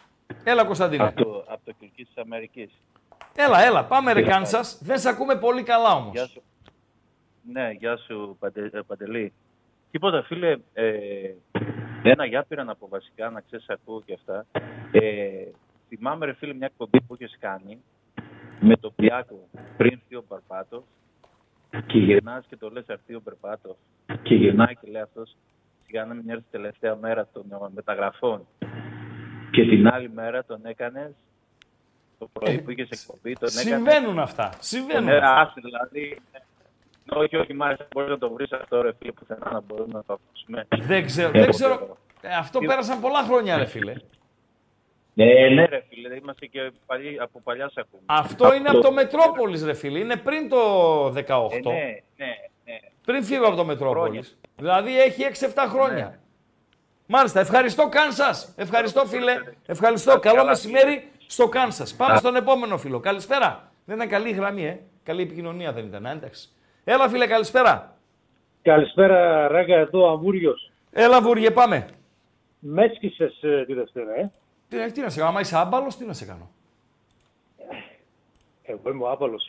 Έλα 0.44 0.66
Κωνσταντίνε. 0.66 1.04
από 1.04 1.24
το, 1.24 1.44
από 1.48 1.62
το 1.66 1.72
Κυρκής 1.80 2.08
της 2.08 2.18
Αμερικής. 2.18 2.72
Έλα, 3.36 3.64
έλα, 3.64 3.86
πάμε 3.86 4.14
ρε 4.14 4.22
Γεια 4.22 4.32
Κάνσας. 4.32 4.80
Δεν 4.84 5.00
σε 5.00 5.10
ακούμε 5.10 5.36
πολύ 5.36 5.64
καλά 5.64 5.96
όμως. 5.96 6.14
Γεια 6.14 6.28
σου. 6.28 6.42
Ναι, 7.52 7.72
γεια 7.72 7.98
σου, 7.98 8.36
Παντε, 8.40 8.70
ε, 8.74 8.80
Παντελή. 8.88 9.34
Τίποτα, 9.92 10.24
φίλε, 10.24 10.58
ε, 10.74 11.34
ένα 12.04 12.26
για 12.26 12.44
πήραν 12.44 12.70
από 12.70 12.88
βασικά, 12.88 13.30
να 13.30 13.42
ξέρεις, 13.42 13.70
ακούω 13.70 14.02
και 14.02 14.14
αυτά. 14.14 14.46
Ε, 14.92 15.52
θυμάμαι, 15.88 16.26
ρε 16.26 16.34
φίλε, 16.34 16.54
μια 16.54 16.66
εκπομπή 16.66 17.02
που 17.02 17.14
έχεις 17.20 17.38
κάνει 17.40 17.82
με 18.60 18.76
τον 18.76 18.94
Πιάκο 18.96 19.48
πριν 19.78 19.92
έρθει 19.92 20.16
ο 20.16 20.24
Περπάτος 20.28 20.84
και 21.86 21.98
γυρνάς 21.98 22.46
και 22.50 22.58
το 22.58 22.70
λες 22.70 22.86
έρθει 22.88 23.16
ο 23.16 23.22
Περπάτος 23.22 23.76
και 24.24 24.36
γυρνάει 24.36 24.76
και 24.76 24.92
λέει 24.92 25.02
αυτός 25.02 25.36
σιγά 25.86 26.06
να 26.06 26.14
μην 26.14 26.30
έρθει 26.30 26.46
τελευταία 26.52 26.96
μέρα 26.96 27.28
των 27.34 27.46
ε, 27.52 27.56
μεταγραφών 27.76 28.48
και 29.52 29.66
την 29.66 29.88
άλλη 29.88 30.10
μέρα 30.10 30.46
τον 30.46 30.60
έκανες 30.64 31.12
το 32.20 32.30
πρωί 32.34 32.62
που 32.62 32.72
είχες 32.72 32.90
εκπομπή, 32.90 33.34
τον 33.34 33.50
έκανες 33.50 33.68
Συμβαίνουν 33.68 34.20
αυτά. 34.20 34.50
Συμβαίνουν. 34.60 35.04
ναι, 35.04 35.16
αυτά. 35.16 35.36
άσε, 35.36 35.54
δηλαδή. 35.56 36.22
Όχι, 37.12 37.36
όχι, 37.36 37.54
μάλιστα 37.54 37.88
μπορείς 37.92 38.10
να 38.10 38.18
το 38.18 38.30
βρεις 38.32 38.52
αυτό, 38.52 38.82
ρε 38.82 38.92
φίλε, 39.00 39.12
πουθενά 39.12 39.52
να 39.52 39.60
μπορούμε 39.62 39.94
να 39.94 40.04
το 40.04 40.14
ακούσουμε. 40.14 40.68
Δεν 40.88 41.06
ξέρω. 41.06 41.28
Ε, 41.28 41.40
Δεν 41.40 41.50
ξέρω. 41.50 41.78
ποτέ. 41.78 41.94
Ε, 42.22 42.36
αυτό 42.36 42.60
πέρασαν 42.60 43.00
πολλά 43.02 43.24
χρόνια, 43.24 43.58
ρε 43.58 43.66
φίλε. 43.66 43.94
Ναι, 45.14 45.26
ναι, 45.26 45.66
ρε 45.66 45.84
φίλε, 45.90 46.16
είμαστε 46.16 46.46
και 46.46 46.72
παλιοί, 46.86 47.20
από 47.20 47.42
παλιά 47.42 47.70
σε 47.70 47.80
ακούμε. 47.80 48.02
Αυτό 48.06 48.54
είναι 48.54 48.70
από 48.70 48.80
το 48.80 48.92
Μετρόπολης, 48.92 49.64
ρε 49.64 49.74
φίλε. 49.74 50.00
Είναι 50.00 50.16
πριν 50.16 50.50
το 50.50 51.06
18. 51.06 51.16
Ε, 51.16 51.60
ναι, 51.60 51.72
ναι, 52.18 52.26
ναι. 52.66 52.80
Πριν 53.06 53.24
φύγω 53.24 53.46
από 53.48 53.56
το 53.56 53.66
Μετρόπολης. 53.66 54.38
Χρόνια. 54.58 54.86
Δηλαδή 54.86 55.02
έχει 55.02 55.24
6-7 55.56 55.66
χρόνια. 55.70 56.06
Ναι. 56.06 56.18
Μάλιστα. 57.06 57.40
Ευχαριστώ, 57.40 57.90
Κάνσας. 57.90 58.54
Ευχαριστώ, 58.58 59.06
φίλε. 59.06 59.34
Ευχαριστώ. 59.66 60.10
Καλά, 60.10 60.22
Καλό 60.22 60.36
καλά, 60.36 60.50
μεσημέρι 60.50 61.10
στο 61.32 61.48
Κάνσας. 61.48 61.96
Πάμε 61.96 62.18
στον 62.18 62.36
επόμενο 62.36 62.78
φίλο. 62.78 63.00
Καλησπέρα. 63.00 63.72
Δεν 63.86 63.96
ήταν 63.96 64.08
καλή 64.10 64.30
η 64.30 64.34
γραμμή, 64.34 64.66
ε. 64.66 64.80
Καλή 65.04 65.22
επικοινωνία 65.22 65.74
δεν 65.74 65.86
ήταν. 65.86 66.06
Α, 66.06 66.12
εντάξει. 66.12 66.50
Έλα, 66.84 67.10
φίλε, 67.10 67.28
καλησπέρα. 67.28 67.98
Καλησπέρα, 68.62 69.48
Ράγκα, 69.48 69.76
εδώ 69.76 70.12
Αμβούριο. 70.12 70.56
Έλα, 70.92 71.22
Βούργε, 71.22 71.52
πάμε. 71.52 71.88
Με 72.60 72.84
έσκησε 72.84 73.32
τη 73.66 73.74
Δευτέρα, 73.74 74.16
ε. 74.20 74.32
Τι, 74.70 74.92
τι 74.92 75.02
να 75.02 75.10
σε 75.10 75.18
κάνω, 75.18 75.30
άμα 75.30 75.40
είσαι 75.40 75.58
άμπαλος, 75.58 75.98
τι 75.98 76.06
να 76.06 76.14
σε 76.14 76.26
κάνω. 76.26 76.50
Εγώ 78.62 78.90
είμαι 78.90 79.04
ο 79.04 79.12
άπαλο. 79.12 79.42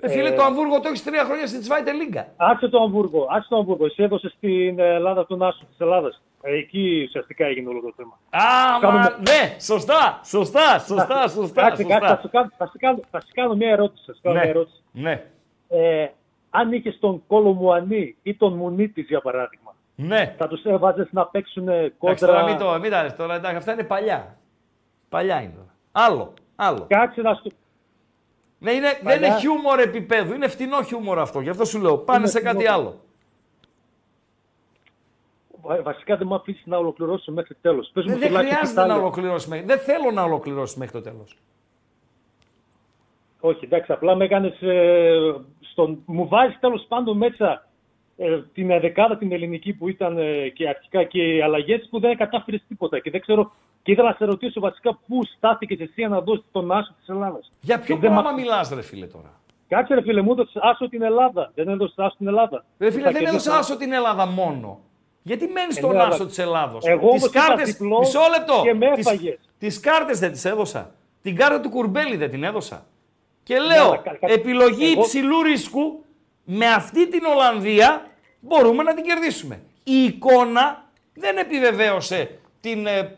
Ε, 0.00 0.08
φίλε, 0.08 0.32
το 0.32 0.42
Αμβούργο 0.42 0.80
το 0.80 0.88
έχεις 0.88 1.04
τρία 1.04 1.24
χρόνια 1.24 1.46
στην 1.46 1.60
Zweite 1.62 1.94
Λίγκα. 1.94 2.32
Άξε 2.36 2.68
το 2.68 2.82
Αμβούργο, 2.82 3.26
άξε 3.30 3.48
το 3.48 3.56
Αμβούργο. 3.56 3.86
Εσύ 3.86 4.02
έδωσες 4.02 4.32
στην 4.32 4.78
Ελλάδα 4.78 5.26
τον 5.26 5.42
Άσο 5.42 5.64
της 5.68 5.80
Ελλάδας. 5.80 6.22
Εκεί 6.42 7.04
ουσιαστικά 7.06 7.46
έγινε 7.46 7.68
όλο 7.68 7.80
το 7.80 7.92
θέμα. 7.96 8.18
Α, 8.30 8.72
μα, 8.72 8.78
Κάνουμε- 8.80 9.16
ναι, 9.30 9.56
σωστά, 9.60 10.20
σωστά, 10.24 10.78
σωστά, 10.78 11.28
σωστά. 11.28 11.62
Κάτσε, 11.62 11.84
κάτσε, 11.84 12.06
θα 12.06 12.20
σωστά. 12.20 12.20
σου 12.22 12.28
κάνω, 12.30 12.50
θα 12.58 12.66
σου 12.66 12.78
κάνω, 12.78 12.98
θα 13.10 13.20
σου 13.20 13.28
κάνω 13.34 13.54
μια 13.54 13.70
ερώτηση. 13.70 14.02
Θα 14.06 14.12
σου 14.14 14.20
κάνω 14.22 14.34
Ναι. 14.36 14.40
μια 14.42 14.50
ερώτηση. 14.50 14.82
Ναι, 14.92 15.24
Ε, 15.68 16.08
αν 16.50 16.72
είχες 16.72 16.98
τον 17.00 17.22
Κόλο 17.26 17.52
Μουανί 17.52 18.16
ή 18.22 18.34
τον 18.34 18.52
Μουνίτης, 18.52 19.06
για 19.06 19.20
παράδειγμα, 19.20 19.74
ναι. 19.94 20.34
θα 20.38 20.48
τους 20.48 20.62
έβαζες 20.64 21.08
να 21.10 21.26
παίξουν 21.26 21.68
Εντάξει, 21.68 21.96
τώρα 21.98 22.14
κόντρα. 22.40 22.44
μην, 22.44 22.58
το, 22.58 22.78
μην 22.80 22.90
τα 22.90 23.02
λες 23.02 23.16
τώρα, 23.16 23.34
εντάξει, 23.34 23.56
αυτά 23.56 23.72
είναι 23.72 23.84
παλιά. 23.84 24.36
Παλιά 25.08 25.40
είναι 25.42 25.52
τώρα. 25.56 25.74
Άλλο, 25.92 26.34
άλλο. 26.56 26.84
Κάτσε 26.88 27.20
να 27.20 27.34
σου. 27.34 27.50
Ναι, 28.58 28.70
είναι, 28.70 28.86
δεν 28.88 29.02
Παλιά. 29.02 29.26
είναι 29.26 29.36
χιούμορ 29.38 29.78
επίπεδου, 29.80 30.34
είναι 30.34 30.48
φτηνό 30.48 30.82
χιούμορ 30.82 31.18
αυτό. 31.18 31.40
Γι' 31.40 31.48
αυτό 31.50 31.64
σου 31.64 31.80
λέω, 31.80 31.98
πάνε 31.98 32.18
Είναι 32.18 32.28
σε 32.28 32.40
κάτι 32.40 32.56
φτηνό. 32.56 32.72
άλλο. 32.74 33.00
Βα- 35.62 35.82
Βασικά 35.82 36.16
δεν 36.16 36.26
με 36.26 36.34
αφήσεις 36.34 36.66
να 36.66 36.76
ολοκληρώσω 36.76 37.32
μέχρι 37.32 37.56
τέλος. 37.60 37.90
Δεν, 37.94 38.18
δεν 38.18 38.34
χρειάζεται 38.36 38.86
να 38.86 38.94
ολοκληρώσει 38.94 39.48
μέχρι. 39.48 39.64
Δεν 39.66 39.78
θέλω 39.78 40.10
να 40.10 40.22
ολοκληρώσει 40.22 40.78
μέχρι 40.78 40.92
το 40.92 41.10
τέλος. 41.10 41.36
Όχι, 43.40 43.64
εντάξει, 43.64 43.92
απλά 43.92 44.14
με 44.14 44.24
έκανες. 44.24 44.62
Ε, 44.62 45.34
στον... 45.60 46.02
Μου 46.06 46.28
βάζεις 46.28 46.58
τέλος 46.60 46.84
πάντων 46.88 47.16
μέσα 47.16 47.66
ε, 48.16 48.40
την 48.54 48.66
δεκάδα 48.80 49.16
την 49.16 49.32
ελληνική 49.32 49.72
που 49.72 49.88
ήταν 49.88 50.18
ε, 50.18 50.48
και 50.48 50.68
αρχικά 50.68 51.04
και 51.04 51.22
οι 51.34 51.42
αλλαγές 51.42 51.86
που 51.90 52.00
δεν 52.00 52.16
κατάφερες 52.16 52.62
τίποτα. 52.68 52.98
Και 52.98 53.10
δεν 53.10 53.20
ξέρω. 53.20 53.52
Και 53.82 53.92
ήθελα 53.92 54.08
να 54.08 54.14
σε 54.14 54.24
ρωτήσω 54.24 54.60
βασικά 54.60 54.98
πού 55.06 55.24
στάθηκες 55.36 55.80
εσύ 55.80 56.06
να 56.06 56.20
δώσεις 56.20 56.44
τον 56.52 56.72
άσο 56.72 56.94
της 56.98 57.08
Ελλάδας. 57.08 57.52
Για 57.60 57.78
ποιο 57.78 57.94
Και 57.94 58.00
δεν 58.00 58.10
πράγμα 58.12 58.30
μ' 58.30 58.34
μιλάς, 58.34 58.70
ρε 58.74 58.82
φίλε 58.82 59.06
τώρα; 59.06 59.40
Κάτσε 59.68 59.94
ρε 59.94 60.02
φίλε, 60.02 60.22
μου 60.22 60.32
έδωσες 60.32 60.62
άσο 60.62 60.88
την 60.88 61.02
Ελλάδα. 61.02 61.52
Δεν 61.54 61.68
έδωσες 61.68 61.98
άσο 61.98 62.14
την 62.18 62.26
Ελλάδα. 62.26 62.64
Ρε 62.78 62.90
φίλε, 62.90 63.04
Θα 63.04 63.10
δεν 63.12 63.22
κερδίσω- 63.22 63.52
έδωσε 63.52 63.72
άσο 63.72 63.76
την 63.76 63.92
Ελλάδα 63.92 64.26
μόνο. 64.26 64.80
Γιατί 65.22 65.46
μένεις 65.46 65.74
στον 65.74 65.90
ναι, 65.90 65.98
αλλά- 65.98 66.08
άσο 66.14 66.26
της 66.26 66.38
Ελλάδος; 66.38 66.84
Εγώ 66.86 67.08
όμως 67.08 67.24
είπα 67.26 67.54
διπλό 67.64 67.98
Μισό 67.98 68.20
λεπτό. 68.38 68.60
και 68.64 68.74
με 68.74 68.86
έφαγες. 68.96 69.38
Τις 69.58 69.80
κάρτες 69.80 70.18
δεν 70.18 70.32
τις 70.32 70.44
έδωσα. 70.44 70.94
Την 71.22 71.36
κάρτα 71.36 71.60
του 71.60 71.68
Κουρμπέλη 71.68 72.16
δεν 72.16 72.30
την 72.30 72.44
έδωσα. 72.44 72.86
Και 73.42 73.54
Ναι, 73.54 73.60
λέω, 73.66 73.84
αλλά 73.86 73.96
κα- 73.96 74.16
κα- 74.20 74.32
επιλογή 74.32 74.90
εγώ- 74.92 75.00
υψηλού 75.02 75.42
ρίσκου 75.42 76.04
με 76.44 76.66
αυτή 76.66 77.08
την 77.08 77.24
Ολλανδία 77.24 78.06
μπορούμε 78.40 78.82
να 78.82 78.94
την 78.94 79.04
κερδίσουμε. 79.04 79.60
Η 79.84 80.04
εικόνα 80.04 80.84
δεν 81.14 81.36
επιβεβαίωσε 81.36 82.38
την, 82.60 82.86
ε, 82.86 82.98
ε, 82.98 83.08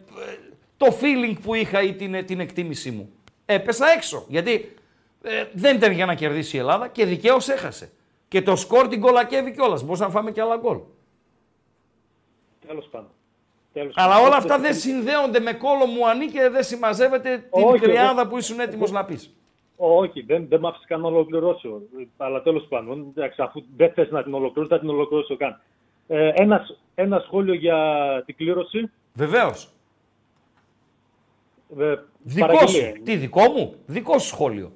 το 0.77 0.97
feeling 1.01 1.35
που 1.43 1.55
είχα 1.55 1.83
ή 1.83 1.93
την, 1.95 2.15
ε, 2.15 2.23
την 2.23 2.41
εκτίμησή 2.41 2.91
μου. 2.91 3.13
Έπεσα 3.47 3.91
έξω. 3.91 4.25
Γιατί 4.29 4.75
ε, 5.23 5.45
δεν 5.53 5.77
ήταν 5.77 5.93
για 5.93 6.07
να 6.07 6.15
κερδίσει 6.15 6.57
η 6.57 6.59
Ελλάδα 6.59 6.89
και 6.89 7.05
δικαίως 7.05 7.49
έχασε. 7.49 7.91
Και 8.29 8.43
το 8.43 8.57
σκορ 8.57 8.89
την 8.89 9.01
κολακεύει 9.01 9.53
κιόλας. 9.53 9.83
Μπορούσαμε 9.83 10.09
να 10.13 10.15
φάμε 10.19 10.31
και 10.31 10.41
άλλα 10.41 10.57
γκολ. 10.57 10.79
Τέλος 12.67 12.87
πάντων. 12.91 13.09
Τέλος 13.73 13.95
Αλλά 13.97 14.13
πάντων. 14.13 14.27
όλα 14.27 14.37
αυτά 14.37 14.59
δεν 14.59 14.75
συνδέονται 14.75 15.41
με 15.41 15.53
κόλο 15.53 15.87
μουανί 15.87 16.27
και 16.27 16.49
δεν 16.49 16.63
συμμαζεύεται 16.65 17.37
την 17.39 17.63
Όχι, 17.65 17.79
κρυάδα 17.79 18.21
εγώ- 18.21 18.31
που 18.31 18.39
ήσουν 18.39 18.61
έτοιμος 18.61 18.91
να 18.91 19.05
πεις. 19.05 19.35
Όχι, 19.77 20.21
δεν, 20.23 20.49
δεν 20.49 20.61
μ' 20.61 20.67
άφησε 20.67 20.85
καν 20.87 21.01
να 21.01 21.07
ολοκληρώσω. 21.09 21.81
Αλλά 22.17 22.43
τέλος 22.43 22.67
πάντων, 22.69 23.07
εντάξει, 23.17 23.43
αφού 23.43 23.63
δεν 23.77 23.93
θες 23.93 24.11
να 24.11 24.23
την 24.23 24.35
ολοκληρώσω, 24.35 24.75
θα 24.75 24.81
την 24.81 24.89
ολοκληρώσω 24.89 25.37
καν. 25.37 25.61
Ε, 26.07 26.29
ένα, 26.35 26.67
ένας 26.95 27.23
σχόλιο 27.25 27.55
για 27.55 27.77
την 28.27 28.37
κλήρωση. 28.37 28.91
Βεβαίως. 29.15 29.69
Ε, 31.79 31.95
Δικό 32.23 32.47
παραγγελία. 32.47 32.95
σου. 32.97 33.03
Τι 33.03 33.17
δικό 33.17 33.51
μου; 33.51 33.75
Δικό 33.87 34.19
σου 34.19 34.27
σχόλιο. 34.27 34.73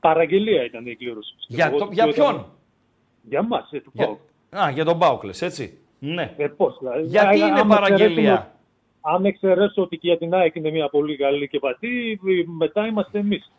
Παραγγελία 0.00 0.64
ήταν 0.64 0.86
η 0.86 0.94
κλήρωση. 0.96 1.34
Για, 1.48 1.66
Εγώ 1.66 1.78
το, 1.78 1.84
το 1.84 1.90
για 1.92 2.06
ήταν- 2.06 2.14
ποιον; 2.14 2.46
Για 3.22 3.42
μας, 3.42 3.72
ε, 3.72 3.80
του 3.80 3.90
Για, 3.94 4.04
ΠΑΟΚ. 4.06 4.18
α, 4.66 4.70
για 4.70 4.84
τον 4.84 4.98
ΠΑΟΚ 4.98 5.22
λες, 5.24 5.42
έτσι. 5.42 5.78
Ναι. 5.98 6.34
Ε, 6.36 6.46
πώς, 6.46 6.76
δηλαδή. 6.78 7.02
Γιατί 7.02 7.26
Α, 7.42 7.46
είναι 7.46 7.60
άμα 7.60 7.74
παραγγελία; 7.74 8.08
εξαιρέσουμε- 8.08 8.50
Αν 9.00 9.24
εξαιρέσω 9.24 9.82
ότι 9.82 9.96
και 9.96 10.08
για 10.08 10.18
την 10.18 10.34
ΑΕΚ 10.34 10.54
είναι 10.54 10.70
μια 10.70 10.88
πολύ 10.88 11.16
καλή 11.16 11.48
και 11.48 11.58
βατή, 11.58 12.20
μετά 12.58 12.86
είμαστε 12.86 13.18
εμείς. 13.18 13.52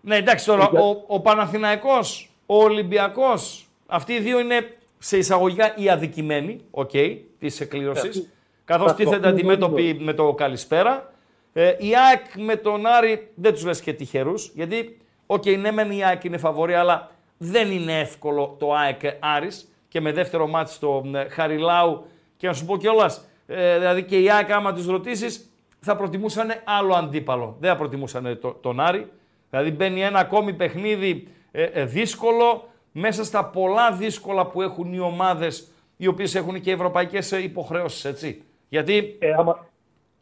Ναι, 0.00 0.16
εντάξει 0.16 0.46
τώρα, 0.46 0.68
Για- 0.70 0.80
ο, 0.80 1.04
ο 1.06 1.20
Παναθηναϊκός, 1.20 2.30
ο 2.46 2.56
Ολυμπιακός, 2.62 3.68
αυτοί 3.86 4.12
οι 4.12 4.20
δύο 4.20 4.38
είναι 4.40 4.76
σε 4.98 5.16
εισαγωγικά 5.18 5.74
οι 5.76 5.88
αδικημένοι, 5.90 6.60
οκ, 6.70 6.90
της 7.38 7.60
κλήρωσης, 7.60 8.04
αυτοί- 8.08 8.28
καθώς 8.64 8.86
θα 8.86 8.92
το 8.92 8.98
τίθεται 8.98 9.16
πούμε 9.18 9.28
αντιμέτωποι 9.32 9.82
όλοι. 9.82 10.00
με 10.00 10.12
το 10.12 10.34
καλησπέρα. 10.34 11.12
Ε, 11.52 11.68
η 11.78 11.96
ΑΕΚ 12.08 12.44
με 12.46 12.56
τον 12.56 12.86
Άρη 12.86 13.28
δεν 13.34 13.52
τους 13.52 13.64
λες 13.64 13.80
και 13.80 13.92
τυχερούς, 13.92 14.50
γιατί, 14.54 14.98
οκ, 15.26 15.46
ναι 15.46 15.70
μεν 15.70 15.90
η 15.90 16.04
ΑΕΚ 16.04 16.24
είναι 16.24 16.38
φαβορή, 16.38 16.74
αλλά 16.74 17.10
δεν 17.38 17.70
είναι 17.70 17.98
εύκολο 18.00 18.56
το 18.58 18.72
ΑΕΚ 18.74 19.00
Άρης 19.20 19.72
και 19.88 20.00
με 20.00 20.12
δεύτερο 20.12 20.46
μάτι 20.46 20.70
στο 20.72 21.04
ε, 21.14 21.28
Χαριλάου 21.28 22.04
και 22.36 22.46
να 22.46 22.52
σου 22.52 22.64
πω 22.64 22.76
κιόλας, 22.76 23.28
ε, 23.46 23.78
δηλαδή 23.78 24.02
και 24.02 24.18
η 24.18 24.30
ΑΕΚ 24.30 24.50
άμα 24.50 24.72
τους 24.72 24.86
ρωτήσεις 24.86 25.50
θα 25.80 25.96
προτιμούσαν 25.96 26.48
άλλο 26.64 26.94
αντίπαλο, 26.94 27.56
δεν 27.60 27.70
θα 27.70 27.76
προτιμούσαν 27.76 28.38
το, 28.40 28.52
τον 28.52 28.80
Άρη. 28.80 29.10
Δηλαδή 29.50 29.70
μπαίνει 29.70 30.02
ένα 30.02 30.18
ακόμη 30.18 30.52
παιχνίδι 30.52 31.28
ε, 31.50 31.62
ε, 31.62 31.84
δύσκολο, 31.84 32.68
μέσα 32.92 33.24
στα 33.24 33.44
πολλά 33.44 33.92
δύσκολα 33.92 34.46
που 34.46 34.62
έχουν 34.62 34.92
οι 34.92 34.98
ομάδες 34.98 35.68
οι 35.96 36.06
οποίες 36.06 36.34
έχουν 36.34 36.60
και 36.60 36.70
ευρωπαϊκές 36.70 37.32
ε, 37.32 37.42
υποχρεώσεις, 37.42 38.04
έτσι. 38.04 38.42
Γιατί, 38.68 39.16
Ε, 39.20 39.32
άμα, 39.32 39.66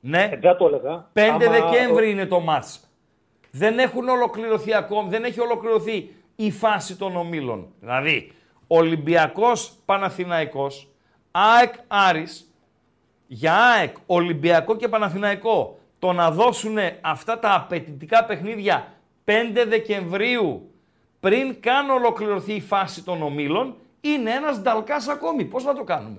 ναι, 0.00 0.22
ε, 0.32 0.36
δεν 0.40 0.56
το 0.56 0.66
έλεγα. 0.66 1.10
5 1.12 1.20
Άμα- 1.22 1.38
Δεκέμβρη 1.50 2.10
είναι 2.10 2.26
το 2.26 2.40
ματς. 2.40 2.80
Δεν 3.50 3.78
έχουν 3.78 4.08
ολοκληρωθεί 4.08 4.74
ακόμη, 4.74 5.08
δεν 5.08 5.24
έχει 5.24 5.40
ολοκληρωθεί 5.40 6.10
η 6.36 6.50
φάση 6.50 6.96
των 6.96 7.16
ομίλων. 7.16 7.66
Δηλαδή, 7.80 8.32
Ολυμπιακός 8.66 9.72
Παναθηναϊκός, 9.84 10.88
ΑΕΚ 11.30 11.74
Άρης, 11.86 12.50
για 13.26 13.54
ΑΕΚ, 13.54 13.96
Ολυμπιακό 14.06 14.76
και 14.76 14.88
Παναθηναϊκό, 14.88 15.78
το 15.98 16.12
να 16.12 16.30
δώσουν 16.30 16.76
αυτά 17.00 17.38
τα 17.38 17.54
απαιτητικά 17.54 18.24
παιχνίδια 18.24 18.92
5 19.24 19.64
Δεκεμβρίου, 19.68 20.70
πριν 21.20 21.60
καν 21.60 21.90
ολοκληρωθεί 21.90 22.52
η 22.52 22.60
φάση 22.60 23.04
των 23.04 23.22
ομίλων, 23.22 23.74
είναι 24.00 24.30
ένας 24.30 24.60
νταλκάς 24.60 25.08
ακόμη. 25.08 25.44
Πώς 25.44 25.64
να 25.64 25.74
το 25.74 25.84
κάνουμε; 25.84 26.18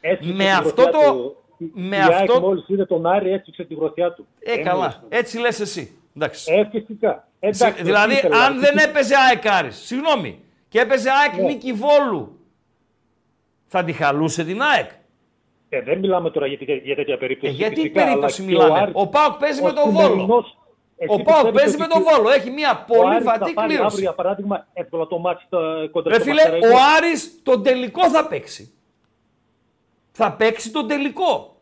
Έτσι 0.00 0.28
με 0.32 0.44
είχε 0.44 0.52
τη 0.52 0.66
αυτό 0.68 0.82
γροθιά 0.82 1.00
το- 1.00 1.12
του. 1.14 1.36
Η- 1.58 1.70
με 1.74 1.96
η 1.96 2.00
ΑΕΚ 2.00 2.12
αυτό- 2.12 2.40
μόλις 2.40 2.68
είδε 2.68 2.84
τον 2.86 3.06
Άρη 3.06 3.30
έσφιξε 3.32 3.64
τη 3.64 3.74
γροθιά 3.74 4.12
του. 4.12 4.26
Ε, 4.38 4.52
Ε, 4.52 4.56
καλά. 4.56 4.80
μόλις. 4.80 5.00
Έτσι 5.08 5.38
λες 5.38 5.60
εσύ. 5.60 5.98
Εντάξει. 6.16 6.52
Ε, 6.54 6.68
φυσικά. 6.70 7.28
Εντάξει, 7.40 7.64
Συ- 7.76 7.82
δηλαδή, 7.84 8.12
τι 8.12 8.16
ήθελα. 8.18 8.44
αν 8.44 8.60
δεν 8.60 8.76
έπαιζε 8.76 9.14
ΑΕΚ 9.16 9.46
Άρης, 9.48 9.76
συγγνώμη, 9.76 10.40
και 10.68 10.80
έπαιζε 10.80 11.10
ΑΕΚ 11.10 11.36
Ναι. 11.36 11.42
Νίκη 11.42 11.72
Βόλου, 11.72 12.38
θα 13.66 13.84
τη 13.84 13.92
χαλούσε 13.92 14.44
την 14.44 14.62
ΑΕΚ. 14.62 14.90
Ε, 15.68 15.82
δεν 15.82 15.98
μιλάμε 15.98 16.30
τώρα 16.30 16.46
για, 16.46 16.58
τέτοια- 16.58 16.74
για 16.76 16.94
τέτοια 16.94 17.14
Ε, 17.14 17.16
περίπτωση. 17.16 17.52
γιατί 17.52 17.74
φυσικά, 17.74 18.04
περίπτωση 18.04 18.42
αλλά 18.42 18.50
και 18.50 18.56
μιλάμε. 18.56 18.78
Άρης- 18.80 18.94
Ο 18.96 19.06
Πάοκ 19.06 19.34
παίζει 19.38 19.62
με 19.62 19.68
ο 19.68 19.72
τον 19.72 19.90
Βόλο. 19.90 20.06
σημερινός- 20.08 20.58
εσύ 20.96 21.12
Ο 21.12 21.22
Πάοκ 21.22 21.26
πιστεύεις 21.44 21.60
παίζει 21.60 21.74
ότι 21.74 21.82
με 21.82 21.86
τον 21.86 22.02
Βόλο. 22.02 22.30
Έχει 22.30 22.50
μια 22.50 22.84
ο 22.88 22.92
πολύ 22.94 23.14
Άρης 23.14 23.24
θα 23.24 23.30
βατή 23.38 23.38
πάρει 23.52 23.56
αύριο, 23.58 23.76
κλήρωση. 23.76 24.00
για 24.00 24.12
παράδειγμα, 24.14 24.66
εύκολα 24.72 25.06
το 25.06 25.18
μάτι 25.18 25.42
στα- 25.46 25.88
κοντά 25.90 26.08
Ρε 26.10 26.14
στο 26.14 26.24
φίλε, 26.24 26.40
ο 26.40 26.44
Πανσεραϊκό. 26.50 26.78
Άρης 26.96 27.40
τον 27.42 27.62
τελικό 27.62 28.10
θα 28.10 28.26
παίξει. 28.26 28.70
Θα 30.12 30.32
παίξει 30.32 30.70
τον 30.70 30.88
τελικό. 30.88 31.56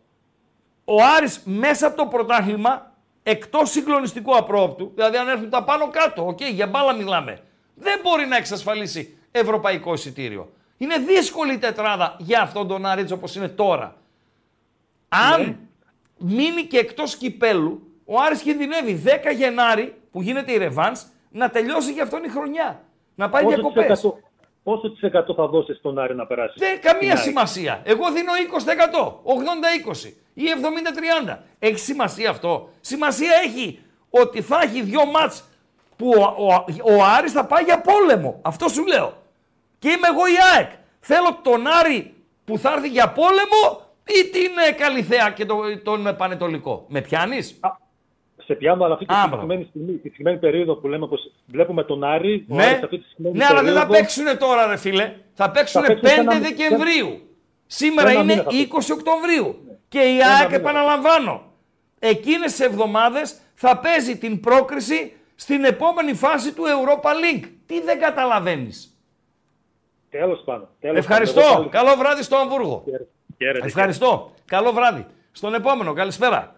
Ο 0.85 0.95
Άρης 1.17 1.43
μέσα 1.45 1.87
από 1.87 1.97
το 1.97 2.07
πρωτάθλημα, 2.07 2.93
εκτός 3.23 3.71
συγκλονιστικού 3.71 4.37
απρόπτου, 4.37 4.93
δηλαδή 4.95 5.17
αν 5.17 5.29
έρθουν 5.29 5.51
τα 5.51 5.65
πάνω 5.65 5.89
κάτω, 5.91 6.27
οκ, 6.27 6.43
για 6.43 6.67
μπάλα 6.67 6.93
μιλάμε, 6.95 7.41
δεν 7.75 8.01
μπορεί 8.03 8.27
να 8.27 8.37
εξασφαλίσει 8.37 9.19
ευρωπαϊκό 9.31 9.93
εισιτήριο. 9.93 10.53
Είναι 10.77 10.97
δύσκολη 10.99 11.53
η 11.53 11.59
τετράδα 11.59 12.17
για 12.19 12.41
αυτόν 12.43 12.69
τον 12.69 12.87
Άρη 12.87 13.01
έτσι 13.01 13.13
όπως 13.13 13.35
είναι 13.37 13.49
τώρα. 13.49 13.97
Αν 15.09 15.41
Ναι. 15.41 15.57
μείνει 16.19 16.63
και 16.65 16.79
εκτός 16.79 17.17
κυπέλλου, 17.17 17.83
ο 18.05 18.21
Άρης 18.21 18.41
κινδυνεύει 18.41 18.95
10 18.95 19.31
Γενάρη, 19.31 19.95
που 20.13 20.23
γίνεται 20.23 20.53
η 20.53 20.57
ρεβάνς, 20.57 21.03
να 21.31 21.51
τελειώσει 21.51 21.93
για 21.93 22.03
αυτόν 22.03 22.25
η 22.25 22.29
χρονιά. 22.29 22.83
Να 23.15 23.29
πάει 23.29 23.43
Πόσο 23.43 23.55
διακοπές. 23.55 23.83
της 23.87 23.93
εκατό- 23.93 24.19
Πόσο 24.63 24.91
της 24.91 25.01
εκατό 25.03 25.35
θα 25.35 25.47
δώσεις 25.47 25.77
στον 25.77 25.99
Άρη 25.99 26.15
να 26.15 26.27
περάσει; 26.27 26.55
Δεν 26.59 26.81
καμία 26.81 26.99
Την 27.01 27.11
ΑΕΚ. 27.11 27.19
σημασία. 27.19 27.81
Εγώ 27.85 28.11
δίνω 28.13 28.33
20%, 28.35 29.21
80-20 29.23 30.17
ή 30.35 30.49
70-30. 30.51 31.43
Έχει 31.59 31.79
σημασία 31.79 32.31
αυτό. 32.31 32.71
Σημασία 32.81 33.33
έχει 33.45 33.81
ότι 34.11 34.43
θα 34.43 34.61
έχει 34.63 34.83
δύο 34.83 35.07
μάτς 35.07 35.45
που 35.97 36.13
ο, 36.17 36.45
ο, 36.47 36.65
ο 36.95 37.05
Άρης 37.19 37.33
θα 37.33 37.45
πάει 37.47 37.63
για 37.65 37.81
πόλεμο. 37.81 38.39
Αυτό 38.43 38.69
σου 38.69 38.87
λέω. 38.87 39.13
Και 39.79 39.89
είμαι 39.89 40.09
εγώ 40.13 40.27
η 40.27 40.37
ΑΕΚ. 40.57 40.71
Θέλω 41.01 41.39
τον 41.43 41.67
Άρη 41.67 42.15
που 42.45 42.59
θα 42.59 42.73
έρθει 42.73 42.89
για 42.89 43.09
πόλεμο 43.13 43.83
ή 44.05 44.29
την 44.31 44.51
ε, 44.69 44.73
Καλυθέα 44.73 45.31
και 45.31 45.45
το, 45.45 45.57
τον 45.83 46.07
ε, 46.07 46.13
Πανετολικό. 46.13 46.85
Με 46.89 47.01
πιάνεις; 47.01 47.61
Σε 48.47 48.55
πιάνω, 48.55 48.85
αλλά 48.85 48.95
αυτή 48.95 49.07
τη 49.07 49.15
Α, 49.15 49.23
συγκεκριμένη 49.23 49.67
στιγμή, 49.69 49.93
τη 49.93 49.97
συγκεκριμένη 49.99 50.39
περίοδο 50.39 50.75
που 50.75 50.89
λέμε 50.89 51.07
πως 51.07 51.31
βλέπουμε 51.47 51.85
τον 51.85 52.05
Άρη, 52.05 52.45
ο 52.49 52.55
Ναι, 52.55 52.65
Άρης 52.65 52.83
αυτή 52.83 52.99
τη 52.99 53.05
συγκεκριμένη 53.09 53.39
ναι 53.39 53.45
αλλά 53.45 53.63
δεν 53.63 53.73
θα 53.75 53.87
περίοδο- 53.87 53.93
παίξουν 54.01 54.39
τώρα 54.39 54.67
ρε 54.67 54.77
φίλε. 54.77 55.13
Θα 55.35 55.51
παίξουν 55.51 55.83
Θα 55.83 55.93
5 55.93 56.01
παίξουν 56.01 56.09
σε 56.09 56.21
ένα- 56.37 56.39
Δεκεμβρίου. 56.41 57.29
Σήμερα 57.67 58.11
ένα 58.11 58.21
είναι 58.21 58.33
μήνα 58.33 58.43
θα 58.43 58.51
20 58.51 58.69
παίξουν. 58.71 58.97
Οκτωβρίου. 58.99 59.79
Και 59.89 59.99
η 60.01 60.19
Ένα 60.19 60.27
ΑΕΚ 60.35 60.45
μήνα. 60.47 60.57
επαναλαμβάνω. 60.61 61.43
Εκείνες 61.99 62.51
τις 62.51 62.61
εβδομάδες 62.61 63.39
θα 63.55 63.79
παίζει 63.79 64.19
την 64.19 64.41
πρόκριση 64.41 65.13
στην 65.35 65.65
επόμενη 65.65 66.15
φάση 66.15 66.55
του 66.55 66.63
Europa 66.65 67.09
League. 67.11 67.49
Τι 67.67 67.81
δεν 67.81 68.01
καταλαβαίνεις; 68.01 68.99
Τέλος 70.11 70.43
πάντων. 70.45 70.69
τέλος 70.81 70.97
Ευχαριστώ. 70.99 71.41
πάντων. 71.41 71.61
Εγώ 71.61 71.69
Καλό 71.69 71.95
βράδυ 71.97 72.23
στο 72.23 72.37
Αμβούργο. 72.37 72.77
πάλι- 72.85 73.09
Χαίρετε. 73.39 73.67
Ευχαριστώ. 73.67 74.33
Καλό 74.47 74.73
βράδυ. 74.73 75.07
Στον 75.33 75.55
επόμενο. 75.55 75.93
Καλησπέρα. 75.93 76.55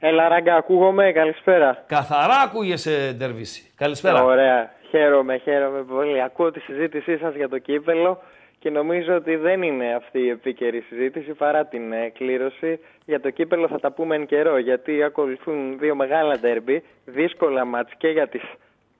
Έλα, 0.00 0.28
ράγκα, 0.28 0.54
ακούγομαι. 0.54 1.12
Καλησπέρα. 1.12 1.84
Καθαρά 1.86 2.34
ακούγεσαι, 2.40 3.12
Ντερβίση. 3.18 3.72
Καλησπέρα. 3.76 4.22
Ωραία. 4.24 4.70
Χαίρομαι, 4.90 5.36
χαίρομαι 5.38 5.82
πολύ. 5.82 6.22
Ακούω 6.22 6.50
τη 6.50 6.60
συζήτησή 6.60 7.16
σας 7.18 7.34
για 7.34 7.48
το 7.48 7.58
κύπελο 7.58 8.22
και 8.62 8.70
νομίζω 8.70 9.14
ότι 9.14 9.36
δεν 9.36 9.62
είναι 9.62 9.94
αυτή 9.94 10.18
η 10.18 10.28
επίκαιρη 10.28 10.80
συζήτηση 10.80 11.32
παρά 11.34 11.66
την 11.66 11.92
ε, 11.92 12.08
κλήρωση. 12.08 12.80
Για 13.04 13.20
το 13.20 13.30
κύπελο 13.30 13.68
θα 13.68 13.80
τα 13.80 13.92
πούμε 13.92 14.14
εν 14.14 14.26
καιρό 14.26 14.58
γιατί 14.58 15.02
ακολουθούν 15.02 15.78
δύο 15.78 15.94
μεγάλα 15.94 16.38
ντέρμπι, 16.38 16.82
δύσκολα 17.04 17.64
μάτς 17.64 17.92
και 17.96 18.08
για 18.08 18.28
τις, 18.28 18.42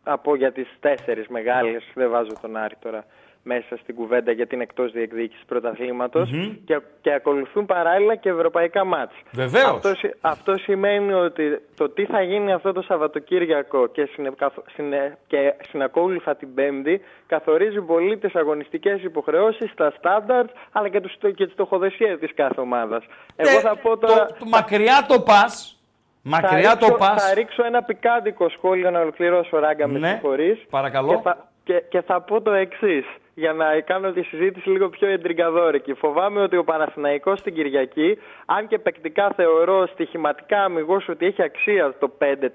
από 0.05 0.37
για 0.37 0.53
τις 0.53 0.69
τέσσερις 0.81 1.29
μεγάλες, 1.29 1.83
δεν 1.95 2.11
βάζω 2.11 2.33
τον 2.41 2.57
Άρη 2.57 2.75
τώρα 2.81 3.05
μέσα 3.45 3.77
στην 3.77 3.95
κουβέντα 3.95 4.33
γιατί 4.33 4.55
είναι 4.55 4.63
εκτός 4.63 4.93
διεκδίκησης 4.93 5.45
πρωταθλήματος, 5.47 6.31
και, 6.65 6.81
και 7.01 7.13
ακολουθούν 7.13 7.67
παράλληλα 7.67 8.15
και 8.17 8.29
ευρωπαϊκά 8.29 8.85
μάτς. 8.85 9.15
Βεβαίως. 9.33 9.65
Αυτό, 9.71 9.95
σι- 9.95 10.15
αυτό 10.21 10.57
σημαίνει 10.59 11.13
ότι 11.13 11.61
το 11.77 11.89
τι 11.89 12.05
θα 12.05 12.23
γίνει 12.23 12.53
αυτό 12.53 12.73
το 12.73 12.83
Σαββατοκύριακο 12.83 13.87
και, 13.87 14.09
συνε, 14.13 14.31
καθ- 14.37 14.69
συνε- 14.75 15.17
και 15.27 15.55
συνακόλουθα 15.69 16.37
την 16.37 16.55
Πέμπτη 16.55 17.01
καθορίζει 17.27 17.81
πολύ 17.81 18.19
τις 18.19 18.35
αγωνιστικές 18.35 19.03
υποχρεώσεις, 19.03 19.75
τα 19.75 19.93
στάνταρτ 19.99 20.51
αλλά 20.73 20.89
και, 20.89 21.01
τους, 21.01 21.15
και 21.35 21.47
τη 21.47 21.53
στοχοδεσία 21.53 22.19
της 22.19 22.35
κάθε 22.35 22.61
ομάδας. 22.61 23.05
Εγώ 23.37 23.57
Ε, 23.59 23.61
θα 23.61 23.77
πω 23.77 23.99
τώρα... 23.99 24.27
το, 24.27 24.35
το 24.39 24.47
μακριά 24.47 25.05
το 25.09 25.21
πας. 25.21 25.77
Μακριά 26.23 26.70
θα 26.70 26.77
το 26.77 26.87
ρίξω, 26.87 26.99
πας. 26.99 27.25
Θα 27.27 27.35
ρίξω 27.35 27.64
ένα 27.64 27.83
πικάντικο 27.83 28.49
σχόλιο 28.49 28.91
να 28.91 29.01
ολοκληρώσω 29.01 29.59
ράγκα 29.59 29.87
με 29.87 29.99
Ναι, 29.99 30.09
συγχωρείς. 30.09 30.64
παρακαλώ. 30.70 31.09
Και 31.14 31.20
θα, 31.23 31.49
και, 31.64 31.83
και 31.89 32.01
θα 32.01 32.20
πω 32.20 32.41
το 32.41 32.53
εξής, 32.53 33.05
για 33.35 33.53
να 33.53 33.81
κάνω 33.81 34.11
τη 34.12 34.23
συζήτηση 34.23 34.68
λίγο 34.70 34.89
πιο 34.89 35.09
εντριγκαδόρικη. 35.09 35.95
Φοβάμαι 35.95 36.41
ότι 36.41 36.57
ο 36.57 36.64
Παναθηναϊκός 36.64 37.39
στην 37.39 37.55
Κυριακή, 37.55 38.18
αν 38.47 38.66
και 38.66 38.79
παικτικά 38.79 39.33
θεωρώ 39.37 39.87
στοιχηματικά 39.87 40.64
αμυγός 40.64 41.09
ότι 41.09 41.27
έχει 41.27 41.43
αξία 41.43 41.95
το 41.99 42.11
5 42.18 42.51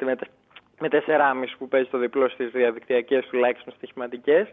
με, 0.79 0.87
τε- 0.89 1.07
με 1.07 1.17
4,5 1.17 1.55
που 1.57 1.67
παίζει 1.67 1.89
το 1.89 1.97
διπλό 1.97 2.29
στις 2.29 2.49
διαδικτυακές 2.51 3.25
τουλάχιστον 3.25 3.73
στοιχηματικές, 3.77 4.47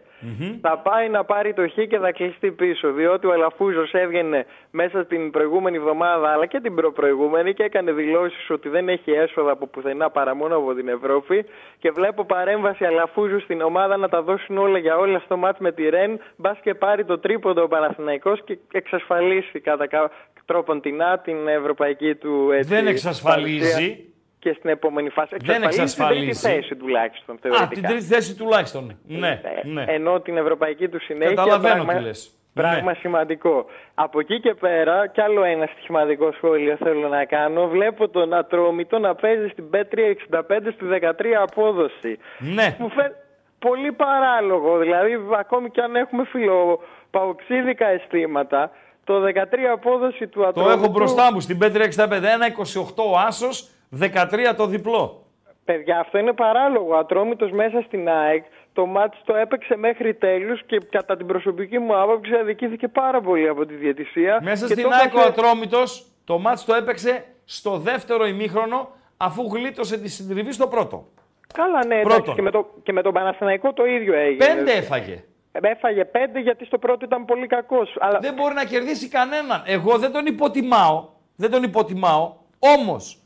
θα 0.61 0.77
πάει 0.77 1.09
να 1.09 1.23
πάρει 1.23 1.53
το 1.53 1.67
χ 1.69 1.73
και 1.73 1.97
θα 1.97 2.11
κλειστεί 2.11 2.51
πίσω. 2.51 2.91
Διότι 2.91 3.27
ο 3.27 3.31
Αλαφούζος 3.31 3.93
έβγαινε 3.93 4.45
μέσα 4.71 5.03
στην 5.03 5.31
προηγούμενη 5.31 5.77
εβδομάδα 5.77 6.29
αλλά 6.29 6.45
και 6.45 6.59
την 6.59 6.75
προπροηγούμενη 6.75 7.53
και 7.53 7.63
έκανε 7.63 7.91
δηλώσεις 7.91 8.49
ότι 8.49 8.69
δεν 8.69 8.89
έχει 8.89 9.11
έσοδα 9.11 9.51
από 9.51 9.67
πουθενά 9.67 10.09
παρά 10.09 10.35
μόνο 10.35 10.55
από 10.57 10.73
την 10.73 10.87
Ευρώπη. 10.87 11.45
Και 11.79 11.91
βλέπω 11.91 12.25
παρέμβαση 12.25 12.85
Αλαφούζου 12.85 13.39
στην 13.39 13.61
ομάδα 13.61 13.97
να 13.97 14.09
τα 14.09 14.21
δώσουν 14.21 14.57
όλα 14.57 14.77
για 14.77 14.97
όλα 14.97 15.19
στο 15.19 15.37
μάτς 15.37 15.59
με 15.59 15.71
τη 15.71 15.89
Ρεν. 15.89 16.19
Μπας 16.35 16.57
και 16.61 16.73
πάρει 16.73 17.05
το 17.05 17.19
τρίποντο 17.19 17.63
ο 17.63 17.67
Παναθηναϊκός 17.67 18.43
και 18.43 18.57
εξασφαλίσει 18.71 19.59
κατά 19.59 19.87
κάποιο 19.87 20.09
τρόπον 20.45 20.81
την 20.81 21.01
την 21.23 21.47
ευρωπαϊκή 21.47 22.15
του 22.15 22.51
έτσι, 22.51 22.69
Δεν 22.69 22.83
παρουσία 22.83 22.91
εξασφαλίζει. 22.91 24.14
Και 24.45 24.55
στην 24.57 24.69
επόμενη 24.69 25.09
φάση. 25.09 25.35
Δεν 25.43 25.63
Εξασφαλίζει 25.63 25.95
την 25.95 26.05
τρίτη 26.05 26.29
εξασφαλίζει. 26.29 26.61
θέση 26.61 26.75
τουλάχιστον 26.75 27.35
Α, 27.35 27.37
θεωρητικά. 27.41 27.67
την 27.73 27.83
τρίτη 27.83 28.03
θέση 28.03 28.35
τουλάχιστον. 28.35 28.97
Ναι, 29.07 29.41
Ε, 29.63 29.67
ναι. 29.67 29.83
Ενώ 29.87 30.19
την 30.19 30.37
ευρωπαϊκή 30.37 30.87
του 30.89 30.99
συνέχεια. 31.01 31.33
Καταλαβαίνω 31.35 31.73
πράγμα, 31.83 31.93
τι 31.93 32.01
λες. 32.03 32.29
Πράγμα 32.53 32.91
Ναι. 32.91 32.97
σημαντικό. 32.99 33.65
Από 33.93 34.19
εκεί 34.19 34.39
και 34.39 34.53
πέρα, 34.53 35.07
κι 35.07 35.21
άλλο 35.21 35.43
ένα 35.43 35.65
στοιχηματικό 35.73 36.31
σχόλιο 36.31 36.75
θέλω 36.83 37.07
να 37.07 37.25
κάνω. 37.25 37.67
Βλέπω 37.67 38.09
τον 38.09 38.33
Ατρόμητο 38.33 38.99
να 38.99 39.15
παίζει 39.15 39.47
στην 39.47 39.69
Πέτρια 39.69 40.05
65 40.07 40.71
στη 40.73 40.85
13 40.85 41.41
απόδοση. 41.41 42.17
Ναι. 42.39 42.75
Μου 42.79 42.89
φαίνεται 42.89 43.15
πολύ 43.59 43.91
παράλογο. 43.91 44.77
Δηλαδή, 44.77 45.11
ακόμη 45.39 45.69
κι 45.69 45.81
αν 45.81 45.95
έχουμε 45.95 46.23
φιλοπαοξίδικα 46.25 47.87
αισθήματα, 47.87 48.71
το 49.03 49.21
13 49.21 49.71
απόδοση 49.73 50.27
του 50.27 50.39
Το 50.41 50.47
Ατρόμητου... 50.47 50.77
έχω 50.79 50.87
μπροστά 50.91 51.33
μου 51.33 51.39
στην 51.39 51.57
565. 51.61 51.65
1,28 51.65 53.03
ο 53.13 53.17
Άσος, 53.27 53.69
13 54.01 54.53
το 54.57 54.65
διπλό. 54.65 55.23
Παιδιά, 55.65 55.99
αυτό 55.99 56.17
είναι 56.17 56.33
παράλογο. 56.33 56.93
Ο 56.95 56.97
Ατρόμητος 56.97 57.51
μέσα 57.51 57.81
στην 57.87 58.09
ΑΕΚ 58.09 58.43
το 58.73 58.85
μάτς 58.85 59.17
το 59.25 59.35
έπαιξε 59.35 59.75
μέχρι 59.75 60.13
τέλους 60.13 60.63
και 60.65 60.77
κατά 60.89 61.17
την 61.17 61.25
προσωπική 61.25 61.79
μου 61.79 61.97
άποψη 61.97 62.33
αδικήθηκε 62.35 62.87
πάρα 62.87 63.21
πολύ 63.21 63.47
από 63.47 63.65
τη 63.65 63.73
διαιτησία. 63.73 64.39
Μέσα 64.43 64.67
και 64.67 64.71
στην 64.73 64.83
το 64.83 64.89
ΑΕΚ 64.93 65.13
ο 65.15 65.19
έχασε- 65.19 65.27
Ατρόμητος 65.39 66.05
το 66.23 66.37
μάτς 66.39 66.65
το 66.65 66.73
έπαιξε 66.75 67.23
στο 67.45 67.77
δεύτερο 67.77 68.25
ημίχρονο 68.25 68.89
αφού 69.17 69.49
γλίτωσε 69.53 69.97
τη 69.97 70.09
συντριβή 70.09 70.51
στο 70.51 70.67
πρώτο. 70.67 71.07
Καλά, 71.53 71.85
ναι, 71.85 71.95
εντάξει, 71.95 72.15
Πρώτον. 72.15 72.35
και 72.35 72.41
με, 72.41 72.51
το, 72.51 72.65
και 72.83 72.91
με 72.93 73.01
τον 73.01 73.13
Παναθηναϊκό 73.13 73.73
το 73.73 73.85
ίδιο 73.85 74.13
έγινε. 74.13 74.45
Πέντε 74.45 74.71
έφαγε. 74.71 75.23
Ε, 75.51 75.59
Έφαγε 75.69 76.05
πέντε 76.05 76.39
γιατί 76.39 76.65
στο 76.65 76.77
πρώτο 76.77 77.05
ήταν 77.05 77.25
πολύ 77.25 77.47
κακός. 77.47 77.95
Αλλά 77.99 78.19
Δεν 78.19 78.33
μπορεί 78.33 78.53
να 78.53 78.63
κερδίσει 78.65 79.07
κανέναν. 79.09 79.63
Εγώ 79.65 79.97
δεν 79.97 80.11
τον 80.11 80.25
υποτιμάω. 80.25 81.07
Δεν 81.35 81.51
τον 81.51 81.63
υποτιμάω. 81.63 82.33
Όμως, 82.59 83.17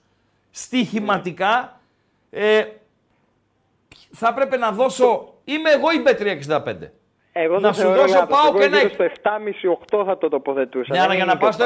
στοιχηματικά 0.51 1.79
ε, 2.29 2.65
θα 4.11 4.27
έπρεπε 4.27 4.57
να 4.57 4.71
δώσω... 4.71 5.33
Είμαι 5.43 5.69
εγώ 5.69 5.91
η 5.91 6.03
B365. 6.05 6.89
Εγώ 7.31 7.53
να 7.53 7.59
δεν 7.59 7.73
σου 7.73 7.81
θεωρώ 7.81 8.01
δώσω 8.01 8.13
λάθος. 8.13 8.37
πάω 8.37 8.47
Εγώ 8.47 8.57
και 8.57 8.63
ένα. 8.63 8.77
γύρω 8.77 8.89
στο 8.89 9.05
7,5-8 9.99 10.03
θα 10.05 10.17
το 10.17 10.29
τοποθετούσα. 10.29 10.93
Ναι, 10.93 10.95
Δεν 10.97 11.05
αλλά 11.05 11.13
για 11.13 11.23
είναι 11.23 11.33
να 11.33 11.39
και 11.39 11.45
πας 11.45 11.55
στο 11.55 11.65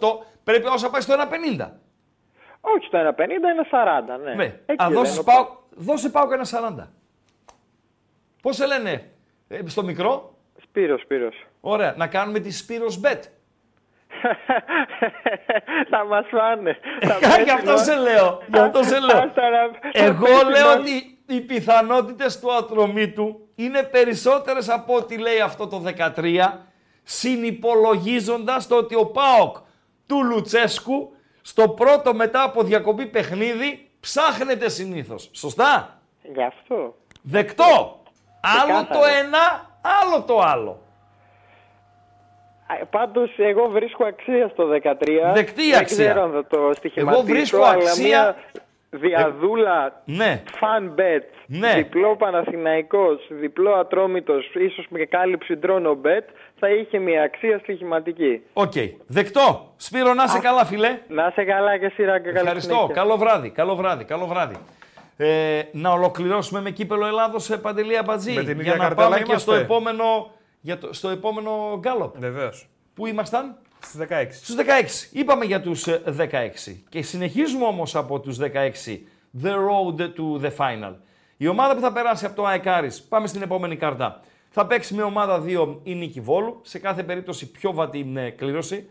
πάω. 0.00 0.18
7,5-8 0.20 0.26
πρέπει 0.44 0.66
όσο 0.66 0.90
πάει 0.90 1.00
στο 1.00 1.14
1,50. 1.14 1.68
Όχι, 2.60 2.86
στο 2.86 2.98
1,50 2.98 3.20
είναι 3.30 3.42
40, 4.18 4.24
ναι. 4.24 4.34
Ναι. 4.34 4.44
Εκεί 4.44 4.82
Α, 4.84 4.86
δεν 4.88 4.92
δώσεις 4.92 5.12
είναι 5.12 5.20
ο 5.20 5.24
πάω, 5.24 5.48
δώσε 5.70 6.08
πάω 6.10 6.28
και 6.28 6.34
ένα 6.34 6.84
40. 6.84 6.88
Πώς 8.42 8.56
σε 8.56 8.66
λένε 8.66 9.10
ε, 9.48 9.60
στο 9.66 9.82
μικρό; 9.82 10.34
Σπύρος, 10.62 11.00
Σπύρος. 11.00 11.46
Ωραία. 11.60 11.94
Να 11.96 12.06
κάνουμε 12.06 12.38
τη 12.38 12.50
Σπύρος 12.52 13.00
Bet. 13.04 13.20
θα 15.90 16.04
μας 16.04 16.24
φάνε. 16.30 16.78
Θα 17.00 17.18
Γι' 17.18 17.26
πέσει 17.36 17.50
αυτό 17.50 17.70
μας. 17.70 17.84
σε 17.84 17.94
λέω. 17.96 18.42
Γι' 18.46 18.58
αυτό 18.58 18.82
σε 18.82 18.98
λέω. 19.00 19.16
Άστα 19.18 19.42
να- 19.50 19.70
Εγώ 20.04 20.26
θα 20.26 20.46
πέσει 20.46 20.60
λέω 20.60 20.66
μας. 20.66 20.76
ότι 20.76 21.18
οι 21.26 21.40
πιθανότητες 21.40 22.40
του 22.40 22.54
ατρωμίτου 22.54 23.48
είναι 23.54 23.82
περισσότερες 23.82 24.68
από 24.68 24.94
ό,τι 24.94 25.18
λέει 25.18 25.40
αυτό 25.40 25.66
το 25.66 25.78
13, 25.78 26.66
συνυπολογίζοντας 27.02 28.66
το 28.66 28.76
ότι 28.76 28.94
ο 28.94 29.06
ΠΑΟΚ 29.06 29.56
του 30.06 30.24
Λουτσέσκου 30.24 31.16
στο 31.42 31.68
πρώτο 31.68 32.14
μετά 32.14 32.42
από 32.42 32.62
διακοπή 32.62 33.06
παιχνίδι 33.06 33.90
ψάχνεται 34.00 34.68
συνήθως. 34.68 35.30
Σωστά; 35.32 35.98
Γι' 36.34 36.42
αυτό. 36.42 36.94
Δεκτό. 37.22 38.02
Άλλο 38.62 38.72
Ξεκάθαρο. 38.72 39.00
το 39.00 39.06
ένα, 39.06 39.70
άλλο 40.02 40.22
το 40.22 40.38
άλλο. 40.40 40.82
Α, 42.82 42.86
Πάντως 42.90 43.30
εγώ 43.36 43.68
βρίσκω 43.68 44.04
αξία 44.04 44.48
στο 44.52 44.66
13. 44.66 45.32
Δεκτή 45.34 45.70
Δεν 45.70 45.78
αξία. 45.80 46.04
ξέρω 46.06 46.22
αν 46.22 46.32
θα 46.32 46.46
το 46.46 46.70
στοιχηματίσω. 46.74 47.18
Εγώ 47.20 47.26
βρίσκω 47.26 47.62
αλλά 47.62 47.72
αξία- 47.74 48.08
Μια 48.08 48.36
δυαδούλα 49.08 50.02
Ναι. 50.04 50.42
fun 50.60 50.82
bet. 51.00 51.22
Ναι. 51.46 51.72
Διπλό 51.74 52.16
Παναθηναϊκός, 52.16 53.26
διπλό 53.28 53.72
Ατρόμητος, 53.74 54.50
ίσως 54.54 54.86
με 54.88 55.04
κάλυψη 55.04 55.56
draw 55.56 55.84
no 55.84 55.98
bet, 56.04 56.24
θα 56.58 56.68
είχε 56.68 56.98
μια 56.98 57.22
αξία 57.22 57.58
στοιχηματική. 57.58 58.42
Οκ. 58.52 58.72
Δεκτό. 59.06 59.72
Σπύρο, 59.76 60.14
να 60.14 60.24
είσαι 60.24 60.38
καλά, 60.38 60.64
φίλε. 60.64 60.98
Να 61.08 61.30
'σαι 61.34 61.44
καλά 61.44 61.78
και 61.78 61.88
σειρά 61.94 62.18
και 62.18 62.24
καλή 62.26 62.38
Ευχαριστώ. 62.38 62.74
συνέχεια. 62.74 62.94
Καλό 62.94 63.16
βράδυ. 63.16 63.50
Καλό 63.50 63.74
βράδυ. 63.74 64.04
Καλό 64.04 64.26
βράδυ. 64.26 64.54
Ε, 65.16 65.62
να 65.72 65.90
ολοκληρώσουμε 65.90 66.60
με 66.60 66.70
κύπελο 66.70 67.06
Ελλάδος 67.06 67.44
σε 67.44 67.58
Παντελή 67.58 67.98
Αμπατζή. 67.98 68.32
Με 68.32 68.40
την 68.42 68.52
για 68.52 68.60
ίδια 68.60 68.74
να 68.76 68.78
καρτέλα 68.84 69.08
πάμε 69.08 69.16
και 69.22 69.30
είμαστε. 69.30 69.50
στο 69.50 69.60
επόμενο, 69.60 70.30
για 70.64 70.78
το, 70.78 70.92
στο 70.92 71.08
επόμενο 71.08 71.78
γκάλοπ. 71.78 72.18
Βεβαίως. 72.18 72.68
Πού 72.94 73.06
ήμασταν; 73.06 73.56
Στις 73.80 74.00
16. 74.00 74.26
Στους 74.30 74.54
16. 74.54 74.62
Είπαμε 75.12 75.44
για 75.44 75.60
τους 75.60 75.86
ε, 75.86 76.02
16. 76.66 76.76
Και 76.88 77.02
συνεχίζουμε 77.02 77.64
όμως 77.64 77.96
από 77.96 78.20
τους 78.20 78.38
16. 78.40 78.44
The 79.42 79.50
road 79.50 80.00
to 80.00 80.40
the 80.42 80.50
final. 80.56 80.94
Η 81.36 81.46
ομάδα 81.48 81.74
που 81.74 81.80
θα 81.80 81.92
περάσει 81.92 82.26
από 82.26 82.36
το 82.36 82.46
ΑΕΚ 82.46 82.66
Άρης, 82.66 83.02
πάμε 83.02 83.26
στην 83.26 83.42
επόμενη 83.42 83.76
κάρτα. 83.76 84.20
Θα 84.50 84.66
παίξει 84.66 84.94
με 84.94 85.02
ομάδα 85.02 85.42
2 85.46 85.76
η 85.82 85.94
Νίκη 85.94 86.20
Βόλου, 86.20 86.60
σε 86.62 86.78
κάθε 86.78 87.02
περίπτωση 87.02 87.50
πιο 87.50 87.72
βατή 87.72 88.12
ε, 88.16 88.30
κλήρωση. 88.30 88.88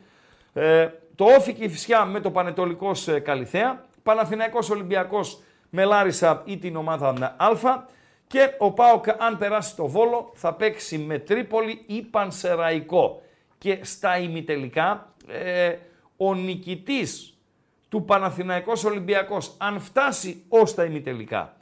Ε, 0.53 0.87
το 1.15 1.25
Όφη 1.25 1.53
και 1.53 1.63
η 1.63 1.69
Φυσιά 1.69 2.05
με 2.05 2.19
το 2.19 2.31
Πανετολικός 2.31 3.07
ε, 3.07 3.19
Καλιθέα. 3.19 3.85
Παναθηναϊκός 4.03 4.69
Ολυμπιακός 4.69 5.41
με 5.69 5.83
Λάρισα 5.83 6.41
ή 6.45 6.57
την 6.57 6.75
ομάδα 6.75 7.35
Α. 7.37 7.83
Και 8.27 8.53
ο 8.57 8.71
ΠΑΟΚ 8.71 9.09
αν 9.17 9.37
περάσει 9.37 9.75
το 9.75 9.87
Βόλο 9.87 10.31
θα 10.33 10.53
παίξει 10.53 10.97
με 10.97 11.19
Τρίπολη 11.19 11.83
ή 11.87 12.01
Πανσεραϊκό. 12.01 13.21
Και 13.57 13.79
στα 13.81 14.17
ημιτελικά 14.17 15.13
ε, 15.27 15.75
ο 16.17 16.33
νικητής 16.33 17.37
του 17.89 18.05
Παναθηναϊκός 18.05 18.83
Ολυμπιακός 18.83 19.55
αν 19.57 19.79
φτάσει 19.79 20.43
ως 20.49 20.73
τα 20.73 20.83
ημιτελικά 20.83 21.57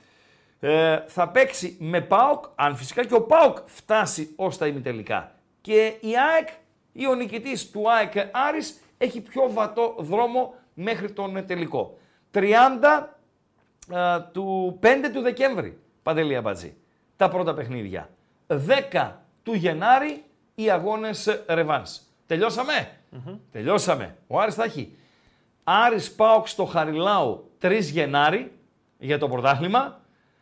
ε, 0.63 1.03
θα 1.07 1.29
παίξει 1.29 1.77
με 1.79 2.01
ΠΑΟΚ, 2.01 2.45
αν 2.55 2.75
φυσικά 2.75 3.05
και 3.05 3.13
ο 3.13 3.21
ΠΑΟΚ 3.21 3.57
φτάσει 3.65 4.33
ως 4.35 4.57
τα 4.57 4.67
ημιτελικά. 4.67 5.35
Και 5.61 5.93
η 5.99 6.09
ΑΕΚ 6.31 6.47
ή 6.91 7.07
ο 7.07 7.13
νικητής 7.13 7.71
του 7.71 7.91
ΑΕΚ 7.91 8.13
Άρης 8.31 8.81
έχει 8.97 9.21
πιο 9.21 9.51
βατό 9.51 9.95
δρόμο 9.99 10.53
μέχρι 10.73 11.11
τον 11.11 11.37
ε, 11.37 11.41
τελικό. 11.41 11.97
30 12.33 12.41
ε, 13.91 14.19
του 14.31 14.79
5 14.83 14.87
του 15.13 15.21
Δεκέμβρη, 15.21 15.79
Παντελή 16.03 16.35
Αμπατζή, 16.35 16.77
τα 17.15 17.29
πρώτα 17.29 17.53
παιχνίδια. 17.53 18.09
10 18.47 19.11
του 19.43 19.53
Γενάρη 19.53 20.23
οι 20.55 20.69
αγώνες 20.69 21.43
ρεβάνς. 21.47 21.99
Τελειώσαμε; 22.25 22.97
Τελειώσαμε. 23.51 24.17
Ο 24.27 24.39
Άρης 24.39 24.55
θα 24.55 24.63
έχει 24.63 24.95
Άρης 25.63 26.11
Πάοκ 26.11 26.47
στο 26.47 26.65
Χαριλάου 26.65 27.51
3 27.61 27.79
Γενάρη 27.81 28.51
για 28.97 29.17
το 29.17 29.29
πρωτάθλημα 29.29 29.99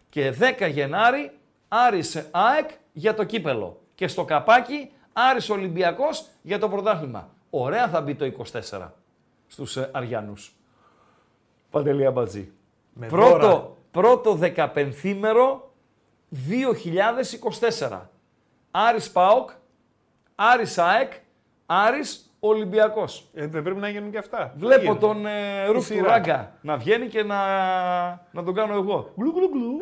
και 0.10 0.34
10 0.60 0.70
Γενάρη 0.72 1.32
Άρης 1.68 2.28
ΑΕΚ 2.32 2.70
για 2.94 3.14
το 3.14 3.24
κύπελο. 3.24 3.82
Και 3.96 4.08
στο 4.08 4.26
καπάκι 4.26 4.92
Άρης 5.14 5.50
Ολυμπιακός 5.50 6.26
για 6.42 6.60
το 6.60 6.70
πρωτάθλημα. 6.70 7.30
Ωραία 7.50 7.88
θα 7.90 8.02
μπει 8.02 8.16
το 8.16 8.32
24 8.72 8.92
στους 9.48 9.78
ε, 9.78 9.90
Αριανούς. 9.94 10.54
Παντελή 11.70 12.06
Αμπατζή. 12.06 12.52
Με 12.94 13.08
Πρώτο, 13.08 13.38
δώρα. 13.40 13.72
Πρώτο 13.92 14.34
δεκαπενθήμερο 14.34 15.72
2024. 17.90 18.02
Άρης 18.72 19.12
ΠΑΟΚ, 19.12 19.50
Άρης 20.36 20.78
ΑΕΚ, 20.78 21.12
Άρης 21.66 22.34
Ολυμπιακός. 22.40 23.26
Ε, 23.34 23.48
δεν 23.48 23.64
πρέπει 23.64 23.80
να 23.80 23.90
γίνουν 23.90 24.12
και 24.12 24.18
αυτά. 24.18 24.54
Βλέπω 24.58 24.82
Γίνονται. 24.82 25.00
τον 25.00 25.26
ε, 25.26 25.66
Ρουφ 25.66 25.88
του 25.88 25.94
σειρά. 25.94 26.08
Ράγκα 26.08 26.54
να 26.62 26.78
βγαίνει 26.78 27.08
και 27.08 27.24
να, 27.24 27.38
να 28.32 28.44
τον 28.44 28.54
κάνω 28.54 28.74
εγώ. 28.74 29.14
Γλου, 29.18 29.34
γλου, 29.36 29.50
γλου. 29.54 29.82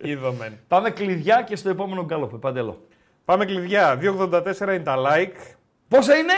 Είδομεν. 0.10 0.58
Πάμε 0.68 0.90
κλειδιά 0.90 1.42
και 1.42 1.56
στο 1.56 1.68
επόμενο 1.68 2.04
γκάλοπ, 2.04 2.36
Παντέλο. 2.36 2.86
Πάμε 3.24 3.44
κλειδιά. 3.44 3.98
2,84 4.00 4.60
είναι 4.60 4.78
τα 4.78 4.96
like. 4.96 5.54
Πόσα 5.96 6.14
είναι; 6.16 6.32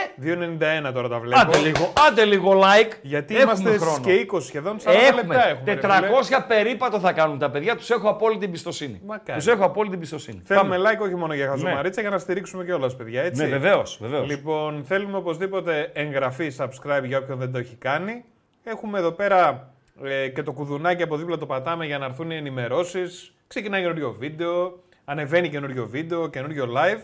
2,91 0.88 0.92
τώρα 0.94 1.08
τα 1.08 1.18
βλέπω. 1.18 1.40
Άντε 1.40 1.58
λίγο, 1.58 1.92
άντε 2.08 2.24
λίγο 2.24 2.60
like. 2.62 2.92
Γιατί 3.02 3.36
Έχουμε 3.36 3.52
είμαστε 3.60 3.78
χρόνο. 3.86 4.04
και 4.04 4.26
20 4.32 4.40
σχεδόν, 4.42 4.76
40 4.78 4.90
Έχουμε. 4.90 5.22
λεπτά 5.22 5.48
έχουμε. 5.48 5.72
ρε 5.74 5.80
400 5.80 6.24
φίλε. 6.24 6.40
περίπατο 6.48 6.98
θα 6.98 7.12
κάνουν 7.12 7.38
τα 7.38 7.50
παιδιά. 7.50 7.76
Τους 7.76 7.90
έχω 7.90 8.08
απόλυτη 8.08 8.44
εμπιστοσύνη. 8.44 9.00
Μακάρι. 9.06 9.38
Τους 9.38 9.48
έχω 9.48 9.64
απόλυτη 9.64 9.94
εμπιστοσύνη. 9.94 10.40
Θέλουμε 10.44 10.76
Πάμε. 10.76 10.90
like 10.90 11.02
όχι 11.02 11.14
μόνο 11.14 11.34
για 11.34 11.46
χαζομαρίτσα, 11.48 12.00
για 12.00 12.10
να 12.10 12.18
στηρίξουμε 12.18 12.64
κιόλας, 12.64 12.96
παιδιά. 12.96 13.22
Έτσι. 13.22 13.42
Ναι, 13.42 13.48
βεβαίως. 13.48 13.98
Βεβαίως. 14.00 14.26
Λοιπόν, 14.26 14.84
θέλουμε 14.86 15.16
οπωσδήποτε 15.16 15.90
εγγραφή, 15.92 16.52
subscribe 16.58 17.04
για 17.04 17.18
όποιον 17.18 17.38
δεν 17.38 17.52
το 17.52 17.58
έχει 17.58 17.74
κάνει. 17.76 18.24
Έχουμε 18.64 18.98
εδώ 18.98 19.10
πέρα 19.12 19.70
ε, 20.04 20.28
και 20.28 20.42
το 20.42 20.52
κουδουνάκι 20.52 21.02
από 21.02 21.16
δίπλα 21.16 21.38
το 21.38 21.46
πατάμε 21.46 21.86
για 21.86 21.98
να 21.98 22.04
έρθουν 22.04 22.30
οι 22.30 22.36
ενημερώσεις. 22.36 23.34
Ξεκινάει 23.46 23.82
καινούριο 23.82 24.16
βίντεο, 24.18 24.82
ανεβαίνει 25.04 25.48
καινούριο 25.48 25.86
βίντεο, 25.86 26.28
καινούριο 26.28 26.68
live. 26.76 27.00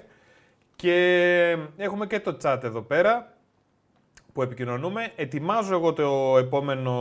Και 0.81 1.57
έχουμε 1.77 2.07
και 2.07 2.20
το 2.20 2.36
chat 2.43 2.59
εδώ 2.62 2.82
πέρα 2.82 3.32
που 4.32 4.43
επικοινωνούμε. 4.43 5.12
Ετοιμάζω 5.16 5.74
εγώ 5.74 5.93
το 5.93 6.36
επόμενο 6.39 6.93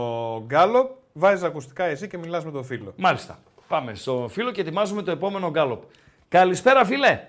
γκάλο. 0.46 1.02
Βάζεις 1.12 1.42
ακουστικά 1.42 1.84
εσύ 1.84 2.08
και 2.08 2.18
μιλάς 2.18 2.44
με 2.44 2.50
τον 2.50 2.64
φίλο. 2.64 2.94
Μάλιστα. 2.96 3.38
Πάμε 3.68 3.94
στο 3.94 4.26
φίλο 4.30 4.50
και 4.50 4.60
ετοιμάζουμε 4.60 5.02
το 5.02 5.10
επόμενο 5.10 5.50
γκάλοπ. 5.50 5.82
Καλησπέρα, 6.28 6.84
φίλε. 6.84 7.26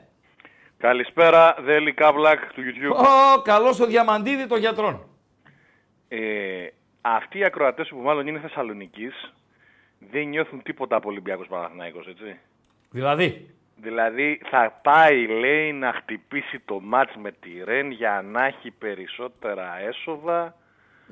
Καλησπέρα, 0.77 1.55
Δέλη 1.61 1.93
Καβλάκ 1.93 2.53
του 2.53 2.61
YouTube. 2.61 2.95
Ω, 2.95 3.41
καλό 3.41 3.73
στο 3.73 3.85
διαμαντίδι 3.85 4.47
των 4.47 4.59
γιατρών. 4.59 5.05
Ε, 6.07 6.67
αυτοί 7.01 7.37
οι 7.37 7.43
ακροατές 7.43 7.87
που 7.87 7.97
μάλλον 7.97 8.27
είναι 8.27 8.39
Θεσσαλονικής 8.39 9.33
δεν 10.11 10.27
νιώθουν 10.27 10.61
τίποτα 10.61 10.95
από 10.95 11.09
Ολυμπιακός 11.09 11.47
Παναθηναϊκός, 11.47 12.07
έτσι. 12.07 12.39
Δηλαδή, 12.89 13.55
Δηλαδή 13.81 14.41
θα 14.49 14.79
πάει, 14.81 15.27
λέει, 15.27 15.71
να 15.73 15.93
χτυπήσει 15.93 16.59
το 16.65 16.79
ματς 16.81 17.13
με 17.21 17.31
τη 17.31 17.49
Ρεν 17.65 17.91
για 17.91 18.23
να 18.31 18.45
έχει 18.45 18.71
περισσότερα 18.71 19.79
έσοδα. 19.87 20.55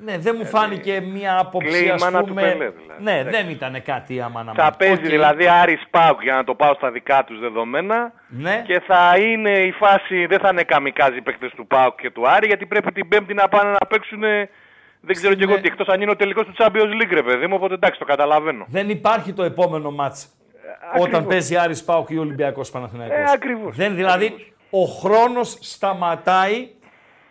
ναι, 0.04 0.18
δεν 0.18 0.34
μου 0.38 0.46
φάνηκε 0.46 1.00
μία 1.00 1.38
άποψη, 1.38 1.68
κλαίει 1.68 1.84
η 1.86 1.90
ας 1.90 2.02
μάνα 2.02 2.18
του 2.20 2.26
πούμε... 2.28 2.40
Πελέ, 2.42 2.54
δηλαδή. 2.70 3.02
Ναι, 3.02 3.18
Εντάξει. 3.18 3.40
δεν 3.42 3.50
ήταν 3.50 3.82
κάτι 3.82 4.20
άμα 4.20 4.42
να 4.42 4.52
Θα 4.54 4.64
μην- 4.64 4.76
παίζει 4.78 4.94
Οκ. 5.02 5.08
δηλαδή 5.10 5.48
Άρης 5.48 5.82
ΠΑΟΚ 5.90 6.22
για 6.22 6.34
να 6.34 6.44
το 6.44 6.54
πάω 6.54 6.74
στα 6.74 6.90
δικά 6.90 7.24
τους 7.24 7.38
δεδομένα 7.40 8.12
Ναι. 8.28 8.62
και 8.66 8.80
θα 8.80 9.14
είναι 9.18 9.50
η 9.58 9.70
φάση, 9.72 10.26
δεν 10.26 10.38
θα 10.38 10.48
είναι 10.52 10.62
καμικάζι 10.62 11.16
οι 11.16 11.22
παίκτες 11.22 11.50
του 11.56 11.66
ΠΑΟΚ 11.66 12.00
και 12.00 12.10
του 12.10 12.28
Άρη 12.28 12.46
γιατί 12.46 12.66
πρέπει 12.66 12.92
την 12.92 13.08
Πέμπτη 13.08 13.34
να 13.34 13.48
πάνε 13.48 13.70
να 13.70 13.86
παίξουν 13.86 14.20
δεν 15.02 15.14
ξέρω 15.16 15.34
κι 15.34 15.42
εγώ 15.42 15.54
Ναι. 15.54 15.60
τι, 15.60 15.66
εκτός 15.66 15.86
αν 15.88 16.00
είναι 16.00 16.10
ο 16.10 16.16
τελικός 16.16 16.46
του 16.46 16.54
Champions 16.58 17.02
League 17.02 17.10
ρε 17.12 17.22
παιδί 17.22 17.46
μου, 17.46 17.54
οπότε 17.56 17.74
εντάξει 17.74 17.98
το 17.98 18.04
καταλαβαίνω. 18.04 18.64
Δεν 18.68 18.88
υπάρχει 18.88 19.32
το 19.32 19.42
επόμενο 19.42 19.90
μάτς 19.90 20.34
ακριβώς. 20.82 21.08
όταν 21.08 21.26
παίζει 21.26 21.56
Άρης 21.56 21.84
Πάουκ 21.84 22.10
ή 22.10 22.18
Ολυμπιακός 22.18 22.70
Παναθηναϊκός. 22.70 23.16
Ε, 23.16 23.24
ακριβώς. 23.32 23.76
Δεν, 23.76 23.94
δηλαδή, 23.94 24.52
ο 24.70 24.84
χρόνος 24.84 25.58
σταματάει 25.60 26.68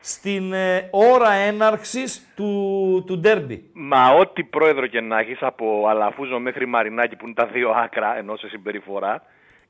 στην 0.02 0.53
ε, 0.53 0.90
ώρα 0.91 1.32
έναρξης 1.32 2.32
του, 2.36 3.03
του 3.07 3.20
ντέρμπι. 3.20 3.70
Μα 3.74 4.10
ό,τι 4.14 4.44
πρόεδρο 4.44 4.88
και 4.88 5.02
να 5.02 5.20
έχεις 5.20 5.38
από 5.41 5.88
Αλαφούζο 5.88 6.40
μέχρι 6.40 6.66
Μαρινάκη 6.66 7.16
που 7.16 7.26
είναι 7.26 7.34
τα 7.34 7.45
δύο 7.45 7.70
άκρα 7.70 8.18
ενώ 8.18 8.36
σε 8.36 8.48
συμπεριφορά, 8.48 9.24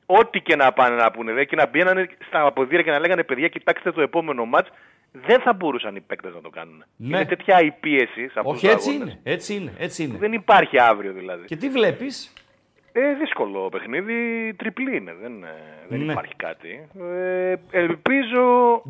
ό,τι 0.05 0.39
και 0.41 0.55
να 0.55 0.71
πάνε 0.73 0.95
να 0.95 1.11
πούνε, 1.11 1.33
δε, 1.33 1.43
και 1.43 1.55
να 1.55 1.67
πηγαίνανε 1.67 2.09
στα 2.27 2.45
αποδίδια 2.45 2.81
και 2.81 2.91
να 2.91 2.99
λέγανε 2.99 3.23
παιδιά, 3.23 3.47
κοιτάξτε 3.47 3.91
το 3.91 4.01
επόμενο 4.01 4.45
μάτς, 4.45 4.69
δεν 5.11 5.39
θα 5.41 5.53
μπορούσαν 5.53 5.95
οι 5.95 6.01
παίκτες 6.01 6.33
να 6.33 6.41
το 6.41 6.49
κάνουν. 6.49 6.83
Ναι. 6.95 7.17
Είναι 7.17 7.25
τέτοια 7.25 7.61
η 7.61 7.71
πίεση 7.71 8.27
σε 8.27 8.39
αυτούς 8.39 8.53
Όχι, 8.53 8.65
τους 8.65 8.75
έτσι 8.75 8.89
αγώνες. 8.89 9.13
είναι. 9.13 9.19
Έτσι 9.23 9.53
είναι. 9.53 9.73
Έτσι 9.77 10.03
είναι. 10.03 10.17
Δεν 10.17 10.33
υπάρχει 10.33 10.79
αύριο 10.79 11.13
δηλαδή. 11.13 11.45
Και 11.45 11.55
τι 11.55 11.69
βλέπεις, 11.69 12.33
Ε, 12.91 13.13
δύσκολο 13.19 13.69
παιχνίδι, 13.69 14.53
τριπλή 14.57 14.95
είναι, 14.97 15.15
δεν, 15.21 15.43
ε, 15.43 15.47
δεν 15.89 15.99
Ναι. 15.99 16.11
υπάρχει 16.11 16.35
κάτι. 16.35 16.87
Ε, 17.01 17.53
ελπίζω... 17.71 18.41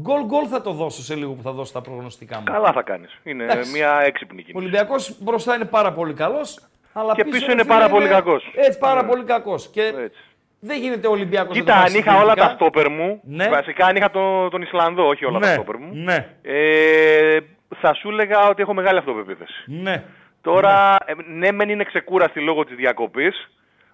Γκολ 0.02 0.22
γκολ 0.26 0.46
θα 0.50 0.62
το 0.62 0.72
δώσω 0.72 1.02
σε 1.02 1.16
λίγο 1.16 1.32
που 1.34 1.42
θα 1.42 1.52
δώσω 1.52 1.74
τα 1.74 1.82
προγνωστικά 1.82 2.38
μου. 2.38 2.44
Καλά 2.44 2.72
θα 2.72 2.82
κάνεις. 2.82 3.20
Είναι 3.24 3.44
Εντάξει. 3.44 3.72
μια 3.72 4.02
έξυπνη 4.06 4.40
Ο 4.40 4.44
κίνηση. 4.44 4.58
Ολυμπιακός 4.58 5.18
μπροστά 5.22 5.56
είναι 5.56 5.66
πάρα 5.66 5.94
πολύ 5.94 6.14
καλός. 6.14 6.60
Αλλά 6.94 7.14
Και 7.14 7.24
πίσω, 7.24 7.34
πίσω 7.36 7.46
ρε 7.46 7.52
είναι 7.52 7.62
φίλε, 7.62 7.74
πάρα 7.74 7.90
πολύ 7.90 8.08
κακός. 8.08 8.52
Έτσι, 8.56 8.80
πάρα 8.80 9.02
Ναι. 9.02 9.08
πολύ 9.08 9.24
κακός. 9.24 9.70
Και 9.70 9.82
Έτσι. 9.82 10.20
δεν 10.60 10.80
γίνεται 10.80 11.08
ο 11.08 11.12
Ολυμπιακός 11.12 11.54
Κοίτα, 11.58 11.76
αν 11.76 11.94
είχα 11.96 12.16
όλα 12.22 12.34
τα 12.34 12.50
στόπερ 12.50 12.90
μου, 12.90 13.20
Ναι. 13.24 13.50
βασικά 13.50 13.86
αν 13.86 13.96
είχα 13.96 14.12
τον, 14.12 14.50
τον 14.50 14.62
Ισλανδό, 14.62 15.08
όχι 15.08 15.26
όλα 15.26 15.40
τα 15.40 15.48
Ναι, 15.48 15.54
στόπερ 15.54 15.78
μου, 15.78 15.90
ναι, 15.94 16.28
ε, 16.42 17.38
θα 17.80 17.94
σου 17.94 18.10
έλεγα 18.10 18.48
ότι 18.50 18.62
έχω 18.62 18.74
μεγάλη 18.74 18.98
αυτοπεποίθηση. 18.98 19.64
ναι. 19.66 20.04
Τώρα, 20.42 20.96
ε, 21.06 21.14
ναι, 21.28 21.52
μεν 21.52 21.70
είναι 21.70 21.84
ξεκούραστη 21.84 22.40
λόγω 22.40 22.64
της 22.66 22.76
διακοπής, 22.76 23.50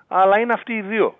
αλλά 0.08 0.40
είναι 0.40 0.54
αυτοί 0.54 0.74
οι 0.74 0.82
δύο. 0.82 1.18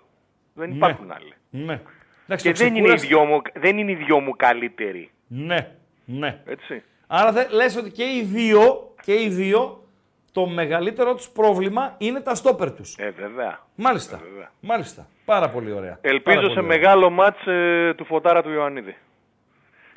Δεν 0.54 0.68
Ναι. 0.68 0.74
υπάρχουν 0.74 1.10
άλλοι. 1.12 1.32
ναι. 1.50 1.80
Εντάξει, 2.28 2.46
Και 2.46 2.52
το 2.52 2.58
δεν 2.64 2.74
είναι, 2.74 2.78
οι 2.78 2.94
ξεκούραστη- 2.94 3.08
δυο 3.08 3.24
μου, 3.24 3.42
δεν 3.54 3.78
είναι 3.78 3.90
οι 3.90 3.94
δυο 3.94 4.20
μου 4.20 4.36
καλύτεροι. 4.36 5.10
Ναι, 5.26 5.68
ναι. 6.04 6.40
Έτσι. 6.46 6.82
Άρα 7.06 7.32
θε, 7.32 7.46
λες 7.50 7.76
ότι 7.76 7.90
και 7.90 8.04
οι 8.04 8.22
δύο, 8.22 8.94
και 9.02 9.22
οι 9.22 9.28
δύο, 9.28 9.84
το 10.32 10.46
μεγαλύτερο 10.46 11.14
τους 11.14 11.28
πρόβλημα 11.28 11.94
είναι 11.98 12.20
τα 12.20 12.34
στόπερ 12.34 12.72
τους. 12.72 12.96
Ε, 12.98 13.10
βέβαια. 13.10 13.58
Μάλιστα. 13.74 14.20
βέβαια. 14.30 14.50
Μάλιστα. 14.60 15.06
Πάρα 15.24 15.50
πολύ 15.50 15.72
ωραία. 15.72 15.98
Ελπίζω 16.00 16.36
Πάρα 16.36 16.48
σε 16.48 16.54
πολύ 16.54 16.66
ωραία. 16.66 16.78
μεγάλο 16.78 17.10
μάτς 17.10 17.46
ε, 17.46 17.94
του 17.96 18.04
Φωτάρα 18.04 18.42
του 18.42 18.50
Ιωαννίδη. 18.52 18.96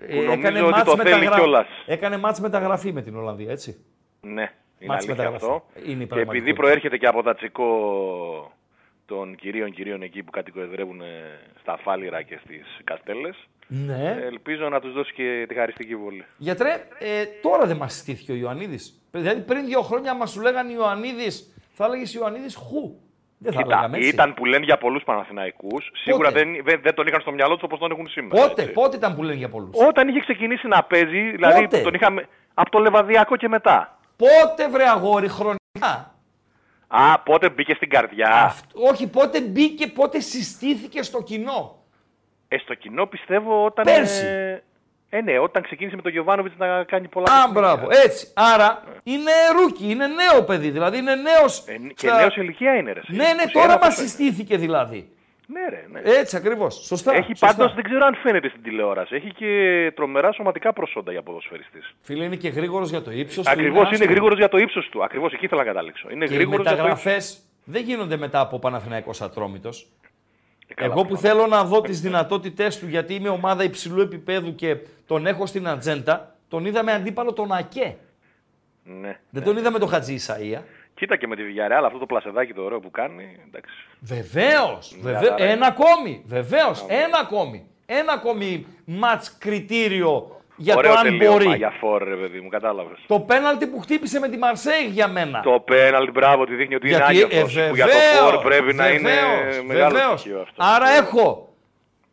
Ε, 0.01 0.05
που 0.05 0.15
νομίζω 0.15 0.31
έκανε 0.31 0.61
ότι 0.61 0.71
μάτς 0.71 0.83
το 0.83 0.95
θέλει 0.97 1.09
μεταγρα- 1.15 1.35
κιόλας. 1.37 1.67
Έκανε 1.85 2.17
μάτς 2.17 2.39
μεταγραφή 2.39 2.93
με 2.93 3.01
την 3.01 3.15
Ολλανδία, 3.15 3.51
έτσι. 3.51 3.85
Ναι, 4.21 4.31
είναι 4.31 4.49
Μάτς 4.79 5.05
αλήθεια 5.05 5.15
μεταγραφή. 5.15 5.35
αυτό. 5.45 5.65
Είναι 5.75 5.83
η 5.85 5.85
και 5.85 5.91
επειδή 5.93 6.07
πραγματικότητα. 6.07 6.61
προέρχεται 6.61 6.97
και 6.97 7.07
από 7.07 7.23
τα 7.23 7.35
τσικό 7.35 7.65
των 9.09 9.35
κυρίων 9.35 9.71
κυρίων 9.71 10.01
εκεί 10.01 10.23
που 10.23 10.31
κατοικοεδρεύουν 10.31 11.01
ε, 11.01 11.05
στα 11.61 11.77
Φάλιρα 11.83 12.21
και 12.21 12.39
στις 12.43 12.65
Καστέλες, 12.83 13.35
Ναι. 13.67 14.17
ελπίζω 14.31 14.69
να 14.69 14.79
τους 14.79 14.93
δώσει 14.93 15.13
και 15.13 15.45
τη 15.47 15.53
χαριστική 15.55 15.95
βολή. 15.95 16.25
Γιατρέ, 16.37 16.69
ε, 16.99 17.23
τώρα 17.41 17.65
δεν 17.65 17.77
μας 17.77 17.93
στήθηκε 17.97 18.31
ο 18.31 18.35
Ιωαννίδης. 18.35 19.01
Δηλαδή 19.11 19.41
πριν 19.41 19.65
δύο 19.65 19.81
χρόνια 19.81 20.13
μας 20.15 20.31
σου 20.31 20.41
λέγανε 20.41 20.71
Ιωαννίδης, 20.71 21.53
θα 21.73 21.85
έλεγες 21.85 22.13
Ιωαννίδης 22.13 22.55
χου; 22.55 22.95
Δεν 23.37 23.53
θα 23.53 23.61
Κοίτα, 23.61 23.75
λέγαμε 23.75 23.97
έτσι. 23.97 24.09
ήταν 24.09 24.33
που 24.33 24.45
λένε 24.45 24.65
για 24.65 24.77
πολλούς 24.77 25.03
Παναθηναϊκούς, 25.03 25.91
σίγουρα 26.03 26.31
δεν, 26.31 26.47
δεν, 26.63 26.79
δεν 26.83 26.93
τον 26.93 27.07
είχαν 27.07 27.21
στο 27.21 27.31
μυαλό 27.31 27.53
τους 27.53 27.63
όπως 27.63 27.79
τον 27.79 27.91
έχουν 27.91 28.07
σήμερα. 28.07 28.47
Πότε, 28.47 28.61
έτσι. 28.61 28.73
πότε 28.73 28.95
ήταν 28.97 29.15
που 29.15 29.23
λένε 29.23 29.37
για 29.37 29.49
πολλούς; 29.49 29.75
Όταν 29.87 30.07
είχε 30.07 30.19
ξεκινήσει 30.19 30.67
να 30.67 30.83
παίζει, 30.83 31.31
δηλαδή 31.31 31.61
Πότε; 31.61 31.81
τον 31.81 31.93
είχαμε 31.93 32.27
από 32.53 32.69
το 32.69 32.79
Λεβαδιακό 32.79 33.35
και 33.35 33.47
μετά. 33.47 33.99
Πότε 34.15 34.69
βρε 34.69 34.83
αγόρι 34.89 35.27
χρονικά. 35.27 36.13
Α, 36.91 37.19
πότε 37.19 37.49
μπήκε 37.49 37.73
στην 37.73 37.89
καρδιά. 37.89 38.29
Αυτ- 38.29 38.71
όχι, 38.91 39.07
πότε 39.09 39.41
μπήκε, 39.41 39.87
πότε 39.87 40.19
συστήθηκε 40.19 41.03
στο 41.03 41.21
κοινό. 41.21 41.75
Ε, 42.47 42.57
στο 42.57 42.73
κοινό 42.73 43.05
πιστεύω 43.05 43.65
όταν. 43.65 43.85
Πέρσι. 43.85 44.25
Ε, 44.25 44.63
ε, 45.09 45.21
ναι, 45.21 45.39
όταν 45.39 45.63
ξεκίνησε 45.63 45.95
με 45.95 46.01
τον 46.01 46.11
Γιοβάνοβιτς 46.11 46.55
να 46.57 46.83
κάνει 46.83 47.07
πολλά 47.07 47.25
Α, 47.31 47.35
παιχνίδια. 47.35 47.61
μπράβο. 47.61 47.87
Έτσι. 47.91 48.31
Άρα 48.35 48.83
είναι 49.03 49.31
rookie, 49.59 49.89
είναι 49.89 50.07
νέο 50.07 50.43
παιδί. 50.43 50.69
Δηλαδή 50.69 50.97
είναι 50.97 51.15
νέος. 51.15 51.63
Ε, 51.67 51.77
και 51.95 52.07
στα- 52.07 52.17
νέος 52.17 52.33
σε 52.33 52.41
ηλικία 52.41 52.75
είναι, 52.75 52.91
ρε. 52.91 53.01
Ναι, 53.07 53.15
ναι, 53.33 53.43
21 53.43 53.49
τώρα 53.51 53.67
μας 53.67 53.77
πόσο 53.79 53.99
είναι. 54.01 54.09
συστήθηκε 54.09 54.57
δηλαδή. 54.57 55.09
Ναι, 55.53 55.69
ρε. 55.69 55.85
Ναι. 55.91 55.99
Έτσι 56.19 56.35
ακριβώς. 56.35 56.75
Σωστά. 56.85 57.13
Έχει 57.15 57.27
σωστά. 57.27 57.47
πάντως, 57.47 57.73
δεν 57.73 57.83
ξέρω 57.83 58.05
αν 58.05 58.15
φαίνεται 58.15 58.49
στην 58.49 58.61
τηλεόραση, 58.63 59.15
έχει 59.15 59.33
και 59.33 59.47
τρομερά 59.95 60.31
σωματικά 60.31 60.73
προσόντα 60.73 61.11
για 61.11 61.21
ποδοσφαιριστής. 61.21 61.95
Φίλε, 62.01 62.23
είναι 62.23 62.35
και 62.35 62.49
γρήγορος 62.49 62.89
για 62.89 63.01
το 63.01 63.11
ύψος 63.11 63.45
του. 63.45 63.51
Ακριβώς 63.51 63.85
είναι 63.87 63.93
άστο. 63.95 64.05
γρήγορος 64.05 64.37
για 64.37 64.49
το 64.49 64.57
ύψος 64.57 64.89
του. 64.89 65.03
Ακριβώς 65.03 65.33
εκεί 65.33 65.45
ήθελα 65.45 65.61
να 65.63 65.67
καταλήξω. 65.67 66.07
Είναι 66.11 66.25
Και 66.25 66.33
οι 66.33 66.35
γρήγορος 66.35 66.65
για 66.67 66.75
το 66.75 66.83
ύψος. 66.83 67.03
μεταγραφές 67.03 67.39
δεν 67.63 67.83
γίνονται 67.83 68.17
μετά 68.17 68.39
από 68.39 68.59
Παναθηναϊκός 68.59 69.21
Ατρόμητος. 69.21 69.87
Ε, 70.67 70.73
καλά, 70.73 70.91
Εγώ 70.93 71.01
που 71.01 71.07
προφανώς. 71.07 71.37
θέλω 71.37 71.47
να 71.47 71.63
δω 71.63 71.81
τις 71.81 72.01
δυνατότητές 72.01 72.79
του 72.79 72.87
γιατί 72.87 73.13
είμαι 73.13 73.29
ομάδα 73.29 73.63
υψηλού 73.63 74.01
επίπεδου 74.01 74.55
και 74.55 74.77
τον 75.07 75.25
έχω 75.27 75.45
στην 75.45 75.67
ατζέντα, 75.67 76.35
τον 76.47 76.65
είδα 76.65 76.83
με 76.83 76.91
αντίπαλο 76.91 77.33
τον 77.33 77.51
Ακέ. 77.51 77.95
Ναι. 78.83 79.19
Δεν 79.29 79.43
τον 79.43 79.57
είδα 79.57 79.71
με 79.71 79.79
τον 79.79 79.87
Χατζη 79.89 80.17
Ισαΐα. 80.19 80.59
Κοίτα 80.99 81.15
και 81.17 81.27
με 81.27 81.35
τη 81.35 81.41
Villarreal 81.41 81.83
αυτό 81.85 81.97
το 81.97 82.05
πλασεδάκι 82.05 82.53
το 82.53 82.61
ωραίο 82.63 82.79
που 82.79 82.91
κάνει. 82.91 83.37
Εντάξει. 83.47 83.73
Βεβαίως. 83.99 84.95
Μια 85.01 85.11
Βεβαίως. 85.11 85.29
χαρά 85.29 85.43
είναι. 85.43 85.51
Ένα 85.53 85.65
ακόμη. 85.67 86.23
Βεβαίως. 86.25 86.85
Ένα 86.87 87.17
ακόμη. 87.21 87.67
Ένα 87.85 88.13
ακόμη 88.13 88.65
μάτς 88.85 89.37
κριτήριο 89.37 90.41
για 90.55 90.75
Ωραίο 90.75 90.91
το 90.93 90.97
αν 90.97 91.03
τελείωμα 91.05 91.31
μπορεί. 91.31 91.55
για 91.57 91.71
φόρ, 91.79 92.03
ρε 92.03 92.15
παιδί 92.15 92.39
μου, 92.39 92.49
κατάλαβες. 92.49 92.97
Το 93.07 93.19
πέναλτι 93.19 93.67
που 93.67 93.79
χτύπησε 93.79 94.19
με 94.19 94.29
τη 94.29 94.37
Μαρσέη 94.37 94.85
για 94.85 95.07
μένα. 95.07 95.41
Το 95.41 95.59
πέναλτι, 95.59 96.11
μπράβο, 96.11 96.41
ότι 96.41 96.55
δείχνει 96.55 96.75
ότι 96.75 96.87
Γιατί, 96.87 97.13
είναι 97.15 97.23
άγιος. 97.23 97.57
ε, 97.57 97.67
που 97.69 97.75
για 97.75 97.85
το 97.85 97.91
βεβαίως, 97.91 98.31
φόρ 98.31 98.43
πρέπει 98.43 98.73
να 98.73 98.89
είναι 98.89 99.09
βεβαίως, 99.09 99.63
μεγάλο 99.65 99.89
βεβαίως. 99.95 100.19
στοιχείο 100.19 100.39
αυτό. 100.41 100.53
Άρα 100.57 100.89
έχω 100.89 101.53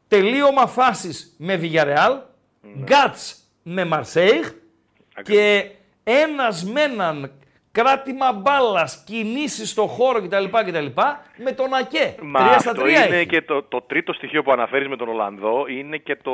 τελείωμα 0.09 0.67
φάσης 0.67 1.35
με 1.39 1.61
Villarreal, 1.63 2.17
Ναι. 2.61 2.83
γκάτς 2.85 3.37
με 3.63 3.85
Μαρσέιγ 3.85 4.45
και 5.23 5.71
ένας 6.05 6.65
με 6.65 6.81
έναν 6.83 7.33
κράτημα 7.77 8.33
μπάλας, 8.33 9.05
κινήσεις 9.07 9.71
στο 9.71 9.87
χώρο 9.87 10.23
κτλ. 10.23 10.45
κτλ 10.45 10.87
με 11.37 11.53
τον 11.53 11.75
Ακέ. 11.75 12.15
Μα 12.23 12.41
τρία 12.41 12.59
στα 12.59 12.71
αυτό 12.71 12.83
τρία 12.83 13.07
είναι 13.07 13.17
έχει. 13.17 13.27
και 13.27 13.43
το, 13.43 13.63
το 13.63 13.81
τρίτο 13.87 14.13
στοιχείο 14.13 14.43
που 14.43 14.53
αναφέρεις 14.53 14.89
με 14.89 14.97
τον 14.97 15.09
Ολλανδό 15.09 15.65
είναι 15.69 15.97
και 15.97 16.17
το 16.23 16.33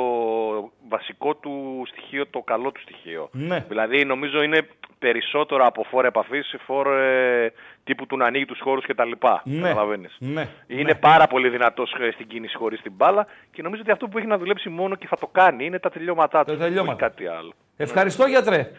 βασικό 0.89 1.35
του 1.35 1.83
στοιχείο, 1.87 2.27
το 2.27 2.39
καλό 2.39 2.71
του 2.71 2.81
στοιχείο. 2.81 3.29
Ναι. 3.31 3.65
Δηλαδή 3.67 4.05
νομίζω 4.05 4.43
είναι 4.43 4.67
περισσότερο 4.99 5.65
από 5.65 5.83
φόρ 5.83 6.05
επαφής 6.05 6.47
σε 6.47 6.57
φόρ 6.65 6.87
ε, 6.87 7.53
τύπου 7.83 8.05
του 8.05 8.17
να 8.17 8.25
ανοίγει 8.25 8.45
τους 8.45 8.59
χώρους 8.61 8.85
κτλ. 8.85 9.11
Ναι. 9.43 9.61
Καταλαβαίνεις. 9.61 10.15
Ναι. 10.19 10.47
Είναι 10.67 10.95
πάρα 10.95 11.27
πολύ 11.27 11.49
δυνατός 11.49 11.95
ε, 11.99 12.11
στην 12.11 12.27
κίνηση 12.27 12.55
χωρίς 12.55 12.81
την 12.81 12.91
μπάλα 12.95 13.27
και 13.51 13.61
νομίζω 13.61 13.81
ότι 13.81 13.91
αυτό 13.91 14.07
που 14.07 14.17
έχει 14.17 14.27
να 14.27 14.37
δουλέψει 14.37 14.69
μόνο 14.69 14.95
και 14.95 15.07
θα 15.07 15.17
το 15.17 15.27
κάνει 15.27 15.65
είναι 15.65 15.79
τα 15.79 15.89
τελειώματά 15.89 16.43
του. 16.43 16.51
Τα 16.51 16.57
τελειώματα. 16.57 16.91
όχι 16.91 16.99
κάτι 16.99 17.27
άλλο. 17.27 17.53
Ευχαριστώ 17.77 18.25
γιατρέ. 18.25 18.71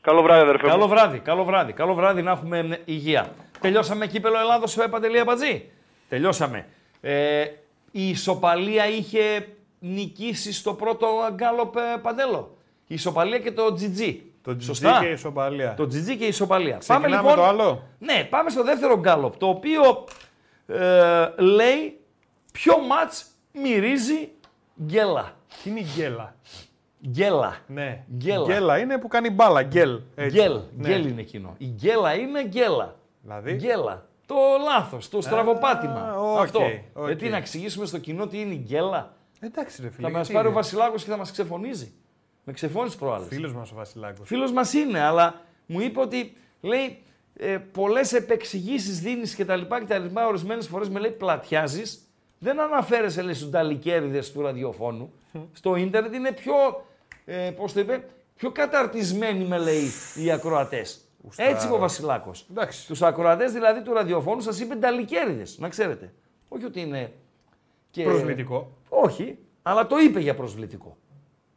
Καλό 0.00 0.22
βράδυ 0.22 0.42
αδερφέ 0.42 0.66
μου. 0.66 0.72
Καλό 0.72 0.88
βράδυ, 0.88 1.18
καλό 1.18 1.44
βράδυ, 1.44 1.72
καλό 1.72 1.94
βράδυ 1.94 2.22
να 2.22 2.30
έχουμε 2.30 2.58
ε, 2.58 2.80
υγεία. 2.84 3.32
Τελειώσαμε 3.60 4.06
κύπελο 4.06 4.38
Ελλάδος 4.38 4.70
σε 4.70 4.88
Παντελή 4.88 5.18
Αμπατζή. 5.18 5.70
Τελειώσαμε. 6.08 6.66
Ε, 7.00 7.44
η 7.90 8.08
ισοπαλία 8.08 8.88
είχε 8.88 9.48
νικήσει 9.78 10.52
στο 10.52 10.74
πρώτο 10.74 11.08
γκάλοπ 11.34 11.76
ε, 11.76 11.80
Παντέλο. 12.02 12.56
Η 12.86 12.94
ισοπαλία 12.94 13.38
και 13.38 13.52
το 13.52 13.64
GG. 13.64 14.16
Το 14.42 14.50
GG 14.50 14.62
Σωστά; 14.62 14.98
και 15.00 15.06
η 15.06 15.12
ισοπαλία. 15.12 15.74
Το 15.74 15.82
GG 15.82 16.16
και 16.18 16.24
η 16.24 16.28
ισοπαλία. 16.28 16.76
Ξεκινάμε 16.76 17.22
με 17.22 17.34
το 17.34 17.44
άλλο. 17.44 17.82
Ναι, 17.98 18.26
πάμε 18.30 18.50
στο 18.50 18.64
δεύτερο 18.64 18.98
γκάλοπ, 18.98 19.36
το 19.36 19.48
οποίο 19.48 20.04
ε, 20.66 21.32
λέει 21.36 22.00
ποιο 22.52 22.78
μάτς 22.78 23.26
μυρίζει 23.52 24.28
γκέλα. 24.82 25.32
Τι 25.62 25.70
είναι 25.70 25.80
η 25.80 25.86
γκέλα; 25.94 26.34
Γκέλα. 27.08 27.56
Ναι. 27.66 28.04
Γκέλα. 28.16 28.44
Γκέλα 28.46 28.78
είναι 28.78 28.98
που 28.98 29.08
κάνει 29.08 29.30
μπάλα. 29.30 29.62
Γκελ. 29.62 30.00
έτσι. 30.14 30.36
Γκελ. 30.38 30.60
Ναι. 30.76 30.88
Γκελ 30.88 31.06
είναι 31.06 31.20
εκείνο. 31.20 31.54
Η 31.58 31.66
γκέλα 31.66 32.14
είναι 32.14 32.44
γκέλα. 32.44 32.96
Δηλαδή; 33.22 33.52
Γκέλα. 33.52 34.06
Το 34.26 34.34
λάθος, 34.64 35.08
το 35.08 35.20
στραβοπάτημα. 35.20 36.20
οκ, 36.20 36.38
Αυτό. 36.40 36.60
οκ. 36.92 37.08
Ε, 37.08 37.16
τι 37.16 37.28
να 37.28 37.36
εξηγήσουμε 37.36 37.86
στο 37.86 37.98
κοινό 37.98 38.26
τι 38.26 38.40
είναι 38.40 38.54
η 38.54 38.62
γκέλα; 38.66 39.14
Εντάξει, 39.40 39.82
ρε 39.82 39.90
φίλε. 39.90 40.06
θα 40.06 40.12
μας 40.12 40.20
γιατί 40.20 40.32
πάρει 40.32 40.46
ο 40.46 40.50
είναι; 40.50 40.60
Βασιλάκος 40.60 41.04
και 41.04 41.10
θα 41.10 41.16
μας 41.16 41.30
ξεφωνίζει. 41.30 41.92
Με 42.44 42.52
ξεφώνησε 42.52 42.96
προάλλες. 42.96 43.28
Φίλος 43.28 43.54
μας 43.54 43.70
ο 43.72 43.74
Βασιλάκος. 43.74 44.28
Φίλος 44.28 44.52
μας 44.52 44.72
είναι, 44.72 45.00
αλλά 45.00 45.40
μου 45.66 45.80
είπε 45.80 46.00
ότι 46.00 46.36
λέει 46.60 47.02
ε, 47.36 47.58
πολλές 47.72 48.12
επεξηγήσεις 48.12 49.00
δίνεις 49.00 49.34
και 49.34 49.44
τα 49.44 49.56
λοιπά 49.56 49.78
και 49.80 49.86
τα 49.86 49.98
λοιπά. 49.98 50.26
Ορισμένες 50.26 50.66
φορές 50.66 50.88
με 50.88 51.00
λέει 51.00 51.10
πλατιάζεις. 51.10 52.04
Δεν 52.38 52.60
αναφέρεσαι 52.60 53.22
λέει 53.22 53.34
στους 53.34 53.50
ταλικέριδες 53.50 54.32
του 54.32 54.40
ραδιοφώνου. 54.42 55.12
Στο 55.52 55.76
ίντερνετ 55.76 56.14
είναι 56.14 56.32
πιο, 56.32 56.54
ε, 57.30 57.50
πώς 57.50 57.72
το 57.72 57.80
είπε, 57.80 58.04
πιο 58.36 58.50
καταρτισμένοι 58.50 59.44
με 59.44 59.58
λέει 59.58 59.90
οι 60.14 60.30
ακροατές. 60.30 61.04
Έτσι 61.36 61.66
είπε 61.66 61.74
ο 61.74 61.78
Βασιλάκος. 61.78 62.46
Εντάξει. 62.50 62.86
Τους 62.86 63.02
ακροατές 63.02 63.52
δηλαδή 63.52 63.82
του 63.82 63.92
ραδιοφώνου 63.92 64.40
σας 64.40 64.60
είπε 64.60 64.74
ταλικέριδες, 64.74 65.58
να 65.58 65.68
ξέρετε. 65.68 66.12
Όχι 66.48 66.64
ότι 66.64 66.80
είναι 66.80 67.12
και... 67.90 68.02
Προσβλητικό. 68.02 68.76
Όχι, 68.88 69.38
αλλά 69.62 69.86
το 69.86 69.98
είπε 69.98 70.20
για 70.20 70.34
προσβλητικό. 70.34 70.96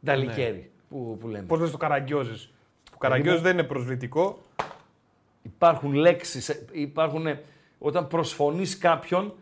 Ταλικέρι 0.04 0.70
που, 0.88 1.16
που 1.20 1.28
λέμε. 1.28 1.46
Πώς 1.46 1.60
λες 1.60 1.70
το 1.70 1.76
καραγκιόζη. 1.76 2.48
Το 2.90 2.96
καραγκιόζη 2.98 3.42
δεν 3.42 3.52
είναι 3.52 3.62
προσβλητικό. 3.62 4.38
Υπάρχουν 5.42 5.92
λέξεις, 5.92 6.48
ε, 6.48 6.64
υπάρχουν, 6.72 7.26
ε, 7.26 7.42
όταν 7.78 8.08
προσφωνείς 8.08 8.78
κάποιον, 8.78 9.34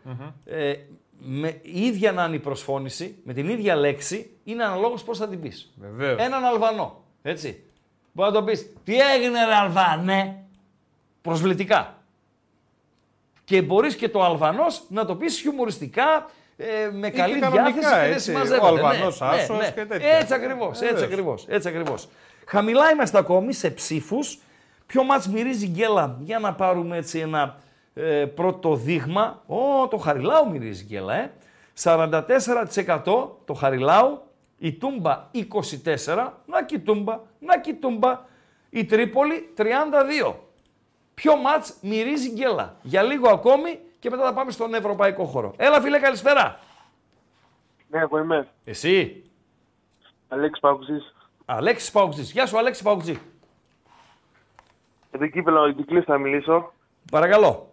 ε, 0.45 0.75
με 1.19 1.59
η 1.61 1.85
ίδια 1.85 2.11
να 2.11 2.25
είναι 2.25 2.35
η 2.35 2.39
προσφώνηση, 2.39 3.15
με 3.23 3.33
την 3.33 3.49
ίδια 3.49 3.75
λέξη, 3.75 4.29
είναι 4.43 4.63
αναλόγως 4.63 5.03
πώς 5.03 5.17
θα 5.17 5.27
την 5.27 5.41
πεις. 5.41 5.73
Βεβαίως. 5.75 6.19
Έναν 6.21 6.43
Αλβανό, 6.43 7.03
έτσι. 7.21 7.63
Μπορεί 8.11 8.31
να 8.31 8.35
το 8.35 8.43
πεις, 8.43 8.73
τι 8.83 8.99
έγινε 8.99 9.45
ρε 9.45 9.53
Αλβανέ, 9.53 10.43
προσβλητικά. 11.21 11.97
Και 13.43 13.61
μπορείς 13.61 13.95
και 13.95 14.09
το 14.09 14.23
Αλβανός 14.23 14.83
να 14.87 15.05
το 15.05 15.15
πεις 15.15 15.39
χιουμοριστικά, 15.39 16.29
ε, 16.57 16.89
με 16.91 17.09
και 17.09 17.17
καλή 17.17 17.39
κανονικά, 17.39 17.63
διάθεση 17.63 17.79
και 17.79 17.95
δεν 17.95 18.11
έτσι, 18.11 18.23
συμμαζεύεται. 18.31 18.65
ο 18.65 18.67
Αλβανός 18.67 19.19
ναι, 19.19 19.27
άσος 19.27 19.57
ναι, 19.57 19.63
ναι. 19.63 19.71
και 19.71 19.85
τέτοια. 19.85 20.09
Έτσι 20.09 20.33
ακριβώς, 20.33 20.81
έτσι 20.81 20.85
Βεβαίως. 20.85 21.03
ακριβώς, 21.03 21.45
έτσι 21.47 21.67
ακριβώς. 21.67 22.07
Χαμηλά 22.45 22.91
είμαστε 22.91 23.17
ακόμη 23.17 23.53
σε 23.53 23.69
ψήφους. 23.69 24.39
Ποιο 24.85 25.03
μάτς 25.03 25.27
μυρίζει 25.27 25.67
γκέλα, 25.67 26.17
για 26.19 26.39
να 26.39 26.53
πάρουμε 26.53 26.97
έτσι 26.97 27.19
ένα 27.19 27.57
ε, 27.93 28.25
πρώτο 28.25 28.75
δείγμα. 28.75 29.43
Ω, 29.47 29.87
το 29.87 29.97
Χαριλάου 29.97 30.49
μυρίζει 30.49 30.83
γέλα, 30.83 31.13
ε. 31.15 31.31
44% 31.83 33.01
το 33.45 33.53
Χαριλάου, 33.53 34.21
η 34.57 34.73
Τούμπα 34.73 35.29
24, 35.33 36.29
να 36.45 36.63
και 36.65 36.75
η 36.75 36.79
Τούμπα, 36.79 37.19
να 37.39 37.59
και 37.59 37.69
η 37.69 37.73
Τούμπα, 37.73 38.21
η 38.69 38.85
Τρίπολη 38.85 39.53
32. 39.57 40.33
Ποιο 41.13 41.35
μάτς 41.37 41.77
μυρίζει 41.81 42.29
γκέλα. 42.29 42.77
Για 42.81 43.01
λίγο 43.01 43.29
ακόμη 43.29 43.79
και 43.99 44.09
μετά 44.09 44.23
θα 44.23 44.33
πάμε 44.33 44.51
στον 44.51 44.73
ευρωπαϊκό 44.73 45.25
χώρο. 45.25 45.53
Έλα 45.57 45.81
φίλε 45.81 45.99
καλησπέρα. 45.99 46.59
Ναι, 47.89 47.99
εγώ 47.99 48.19
είμαι. 48.19 48.47
Εσύ. 48.63 49.23
Αλέξης 50.27 50.59
Παγκουζής. 50.59 51.13
Αλέξης 51.45 51.91
Παουτζής. 51.91 52.31
Γεια 52.31 52.45
σου 52.45 52.57
Αλέξη 52.57 52.83
Παουτζή. 52.83 53.19
Για 55.09 55.19
το 55.19 55.27
κύπελο 55.27 55.59
Ολυμπικλή 55.59 56.01
θα 56.01 56.17
μιλήσω. 56.17 56.73
Παρακαλώ. 57.11 57.72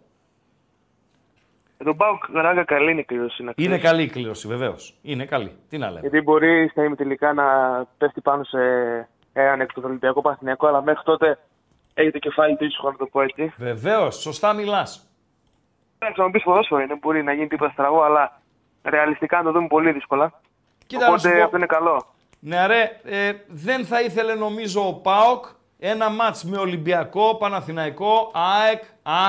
Για 1.81 1.89
τον 1.89 1.97
Πάουκ 1.99 2.23
Ράγκα 2.33 2.63
καλή 2.63 2.91
είναι 2.91 2.99
η 2.99 3.03
κλήρωση. 3.03 3.43
να 3.43 3.53
Είναι 3.55 3.67
ξέρεις. 3.75 3.89
καλή 3.89 4.03
η 4.03 4.09
κλήρωση 4.09 4.47
βεβαίως. 4.47 4.93
Είναι 5.01 5.25
καλή. 5.25 5.51
Τι 5.69 5.77
να 5.77 5.87
λέμε. 5.87 5.99
Γιατί 5.99 6.21
μπορεί 6.21 6.67
στα 6.71 6.83
ημιτελικά 6.83 7.33
να 7.33 7.43
πέφτει 7.97 8.21
πάνω 8.21 8.43
σε 8.43 8.59
έναν 9.33 9.61
εκ 9.61 9.73
του 9.73 9.81
Ολυμπιακό 9.85 10.21
Παθηνιακό, 10.21 10.67
αλλά 10.67 10.81
μέχρι 10.81 11.03
τότε 11.03 11.39
έχει 11.93 12.11
το 12.11 12.19
κεφάλι 12.19 12.55
του 12.55 12.63
ήσυχο, 12.65 12.91
να 12.91 12.97
το 12.97 13.05
πω 13.05 13.21
έτσι. 13.21 13.53
Βεβαίως, 13.57 14.15
σωστά 14.15 14.53
μιλάς. 14.53 15.09
Εντάξει, 15.99 16.19
να 16.19 16.25
μου 16.25 16.31
πει 16.31 16.41
ποδόσφαιρο 16.41 16.81
είναι, 16.81 16.95
μπορεί 17.01 17.23
να 17.23 17.33
γίνει 17.33 17.47
τίποτα 17.47 17.71
στραβό, 17.71 18.01
αλλά 18.01 18.41
ρεαλιστικά 18.83 19.37
να 19.37 19.43
το 19.43 19.51
δούμε 19.51 19.67
πολύ 19.67 19.91
δύσκολα. 19.91 20.41
Κοίτα, 20.87 21.09
να 21.09 21.17
σου 21.17 21.23
Οπότε 21.27 21.37
πω- 21.37 21.45
αυτό 21.45 21.57
είναι 21.57 21.65
καλό. 21.65 22.05
Ναι, 22.39 22.65
ρε, 22.67 22.99
ε, 23.03 23.33
δεν 23.47 23.85
θα 23.85 24.01
ήθελε 24.01 24.35
νομίζω 24.35 24.87
ο 24.87 24.93
ΠΑΟΚ 24.93 25.45
ένα 25.79 26.09
μάτς 26.09 26.43
με 26.43 26.57
Ολυμπιακό, 26.57 27.35
Παναθηναϊκό, 27.35 28.31
ΑΕΚ, 28.33 28.83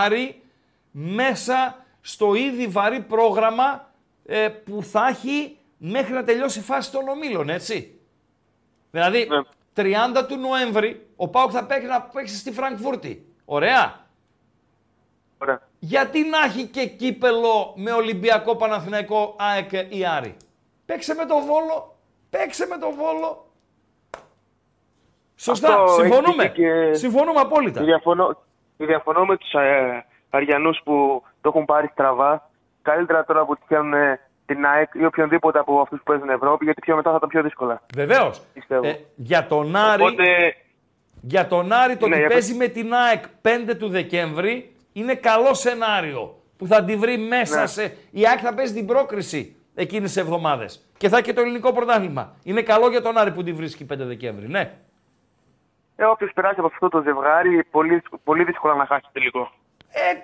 Άρη 0.05 0.43
μέσα 0.91 1.82
στο 2.05 2.35
ήδη 2.35 2.67
βαρύ 2.67 3.01
πρόγραμμα 3.01 3.91
ε, 4.27 4.49
που 4.49 4.83
θα 4.83 5.07
έχει 5.09 5.57
μέχρι 5.77 6.13
να 6.13 6.25
τελειώσει 6.25 6.59
η 6.59 6.63
φάση 6.63 6.93
των 6.93 7.09
ομίλων, 7.09 7.49
έτσι. 7.49 8.01
Δηλαδή, 8.91 9.29
30 9.77 9.85
του 10.29 10.37
Νοέμβρη 10.37 11.07
ο 11.17 11.29
ΠΑΟΚ 11.29 11.51
θα 11.55 11.65
παίξει 11.65 11.87
να 11.87 12.03
παίξει 12.03 12.37
στη 12.37 12.53
Φραγκφούρτη. 12.53 13.27
Ωραία. 13.45 14.01
Ωραία. 15.39 15.61
Γιατί 15.79 16.23
να 16.23 16.43
έχει 16.45 16.67
και 16.67 16.87
κύπελο 16.87 17.73
με 17.77 17.93
Ολυμπιακό, 17.93 18.57
Παναθηναϊκό, 18.57 19.37
ΑΕΚ 19.39 19.73
ή 19.89 20.07
Άρη; 20.07 20.37
Παίξε 20.87 21.15
με 21.15 21.25
το 21.27 21.39
Βόλο, 21.39 21.97
παίξε 22.31 22.67
με 22.67 22.79
το 22.79 22.91
Βόλο. 22.91 23.47
Σωστά, 25.37 25.69
Αυτό 25.83 26.03
έχει 26.03 26.13
συμφωνούμε. 26.13 26.43
δίκιο 26.43 26.89
και- 26.91 26.95
Συμφωνούμε 26.95 27.41
απόλυτα. 27.41 27.83
Διαφωνώ, 27.85 28.43
διαφωνώ 28.77 29.25
με 29.25 29.37
τους 29.37 29.53
ε, 29.53 30.05
Αριανούς 30.37 30.81
που 30.85 31.23
το 31.41 31.49
έχουν 31.55 31.65
πάρει 31.65 31.89
στραβά. 31.93 32.51
Καλύτερα 32.83 33.25
τώρα 33.25 33.45
που 33.45 33.57
τυχαίνουν 33.57 33.93
ε, 33.93 34.21
την 34.47 34.67
ΑΕΚ 34.67 34.91
ή 34.95 35.05
οποιονδήποτε 35.05 35.59
από 35.59 35.81
αυτούς 35.81 35.99
που 35.99 36.05
παίζουν 36.05 36.29
Ευρώπη, 36.29 36.65
γιατί 36.65 36.81
πιο 36.81 36.97
μετά 36.97 37.11
θα 37.11 37.17
ήταν 37.17 37.29
πιο 37.29 37.43
δύσκολα. 37.43 37.83
Βεβαίως. 37.95 38.43
Πιστεύω. 38.55 38.87
Ε, 38.87 38.95
για 39.15 39.47
τον 39.47 39.77
Άρη, 39.77 40.03
Οπότε, 40.03 40.25
για 41.21 41.47
τον 41.47 41.73
Άρη 41.73 41.97
το 41.97 42.07
Ναι, 42.09 42.15
ότι 42.15 42.21
για 42.25 42.31
παίζει 42.33 42.55
με 42.55 42.67
την 42.67 42.95
ΑΕΚ 42.95 43.25
5 43.43 43.77
του 43.79 43.89
Δεκέμβρη 43.89 44.77
είναι 44.93 45.15
καλό 45.15 45.55
σενάριο 45.55 46.35
που 46.57 46.67
θα 46.67 46.85
τη 46.85 46.97
βρει 46.97 47.19
μέσα 47.19 47.61
Ναι. 47.61 47.67
σε. 47.67 47.97
Η 48.11 48.27
ΑΕΚ 48.29 48.39
θα 48.43 48.55
παίζει 48.55 48.75
την 48.75 48.87
πρόκριση 48.87 49.57
εκείνες 49.75 50.13
τις 50.13 50.23
εβδομάδες. 50.23 50.91
Και 50.99 51.09
θα 51.09 51.17
έχει 51.17 51.25
και 51.27 51.33
το 51.33 51.41
ελληνικό 51.41 51.73
πρωτάθλημα. 51.73 52.35
Είναι 52.45 52.63
καλό 52.63 52.89
για 52.89 53.03
τον 53.03 53.19
Άρη 53.19 53.33
που 53.33 53.43
τη 53.43 53.53
βρίσκει 53.53 53.85
5 53.93 53.97
Δεκέμβρη. 53.97 54.49
Ναι. 54.49 54.73
ε, 55.97 56.05
όποιος 56.05 56.31
περάσει 56.35 56.55
από 56.59 56.67
αυτό 56.73 56.89
το 56.89 57.03
ζευγάρι, 57.03 57.65
πολύ, 57.71 58.03
πολύ 58.25 58.45
δύσκολα 58.45 58.75
να 58.75 58.87
χάσει 58.87 59.07
τελικό. 59.13 59.51
Ε, 59.93 60.15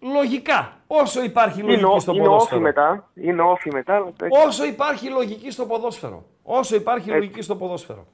λογικά. 0.00 0.76
Όσο 0.86 1.22
υπάρχει 1.22 1.60
Είναι, 1.60 1.68
λογική 1.70 1.90
ό- 1.96 1.98
στο 2.00 2.12
είναι 2.12 2.20
όφη 2.20 2.30
ποδόσφαιρο. 2.30 2.60
μετά. 2.60 3.08
Είναι 3.14 3.42
όφη 3.42 3.72
μετά. 3.72 3.94
αλλά 3.96 4.06
εντάξει. 4.20 4.46
Όσο 4.46 4.64
υπάρχει 4.64 5.08
λογική 5.08 5.50
στο 5.50 5.66
ποδόσφαιρο. 5.66 6.24
Όσο 6.42 6.74
υπάρχει 6.76 7.10
λογική 7.10 7.42
στο 7.42 7.56
ποδόσφαιρο. 7.56 8.06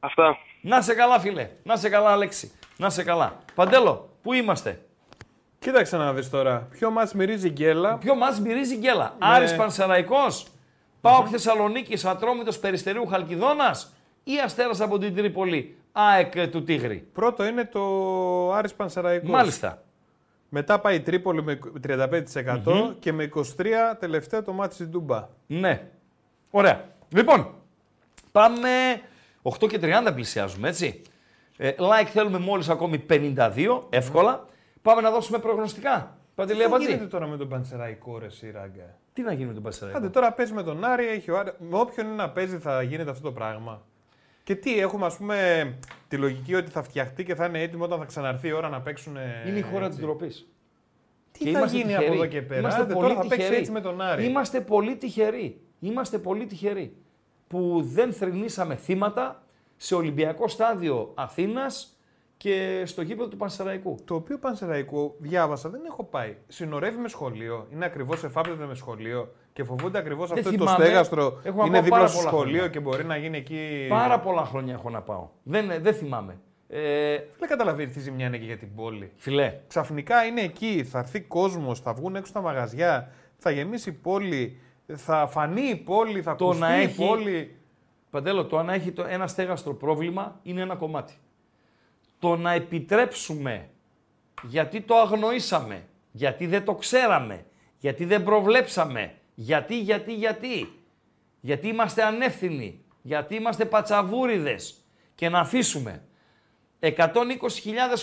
Αυτά. 0.00 0.36
Να 0.60 0.80
σε 0.82 0.94
καλά, 0.94 1.18
φίλε. 1.20 1.50
Να 1.62 1.76
σε 1.76 1.88
καλά, 1.88 2.10
Αλέξη. 2.10 2.52
Να 2.76 2.90
σε 2.90 3.02
καλά. 3.04 3.36
Παντέλο, 3.54 4.08
πού 4.22 4.32
είμαστε; 4.32 4.82
Κοίταξε 5.58 5.96
να 5.96 6.12
δεις 6.12 6.30
τώρα. 6.30 6.68
Ποιο 6.70 6.90
μας 6.90 7.14
μυρίζει 7.14 7.48
γκέλα. 7.50 7.96
Ποιο 7.98 8.14
μας 8.14 8.40
μυρίζει 8.40 8.76
γκέλα. 8.76 9.14
Ναι. 9.18 9.26
Άρης 9.34 9.56
Πανσεραϊκός, 9.56 10.46
ΠΑΟΚ 11.00 11.26
Θεσσαλονίκης, 11.30 12.04
Ατρόμητος 12.04 12.58
Περιστερίου 12.58 13.06
Χαλκιδόνας 13.06 13.94
ή 14.24 14.32
Αστέρας 14.44 14.80
από 14.80 14.98
την 14.98 15.14
Τρίπολη, 15.16 15.77
ΑΕΚ 15.92 16.36
ε, 16.36 16.46
του 16.46 16.62
Τίγρη. 16.64 17.08
Πρώτο 17.12 17.44
είναι 17.46 17.64
το 17.64 18.52
Άρης 18.52 18.74
Πανσεραϊκός. 18.74 19.30
Μάλιστα. 19.30 19.82
Μετά 20.48 20.80
πάει 20.80 20.96
η 20.96 21.00
Τρίπολη 21.00 21.42
με 21.42 21.58
35% 21.88 22.94
και 22.98 23.12
με 23.12 23.30
23% 23.34 23.42
τελευταίο 23.98 24.42
το 24.42 24.52
μάτι 24.52 24.74
στην 24.74 24.90
Τούμπα. 24.90 25.28
Ναι. 25.46 25.88
Ωραία. 26.50 26.84
Λοιπόν, 27.08 27.54
πάμε 28.32 28.68
8 29.42 29.68
και 29.68 29.78
30 29.82 30.10
πλησιάζουμε, 30.14 30.68
έτσι. 30.68 31.02
Ε, 31.56 31.72
like 31.78 32.06
θέλουμε 32.06 32.38
μόλις 32.38 32.68
ακόμη 32.68 33.04
52, 33.08 33.82
εύκολα. 33.90 34.46
Πάμε 34.82 35.00
να 35.00 35.10
δώσουμε 35.10 35.38
προγνωστικά. 35.38 36.16
Παντελή 36.34 36.58
Τι 36.58 36.64
γίνεται 36.64 36.92
Αμπατζή. 36.92 37.06
τώρα 37.06 37.26
με 37.26 37.36
τον 37.36 37.48
Πανσεραϊκό 37.48 38.18
ρε 38.18 38.30
Σιράγκα. 38.30 38.94
Τι 39.12 39.22
να 39.22 39.32
γίνει 39.32 39.46
με 39.46 39.54
τον 39.54 39.62
Πανσεραϊκό; 39.62 39.98
Άντε 39.98 40.08
τώρα 40.08 40.32
παίζει 40.32 40.52
με 40.52 40.62
τον 40.62 40.84
Άρη, 40.84 41.06
έχει 41.06 41.30
ο 41.30 41.38
Άρη. 41.38 41.52
Με 41.58 41.78
όποιον 41.78 42.06
είναι 42.06 42.14
να 42.14 42.30
παίζει 42.30 42.58
θα 42.58 42.82
γίνεται 42.82 43.10
αυτό 43.10 43.22
το 43.22 43.32
πράγμα. 43.32 43.82
Και 44.48 44.56
τι, 44.56 44.78
έχουμε 44.78 45.06
ας 45.06 45.16
πούμε 45.16 45.78
τη 46.08 46.16
λογική 46.16 46.54
ότι 46.54 46.70
θα 46.70 46.82
φτιαχτεί 46.82 47.24
και 47.24 47.34
θα 47.34 47.44
είναι 47.44 47.62
έτοιμο 47.62 47.84
όταν 47.84 47.98
θα 47.98 48.04
ξαναρθεί 48.04 48.48
η 48.48 48.52
ώρα 48.52 48.68
να 48.68 48.80
παίξουν. 48.80 49.16
Είναι 49.46 49.58
η 49.58 49.62
χώρα 49.62 49.88
της 49.88 49.98
ντροπής. 49.98 50.48
Τι 51.32 51.52
θα 51.52 51.66
γίνει 51.66 51.94
από 51.96 52.12
εδώ 52.12 52.26
και 52.26 52.42
πέρα; 52.42 52.60
Είμαστε 52.60 52.82
Άντε, 52.82 52.94
πολύ 52.94 53.08
τώρα 53.08 53.20
θα 53.22 53.28
παίξει 53.28 53.36
τυχεροί. 53.36 53.56
έτσι 53.56 53.70
με 53.70 53.80
τον 53.80 54.00
Άρη. 54.00 54.24
Είμαστε 54.24 54.60
πολύ 54.60 54.96
τυχεροί. 54.96 55.60
Είμαστε 55.80 56.18
πολύ 56.18 56.46
τυχεροί 56.46 56.96
που 57.46 57.80
δεν 57.82 58.12
θρυνήσαμε 58.12 58.74
θύματα 58.76 59.42
σε 59.76 59.94
Ολυμπιακό 59.94 60.48
στάδιο 60.48 61.12
Αθήνας 61.14 61.98
και 62.36 62.82
στο 62.86 63.02
γήπεδο 63.02 63.28
του 63.28 63.36
Πανσεραϊκού. 63.36 63.98
Το 64.04 64.14
οποίο 64.14 64.38
Πανσεραϊκό 64.38 65.14
διάβασα, 65.18 65.68
δεν 65.68 65.80
έχω 65.84 66.04
πάει. 66.04 66.36
Συνορεύει 66.48 66.98
με 66.98 67.08
σχολείο. 67.08 67.66
Είναι 67.72 67.84
ακριβώς 67.84 68.24
εφάπτεται 68.24 68.66
με 68.66 68.74
σχολείο 68.74 69.34
και 69.58 69.64
φοβούνται 69.64 69.98
ακριβώς 69.98 70.28
Δεν 70.28 70.38
αυτό 70.38 70.50
το 70.50 70.56
θυμάμαι. 70.56 70.84
στέγαστρο. 70.84 71.40
Έχω 71.42 71.56
να 71.58 71.64
είναι 71.64 71.72
πάω 71.72 71.82
δίπλα 71.82 71.96
πάρα 71.98 72.08
στο 72.08 72.18
πολλά 72.18 72.30
σχολείο 72.30 72.52
χρόνια. 72.54 72.68
και 72.68 72.80
μπορεί 72.80 73.04
να 73.04 73.16
γίνει 73.16 73.36
εκεί. 73.36 73.86
Πάρα 73.88 74.20
πολλά 74.20 74.44
χρόνια 74.44 74.74
έχω 74.74 74.90
να 74.90 75.00
πάω. 75.02 75.28
Δεν, 75.42 75.72
δεν 75.80 75.94
θυμάμαι. 75.94 76.38
Ε, 76.68 77.16
Δεν 77.38 77.48
καταλαβαίνεις 77.48 77.92
τι 77.94 78.00
ζημιά 78.00 78.26
είναι 78.26 78.38
και 78.38 78.44
για 78.44 78.56
την 78.56 78.74
πόλη. 78.74 79.12
φιλέ, 79.16 79.54
Ξαφνικά 79.68 80.24
είναι 80.24 80.40
εκεί, 80.40 80.84
θα 80.90 80.98
έρθει 80.98 81.20
κόσμος, 81.20 81.80
θα 81.80 81.92
βγουν 81.92 82.16
έξω 82.16 82.32
τα 82.32 82.40
μαγαζιά, 82.40 83.10
θα 83.38 83.50
γεμίσει 83.50 83.88
η 83.88 83.92
πόλη, 83.92 84.60
θα 84.94 85.26
φανεί 85.26 85.62
η 85.68 85.76
πόλη, 85.76 86.22
θα 86.22 86.34
Το 86.34 86.44
ακουστεί 86.44 86.62
να 86.62 86.80
η 86.80 86.82
έχει- 86.82 87.06
πόλη. 87.06 87.56
Παντέλο, 88.10 88.44
το 88.46 88.58
αν 88.58 88.68
έχει 88.68 88.92
το 88.92 89.04
ένα 89.08 89.26
στέγαστρο 89.26 89.74
πρόβλημα 89.74 90.38
είναι 90.42 90.60
ένα 90.60 90.74
κομμάτι. 90.74 91.14
Το 92.18 92.36
να 92.36 92.52
επιτρέψουμε, 92.52 93.68
γιατί 94.42 94.80
το 94.80 94.94
αγνοήσαμε, 94.96 95.82
γιατί 96.12 96.46
δεν 96.46 96.64
το 96.64 96.74
ξέραμε, 96.74 97.44
γιατί 97.78 98.04
δεν 98.04 98.22
προβλέψαμε, 98.22 99.12
γιατί, 99.40 99.80
γιατί, 99.80 100.14
γιατί, 100.14 100.72
γιατί 101.40 101.68
είμαστε 101.68 102.02
ανεύθυνοι, 102.04 102.84
γιατί 103.02 103.34
είμαστε 103.34 103.64
πατσαβούριδες 103.64 104.84
και 105.14 105.28
να 105.28 105.38
αφήσουμε 105.38 106.02
120.000 106.80 106.88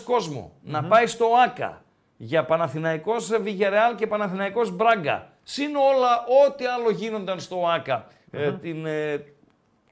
κόσμο 0.04 0.60
να 0.62 0.84
πάει 0.84 1.08
στο 1.08 1.28
ΆΚΑ 1.46 1.84
για 2.18 2.46
Παναθηναϊκός 2.46 3.42
Βιγερεάλ 3.42 3.96
και 3.96 4.08
Παναθηναϊκός 4.08 4.72
Μπράγκα. 4.72 5.32
Συν 5.44 5.76
όλα 5.76 6.26
ό,τι 6.48 6.66
άλλο 6.66 6.90
γίνονταν 6.90 7.40
στο 7.40 7.68
ΆΚΑ 7.68 8.08
ε, 8.32 8.52
την, 8.52 8.86
ε, 8.86 9.24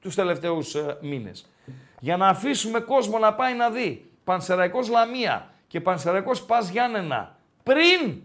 τους 0.00 0.14
τελευταίους 0.14 0.74
ε, 0.74 0.98
μήνες. 1.00 1.46
Για 2.00 2.16
να 2.16 2.28
αφήσουμε 2.28 2.80
κόσμο 2.80 3.18
να 3.18 3.34
πάει 3.34 3.54
να 3.54 3.70
δει 3.70 4.10
Πανσεραϊκός 4.24 4.88
Λαμία 4.88 5.50
και 5.66 5.80
Πανσεραϊκός 5.80 6.42
Πας 6.42 6.68
Γιάννενα 6.68 7.36
πριν 7.62 8.22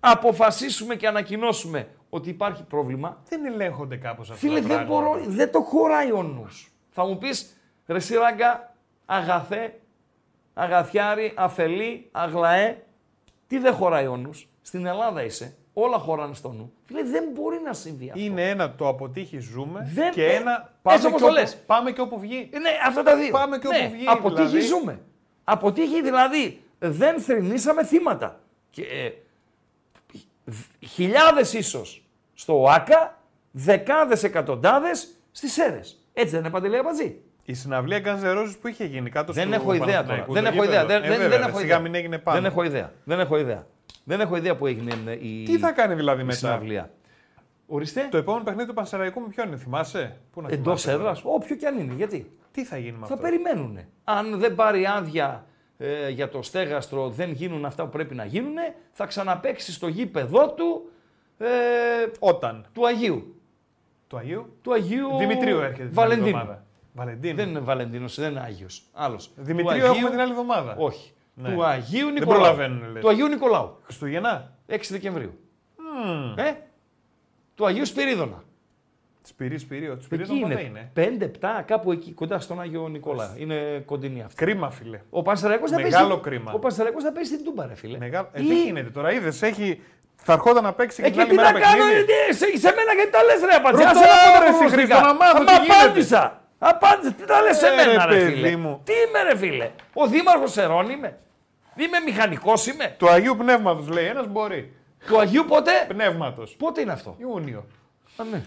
αποφασίσουμε 0.00 0.94
και 0.94 1.06
ανακοινώσουμε 1.06 1.88
ότι 2.10 2.28
υπάρχει 2.28 2.62
πρόβλημα, 2.64 3.22
Δεν 3.28 3.44
ελέγχονται 3.44 3.96
κάπως 3.96 4.30
αυτά 4.30 4.40
Φίλε, 4.40 4.60
τα 4.60 4.66
δεν, 4.66 4.76
πράγματα. 4.76 4.94
μπορώ, 5.10 5.24
δεν 5.26 5.50
το 5.52 5.60
χωράει 5.60 6.12
ο 6.12 6.22
νους. 6.22 6.72
Θα 6.90 7.04
μου 7.06 7.18
πεις, 7.18 7.56
ρε 7.86 7.98
σύραγγα, 7.98 8.74
αγαθέ, 9.06 9.78
αγαθιάρη, 10.54 11.32
αφελή, 11.36 12.08
αγλαέ, 12.12 12.76
τι 13.46 13.58
δεν 13.58 13.72
χωράει 13.74 14.06
ο 14.06 14.16
νους; 14.16 14.48
Στην 14.62 14.86
Ελλάδα 14.86 15.24
είσαι, 15.24 15.56
όλα 15.72 15.98
χωράνε 15.98 16.34
στο 16.34 16.52
νου. 16.52 16.72
Φίλε, 16.84 17.02
δεν 17.02 17.24
μπορεί 17.34 17.60
να 17.64 17.72
συμβεί 17.72 18.10
αυτό. 18.10 18.20
Είναι 18.24 18.48
ένα 18.48 18.74
το 18.74 18.88
αποτύχει 18.88 19.38
ζούμε 19.38 19.90
Δεν- 19.94 20.12
και 20.12 20.24
ε, 20.26 20.34
ένα 20.34 20.52
έτσι 20.52 20.72
πάμε 20.82 21.06
όπως 21.06 21.10
και, 21.12 21.18
το 21.18 21.24
όπου, 21.26 21.34
λες. 21.34 21.56
πάμε 21.66 21.90
και 21.92 22.00
όπου 22.00 22.18
βγει. 22.18 22.48
Ναι, 22.52 22.70
αυτά 22.86 23.02
τα 23.02 23.16
δύο. 23.16 23.30
Πάμε 23.30 23.58
και 23.58 23.68
ναι, 23.68 23.78
όπου 23.84 23.90
βγει, 23.94 24.04
Αποτύχει 24.08 24.46
δηλαδή. 24.48 24.66
ζούμε. 24.66 25.00
Αποτύχει 25.44 26.02
δηλαδή, 26.02 26.62
δεν 26.78 27.20
θρυνήσαμε 27.20 27.84
θύματα. 27.84 28.40
Και, 28.70 28.82
ε, 28.82 29.10
χιλιάδες 30.88 31.52
ίσως 31.52 32.04
στο 32.34 32.66
ΆΚΑ, 32.68 33.18
δεκάδες 33.50 34.22
εκατοντάδες 34.22 35.08
στις 35.30 35.52
ΣΕΡΕΣ. 35.52 36.04
Έτσι 36.12 36.30
δεν 36.30 36.40
είναι 36.40 36.50
Παντελή 36.50 36.76
Αμπατζή. 36.76 37.20
Η 37.44 37.54
συναυλία 37.54 38.00
Guns 38.04 38.24
N' 38.24 38.38
Roses 38.38 38.54
που 38.60 38.68
είχε 38.68 38.84
γίνει 38.84 39.10
κάτω 39.10 39.32
Δεν 39.32 39.46
στο 39.46 39.54
έχω 39.54 39.72
ιδέα 39.72 39.86
τώρα. 39.86 40.02
Παναθηναϊκού, 40.02 40.32
Δεν 40.32 40.42
το 40.44 40.48
έχω 40.48 40.62
ιδέα. 40.64 40.80
γήπεδο. 40.82 41.00
Δεν, 41.00 41.10
Ε, 41.12 41.16
δεν, 41.16 41.18
βέβαια, 41.18 41.38
δεν 41.38 41.48
έχω 41.48 41.58
σιγά 41.58 41.68
ιδέα. 41.76 41.80
μην 41.80 41.94
έγινε 41.94 42.18
πάνω. 42.18 42.40
Δεν 42.40 42.50
έχω 42.50 42.62
ιδέα. 42.62 42.92
Δεν 43.04 43.20
έχω 43.20 43.38
ιδέα. 43.38 43.66
Δεν 44.04 44.20
έχω 44.20 44.36
ιδέα 44.36 44.56
που 44.56 44.66
έγινε 44.66 44.92
ε, 45.06 45.12
η, 45.12 45.42
Τι 45.44 45.58
θα 45.58 45.70
κάνει 45.72 45.94
δηλαδή 45.94 46.20
η 46.20 46.24
μετά; 46.24 46.38
συναυλία. 46.38 46.90
Ορίστε. 47.66 48.08
Το 48.10 48.16
επόμενο 48.16 48.44
παιχνίδι 48.44 48.68
του 48.68 48.74
Πανσεραϊκού 48.74 49.20
με 49.20 49.26
ποιον 49.28 49.46
είναι, 49.48 49.56
θυμάσαι; 49.56 50.16
Πού 50.32 50.40
να 50.40 50.48
Εντός 50.48 50.62
θυμάσαι 50.82 50.86
τώρα; 50.90 51.00
έδρας, 51.00 51.20
όποιο 51.24 51.56
και 51.56 51.66
αν 51.66 51.78
είναι. 51.78 51.94
Γιατί; 51.96 52.30
Τι 52.52 52.64
θα 52.64 52.76
γίνει 52.78 52.92
με 52.98 53.06
Θα 53.06 53.14
αυτό; 53.14 53.16
περιμένουν. 53.26 53.78
Αν 54.04 54.38
δεν 54.38 54.54
πάρει 54.54 54.86
άδεια 54.86 55.44
ε, 55.78 56.08
για 56.08 56.28
το 56.28 56.42
στέγαστρο, 56.42 57.08
δεν 57.08 57.30
γίνουν 57.32 57.64
αυτά 57.64 57.84
που 57.84 57.90
πρέπει 57.90 58.14
να 58.14 58.24
γίνουν, 58.24 58.54
θα 58.92 59.06
ξαναπέξει 59.06 59.72
στο 59.72 59.88
γήπεδό 59.88 60.48
του 60.50 60.90
ε, 61.38 61.46
Όταν; 62.18 62.66
του 62.72 62.86
Αγίου. 62.86 63.40
Του 64.06 64.16
Αγίου; 64.16 64.58
Του 64.62 64.72
Αγίου 64.72 65.16
Δημητρίου 65.18 65.58
έρχεται 65.58 65.74
την 65.74 65.82
άλλη 65.84 65.92
Βαλεντίνου. 65.94 66.26
εβδομάδα. 66.28 66.64
Βαλεντίνου. 66.92 67.36
Δεν 67.36 67.48
είναι 67.48 67.58
Βαλεντίνος, 67.58 68.20
δεν 68.20 68.30
είναι 68.30 68.40
Άγιος. 68.40 68.82
Άλλος. 68.92 69.30
Δημητρίου 69.36 69.78
Του 69.78 69.84
Αγίου- 69.84 69.94
έχουμε 69.94 70.10
την 70.10 70.20
άλλη 70.20 70.30
εβδομάδα. 70.30 70.74
Όχι. 70.78 71.12
Ναι. 71.34 71.54
Του 71.54 71.64
Αγίου 71.64 72.04
Δεν 72.04 72.14
Νικολάου. 72.14 72.40
προλαβαίνουν, 72.40 72.92
λες. 72.92 73.02
Του 73.02 73.08
Αγίου 73.08 73.26
Νικολάου. 73.28 73.76
Χριστούγεννα; 73.82 74.52
6 74.66 74.90
Δεκεμβρίου. 74.92 75.38
Μμμ. 75.76 76.34
Ε; 76.38 76.56
Του 77.54 77.66
Αγίου 77.66 77.86
Σπυρίδωνα. 77.86 78.42
Σπυρί, 79.28 79.58
Σπυρίο. 79.58 79.88
Του 79.88 79.94
Εκεί 79.96 80.04
Σπυρίδων 80.04 80.40
ποτέ 80.40 80.60
είναι. 80.62 80.90
είναι. 81.18 81.30
5-7, 81.40 81.62
κάπου 81.66 81.92
εκεί, 81.92 82.12
κοντά 82.12 82.38
στον 82.40 82.60
Άγιο 82.60 82.88
Νικόλα. 82.88 83.34
Είναι 83.38 83.82
κοντινή 83.86 84.22
αυτή. 84.22 84.44
Κρίμα, 84.44 84.70
φίλε. 84.70 85.00
Ο 85.10 85.22
Πανσεραϊκός 85.22 85.70
θα 85.70 85.76
παίζει. 85.76 85.90
Μεγάλο 85.90 86.10
στην- 86.10 86.22
κρίμα. 86.22 86.52
Ο 86.52 86.58
Πανσεραϊκός 86.58 87.02
θα 87.02 87.12
παίζει 87.12 87.32
στην 87.32 87.44
Τούμπα, 87.44 87.66
ρε 87.66 87.74
φίλε. 87.74 87.98
Μεγάλο... 87.98 88.28
Ε, 88.32 88.42
Ή- 88.42 88.46
δεν 88.46 88.56
γίνεται 88.56 88.90
τώρα. 88.90 89.12
Είδες, 89.12 89.42
έχει. 89.42 89.80
Θα 90.16 90.32
ερχόταν 90.32 90.62
να 90.62 90.72
παίξει 90.72 91.02
και 91.02 91.08
Ε, 91.08 91.10
την 91.10 91.14
και 91.16 91.20
άλλη 91.22 91.30
τι 91.30 91.36
μέρα 91.36 91.52
να 91.52 91.60
κάνω, 91.60 91.84
παιχνίδι. 91.84 92.12
ε, 92.28 92.32
σε, 92.32 92.46
σε 92.58 92.74
μένα 92.76 92.92
γιατί 92.94 93.10
τα 93.10 93.22
λες 93.22 93.40
ρε 93.40 93.54
απάντηση. 93.60 93.82
Ρωτάω, 93.84 94.02
Άσε 94.02 94.10
να 94.12 94.30
πω 94.32 94.38
τα 94.38 94.40
ρε, 94.44 94.48
εσύ, 94.48 94.58
προγνωστικά. 94.58 94.94
Χρήστο, 94.96 95.06
να 95.06 95.14
μάθω 95.14 95.38
Μα 95.42 95.44
τι 95.44 95.52
γίνεται. 95.60 95.82
απάντησα. 95.82 96.22
Απάντησα. 96.58 97.12
Τι 97.12 97.24
τα 97.24 97.40
λες 97.42 97.56
σε 97.56 97.66
Ε, 97.66 97.70
ρε, 97.70 97.76
μένα 97.76 98.06
ρε 98.06 98.14
παιδί 98.14 98.32
φίλε. 98.34 98.56
μου. 98.56 98.80
Τι 98.84 98.92
είμαι 98.92 99.20
ρε 99.30 99.36
φίλε. 99.36 99.70
Ο 100.02 100.06
Δήμαρχος 100.06 100.56
Ερών 100.56 100.90
είμαι. 100.90 101.10
Είμαι 101.82 101.98
μηχανικός 102.06 102.66
είμαι. 102.66 102.94
Του 102.98 103.08
Αγίου 103.10 103.36
Πνεύματος 103.36 103.88
λέει 103.88 104.06
ένας 104.06 104.26
μπορεί. 104.28 104.72
Του 105.06 105.18
Αγίου 105.20 105.44
πότε; 105.48 105.70
Πνεύματος. 105.88 106.54
Πότε 106.58 106.80
είναι 106.80 106.92
αυτό; 106.92 107.14
Ιούνιο. 107.18 107.64
Α, 108.16 108.24
ναι. 108.30 108.40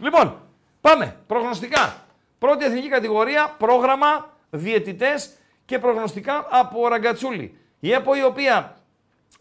Λοιπόν, 0.00 0.40
πάμε. 0.80 1.16
Προγνωστικά. 1.26 2.04
Πρώτη 2.38 2.64
εθνική 2.64 2.88
κατηγορία, 2.88 3.54
πρόγραμμα, 3.58 4.36
διαιτητές 4.50 5.30
και 5.64 5.78
προγνωστικά 5.78 6.46
από 6.50 6.88
Ραγκατσούλη. 6.88 7.58
Η 7.80 7.92
ΕΠΟ 7.92 8.16
η 8.16 8.22
οποία 8.22 8.76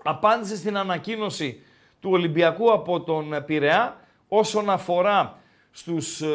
απάντησε 0.04 0.56
στην 0.56 0.78
ανακοίνωση 0.78 1.62
του 2.00 2.10
Ολυμπιακού 2.12 2.72
από 2.72 3.02
τον 3.02 3.44
Πειραιά 3.46 4.00
όσον 4.28 4.70
αφορά 4.70 5.38
στους 5.72 6.22
ε, 6.22 6.28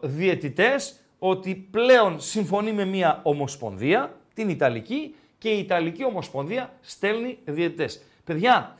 διαιτητές 0.00 1.00
ότι 1.18 1.68
πλέον 1.70 2.20
συμφωνεί 2.20 2.72
με 2.72 2.84
μια 2.84 3.20
ομοσπονδία, 3.22 4.16
την 4.34 4.48
Ιταλική, 4.48 5.14
και 5.38 5.48
η 5.48 5.58
Ιταλική 5.58 6.04
Ομοσπονδία 6.04 6.72
στέλνει 6.80 7.38
διαιτητές. 7.44 8.02
Παιδιά, 8.24 8.78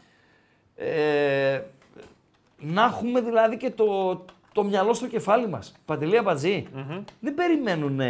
ε, 0.76 1.60
να 2.58 2.84
έχουμε 2.84 3.20
δηλαδή 3.20 3.56
και 3.56 3.70
το, 3.70 4.24
το 4.62 4.66
μυαλό 4.66 4.94
στο 4.94 5.06
κεφάλι 5.06 5.48
μας. 5.48 5.74
Παντελή 5.84 6.18
Αμπατζή, 6.18 6.66
δεν 7.20 7.34
περιμένουν 7.34 8.00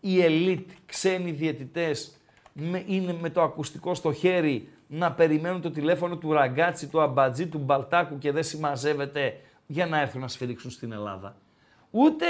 οι 0.00 0.22
ελίτ 0.22 0.68
ξένοι 0.86 1.30
διαιτητές 1.30 2.16
με, 2.52 2.84
είναι 2.86 3.16
με 3.20 3.30
το 3.30 3.42
ακουστικό 3.42 3.94
στο 3.94 4.12
χέρι 4.12 4.68
να 4.86 5.12
περιμένουν 5.12 5.60
το 5.60 5.70
τηλέφωνο 5.70 6.16
του 6.16 6.32
ραγκάτσι, 6.32 6.88
του 6.88 7.00
αμπατζή, 7.00 7.46
του 7.46 7.58
μπαλτάκου 7.58 8.18
και 8.18 8.32
δεν 8.32 8.42
συμμαζεύεται 8.42 9.40
για 9.66 9.86
να 9.86 10.00
έρθουν 10.00 10.20
να 10.20 10.28
σφυρίξουν 10.28 10.70
στην 10.70 10.92
Ελλάδα. 10.92 11.36
Ούτε 11.90 12.26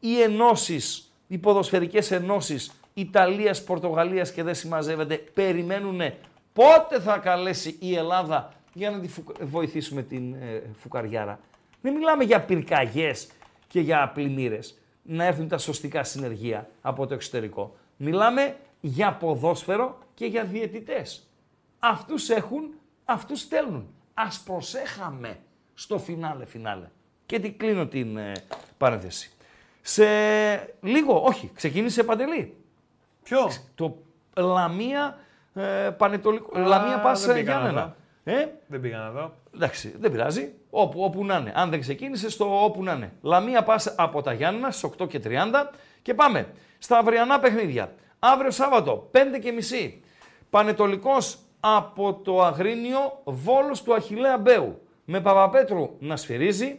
οι 0.00 0.20
ενώσεις, 0.20 1.12
οι 1.26 1.38
ποδοσφαιρικές 1.38 2.10
ενώσεις 2.10 2.72
Ιταλίας, 2.94 3.64
Πορτογαλίας 3.64 4.32
και 4.32 4.42
δεν 4.42 4.54
συμμαζεύεται, 4.54 5.16
περιμένουν 5.16 6.00
πότε 6.52 7.00
θα 7.00 7.18
καλέσει 7.18 7.76
η 7.80 7.94
Ελλάδα 7.94 8.52
για 8.72 8.90
να 8.90 9.00
τη 9.00 9.08
φου- 9.08 9.44
βοηθήσουμε 9.44 10.02
την 10.02 10.34
ε, 10.34 10.62
φουκαριάρα. 10.76 11.40
Δεν 11.80 11.94
μιλάμε 11.94 12.24
για 12.24 12.40
πυρκαγιές 12.40 13.28
και 13.68 13.80
για 13.80 14.10
πλημμύρες, 14.14 14.78
να 15.02 15.24
έρθουν 15.24 15.48
τα 15.48 15.58
σωστικά 15.58 16.04
συνεργεία 16.04 16.70
από 16.82 17.06
το 17.06 17.14
εξωτερικό. 17.14 17.76
Μιλάμε 17.96 18.56
για 18.80 19.12
ποδόσφαιρο 19.12 19.98
και 20.14 20.26
για 20.26 20.44
διαιτητές. 20.44 21.26
Αυτούς 21.78 22.28
έχουν, 22.28 22.62
αυτούς 23.04 23.40
στέλνουν. 23.40 23.94
Ας 24.14 24.40
προσέχαμε 24.40 25.38
στο 25.74 25.98
φινάλε 25.98 26.44
φινάλε. 26.46 26.88
Και 27.26 27.38
τι 27.38 27.50
κλείνω 27.50 27.86
την 27.86 28.16
ε, 28.16 28.32
παρένθεση. 28.78 29.32
Σε 29.82 30.04
λίγο, 30.80 31.22
όχι, 31.24 31.50
ξεκίνησε 31.54 32.02
Παντελή. 32.02 32.56
Ποιο; 33.22 33.50
Το 33.74 33.96
Λαμία 34.36 35.18
ε, 35.54 35.90
Πανετολικό. 35.96 36.58
Λαμία 36.58 37.00
πας 37.00 37.26
δεν 37.26 37.36
ε, 37.36 37.40
πήγα 37.40 37.54
να 37.54 37.60
Γιάννενα. 37.60 37.96
Ε, 38.24 38.46
Δεν 38.66 38.80
πήγα 38.80 38.98
να 38.98 39.10
δω. 39.10 39.34
εντάξει, 39.54 39.94
δεν 39.98 40.10
πειράζει. 40.10 40.52
Όπου, 40.70 41.02
όπου 41.02 41.24
να 41.24 41.36
είναι. 41.36 41.52
Αν 41.54 41.70
δεν 41.70 41.80
ξεκίνησες, 41.80 42.32
στο 42.32 42.64
όπου 42.64 42.82
να 42.82 42.92
είναι. 42.92 43.12
Λαμία 43.22 43.62
πας 43.62 43.94
από 43.96 44.22
τα 44.22 44.32
Γιάννενα 44.32 44.70
στις 44.70 44.90
8 45.00 45.08
και 45.08 45.20
30 45.24 45.70
και 46.02 46.14
πάμε 46.14 46.48
στα 46.78 46.98
αυριανά 46.98 47.40
παιχνίδια. 47.40 47.94
Αύριο 48.18 48.50
Σάββατο, 48.50 49.08
5 49.12 49.38
και 49.40 49.52
μισή. 49.52 50.00
Πανετολικός 50.50 51.38
από 51.60 52.14
το 52.14 52.42
Αγρίνιο, 52.42 53.20
Βόλος 53.24 53.82
του 53.82 53.94
Αχιλέα 53.94 54.38
Μπέου. 54.38 54.80
Με 55.04 55.20
Παπαπέτρου 55.20 55.96
να 55.98 56.16
σφυρίζει. 56.16 56.78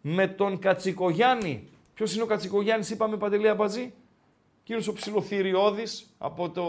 Με 0.00 0.26
τον 0.26 0.58
Κατσικογιάννη. 0.58 1.68
Ποιος 1.94 2.14
είναι 2.14 2.22
ο 2.22 2.26
Κατσικογιάννης, 2.26 2.90
είπαμε 2.90 3.16
Παντελή 3.16 3.48
Αμπατζή; 3.48 3.92
Κύριος 4.62 4.88
ο 4.88 4.92
Ψιλοθυριώδης 4.92 6.14
από, 6.18 6.50
το, 6.50 6.64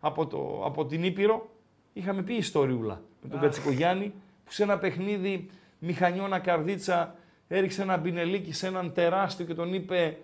από, 0.00 0.26
το, 0.26 0.62
από 0.64 0.86
την 0.86 1.04
Ήπειρο. 1.04 1.48
Είχαμε 1.92 2.22
πει 2.22 2.34
ιστοριούλα 2.34 3.02
με 3.22 3.28
τον 3.28 3.40
Κατσικογιάννη 3.40 4.12
που 4.44 4.52
σε 4.52 4.62
ένα 4.62 4.78
παιχνίδι 4.78 5.50
μηχανιώνα 5.78 6.38
καρδίτσα 6.38 7.14
έριξε 7.48 7.82
ένα 7.82 7.96
μπινελίκι 7.96 8.52
σε 8.52 8.66
έναν 8.66 8.92
τεράστιο 8.92 9.46
και 9.46 9.54
τον 9.54 9.74
είπε 9.74 10.16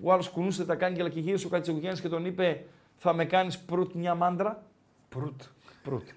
που 0.00 0.12
άλλος 0.12 0.28
κουνούσε 0.28 0.64
τα 0.64 0.74
κάγκελα 0.74 1.08
και 1.08 1.20
γύρισε 1.20 1.46
ο 1.46 1.50
Κατσικογιάννης 1.50 2.00
και 2.00 2.08
τον 2.08 2.24
είπε 2.24 2.64
θα 2.96 3.12
με 3.12 3.24
κάνεις 3.24 3.58
προύτ 3.58 3.94
μια 3.94 4.14
μάντρα. 4.14 4.62
Προυτ. 5.08 5.42
Προύτ. 5.82 6.02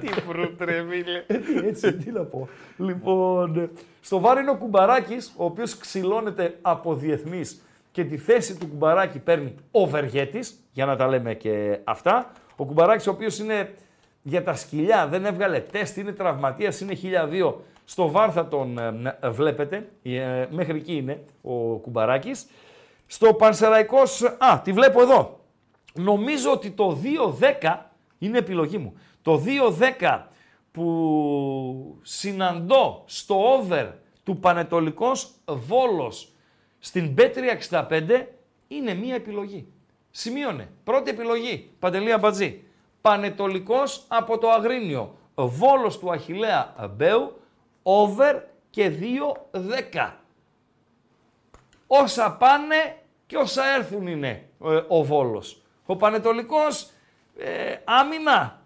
Τι 0.00 0.08
προυτ, 0.26 0.62
ρε 0.62 0.84
φίλε. 0.88 1.24
Έτσι, 1.68 1.94
τι 1.94 2.10
να 2.10 2.24
πω. 2.24 2.48
Λοιπόν, 2.76 3.70
στο 4.00 4.20
βάρ 4.20 4.38
είναι 4.38 4.50
ο 4.50 4.56
Κουμπαράκης, 4.56 5.32
ο 5.36 5.44
οποίος 5.44 5.78
ξυλώνεται 5.78 6.58
από 6.62 6.94
διεθνείς 6.94 7.62
και 7.92 8.04
τη 8.04 8.16
θέση 8.16 8.58
του 8.58 8.66
Κουμπαράκη 8.66 9.18
παίρνει 9.18 9.54
ο 9.70 9.86
Βεργέτης, 9.86 10.60
για 10.72 10.86
να 10.86 10.96
τα 10.96 11.08
λέμε 11.08 11.34
και 11.34 11.78
αυτά. 11.84 12.32
Ο 12.56 12.64
Κουμπαράκης, 12.64 13.06
ο 13.06 13.10
οποίος 13.10 13.38
είναι 13.38 13.74
για 14.28 14.42
τα 14.42 14.54
σκυλιά, 14.54 15.06
δεν 15.06 15.24
έβγαλε 15.24 15.60
τεστ, 15.60 15.96
είναι 15.96 16.12
τραυματίας, 16.12 16.80
είναι 16.80 16.94
1002. 16.94 17.54
Στο 17.84 18.10
βάρ 18.10 18.30
θα 18.32 18.48
τον 18.48 18.78
ε, 18.78 19.30
βλέπετε, 19.30 19.88
ε, 20.02 20.46
μέχρι 20.50 20.78
εκεί 20.78 20.96
είναι 20.96 21.24
ο 21.42 21.52
Κουμπαράκης. 21.76 22.46
Στο 23.06 23.34
Πανσεραϊκός, 23.34 24.22
α, 24.22 24.60
τη 24.64 24.72
βλέπω 24.72 25.02
εδώ. 25.02 25.40
Νομίζω 25.94 26.52
ότι 26.52 26.70
το 26.70 26.98
2-10 27.62 27.76
είναι 28.18 28.38
επιλογή 28.38 28.78
μου. 28.78 28.98
Το 29.22 29.42
2-10 30.00 30.22
που 30.72 31.98
συναντώ 32.02 33.02
στο 33.06 33.34
over 33.34 33.86
του 34.24 34.38
Πανετολικός 34.38 35.30
Βόλος 35.44 36.32
στην 36.78 37.14
B365 37.18 38.24
είναι 38.68 38.94
μία 38.94 39.14
επιλογή. 39.14 39.66
Σημείωνε. 40.10 40.68
Πρώτη 40.84 41.10
επιλογή. 41.10 41.70
Παντελή 41.78 42.12
Αμπατζή. 42.12 42.62
Πανετολικός 43.08 44.04
από 44.08 44.38
το 44.38 44.50
Αγρίνιο. 44.50 45.16
Βόλος 45.34 45.98
του 45.98 46.10
Αχιλέα 46.10 46.74
Μπέου. 46.90 47.40
Over 47.82 48.34
και 48.70 48.92
2-10. 49.94 50.12
Όσα 51.86 52.32
πάνε 52.32 52.96
και 53.26 53.36
όσα 53.36 53.74
έρθουν 53.76 54.06
είναι 54.06 54.48
ε, 54.64 54.80
ο 54.88 55.04
Βόλος. 55.04 55.62
Ο 55.86 55.96
Πανετολικός 55.96 56.90
ε, 57.38 57.74
άμυνα. 57.84 58.60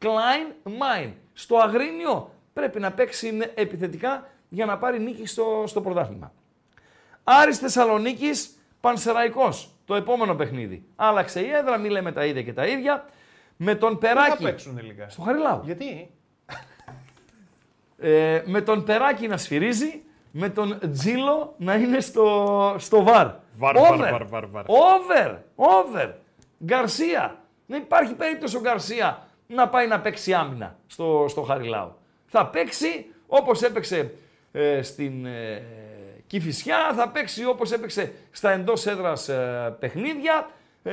Klein 0.00 0.68
Mine. 0.68 1.12
Στο 1.32 1.56
Αγρίνιο 1.56 2.30
πρέπει 2.52 2.80
να 2.80 2.92
παίξει 2.92 3.38
επιθετικά 3.54 4.28
για 4.48 4.66
να 4.66 4.78
πάρει 4.78 5.00
νίκη 5.00 5.26
στο, 5.26 5.64
στο 5.66 5.80
πρωτάθλημα. 5.80 6.32
Άρης 7.24 7.58
Θεσσαλονίκης, 7.58 8.58
Πανσεραϊκός. 8.80 9.70
Το 9.86 9.94
επόμενο 9.94 10.34
παιχνίδι. 10.34 10.86
Άλλαξε 10.96 11.40
η 11.40 11.50
έδρα, 11.50 11.78
μη 11.78 11.88
λέμε 11.88 12.12
τα 12.12 12.24
ίδια 12.24 12.42
και 12.42 12.52
τα 12.52 12.66
ίδια. 12.66 13.04
Με 13.56 13.74
τον 13.74 13.98
Πού 13.98 14.06
θα 14.06 14.14
Περάκη. 14.14 14.42
παίξουν 14.42 14.76
τελικά. 14.76 15.08
Στο 15.08 15.22
Χαριλάου. 15.22 15.60
Γιατί; 15.64 16.10
Ε, 17.98 18.42
με 18.44 18.60
τον 18.60 18.84
Περάκη 18.84 19.26
να 19.28 19.36
σφυρίζει, 19.36 20.02
με 20.30 20.48
τον 20.48 20.78
Τζίλο 20.92 21.54
να 21.58 21.74
είναι 21.74 22.00
στο, 22.00 22.74
στο 22.78 23.02
βαρ. 23.02 23.30
Βαρ, 23.56 23.76
over. 23.76 23.96
βαρ, 23.96 24.10
βαρ, 24.10 24.26
βαρ, 24.26 24.46
βαρ. 24.46 24.64
Over, 24.66 25.38
over. 25.54 26.14
Γκαρσία. 26.64 27.38
Δεν 27.66 27.80
υπάρχει 27.82 28.14
περίπτωση 28.14 28.56
ο 28.56 28.60
Γκαρσία 28.60 29.28
να 29.46 29.68
πάει 29.68 29.86
να 29.86 30.00
παίξει 30.00 30.34
άμυνα 30.34 30.76
στο, 30.86 31.26
στο 31.28 31.42
Χαριλάου. 31.42 31.96
Θα 32.26 32.46
παίξει 32.46 33.06
όπως 33.26 33.62
έπαιξε 33.62 34.14
ε, 34.52 34.82
στην 34.82 35.26
ε, 35.26 35.62
Κηφισιά 36.26 36.92
θα 36.94 37.08
παίξει 37.08 37.44
όπως 37.44 37.72
έπαιξε 37.72 38.12
στα 38.30 38.50
εντός 38.50 38.86
έδρας 38.86 39.28
ε, 39.28 39.76
παιχνίδια. 39.78 40.50
Ε, 40.82 40.92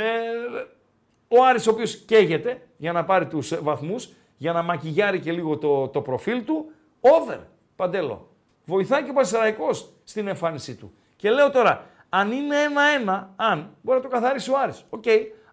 ο 1.33 1.43
Άρης 1.43 1.67
ο 1.67 1.71
οποίος 1.71 1.95
καίγεται 1.95 2.61
για 2.77 2.91
να 2.91 3.03
πάρει 3.05 3.27
τους 3.27 3.51
ε, 3.51 3.57
βαθμούς, 3.57 4.09
για 4.37 4.51
να 4.53 4.61
μακιγιάρει 4.61 5.19
και 5.19 5.31
λίγο 5.31 5.57
το, 5.57 5.87
το 5.87 6.01
προφίλ 6.01 6.45
του. 6.45 6.71
Over, 7.01 7.37
Παντέλο. 7.75 8.27
Βοηθάει 8.65 9.03
και 9.03 9.09
ο 9.09 9.13
Πανσερραϊκός 9.13 9.89
στην 10.03 10.27
εμφάνισή 10.27 10.75
του. 10.75 10.93
Και 11.15 11.29
λέω 11.29 11.51
τώρα, 11.51 11.85
αν 12.09 12.31
είναι 12.31 12.61
ένα-ένα, 12.61 13.33
αν, 13.35 13.75
μπορεί 13.81 13.97
να 13.97 14.03
το 14.03 14.09
καθαρίσει 14.09 14.51
ο 14.51 14.57
Άρης. 14.57 14.85
Οκ. 14.89 15.03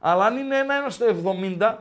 Αλλά 0.00 0.24
αν 0.24 0.36
είναι 0.36 0.58
ένα-ένα 0.58 0.90
στο 0.90 1.06
70, 1.58 1.74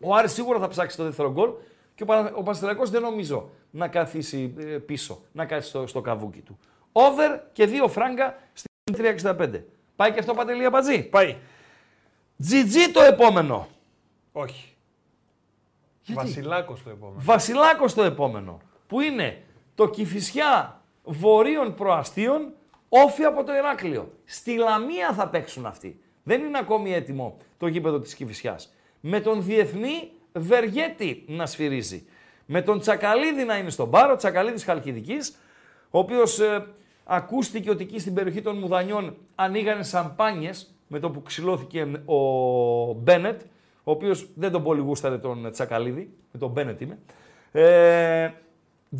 ο 0.00 0.14
Άρης 0.14 0.32
σίγουρα 0.32 0.58
θα 0.58 0.68
ψάξει 0.68 0.96
το 0.96 1.04
δεύτερο 1.04 1.32
γκολ 1.32 1.50
και 1.94 2.02
ο, 2.02 2.06
Πα- 2.06 2.32
ο 2.34 2.42
Πανσεραϊκός 2.42 2.90
δεν 2.90 3.02
νομίζω 3.02 3.50
να 3.70 3.88
καθίσει 3.88 4.54
ε, 4.58 4.62
πίσω, 4.62 5.20
να 5.32 5.44
κάτσει 5.44 5.68
στο, 5.68 5.86
στο 5.86 6.00
καβούκι 6.00 6.40
του. 6.40 6.58
Over 6.92 7.40
και 7.52 7.66
δύο 7.66 7.88
φράγκα 7.88 8.36
στην 8.52 9.14
365. 9.38 9.60
Πάει 9.96 10.12
και 10.12 10.18
αυτό 10.18 10.34
Παντελία 10.34 10.70
Πατζή. 10.70 11.02
Πάει. 11.02 11.36
GG 12.42 12.90
το 12.92 13.02
επόμενο. 13.02 13.68
Όχι. 14.32 14.74
Γιατί; 16.02 16.20
Βασιλάκος 16.20 16.82
το 16.82 16.90
επόμενο. 16.90 17.20
Βασιλάκος 17.20 17.94
το 17.94 18.02
επόμενο. 18.02 18.60
Που 18.86 19.00
είναι 19.00 19.42
το 19.74 19.88
Κηφισιά 19.88 20.80
Βορείων 21.04 21.74
Προαστίων 21.74 22.52
όφη 22.88 23.24
από 23.24 23.44
το 23.44 23.54
Ηράκλειο. 23.54 24.12
Στη 24.24 24.56
Λαμία 24.56 25.12
θα 25.12 25.28
παίξουν 25.28 25.66
αυτοί. 25.66 26.00
Δεν 26.22 26.42
είναι 26.42 26.58
ακόμη 26.58 26.92
έτοιμο 26.94 27.36
το 27.58 27.66
γήπεδο 27.66 28.00
της 28.00 28.14
Κηφισιάς. 28.14 28.74
Με 29.00 29.20
τον 29.20 29.44
Διεθνή 29.44 30.10
Βεργέτη 30.32 31.24
να 31.28 31.46
σφυρίζει. 31.46 32.06
Με 32.46 32.62
τον 32.62 32.80
Τσακαλίδη 32.80 33.44
να 33.44 33.56
είναι 33.56 33.70
στον 33.70 33.90
πάρο, 33.90 34.16
Τσακαλίδης 34.16 34.64
Χαλκιδικής, 34.64 35.36
ο 35.90 35.98
οποίος 35.98 36.38
ε, 36.38 36.66
ακούστηκε 37.04 37.70
ότι 37.70 37.82
εκεί 37.82 37.98
στην 37.98 38.14
περιοχή 38.14 38.42
των 38.42 38.58
Μουδανιών 38.58 39.16
ανοίγανε 39.34 39.82
σαμπάνιες 39.82 40.73
με 40.86 40.98
το 40.98 41.10
που 41.10 41.22
ξυλώθηκε 41.22 42.02
ο 42.04 42.92
Μπένετ, 42.92 43.40
ο 43.84 43.90
οποίος 43.90 44.28
δεν 44.34 44.50
τον 44.50 44.62
πολύ 44.62 44.80
γούσταρε 44.80 45.18
τον 45.18 45.50
Τσακαλίδη, 45.50 46.14
με 46.32 46.38
τον 46.38 46.50
Μπένετ 46.50 46.80
είμαι. 46.80 46.98
Ε, 47.52 48.30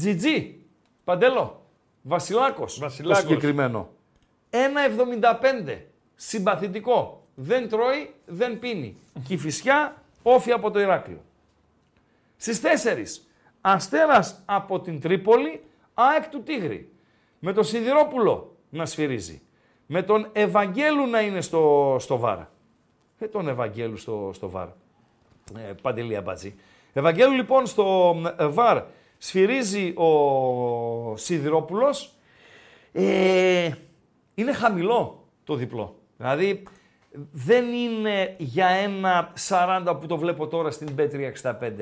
GG, 0.03 0.53
Παντέλο, 1.05 1.67
Βασιλάκος, 2.03 2.79
Βασιλάκος. 2.79 3.23
το 3.23 3.29
συγκεκριμένο. 3.29 3.89
1,75, 4.51 5.79
συμπαθητικό, 6.15 7.27
δεν 7.35 7.69
τρώει, 7.69 8.15
δεν 8.27 8.59
πίνει. 8.59 8.97
Κηφισιά, 9.27 10.03
όφη 10.23 10.53
από 10.53 10.71
το 10.71 10.81
Ηράκλειο. 10.81 11.21
Στις 12.37 12.61
4, 12.61 13.23
Αστέρας 13.61 14.43
από 14.45 14.81
την 14.81 15.01
Τρίπολη, 15.01 15.65
ΑΕΚ 15.95 16.29
του 16.29 16.43
Τίγρη. 16.43 16.93
Με 17.39 17.53
τον 17.53 17.65
Σιδηρόπουλο 17.65 18.57
να 18.71 18.87
σφυρίζει. 18.87 19.43
Με 19.87 20.03
τον 20.03 20.29
Ευαγγέλου 20.33 21.07
να 21.07 21.21
είναι 21.21 21.41
στο, 21.41 21.97
στο 22.01 22.19
βάρ. 22.19 22.39
Ε, 23.19 23.27
τον 23.27 23.49
Ευαγγέλου 23.49 23.97
στο, 23.97 24.31
στο 24.35 24.51
βάρ. 24.51 24.67
Ε, 25.57 25.73
Παντελία 25.83 26.21
Μπατζή. 26.21 26.55
Ευαγγέλου 26.93 27.33
λοιπόν 27.33 27.67
στο 27.67 28.17
ε, 28.39 28.47
βάρ 28.47 28.83
σφυρίζει 29.19 29.95
ο 29.97 31.17
Σιδηρόπουλος. 31.17 32.13
Ε, 32.93 33.71
είναι 34.35 34.53
χαμηλό 34.53 35.25
το 35.45 35.55
διπλό. 35.55 35.97
Δηλαδή 36.17 36.63
δεν 37.33 37.73
είναι 37.73 38.35
για 38.39 38.67
ένα 38.67 39.33
40 39.49 39.97
που 40.01 40.07
το 40.07 40.17
βλέπω 40.17 40.47
τώρα 40.47 40.71
στην 40.71 40.89
B365. 40.99 41.73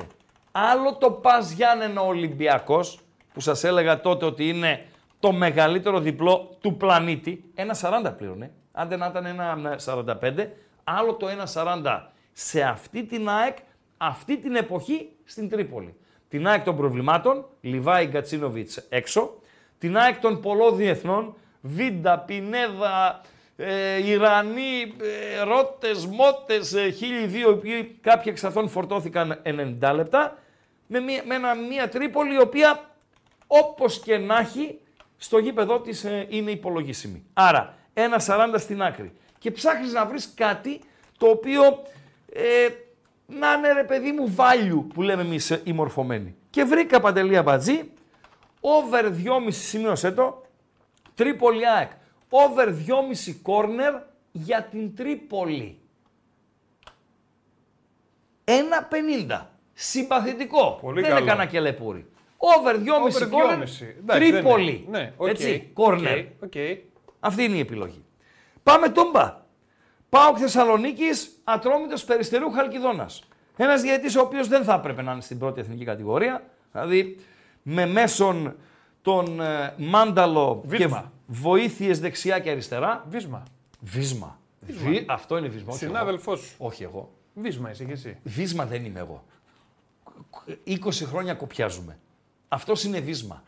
Άλλο 0.53 0.97
το 0.97 1.11
Πας 1.11 1.51
Γιάννενα 1.51 2.01
Ολυμπιακός, 2.01 3.01
που 3.33 3.41
σας 3.41 3.65
έλεγα 3.65 4.01
τότε 4.01 4.25
ότι 4.25 4.49
είναι 4.49 4.87
το 5.23 5.33
μεγαλύτερο 5.33 6.01
διπλό 6.01 6.57
του 6.61 6.77
πλανήτη. 6.77 7.45
Ένα 7.55 7.77
40 7.81 8.13
πλήρωνε, 8.17 8.51
άντε 8.73 8.97
να 8.97 9.07
ήταν 9.07 9.27
ένα 9.27 9.79
45. 9.85 10.47
Άλλο 10.85 11.15
το 11.15 11.27
1,40 11.55 12.01
σε 12.33 12.63
αυτή 12.63 13.05
την 13.05 13.29
ΑΕΚ, 13.29 13.57
αυτή 13.97 14.39
την 14.39 14.55
εποχή 14.55 15.09
στην 15.25 15.49
Τρίπολη. 15.49 15.95
Την 16.29 16.47
ΑΕΚ 16.47 16.65
των 16.65 16.77
προβλημάτων, 16.77 17.45
Λιβάη 17.61 18.07
Γκατσίνοβιτς 18.07 18.77
έξω. 18.89 19.35
Την 19.79 19.97
ΑΕΚ 19.97 20.21
των 20.21 20.41
πολλών 20.41 20.77
διεθνών, 20.77 21.35
Βίντα, 21.61 22.19
Πινέδα, 22.19 23.21
ε, 23.57 24.09
Ιρανοί, 24.09 24.95
ε, 25.03 25.43
Ρώτες, 25.43 26.07
Μότες, 26.07 26.75
ε, 26.75 26.91
χίλιοι 26.91 27.27
δύο, 27.27 27.49
οι 27.49 27.53
οποίοι 27.53 27.99
κάποιοι 28.01 28.25
εξ 28.27 28.45
αυτών 28.45 28.69
φορτώθηκαν 28.69 29.41
90 29.43 29.93
λεπτά, 29.95 30.39
με 30.87 31.01
μια, 31.01 31.23
με 31.27 31.35
ένα, 31.35 31.55
μια 31.55 31.89
Τρίπολη 31.89 32.35
η 32.35 32.41
οποία 32.41 32.91
όπως 33.47 34.01
και 34.01 34.19
να 34.19 34.39
έχει 34.39 34.79
στο 35.23 35.39
γήπεδό 35.39 35.81
της 35.81 36.05
ε, 36.05 36.27
είναι 36.29 36.51
υπολογίσιμη. 36.51 37.25
Άρα, 37.33 37.75
ένα 37.95 38.23
40 38.27 38.55
στην 38.59 38.83
άκρη. 38.83 39.13
Και 39.39 39.51
ψάχνεις 39.51 39.93
να 39.93 40.07
βρεις 40.07 40.33
κάτι 40.35 40.81
το 41.19 41.27
οποίο 41.27 41.63
ε, 42.33 42.69
να 43.27 43.53
είναι 43.53 43.73
ρε 43.73 43.85
παιδί 43.85 44.13
μου 44.13 44.35
value 44.37 44.85
που 44.95 45.03
λέμε 45.03 45.23
εμείς 45.23 45.51
ε, 45.51 45.61
οι 45.65 45.73
μορφωμένοι. 45.73 46.37
Και 46.51 46.65
βρήκα 46.65 47.01
Παντελή 47.01 47.43
Αμπατζή, 47.43 47.91
over 48.61 49.05
2,5 49.05 49.13
σημείωσέ 49.49 50.13
το, 50.13 50.43
Τρίπολη 51.15 51.69
ΑΕΚ. 51.69 51.91
Over 52.29 52.69
2,5 52.69 53.35
corner 53.47 54.01
για 54.33 54.63
την 54.63 54.97
Τρίπολη. 54.97 55.79
1,50. 58.45 59.41
Συμπαθητικό. 59.73 60.79
Πολύ 60.81 61.01
Δεν 61.01 61.11
καλό. 61.11 61.25
έκανα 61.25 61.47
και 61.47 61.61
λεπούρι. 61.61 62.07
Over 62.45 62.75
2,5 62.77 62.81
Over 63.03 63.29
corner. 63.29 63.59
2,5. 63.59 63.97
Εντάξει, 63.99 64.31
Τρίπολη. 64.31 64.65
δεν 64.71 64.75
είναι. 64.89 64.99
Ναι, 64.99 65.13
οκ, 65.17 65.29
Έτσι, 65.29 65.71
οκ, 65.75 65.87
corner. 65.89 66.25
οκ. 66.43 66.53
Αυτή 67.21 67.43
είναι 67.45 67.57
η 67.57 67.61
επιλογή. 67.61 68.05
Πάμε 68.63 68.89
τούμπα. 68.89 69.41
Πάω 70.09 70.37
Θεσσαλονίκης, 70.39 71.41
ατρόμητος 71.45 72.05
περιστερού 72.05 72.51
Χαλκιδόνας. 72.51 73.23
Ένας 73.57 73.81
διαιτητής 73.83 74.17
ο 74.17 74.21
οποίος 74.21 74.49
δεν 74.49 74.65
θα 74.65 74.75
έπρεπε 74.75 75.03
να 75.03 75.13
είναι 75.13 75.21
στην 75.21 75.39
πρώτη 75.39 75.61
εθνική 75.61 75.85
κατηγορία. 75.85 76.43
Δηλαδή 76.73 77.17
με 77.63 77.87
μέσον 77.87 78.57
τον 79.03 79.41
ε, 79.41 79.75
Μάνταλο 79.77 80.63
Βίσμα. 80.67 81.01
και 81.01 81.07
βοήθειες 81.27 82.01
δεξιά 82.01 82.39
και 82.39 82.51
αριστερά. 82.51 83.05
Βίσμα. 83.09 83.43
Βίσμα. 83.81 84.39
Βι- 84.61 85.05
Αυτό 85.11 85.37
είναι 85.37 85.49
βίσμα. 85.49 85.73
όχι 85.73 85.85
εγώ. 85.85 85.93
Συνάδελφός 85.95 86.41
σου. 86.41 86.55
Όχι 86.59 86.83
εγώ. 86.83 87.11
Βίσμα 87.35 87.71
είσαι 87.71 87.85
και 87.85 87.93
εσύ. 87.93 88.19
Βίσμα 88.23 88.65
δεν 88.67 88.85
είμαι 88.85 88.99
εγώ. 89.01 89.25
20 90.67 90.79
χρόνια 91.05 91.35
κοπιάζουμε. 91.35 91.99
Αυτός 92.53 92.85
είναι 92.85 93.01
βίσμα. 93.01 93.43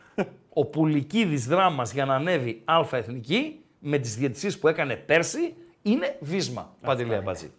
Ο 0.53 0.65
Πουλικίδης 0.65 1.45
δράμας 1.45 1.93
για 1.93 2.05
να 2.05 2.15
ανέβει 2.15 2.61
Α 2.65 2.81
εθνική 2.91 3.59
με 3.79 3.97
τις 3.97 4.15
διαιτησίες 4.15 4.59
που 4.59 4.67
έκανε 4.67 4.95
πέρσι 4.95 5.55
είναι 5.81 6.17
βίσμα. 6.19 6.75
Παντελία 6.81 7.21
Μπατζή. 7.21 7.51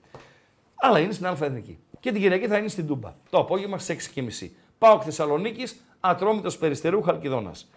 Αλλά 0.75 0.99
είναι 0.99 1.13
στην 1.13 1.27
Α 1.27 1.37
εθνική. 1.41 1.79
Και 2.01 2.13
την 2.13 2.21
Κυριακή 2.21 2.47
θα 2.47 2.57
είναι 2.57 2.69
στην 2.69 2.87
Τούμπα. 2.87 3.15
Το 3.31 3.39
απόγευμα 3.39 3.79
στις 3.79 4.11
6.30. 4.15 4.51
Πάω 4.79 5.01
Θεσσαλονίκης, 5.01 5.85
Ατρόμητος 6.01 6.59
Περιστερού 6.59 7.03
Χαλκιδόνας. 7.03 7.71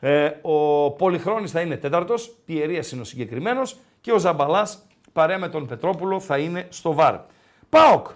Ε, 0.00 0.30
ο 0.42 0.90
Πολυχρόνης 0.90 1.50
θα 1.50 1.60
είναι 1.60 1.76
τέταρτος, 1.76 2.36
Πιερίας 2.44 2.92
είναι 2.92 3.00
ο 3.00 3.04
συγκεκριμένος 3.04 3.76
και 4.00 4.12
ο 4.12 4.18
Ζαμπαλάς 4.18 4.86
παρέα 5.12 5.38
με 5.38 5.48
τον 5.48 5.66
Πετρόπουλο 5.66 6.20
θα 6.20 6.38
είναι 6.38 6.66
στο 6.70 6.92
ΒΑΡ. 6.92 7.20
ΠΑΟΚ. 7.68 8.06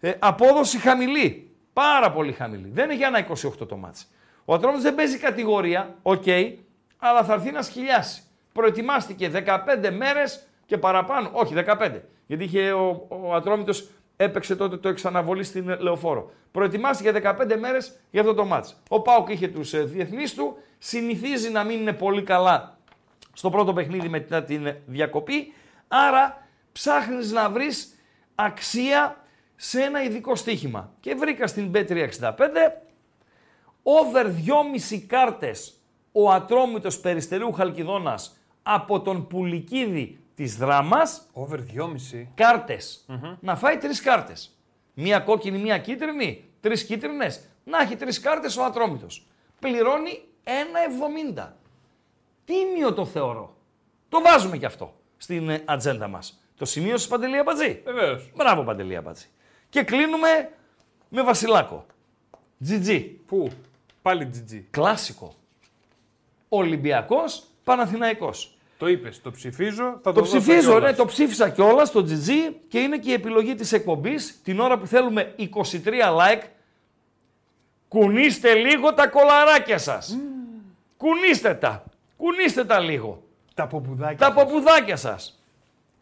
Ε, 0.00 0.12
απόδοση 0.18 0.78
χαμηλή. 0.78 1.50
Πάρα 1.72 2.12
πολύ 2.12 2.32
χαμηλή. 2.32 2.70
Δεν 2.72 2.84
είναι 2.84 2.94
για 2.94 3.06
ένα 3.06 3.18
28 3.18 3.68
το 3.68 3.76
μάτς. 3.76 4.08
Ο 4.50 4.54
Ατρόμητος 4.54 4.82
δεν 4.82 4.94
παίζει 4.94 5.18
κατηγορία, 5.18 5.96
οκ, 6.02 6.24
αλλά 6.98 7.24
θα 7.24 7.32
έρθει 7.32 7.50
να 7.50 7.62
σκυλιάσει. 7.62 8.22
Προετοιμάστηκε 8.52 9.30
15 9.46 9.90
μέρες 9.96 10.46
και 10.66 10.78
παραπάνω. 10.78 11.30
Όχι, 11.32 11.54
15. 11.66 12.00
Γιατί 12.26 12.44
είχε 12.44 12.72
ο, 12.72 13.06
ο 13.08 13.34
Ατρόμητος 13.34 13.88
έπαιξε 14.16 14.56
τότε 14.56 14.76
το 14.76 14.88
εξ 14.88 14.99
αναβολής 14.99 15.44
στην 15.44 15.76
Λεωφόρο. 15.78 16.30
Προετοιμάστηκε 16.50 17.12
15 17.22 17.56
μέρες 17.58 18.00
για 18.10 18.20
αυτό 18.20 18.34
το 18.34 18.44
μάτς. 18.44 18.82
Ο 18.88 19.00
Πάοκ 19.00 19.28
είχε 19.28 19.48
τους 19.48 19.72
ε, 19.72 19.82
διεθνείς 19.82 20.34
του, 20.34 20.56
συνηθίζει 20.78 21.50
να 21.50 21.64
μην 21.64 21.80
είναι 21.80 21.92
πολύ 21.92 22.22
καλά 22.22 22.78
στο 23.32 23.50
πρώτο 23.50 23.72
παιχνίδι 23.72 24.08
μετά 24.08 24.42
την 24.44 24.74
διακοπή, 24.86 25.52
άρα 25.88 26.46
ψάχνεις 26.72 27.32
να 27.32 27.50
βρεις 27.50 27.98
αξία 28.34 29.24
σε 29.56 29.80
ένα 29.82 30.02
ειδικό 30.02 30.34
στοίχημα. 30.34 30.92
Και 31.00 31.14
βρήκα 31.14 31.46
στην 31.46 31.70
B365 31.74 32.87
over 33.88 34.24
2,5 34.90 34.98
κάρτες 35.06 35.80
ο 36.12 36.30
Ατρόμητος 36.30 37.00
Περιστερίου 37.00 37.52
Χαλκιδόνας 37.52 38.36
από 38.62 39.00
τον 39.00 39.26
Πουλικίδη 39.26 40.18
της 40.34 40.56
Δράμας, 40.56 41.26
Over 41.32 41.58
2,5. 41.58 42.26
κάρτες. 42.34 43.06
Να 43.40 43.56
φάει 43.56 43.76
τρεις 43.76 44.00
κάρτες. 44.00 44.56
Μία 44.94 45.18
κόκκινη, 45.20 45.58
μία 45.58 45.78
κίτρινη, 45.78 46.44
τρεις 46.60 46.84
κίτρινες. 46.84 47.40
Να 47.64 47.78
έχει 47.80 47.96
τρεις 47.96 48.20
κάρτες 48.20 48.56
ο 48.56 48.64
Ατρόμητος. 48.64 49.26
Πληρώνει 49.60 50.22
1,70. 50.44 51.56
Τίμιο 52.44 52.92
το 52.92 53.04
θεωρώ. 53.04 53.56
Το 54.08 54.20
βάζουμε 54.20 54.56
κι 54.58 54.64
αυτό 54.64 54.94
στην 55.16 55.48
ε, 55.48 55.62
ατζέντα 55.64 56.08
μας. 56.08 56.42
Το 56.56 56.64
σημείωσε 56.64 57.08
Παντελία 57.08 57.42
Μπατζή; 57.42 57.80
Βεβαίως. 57.84 58.30
Μπράβο 58.36 58.62
Παντελία 58.62 59.02
Μπατζή. 59.02 59.26
Και 59.68 59.82
κλείνουμε 59.82 60.50
με 61.08 61.22
Βασιλάκο. 61.22 61.86
GG. 62.68 63.10
Πού; 63.26 63.50
Πάλι 64.02 64.30
GG. 64.34 64.62
Κλάσικο. 64.70 65.34
Ολυμπιακός 66.48 67.44
Παναθηναϊκός. 67.64 68.52
Το 68.78 68.88
είπες, 68.88 69.20
το 69.20 69.30
ψηφίζω. 69.30 69.84
Θα 70.02 70.12
το, 70.12 70.12
Το 70.12 70.20
δώσω 70.20 70.36
ψηφίζω, 70.38 70.70
κιόλας. 70.70 70.90
ναι, 70.90 70.96
το 70.96 71.04
ψήφισα 71.04 71.48
κιόλας 71.50 71.88
στο 71.88 72.00
GG 72.08 72.54
και 72.68 72.78
είναι 72.78 72.98
και 72.98 73.10
η 73.10 73.12
επιλογή 73.12 73.54
της 73.54 73.72
εκπομπής 73.72 74.40
την 74.42 74.60
ώρα 74.60 74.78
που 74.78 74.86
θέλουμε 74.86 75.34
23 75.38 75.46
like. 76.18 76.42
Κουνήστε 77.88 78.54
λίγο 78.54 78.94
τα 78.94 79.06
κολαράκια 79.08 79.78
σας. 79.78 80.18
Κουνήστε 80.96 81.54
τα. 81.54 81.84
Κουνήστε 82.16 82.64
τα 82.64 82.78
λίγο. 82.78 83.22
Τα 83.54 83.66
ποπουδάκια. 83.66 84.16
Τα 84.16 84.32
ποπουδάκια 84.32 84.96
σας. 84.96 85.42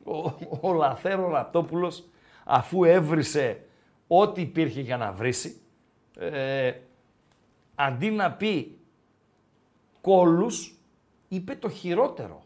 Ο, 0.05 0.33
ο 0.61 0.73
Λαθέρο 0.73 1.29
Ραπτόπουλος, 1.31 2.05
αφού 2.45 2.85
έβρισε 2.85 3.61
ό,τι 4.07 4.41
υπήρχε 4.41 4.81
για 4.81 4.97
να 4.97 5.13
βρίσει, 5.13 5.61
ε, 6.19 6.73
αντί 7.77 8.11
να 8.11 8.33
πει 8.33 8.79
κόλους, 10.01 10.75
είπε 11.29 11.55
το 11.55 11.69
χειρότερο. 11.69 12.43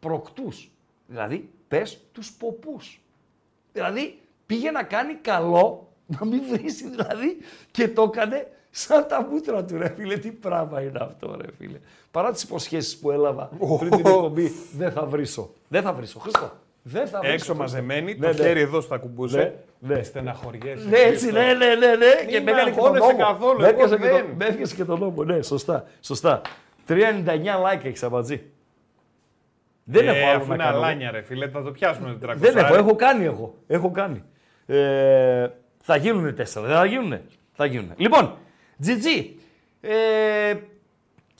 Προκτούς. 0.00 0.70
Δηλαδή, 1.06 1.50
πες 1.68 2.00
τους 2.12 2.32
ποπούς. 2.32 3.00
Δηλαδή, 3.72 4.18
πήγε 4.46 4.70
να 4.70 4.82
κάνει 4.82 5.14
καλό, 5.14 5.92
να 6.06 6.26
μην 6.26 6.42
βρίσει 6.50 6.88
δηλαδή, 6.88 7.36
και 7.70 7.88
το 7.88 8.02
έκανε 8.02 8.48
σαν 8.70 9.06
τα 9.08 9.26
μούτρα 9.30 9.64
του, 9.64 9.76
ρε 9.76 9.88
φίλε. 9.88 10.16
Τι 10.16 10.32
πράγμα 10.32 10.82
είναι 10.82 10.98
αυτό, 11.00 11.36
ρε 11.40 11.52
φίλε. 11.58 11.80
Παρά 12.10 12.32
τις 12.32 12.42
υποσχέσεις 12.42 12.98
που 12.98 13.10
έλαβα 13.10 13.50
πριν 13.78 13.90
την 13.90 14.06
εκπομπή, 14.06 14.52
δεν 14.76 14.92
θα 14.92 15.06
βρίσω. 15.06 15.50
Δεν 15.68 15.82
θα 15.82 15.92
βρίσω. 15.92 16.18
Χριστό. 16.18 16.52
Δεν 16.86 17.06
θα 17.06 17.18
βρίσω. 17.18 17.32
Έξω 17.32 17.44
Χριστό. 17.54 17.54
μαζεμένη, 17.54 18.14
Ναι, 18.18 18.26
το 18.30 18.42
ναι. 18.42 18.48
χέρι 18.48 18.60
εδώ 18.60 18.80
στα 18.80 18.98
κουμπούσε. 18.98 19.54
Ναι, 19.78 19.94
ναι. 19.94 20.02
Στεναχωριέσαι. 20.02 20.88
Ναι, 20.88 20.96
έτσι, 20.98 21.26
Χρήστο. 21.30 21.40
ναι, 21.40 21.52
ναι, 21.52 21.66
ναι, 21.74 21.86
ναι. 21.86 22.06
Μην 22.20 22.28
Και 22.28 22.40
με 22.40 22.50
έκανε 22.50 22.70
και 22.70 22.76
τον 22.76 22.84
αγχώνεσαι 22.96 23.06
νόμο. 23.12 23.18
καθόλου, 23.18 23.60
Με 23.60 23.66
εγώ 23.68 23.74
έπιασε 23.74 23.96
και, 23.96 24.02
δεν. 24.08 24.20
το, 24.26 24.34
με 24.36 24.44
έπιασε 24.46 24.74
και 24.74 24.84
τον 24.84 24.98
νόμο, 24.98 25.24
ναι, 25.24 25.42
σωστά, 25.42 25.84
σωστά. 26.00 26.40
3,99 26.88 26.94
like 26.96 27.84
έχεις 27.84 28.02
αμπατζή. 28.02 28.42
Δεν 29.84 30.08
Ε, 30.08 30.10
έχω 30.10 30.28
άλλο 30.28 30.36
αφού 30.38 30.48
να 30.48 30.54
είναι 30.54 30.64
κάνω. 30.64 30.76
αλάνια, 30.76 31.10
ρε 31.10 31.22
φίλε, 31.22 31.48
θα 31.48 31.62
το 31.62 31.70
πιάσουμε 31.70 32.16
το 32.20 32.28
300. 32.30 32.34
Δεν 32.36 32.56
έχω, 32.56 32.74
έχω 32.74 32.94
κάνει 32.94 33.24
εγώ. 33.24 33.54
Έχω 33.66 33.90
κάνει. 33.90 34.22
Ε, 34.66 35.46
θα 35.82 35.96
γίνουν 35.96 36.34
τέσσερα, 36.34 36.66
δεν 36.66 36.76
θα 36.76 36.84
γίνουν. 36.84 37.20
Θα 37.52 37.64
γίνουν. 37.66 37.92
Λοιπόν, 37.96 38.36
GG. 38.86 39.24
Ε, 39.80 40.54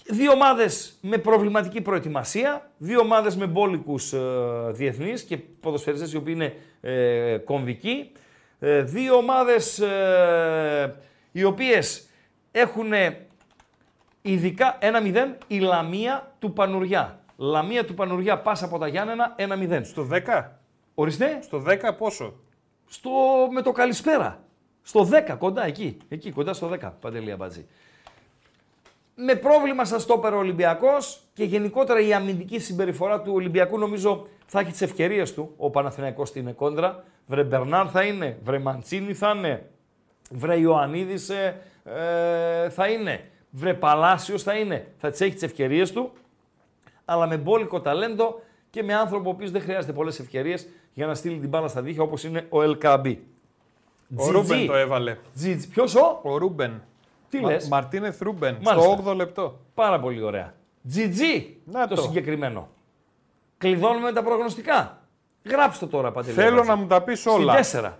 δύο 0.06 0.32
ομάδες 0.32 0.98
με 1.01 1.18
προβληματική 1.18 1.81
προετοιμασία, 1.81 2.70
δύο 2.78 3.01
ομάδες 3.01 3.36
με 3.36 3.47
μπόλικους 3.47 4.12
ε, 4.12 4.20
διεθνείς 4.70 5.22
και 5.22 5.36
ποδοσφαιριστές 5.36 6.12
οι 6.12 6.16
οποίοι 6.16 6.35
είναι 6.36 6.56
ε, 6.81 7.36
κομβικοί, 7.39 8.12
ε, 8.59 8.82
δύο 8.82 9.16
ομάδες 9.16 9.78
ε, 9.78 10.97
οι 11.32 11.44
οποίες 11.44 12.09
έχουν 12.51 12.93
ειδικά 14.22 14.78
1-0 14.81 15.35
η 15.47 15.59
Λαμία 15.59 16.32
του 16.39 16.52
Πανουριά. 16.52 17.18
Λαμία 17.36 17.85
του 17.85 17.94
Πανουριά 17.94 18.39
πάσα 18.39 18.64
από 18.64 18.78
τα 18.78 18.89
Γιάννενα 18.89 19.35
1-0. 19.39 19.81
Στο 19.82 20.09
10. 20.12 20.44
Ορίστε. 20.94 21.39
Στο 21.43 21.64
10 21.68 21.76
πόσο; 21.98 22.35
Στο, 22.86 23.10
με 23.51 23.62
το 23.62 23.72
καλησπέρα. 23.72 24.43
Στο 24.82 25.09
10, 25.28 25.36
κοντά 25.39 25.66
εκεί. 25.66 25.97
Εκεί, 26.09 26.31
κοντά 26.31 26.52
στο 26.52 26.70
10, 26.81 26.93
Παντελή 27.01 27.31
Αμπατζή. 27.32 27.66
Με 29.15 29.35
πρόβλημα 29.35 29.85
στα 29.85 29.99
στόπερ 29.99 30.35
ο 30.35 30.39
Ολυμπιακός 30.39 31.20
και 31.32 31.45
γενικότερα 31.45 32.01
η 32.01 32.12
αμυντική 32.15 32.59
συμπεριφορά 32.59 33.20
του 33.20 33.32
Ολυμπιακού 33.35 33.78
νομίζω 33.78 34.27
θα 34.47 34.61
έχει 34.61 34.70
τις 34.70 34.82
ευκαιρίες 34.82 35.35
του. 35.35 35.55
Ο 35.57 35.70
Παναθηναϊκός 35.70 36.28
στην 36.28 36.55
κόντρα. 36.55 37.05
Βρε 37.27 37.45
Μπερνάρ 37.45 37.86
θα 37.91 38.03
είναι, 38.03 38.39
βρε 38.43 38.59
Μαντσίνη 38.59 39.15
θα 39.15 39.32
είναι, 39.36 39.70
βρε 40.31 40.59
Ιωαννίδης 40.59 41.28
ε, 41.28 41.61
ε, 41.85 42.69
θα 42.70 42.89
είναι, 42.89 43.31
βρε 43.51 43.74
Παλάσιος 43.74 44.43
θα 44.43 44.55
είναι. 44.55 44.93
Θα 44.97 45.11
τις 45.11 45.20
έχει 45.20 45.32
τις 45.32 45.43
ευκαιρίες 45.43 45.93
του 45.93 46.12
αλλά 47.05 47.27
με 47.27 47.36
μπόλικο 47.36 47.81
ταλέντο 47.81 48.41
και 48.70 48.82
με 48.82 48.95
άνθρωπο 48.95 49.28
ο 49.28 49.32
οποίος 49.32 49.51
δεν 49.51 49.62
χρειάζεται 49.62 49.93
πολλές 49.93 50.19
ευκαιρίες 50.19 50.69
για 50.93 51.07
να 51.07 51.15
στείλει 51.15 51.39
την 51.39 51.49
μπάλα 51.49 51.69
στα 51.69 51.82
δίχτυα 51.82 52.03
όπως 52.03 52.24
είναι 52.24 52.47
ο 52.49 52.62
Ελ 52.62 52.77
Κααμπί. 52.77 53.27
Ο 54.16 54.31
Ρούμπεν 54.31 54.66
το 54.66 54.74
έβαλε. 54.74 55.16
Τζιτζ. 55.35 55.65
Ποιος 55.65 55.95
ο; 55.95 56.20
Ο 56.23 56.36
Ρούμπεν. 56.36 56.82
Τι 57.36 57.40
Μα- 57.44 57.51
λες; 57.51 57.69
Μαρτίνεθ 57.69 58.20
Ρούμπεν. 58.23 58.56
Μάλιστα. 58.62 58.90
Στο 58.93 59.11
8ο 59.11 59.15
λεπτό. 59.15 59.59
Πάρα 59.74 60.01
πολύ 60.01 60.23
ωραία. 60.23 60.55
Τζιτζι 60.89 61.56
Να 61.65 61.86
το, 61.89 61.94
το. 61.94 62.02
συγκεκριμένο. 62.02 62.69
Κλειδώνουμε 63.59 64.12
τα 64.12 64.23
προγνωστικά. 64.23 64.98
Γράψτε 65.44 65.85
το 65.85 65.90
τώρα, 65.90 66.12
Παντελή. 66.12 66.35
Θέλω 66.35 66.48
Αμπατζή. 66.48 66.69
να 66.70 66.77
μου 66.77 66.86
τα 66.86 67.02
πεις 67.02 67.27
όλα. 67.27 67.62
Στην 67.62 67.81
4. 67.81 67.93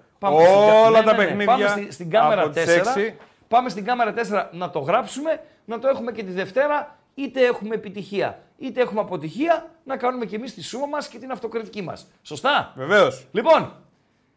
Όλα 0.86 1.02
τα 1.02 1.15
παιχνίδια 1.15 1.47
Πάμε 1.47 1.69
στη- 1.69 1.93
στην 1.93 2.11
κάμερα 2.11 2.40
από 2.43 2.51
4. 2.51 2.55
τις 2.65 2.74
έξι. 2.77 3.16
Πάμε 3.48 3.69
στην 3.69 3.85
κάμερα 3.85 4.12
4 4.12 4.48
να 4.52 4.70
το 4.70 4.78
γράψουμε, 4.78 5.40
να 5.65 5.78
το 5.78 5.89
έχουμε 5.89 6.12
και 6.12 6.23
τη 6.24 6.31
Δευτέρα, 6.32 6.98
είτε 7.15 7.40
έχουμε 7.47 7.74
επιτυχία, 7.74 8.43
είτε 8.59 8.81
έχουμε 8.81 9.01
αποτυχία, 9.01 9.70
να 9.85 9.97
κάνουμε 9.97 10.24
και 10.24 10.36
εμείς 10.36 10.55
τη 10.55 10.62
σούμα 10.62 10.86
μας 10.86 11.09
και 11.09 11.19
την 11.19 11.31
αυτοκριτική 11.31 11.82
μας. 11.82 12.06
Σωστά; 12.23 12.73
Βεβαίως. 12.77 13.27
Λοιπόν, 13.32 13.73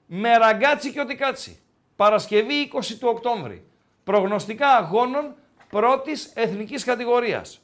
με 0.05 0.37
ραγκάτσι 0.37 0.91
και 0.91 0.99
οτικάτσι. 0.99 1.59
Παρασκευή 1.95 2.61
20 2.61 2.97
του 2.99 3.07
Οκτώβρη. 3.11 3.65
Προγνωστικά 4.07 4.67
αγώνων 4.67 5.35
πρώτης 5.69 6.31
εθνικής 6.35 6.83
κατηγορίας. 6.83 7.61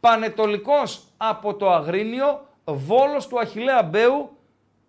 Πανετολικός 0.00 1.04
από 1.16 1.54
το 1.54 1.70
Αγρίνιο, 1.70 2.46
Βόλος 2.64 3.26
του 3.26 3.38
Αχιλέα 3.38 3.82
Μπέου, 3.82 4.38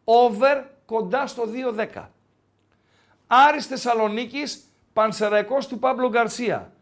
over 0.04 0.64
κοντά 0.86 1.28
στο 1.28 1.44
2-10. 1.46 2.12
Άρης 3.28 3.66
Θεσσαλονίκης, 3.68 4.74
Πανσεραϊκός 4.94 5.68
του 5.68 5.80
Παύλο 5.80 6.10
Γκαρσία, 6.10 6.74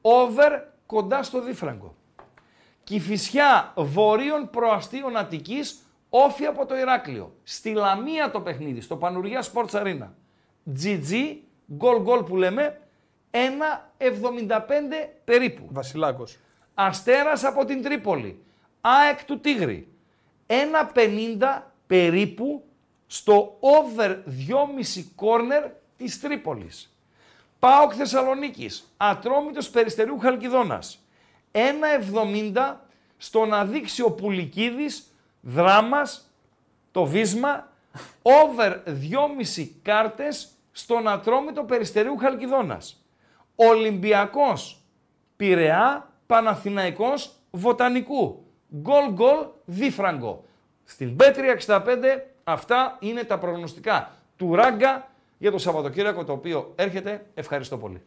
over 0.00 0.60
κοντά 0.86 1.22
στο 1.22 1.40
Δίφραγκο. 1.40 1.94
Κηφισιά 2.84 3.72
Βορείων 3.76 4.50
Προαστίων 4.50 5.16
Αττικής, 5.16 5.78
όφη 6.08 6.46
από 6.46 6.66
το 6.66 6.76
Ηράκλειο. 6.76 7.34
Στη 7.42 7.72
Λαμία 7.72 8.30
το 8.30 8.40
παιχνίδι, 8.40 8.80
στο 8.80 8.96
Πανουριά 8.96 9.44
Sports 9.52 9.82
Arena. 9.82 10.08
GG, 10.82 11.36
γκολ 11.76 12.00
γκολ 12.00 12.22
που 12.22 12.36
λέμε, 12.36 12.78
1,75 13.34 15.10
περίπου. 15.24 15.68
Βασιλάκος. 15.70 16.38
Αστέρας 16.74 17.44
από 17.44 17.64
την 17.64 17.82
Τρίπολη. 17.82 18.44
ΑΕΚ 18.80 19.24
του 19.24 19.40
Τίγρη. 19.40 19.88
1,50 20.46 21.72
περίπου 21.86 22.64
στο 23.06 23.58
over 23.60 24.16
2,5 24.26 25.12
corner 25.16 25.70
της 25.96 26.20
Τρίπολης. 26.20 26.96
ΠΑΟΚ 27.58 27.92
Θεσσαλονίκης. 27.96 28.94
Ατρόμητος 28.96 29.70
Περιστερίου 29.70 30.18
Χαλκιδόνας. 30.18 30.98
1,70 31.52 32.86
στον 33.16 33.54
Αδίξιο 33.54 34.10
Πουλικίδης. 34.10 35.14
Δράμας. 35.40 36.30
Το 36.90 37.04
Βίσμα. 37.04 37.72
Over 38.22 38.82
2,5 38.86 39.78
κάρτες 39.82 40.48
στον 40.72 41.08
Ατρόμητο 41.08 41.62
Περιστερίου 41.64 42.16
Χαλκιδόνας. 42.16 43.03
Ολυμπιακός 43.54 44.78
Πειραιά, 45.36 46.08
Παναθηναϊκός, 46.26 47.30
Βοτανικού. 47.50 48.44
Γκολ 48.76 49.12
γκολ, 49.12 49.36
δίφραγκο. 49.64 50.44
Στην 50.84 51.16
B365 51.20 51.80
αυτά 52.44 52.96
είναι 53.00 53.22
τα 53.22 53.38
προγνωστικά 53.38 54.10
του 54.36 54.54
Ράγκα 54.54 55.08
για 55.38 55.50
το 55.50 55.58
Σαββατοκύριακο 55.58 56.24
το 56.24 56.32
οποίο 56.32 56.72
έρχεται. 56.76 57.24
Ευχαριστώ 57.34 57.76
πολύ. 57.78 58.02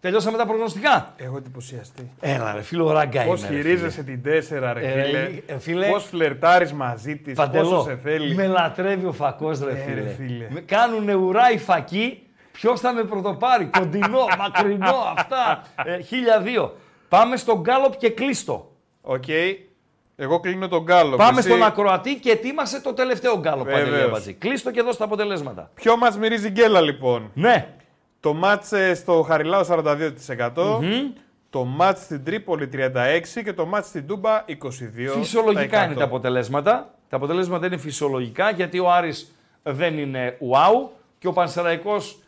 Τελειώσαμε 0.00 0.36
τα 0.38 0.46
προγνωστικά; 0.46 1.14
Έχω 1.16 1.36
εντυπωσιαστεί. 1.36 2.10
Έλα 2.20 2.52
ρε 2.54 2.62
φίλο 2.62 2.90
Ράγκα 2.92 3.24
Πώς 3.24 3.40
είμαι, 3.40 3.48
ρε, 3.50 3.56
χειρίζεσαι 3.56 4.02
την 4.02 4.22
4, 4.24 4.72
ρε 4.72 4.80
Ε, 4.92 5.02
φίλε. 5.04 5.42
ε, 5.46 5.58
φίλε. 5.58 5.88
Πώς 5.90 6.04
φλερτάρεις 6.04 6.72
μαζί 6.72 7.16
της, 7.16 7.34
Παντελό, 7.34 7.68
πόσο 7.70 7.82
σε 7.82 7.96
θέλει. 7.96 8.34
με 8.34 8.46
λατρεύει 8.46 9.06
ο 9.06 9.12
φακός 9.12 9.60
ρε 9.60 9.70
Ε, 9.70 9.74
φίλε. 9.74 10.00
ρε, 10.00 10.08
φίλε. 10.08 10.46
Με 10.50 10.60
κάνουνε 10.60 11.14
ουρά 11.14 11.50
οι 11.50 11.58
φακοί, 11.58 12.22
ποιος 12.60 12.80
θα 12.80 12.92
με 12.92 13.04
πρωτοπάρει, 13.04 13.64
κοντινό, 13.64 14.26
μακρινό, 14.38 15.12
αυτά, 15.16 15.62
ε, 15.84 15.98
1002. 15.98 16.70
Πάμε 17.08 17.36
στον 17.36 17.60
Γκάλοπ 17.60 17.96
και 17.96 18.10
κλείστο. 18.10 18.72
Οκ. 19.00 19.24
Εγώ 20.16 20.40
κλείνω 20.40 20.68
το 20.68 20.82
γκάλοπ. 20.82 21.16
Πάμε 21.16 21.40
στον 21.40 21.62
ακροατή 21.62 22.14
και 22.14 22.30
ετοίμασε 22.30 22.80
το 22.80 22.92
τελευταίο 22.92 23.38
γκάλοπ 23.38 23.64
Βεβαίως. 23.64 23.84
Παντελή 23.84 24.02
Αμπατζή. 24.02 24.32
Κλείστο 24.32 24.70
και 24.70 24.82
δώσ' 24.82 24.96
τα 24.96 25.04
αποτελέσματα. 25.04 25.70
Ποιο 25.74 25.96
μας 25.96 26.18
μυρίζει 26.18 26.50
γκέλα 26.50 26.80
λοιπόν; 26.80 27.30
Ναι. 27.34 27.68
Το 28.20 28.34
μάτς 28.34 28.72
ε, 28.72 28.94
στο 28.94 29.22
Χαριλάο 29.22 29.64
42%. 29.68 30.80
Το 31.50 31.64
μάτς 31.64 32.02
στην 32.02 32.24
Τρίπολη 32.24 32.68
36% 32.72 33.42
και 33.44 33.52
το 33.52 33.66
μάτς 33.66 33.88
στην 33.88 34.06
Τούμπα 34.06 34.44
22%. 34.48 34.52
Φυσιολογικά 35.18 35.84
είναι 35.84 35.94
τα 35.94 36.04
αποτελέσματα. 36.04 36.94
Τα 37.08 37.16
αποτελέσματα 37.16 37.66
είναι 37.66 37.76
φυσιολογικά 37.76 38.50
γιατί 38.50 38.78
ο 38.78 38.90
Άρης 38.90 39.34
δεν 39.62 39.98
είναι 39.98 40.38
wow 40.40 40.88
και 41.18 41.26
ο 41.26 41.32
Πανσεραϊκός 41.32 42.12
ε, 42.12 42.27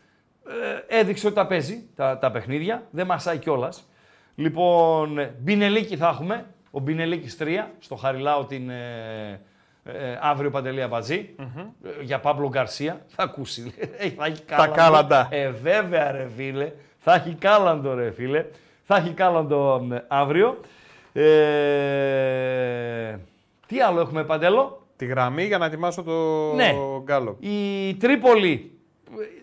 έδειξε 0.87 1.25
ότι 1.25 1.35
τα 1.35 1.47
παίζει 1.47 1.83
τα, 1.95 2.17
τα 2.17 2.31
παιχνίδια. 2.31 2.83
Δεν 2.91 3.05
μασάει 3.05 3.37
κιόλας. 3.37 3.89
Λοιπόν, 4.35 5.17
ε, 5.17 5.35
Μπινελίκη 5.39 5.97
θα 5.97 6.07
έχουμε. 6.07 6.45
Ο 6.71 6.79
Μπινελίκης 6.79 7.37
3 7.39 7.45
στο 7.79 7.95
Χαριλάο 7.95 8.45
την 8.45 8.69
ε, 8.69 9.41
ε, 9.83 10.17
αύριο 10.21 10.49
Παντελή 10.49 10.81
Αμπατζή. 10.81 11.29
Ε, 11.39 12.03
για 12.03 12.19
Παύλο 12.19 12.47
Γκαρσία. 12.49 13.01
Θα 13.07 13.23
ακούσει. 13.23 13.73
Ε, 13.97 14.09
θα 14.09 14.25
έχει 14.25 14.41
κάλαντο. 14.41 14.73
κάλαντα. 14.73 15.27
Ε, 15.31 15.49
βέβαια 15.49 16.11
ρε 16.11 16.27
φίλε. 16.35 16.71
Θα 16.97 17.13
έχει 17.13 17.35
κάλαντο 17.39 17.93
ρε 17.93 18.11
φίλε. 18.11 18.45
Θα 18.83 18.95
έχει 18.95 19.13
κάλαντο 19.13 19.87
ε, 19.91 20.03
αύριο. 20.07 20.59
Ε, 21.13 23.17
τι 23.67 23.81
άλλο 23.81 23.99
έχουμε, 23.99 24.23
Παντέλο; 24.23 24.85
Τη 24.95 25.05
γραμμή 25.05 25.43
για 25.43 25.57
να 25.57 25.65
ετοιμάσω 25.65 26.03
το 26.03 26.53
Ναι. 26.55 26.73
γκάλο. 27.03 27.37
Η 27.39 27.93
Τρίπολη 27.95 28.51
ε, 28.51 28.80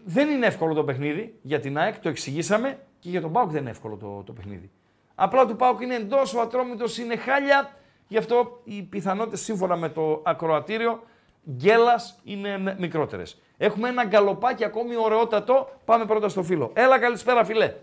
δεν 0.05 0.29
είναι 0.29 0.47
εύκολο 0.47 0.75
το 0.75 0.85
παιχνίδι 0.85 1.35
για 1.43 1.61
την 1.61 1.79
ΑΕΚ, 1.79 1.99
το 1.99 2.09
εξηγήσαμε 2.09 2.79
και 2.99 3.09
για 3.09 3.21
τον 3.21 3.33
Πάουκ 3.33 3.51
δεν 3.51 3.61
είναι 3.61 3.71
εύκολο 3.71 3.97
το, 3.97 4.23
το 4.27 4.33
παιχνίδι. 4.33 4.71
Απλά 5.15 5.47
του 5.47 5.57
Πάουκ 5.57 5.81
είναι 5.81 5.95
εντός, 5.95 6.35
ο 6.35 6.41
Ατρόμητος 6.41 6.99
είναι 6.99 7.17
χάλια. 7.17 7.71
Γι' 8.09 8.17
αυτό 8.17 8.61
οι 8.65 8.83
πιθανότητες 8.83 9.41
σύμφωνα 9.41 9.77
με 9.77 9.89
το 9.89 10.23
ακροατήριο 10.25 11.03
γκέλας 11.51 12.21
είναι 12.25 12.77
μικρότερες. 12.79 13.41
Έχουμε 13.57 13.89
ένα 13.89 14.05
γκαλοπάκι 14.05 14.65
ακόμη 14.65 14.97
ωραιότατο. 14.97 15.69
Πάμε 15.85 16.05
πρώτα 16.05 16.29
στο 16.29 16.43
φίλο. 16.43 16.71
Έλα, 16.75 16.99
καλησπέρα, 16.99 17.45
φιλέ. 17.45 17.75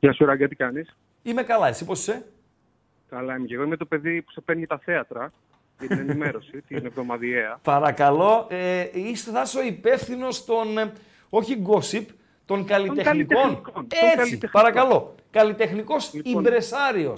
Γεια 0.00 0.12
σου, 0.12 0.24
Ραγκά, 0.24 0.48
τι 0.48 0.54
κάνεις; 0.54 0.96
Είμαι 1.22 1.42
καλά, 1.42 1.68
εσύ 1.68 1.84
πώς 1.84 2.00
είσαι; 2.00 2.26
Καλά 3.08 3.36
είμαι 3.36 3.46
και 3.46 3.54
εγώ. 3.54 3.62
Είμαι 3.62 3.76
το 3.76 3.86
παιδί 3.86 4.22
που 4.22 4.30
σε 4.30 4.40
παίρνει 4.40 4.66
τα 4.66 4.78
θέατρα 4.78 5.20
για 5.20 5.49
την 5.86 5.98
ενημέρωση, 5.98 6.60
την 6.68 6.84
εβδομαδιαία. 6.86 7.58
Παρακαλώ, 7.62 8.46
ε, 8.50 8.88
είστε 8.92 9.30
θα 9.30 9.42
είσαι 9.42 9.58
ο 9.58 9.62
υπεύθυνος 9.62 10.44
των, 10.44 10.78
ε, 10.78 10.92
όχι 11.28 11.62
gossip, 11.66 12.04
των 12.46 12.64
καλλιτεχνικών. 12.64 13.04
καλλιτεχνικών, 13.04 13.72
των 13.74 13.86
Έτσι, 13.92 14.16
καλλιτεχνικών. 14.16 14.50
παρακαλώ. 14.50 15.14
Καλλιτεχνικός 15.30 16.14
Λοιπόν. 16.14 16.32
ιμπρεσάριο. 16.32 17.16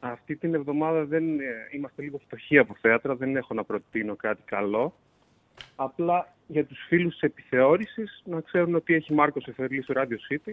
Αυτή 0.00 0.36
την 0.36 0.54
εβδομάδα 0.54 1.04
δεν 1.04 1.40
ε, 1.40 1.44
είμαστε 1.70 2.02
λίγο 2.02 2.18
φτωχοί 2.26 2.58
από 2.58 2.76
θέατρα, 2.80 3.14
δεν 3.14 3.36
έχω 3.36 3.54
να 3.54 3.64
προτείνω 3.64 4.16
κάτι 4.16 4.42
καλό. 4.44 4.94
Απλά 5.76 6.34
για 6.46 6.64
τους 6.64 6.84
φίλους 6.88 7.12
της 7.12 7.22
επιθεώρησης 7.22 8.22
να 8.24 8.40
ξέρουν 8.40 8.74
ότι 8.74 8.94
έχει 8.94 9.12
Μάρκος 9.14 9.46
Εφερλή 9.46 9.82
στο 9.82 9.94
Radio 9.96 10.32
City. 10.32 10.52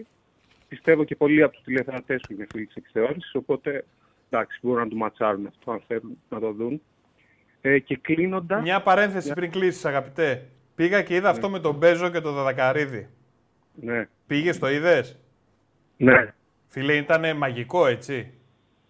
Πιστεύω 0.68 1.04
και 1.04 1.16
πολλοί 1.16 1.42
από 1.42 1.54
τους 1.54 1.62
τηλεθεατές 1.64 2.20
που 2.26 2.32
είναι 2.32 2.46
φίλοι 2.50 2.66
της 2.66 2.74
επιθεώρησης, 2.76 3.34
οπότε 3.34 3.84
εντάξει, 4.30 4.58
μπορούν 4.62 4.82
να 4.82 4.88
του 4.88 4.96
ματσάρουν 4.96 5.46
αυτό 5.46 5.70
αν 5.72 5.82
θέλουν 5.86 6.18
να 6.28 6.40
το 6.40 6.52
δουν. 6.52 6.82
Ε, 7.68 7.78
και 7.78 7.96
κλείνοντα. 7.96 8.60
Μια 8.60 8.82
παρένθεση 8.82 9.32
πριν 9.32 9.50
κλείσεις, 9.50 9.84
αγαπητέ. 9.84 10.46
Πήγα 10.74 11.02
και 11.02 11.14
είδα 11.14 11.28
αυτό 11.28 11.48
με 11.50 11.58
τον 11.60 11.74
Μπέζο 11.74 12.08
και 12.08 12.20
τον 12.20 12.34
Δαδακαρίδη. 12.34 13.08
Ναι. 13.74 14.08
Πήγες, 14.26 14.58
το 14.58 14.70
είδες; 14.70 15.18
Ναι. 15.96 16.32
Φίλε, 16.68 16.92
ήταν 16.92 17.36
μαγικό, 17.36 17.86
έτσι. 17.86 18.32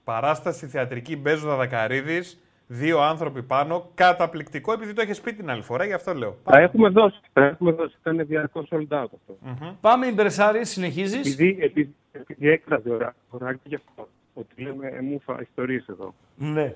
Παράσταση 0.05 0.67
θεατρική 0.67 1.17
Μπέζο 1.17 1.49
Δαδακαρίδης. 1.49 2.41
Δύο 2.67 3.01
άνθρωποι 3.01 3.43
πάνω. 3.43 3.91
Καταπληκτικό, 3.95 4.73
επειδή 4.73 4.93
το 4.93 5.03
έχεις 5.03 5.21
πει 5.21 5.33
την 5.33 5.51
άλλη 5.51 5.63
φορά, 5.63 5.85
γι' 5.85 5.93
αυτό 5.93 6.15
λέω. 6.15 6.37
Τα 6.45 6.59
έχουμε 6.59 6.89
δώσει. 6.89 7.21
Τα 7.33 7.45
έχουμε 7.45 7.73
δώσει. 7.73 7.97
Ήταν 8.01 8.27
διαρκώς 8.27 8.69
sold 8.71 8.89
out 8.89 9.07
αυτό. 9.15 9.39
Πάμε 9.81 10.07
ιμπρεσάριε, 10.07 10.65
συνεχίζεις; 10.65 11.33
Επειδή, 11.35 11.57
επειδή, 11.61 11.95
επειδή 12.13 12.49
έκραζε 12.49 12.91
ο 12.91 12.97
Ρα- 12.99 13.15
ο 13.31 13.39
Ράγκη 13.39 13.61
γι' 13.65 13.75
αυτό, 13.75 14.09
ότι 14.35 14.63
λέμε 14.63 14.87
εμούφα 14.89 15.41
ιστορίες 15.43 15.87
εδώ. 15.89 16.15
Ναι. 16.37 16.75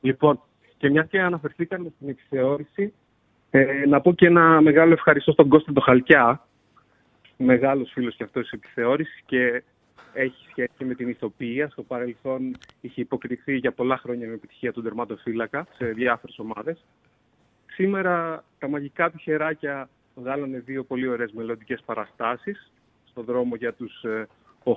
Λοιπόν, 0.00 0.40
και 0.84 0.90
μια 0.90 1.02
και 1.02 1.20
αναφερθήκαμε 1.20 1.92
στην 1.96 2.08
επιθεώρηση, 2.08 2.92
ε, 3.50 3.86
να 3.86 4.00
πω 4.00 4.12
και 4.12 4.26
ένα 4.26 4.60
μεγάλο 4.60 4.92
ευχαριστώ 4.92 5.32
στον 5.32 5.48
Κώστα 5.48 5.72
το 5.72 5.80
Χαλκιά, 5.80 6.46
μεγάλος 7.36 7.90
φίλος 7.92 8.16
και 8.16 8.22
αυτός 8.24 8.42
της 8.42 8.52
επιθεώρησης 8.52 9.22
και 9.26 9.62
έχει 10.12 10.46
σχέση 10.50 10.84
με 10.84 10.94
την 10.94 11.08
ηθοποιία. 11.08 11.68
Στο 11.68 11.82
παρελθόν 11.82 12.56
είχε 12.80 13.00
υποκριθεί 13.00 13.56
για 13.56 13.72
πολλά 13.72 13.96
χρόνια 13.96 14.28
με 14.28 14.34
επιτυχία 14.34 14.72
τον 14.72 14.82
τερματοφύλακα 14.82 15.66
σε 15.76 15.86
διάφορες 15.86 16.38
ομάδες. 16.38 16.84
Σήμερα 17.66 18.44
τα 18.58 18.68
μαγικά 18.68 19.10
του 19.10 19.18
χεράκια 19.18 19.88
βγάλανε 20.14 20.58
δύο 20.58 20.84
πολύ 20.84 21.08
ωραίες 21.08 21.32
μελλοντικές 21.32 21.82
παραστάσεις 21.84 22.72
στο 23.04 23.22
δρόμο 23.22 23.54
για 23.56 23.72
τους 23.72 24.02
ε, 24.02 24.26
8. 24.64 24.74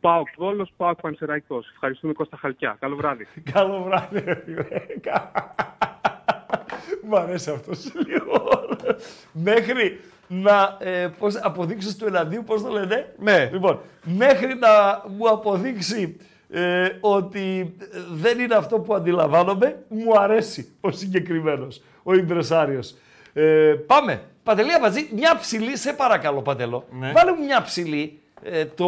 Πάω 0.00 0.22
Βόλος, 0.36 0.72
πάω 0.76 0.94
Πανσεραϊκός. 0.94 1.70
Ευχαριστούμε 1.72 2.12
Κώστα 2.12 2.36
Χαλκιά. 2.36 2.76
Καλό 2.80 2.96
βράδυ. 2.96 3.26
Καλό 3.52 3.82
βράδυ, 3.82 4.20
ρε 4.20 4.42
φίλε. 4.44 4.64
Μ' 7.08 7.14
αρέσει 7.14 7.50
αυτός 7.50 7.92
λίγο. 8.06 8.48
Μέχρι 9.32 10.00
να 10.26 10.76
ε, 10.80 11.08
πώς, 11.18 11.36
αποδείξεις 11.36 11.96
του 11.96 12.06
εναντίου, 12.06 12.42
πώς 12.46 12.62
το 12.62 12.68
λένε; 12.68 13.14
Ναι. 13.18 13.50
Λοιπόν, 13.52 13.80
μέχρι 14.04 14.54
να 14.54 15.02
μου 15.16 15.28
αποδείξει 15.28 16.16
ε, 16.50 16.88
ότι 17.00 17.76
δεν 18.12 18.38
είναι 18.38 18.54
αυτό 18.54 18.78
που 18.78 18.94
αντιλαμβάνομαι, 18.94 19.84
μου 19.88 20.18
αρέσει 20.18 20.76
ο 20.80 20.90
συγκεκριμένος, 20.90 21.82
ο 22.02 22.14
Ιμπρεσάριος. 22.14 22.94
Ε, 23.32 23.74
πάμε. 23.86 24.22
Παντελή 24.42 24.74
Αμπατζή, 24.74 25.08
μια 25.12 25.36
ψηλή, 25.40 25.76
σε 25.76 25.92
παρακαλώ 25.92 26.42
Παντελό. 26.42 26.84
Ναι. 26.90 27.12
Βάλε 27.12 27.32
μου 27.32 27.44
μια 27.44 27.62
ψηλή. 27.62 28.18
Ε, 28.44 28.64
το... 28.64 28.86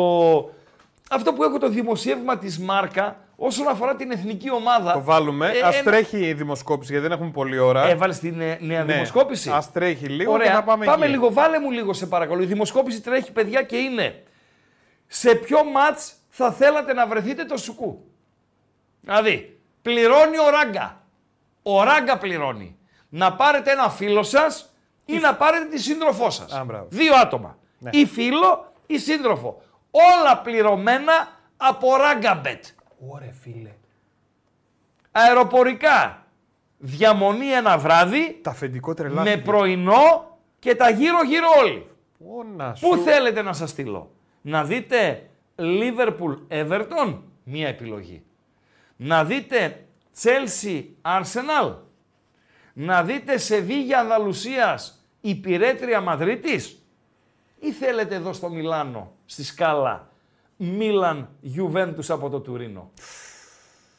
Αυτό 1.11 1.33
που 1.33 1.43
έχω 1.43 1.59
το 1.59 1.69
δημοσίευμα 1.69 2.39
της 2.39 2.59
Μάρκα 2.59 3.17
όσον 3.37 3.69
αφορά 3.69 3.95
την 3.97 4.11
εθνική 4.11 4.51
ομάδα. 4.51 4.93
Το 4.93 5.03
βάλουμε. 5.03 5.47
Ε, 5.47 5.61
Α 5.63 5.69
ένα- 5.73 5.83
τρέχει 5.83 6.19
η 6.19 6.33
δημοσκόπηση, 6.35 6.93
γιατί 6.93 7.07
δεν 7.09 7.17
έχουμε 7.17 7.31
πολλή 7.33 7.59
ώρα. 7.59 7.89
Έβαλε 7.89 8.15
την 8.15 8.41
ε, 8.41 8.59
νέα 8.61 8.85
Ναι. 8.85 8.93
δημοσκόπηση; 8.93 9.51
Ας 9.51 9.73
τρέχει 9.73 10.07
λίγο 10.07 10.33
Ωραία. 10.33 10.47
και 10.47 10.53
θα 10.53 10.63
πάμε 10.63 10.87
εκεί. 10.87 11.07
λίγο, 11.07 11.33
βάλε 11.33 11.59
μου 11.59 11.71
λίγο 11.71 11.93
σε 11.93 12.07
παρακαλώ. 12.07 12.43
Η 12.43 12.47
δημοσκόπηση 12.47 13.01
τρέχει 13.01 13.33
παιδιά 13.33 13.63
και 13.63 13.77
είναι 13.77 14.23
σε 15.07 15.35
ποιο 15.35 15.65
μάτς 15.65 16.13
θα 16.29 16.53
θέλατε 16.53 16.93
να 16.93 17.07
βρεθείτε 17.07 17.45
το 17.45 17.57
σουκού; 17.57 18.05
Δηλαδή, 19.01 19.59
πληρώνει 19.83 20.39
ο 20.39 20.51
Ράγκα. 20.51 21.01
Ο 21.63 21.83
Ράγκα 21.83 22.19
πληρώνει. 22.19 22.77
Να 23.09 23.33
πάρετε 23.33 23.71
ένα 23.71 23.91
φίλο 23.91 24.23
σας 24.23 24.75
ή 25.05 25.19
να 25.19 25.35
πάρετε 25.35 25.65
τη 25.65 25.79
σύντροφό 25.81 26.31
σας. 26.31 26.53
Α, 26.53 26.65
μπράβο. 26.65 26.87
Δύο 26.89 27.15
άτομα. 27.15 27.59
Ναι. 27.79 27.91
Ή 27.93 28.07
φίλο 28.07 28.73
ή 28.87 28.99
σύντροφο. 28.99 29.63
Όλα 29.91 30.39
πληρωμένα 30.39 31.29
από 31.57 31.97
Ράγκαμπετ. 31.97 32.65
Ωρε 33.09 33.33
φίλε. 33.43 33.73
Αεροπορικά. 35.13 36.21
Διαμονή 36.79 37.47
ένα 37.47 37.79
βράδυ 37.79 38.41
Τα 38.43 38.51
αφεντικό 38.51 38.89
με 38.89 38.95
τρελάθηκε. 38.95 39.37
πρωινό 39.37 40.39
και 40.59 40.75
τα 40.75 40.91
γύρω-γύρω 40.91 41.47
όλοι. 41.59 41.87
Όνα 42.37 42.75
σου. 42.75 42.89
Πού 42.89 42.97
θέλετε 42.97 43.43
να 43.43 43.53
σας 43.53 43.71
στείλω; 43.71 44.11
Να 44.41 44.65
δείτε 44.65 45.29
Liverpool 45.57 46.37
Everton, 46.49 47.19
μία 47.45 47.69
επιλογή. 47.69 48.23
Να 48.97 49.25
δείτε 49.25 49.87
Chelsea 50.23 50.85
Arsenal; 51.03 51.75
Να 52.73 53.03
δείτε 53.03 53.37
Σεβίγια 53.39 53.99
Ανδαλουσίας 54.01 55.07
Υπηρέτρια 55.21 56.01
Μαδρίτης; 56.01 56.86
Ή 57.77 57.79
θέλετε 57.79 58.15
εδώ 58.15 58.33
στο 58.33 58.49
Μιλάνο, 58.49 59.13
στη 59.27 59.45
σκάλα, 59.45 60.09
Μίλαν 60.57 61.29
Juventus 61.57 62.05
από 62.09 62.29
το 62.31 62.41
Τουρίνο. 62.41 62.91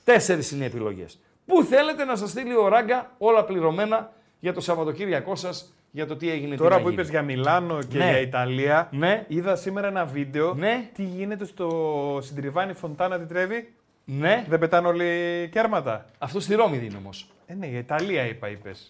Τέσσερις 0.03 0.51
είναι 0.51 0.63
οι 0.63 0.67
επιλογές. 0.67 1.19
Πού 1.45 1.63
θέλετε 1.63 2.03
να 2.05 2.15
σας 2.15 2.29
στείλει 2.29 2.55
ο 2.55 2.67
Ράγκα 2.67 3.11
όλα 3.17 3.43
πληρωμένα 3.45 4.11
για 4.39 4.53
το 4.53 4.61
Σαββατοκύριακό 4.61 5.35
σας, 5.35 5.73
για 5.91 6.07
το 6.07 6.15
τι 6.15 6.29
έγινε 6.31 6.51
τι 6.51 6.57
Τώρα 6.57 6.69
να 6.75 6.81
που 6.81 6.89
γίνει. 6.89 6.93
είπες 7.01 7.09
για 7.09 7.21
Μιλάνο 7.21 7.79
και 7.83 7.97
Ναι. 7.97 8.03
για 8.09 8.19
Ιταλία, 8.19 8.87
Ναι. 8.91 9.25
είδα 9.27 9.55
σήμερα 9.55 9.87
ένα 9.87 10.05
βίντεο. 10.05 10.53
Ναι. 10.53 10.89
Τι 10.93 11.03
γίνεται 11.03 11.45
στο 11.45 12.19
συντριβάνι 12.21 12.73
Φοντάνα 12.73 13.19
τη 13.19 13.25
Τρέβη. 13.25 13.73
Ναι. 14.05 14.45
Δεν 14.49 14.59
πετάνε 14.59 14.87
όλοι 14.87 15.49
κέρματα. 15.51 16.05
Αυτό 16.17 16.39
στη 16.39 16.55
Ρώμη 16.55 16.77
είναι 16.77 16.97
όμως. 16.97 17.29
Ε, 17.45 17.53
ναι, 17.53 17.65
για 17.67 17.79
Ιταλία 17.79 18.25
είπα, 18.27 18.49
είπες. 18.49 18.89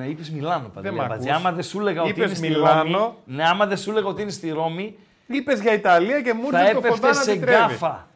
Ε, 0.00 0.08
είπες 0.08 0.30
Μιλάνο, 0.30 0.70
Δεν 0.74 0.92
μ' 0.94 0.96
παντελή. 0.96 1.12
ακούς. 1.12 1.26
Άμα 1.30 1.52
δεν 1.52 1.62
σου 1.64 1.80
έλεγα 1.80 2.00
ότι 2.02 2.10
Είπες 2.10 2.24
είναι 2.24 2.34
στη 2.34 2.48
Μιλάνο. 2.48 2.98
Ρώμη. 2.98 3.14
Ναι, 3.24 3.48
άμα 3.48 3.66
δεν 3.66 3.76
σου 3.76 3.90
έλεγα 3.90 4.06
ότι 4.06 4.22
είναι 4.22 4.30
στη 4.30 4.50
Ρώμη, 4.50 4.96
Είπες 5.26 5.60
για 5.60 5.72
Ιταλία 5.72 6.20
και 6.22 6.32
μου 6.32 6.50
θα 6.50 6.60
ήρθες 6.60 6.72
το 6.72 6.78
έπεφτε 6.78 6.94
Φοντάνα 6.96 7.14
σε 7.22 7.32
τη 7.32 7.38
Τρέβη. 7.38 7.56
γκάφα. 7.58 8.08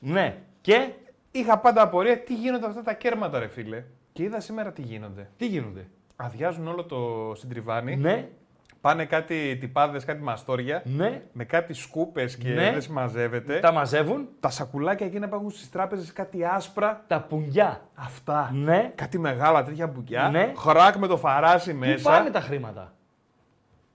Ναι. 0.00 0.36
Και; 0.60 0.88
Είχα 1.30 1.58
πάντα 1.58 1.82
απορία 1.82 2.18
τι 2.18 2.34
γίνονται 2.34 2.66
αυτά 2.66 2.82
τα 2.82 2.92
κέρματα, 2.94 3.38
ρε 3.38 3.48
φίλε. 3.48 3.84
Και 4.12 4.22
είδα 4.22 4.40
σήμερα 4.40 4.72
τι 4.72 4.82
γίνονται. 4.82 5.30
τι 5.36 5.46
γίνονται. 5.46 5.86
Αδειάζουν 6.16 6.68
όλο 6.68 6.84
το 6.84 7.32
συντριβάνι. 7.36 7.96
Ναι, 7.96 8.28
Πάνε 8.82 9.04
κάτι 9.04 9.56
τυπάδες, 9.60 10.04
κάτι 10.04 10.22
μαστόρια. 10.22 10.82
ναι. 10.84 11.22
Με 11.32 11.44
κάτι 11.44 11.72
σκούπες 11.74 12.36
και 12.36 12.48
Ναι. 12.48 12.70
δεν 12.70 12.82
συμμαζεύεται. 12.82 13.58
Τα 13.58 13.72
μαζεύουν. 13.72 14.28
Τα 14.40 14.48
σακουλάκια 14.50 15.06
εκείνα 15.06 15.28
που 15.28 15.34
έχουν 15.34 15.50
στις 15.50 15.70
τράπεζες 15.70 16.12
κάτι 16.12 16.44
άσπρα. 16.44 17.04
Τα 17.06 17.20
πουγιά. 17.20 17.80
Αυτά. 17.94 18.50
Ναι. 18.54 18.92
Κάτι 18.94 19.18
μεγάλα 19.18 19.64
τέτοια 19.64 19.86
μπουκιά. 19.86 20.28
Ναι. 20.28 20.52
Χράκ 20.56 20.96
με 20.96 21.06
το 21.06 21.16
φαράσι 21.16 21.72
Πού 21.72 21.78
μέσα. 21.78 22.10
πάνε 22.10 22.30
τα 22.30 22.40
χρήματα; 22.40 22.92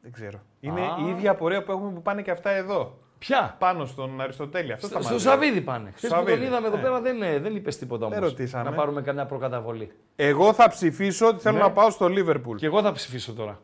Δεν 0.01 0.11
ξέρω. 0.11 0.39
Είναι 0.59 0.81
Α. 0.81 0.85
η 1.05 1.09
ίδια 1.09 1.31
απορία 1.31 1.63
που 1.63 1.71
έχουμε 1.71 1.91
που 1.91 2.01
πάνε 2.01 2.21
και 2.21 2.31
αυτά 2.31 2.49
εδώ. 2.49 2.97
Ποια; 3.19 3.55
Πάνω 3.59 3.85
στον 3.85 4.21
Αριστοτέλη. 4.21 4.71
Αυτό 4.71 4.87
Στο, 4.87 4.95
τα 4.95 5.01
στο 5.01 5.13
μαζεύει. 5.13 5.29
Σαββίδι 5.31 5.61
πάνε. 5.61 5.91
Χθες 5.95 6.09
που 6.09 6.15
τον 6.15 6.25
Σαββίδι. 6.25 6.45
είδαμε 6.47 6.67
εδώ 6.67 6.77
Ε. 6.77 6.81
πέρα 6.81 7.01
δεν, 7.01 7.21
ε, 7.21 7.39
δεν 7.39 7.55
είπες 7.55 7.77
τίποτα 7.77 8.07
Δεν 8.07 8.17
όμω. 8.17 8.27
ρωτήσαμε. 8.27 8.69
Να 8.69 8.75
πάρουμε 8.75 9.01
καμιά 9.01 9.25
προκαταβολή. 9.25 9.91
Εγώ 10.15 10.53
θα 10.53 10.69
ψηφίσω 10.69 11.27
ότι 11.27 11.41
θέλω 11.41 11.57
Ναι. 11.57 11.63
να 11.63 11.71
πάω 11.71 11.89
στο 11.89 12.07
Λίβερπουλ. 12.07 12.57
Και 12.57 12.65
εγώ 12.65 12.81
θα 12.81 12.91
ψηφίσω 12.91 13.33
τώρα. 13.33 13.59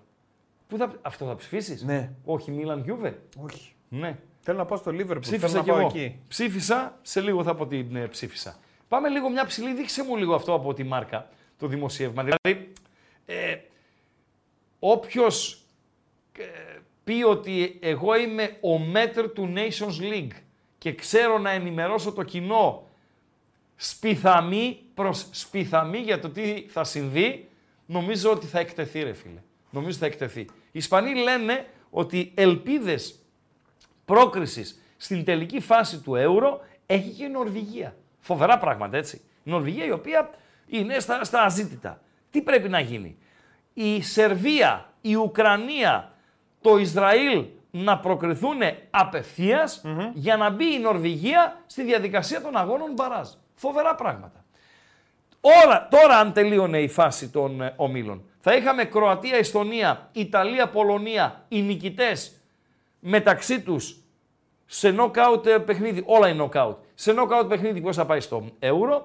Πού 0.73 0.79
θα... 0.79 0.93
Αυτό 1.01 1.25
θα 1.25 1.35
ψηφίσεις; 1.35 1.83
Ναι. 1.83 2.11
Όχι, 2.25 2.51
Μίλαν 2.51 2.81
Γιούβε; 2.83 3.19
Όχι. 3.43 3.73
Ναι. 3.89 4.17
Θέλω 4.41 4.57
να 4.57 4.65
πάω 4.65 4.77
στο 4.77 4.91
Λίβερπουλ. 4.91 5.29
Θέλω 5.29 5.37
Ψήφισα 5.37 5.57
να 5.57 5.63
κι 5.63 5.69
πάω 5.69 5.79
εγώ. 5.79 5.87
εκεί. 5.87 6.19
Ψήφισα, 6.27 6.99
σε 7.01 7.21
λίγο 7.21 7.43
θα 7.43 7.55
πω 7.55 7.67
την 7.67 7.95
ε, 7.95 8.07
ψήφισα. 8.07 8.55
Πάμε 8.87 9.09
λίγο 9.09 9.29
μια 9.29 9.45
ψηλή, 9.45 9.73
δείξε 9.73 10.03
μου 10.03 10.15
λίγο 10.17 10.35
αυτό 10.35 10.53
από 10.53 10.73
τη 10.73 10.83
μάρκα, 10.83 11.29
το 11.57 11.67
δημοσίευμα. 11.67 12.23
Δηλαδή, 12.23 12.71
ε, 13.25 13.57
όποιος 14.79 15.63
ε, 16.37 16.43
πει 17.03 17.23
ότι 17.23 17.79
εγώ 17.81 18.15
είμαι 18.15 18.57
ο 18.61 18.77
μέτρ 18.79 19.25
του 19.29 19.53
Nations 19.55 20.01
League 20.13 20.37
και 20.77 20.95
ξέρω 20.95 21.37
να 21.37 21.49
ενημερώσω 21.49 22.11
το 22.11 22.23
κοινό 22.23 22.87
σπιθαμή 23.75 24.79
προς 24.93 25.27
σπιθαμή 25.31 25.97
για 25.97 26.19
το 26.19 26.29
τι 26.29 26.65
θα 26.67 26.83
συμβεί, 26.83 27.47
νομίζω 27.85 28.31
ότι 28.31 28.45
θα 28.45 28.59
εκτεθεί 28.59 29.03
ρε 29.03 29.13
φίλε. 29.13 29.41
Νομίζω 29.69 29.89
ότι 29.91 29.99
θα 29.99 30.05
εκτεθεί. 30.05 30.45
Οι 30.73 30.79
Ισπανοί 30.79 31.15
λένε 31.15 31.65
ότι 31.89 32.31
ελπίδες 32.35 33.19
πρόκρισης 34.05 34.81
στην 34.97 35.23
τελική 35.23 35.59
φάση 35.59 35.99
του 35.99 36.13
Euro 36.15 36.59
έχει 36.85 37.09
και 37.09 37.23
η 37.23 37.29
Νορβηγία. 37.29 37.95
Φοβερά 38.19 38.57
πράγματα 38.57 38.97
έτσι. 38.97 39.21
Η 39.43 39.49
Νορβηγία 39.49 39.85
η 39.85 39.91
οποία 39.91 40.29
είναι 40.67 40.99
στα, 40.99 41.23
στα 41.23 41.41
αζήτητα. 41.41 42.01
Τι 42.29 42.41
πρέπει 42.41 42.69
να 42.69 42.79
γίνει; 42.79 43.17
Η 43.73 44.01
Σερβία, 44.01 44.93
η 45.01 45.15
Ουκρανία, 45.15 46.13
το 46.61 46.77
Ισραήλ 46.77 47.45
να 47.71 47.99
προκριθούν 47.99 48.61
για 50.13 50.37
να 50.37 50.49
μπει 50.49 50.73
η 50.73 50.79
Νορβηγία 50.79 51.61
στη 51.65 51.83
διαδικασία 51.83 52.41
των 52.41 52.57
αγώνων 52.57 52.93
μπαράζ. 52.93 53.29
Φοβερά 53.55 53.95
πράγματα. 53.95 54.45
Όλα, 55.41 55.87
τώρα 55.91 56.17
αν 56.17 56.33
τελείωνε 56.33 56.81
η 56.81 56.87
φάση 56.87 57.29
των 57.29 57.61
ε, 57.61 57.73
ομίλων, 57.75 58.23
θα 58.45 58.55
είχαμε 58.55 58.85
Κροατία, 58.85 59.37
Εστονία, 59.37 60.09
Ιταλία, 60.11 60.69
Πολωνία, 60.69 61.45
οι 61.47 61.61
νικητές 61.61 62.39
μεταξύ 62.99 63.61
τους 63.61 63.97
σε 64.65 64.91
νοκάουτ 64.91 65.47
ε, 65.47 65.57
παιχνίδι, 65.57 66.03
όλα 66.05 66.27
είναι 66.27 66.37
νοκάουτ. 66.37 66.77
Σε 66.95 67.11
νοκάουτ 67.11 67.47
παιχνίδι 67.47 67.81
πώς 67.81 67.95
θα 67.95 68.05
πάει 68.05 68.19
στο 68.19 68.45
Euro, 68.59 69.01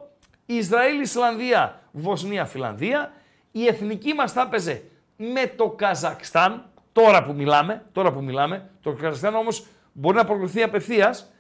Ισραήλ, 0.47 1.01
Ισλανδία, 1.01 1.81
Βοσνία, 1.93 2.45
Φιλανδία. 2.45 3.13
Η 3.53 3.67
εθνική 3.67 4.13
μας 4.15 4.33
θα 4.33 4.41
έπαιζε 4.41 4.83
με 5.17 5.53
το 5.57 5.69
Καζακστάν, 5.69 6.71
τώρα 6.93 7.25
που 7.25 7.33
μιλάμε, 7.33 7.85
τώρα 7.93 8.13
που 8.13 8.23
μιλάμε. 8.23 8.71
Το 8.83 8.93
Καζακστάν 8.93 9.35
όμως 9.35 9.67
μπορεί 9.93 10.17
να 10.17 10.25
προκριθεί 10.25 10.63
απευθείας. 10.63 11.33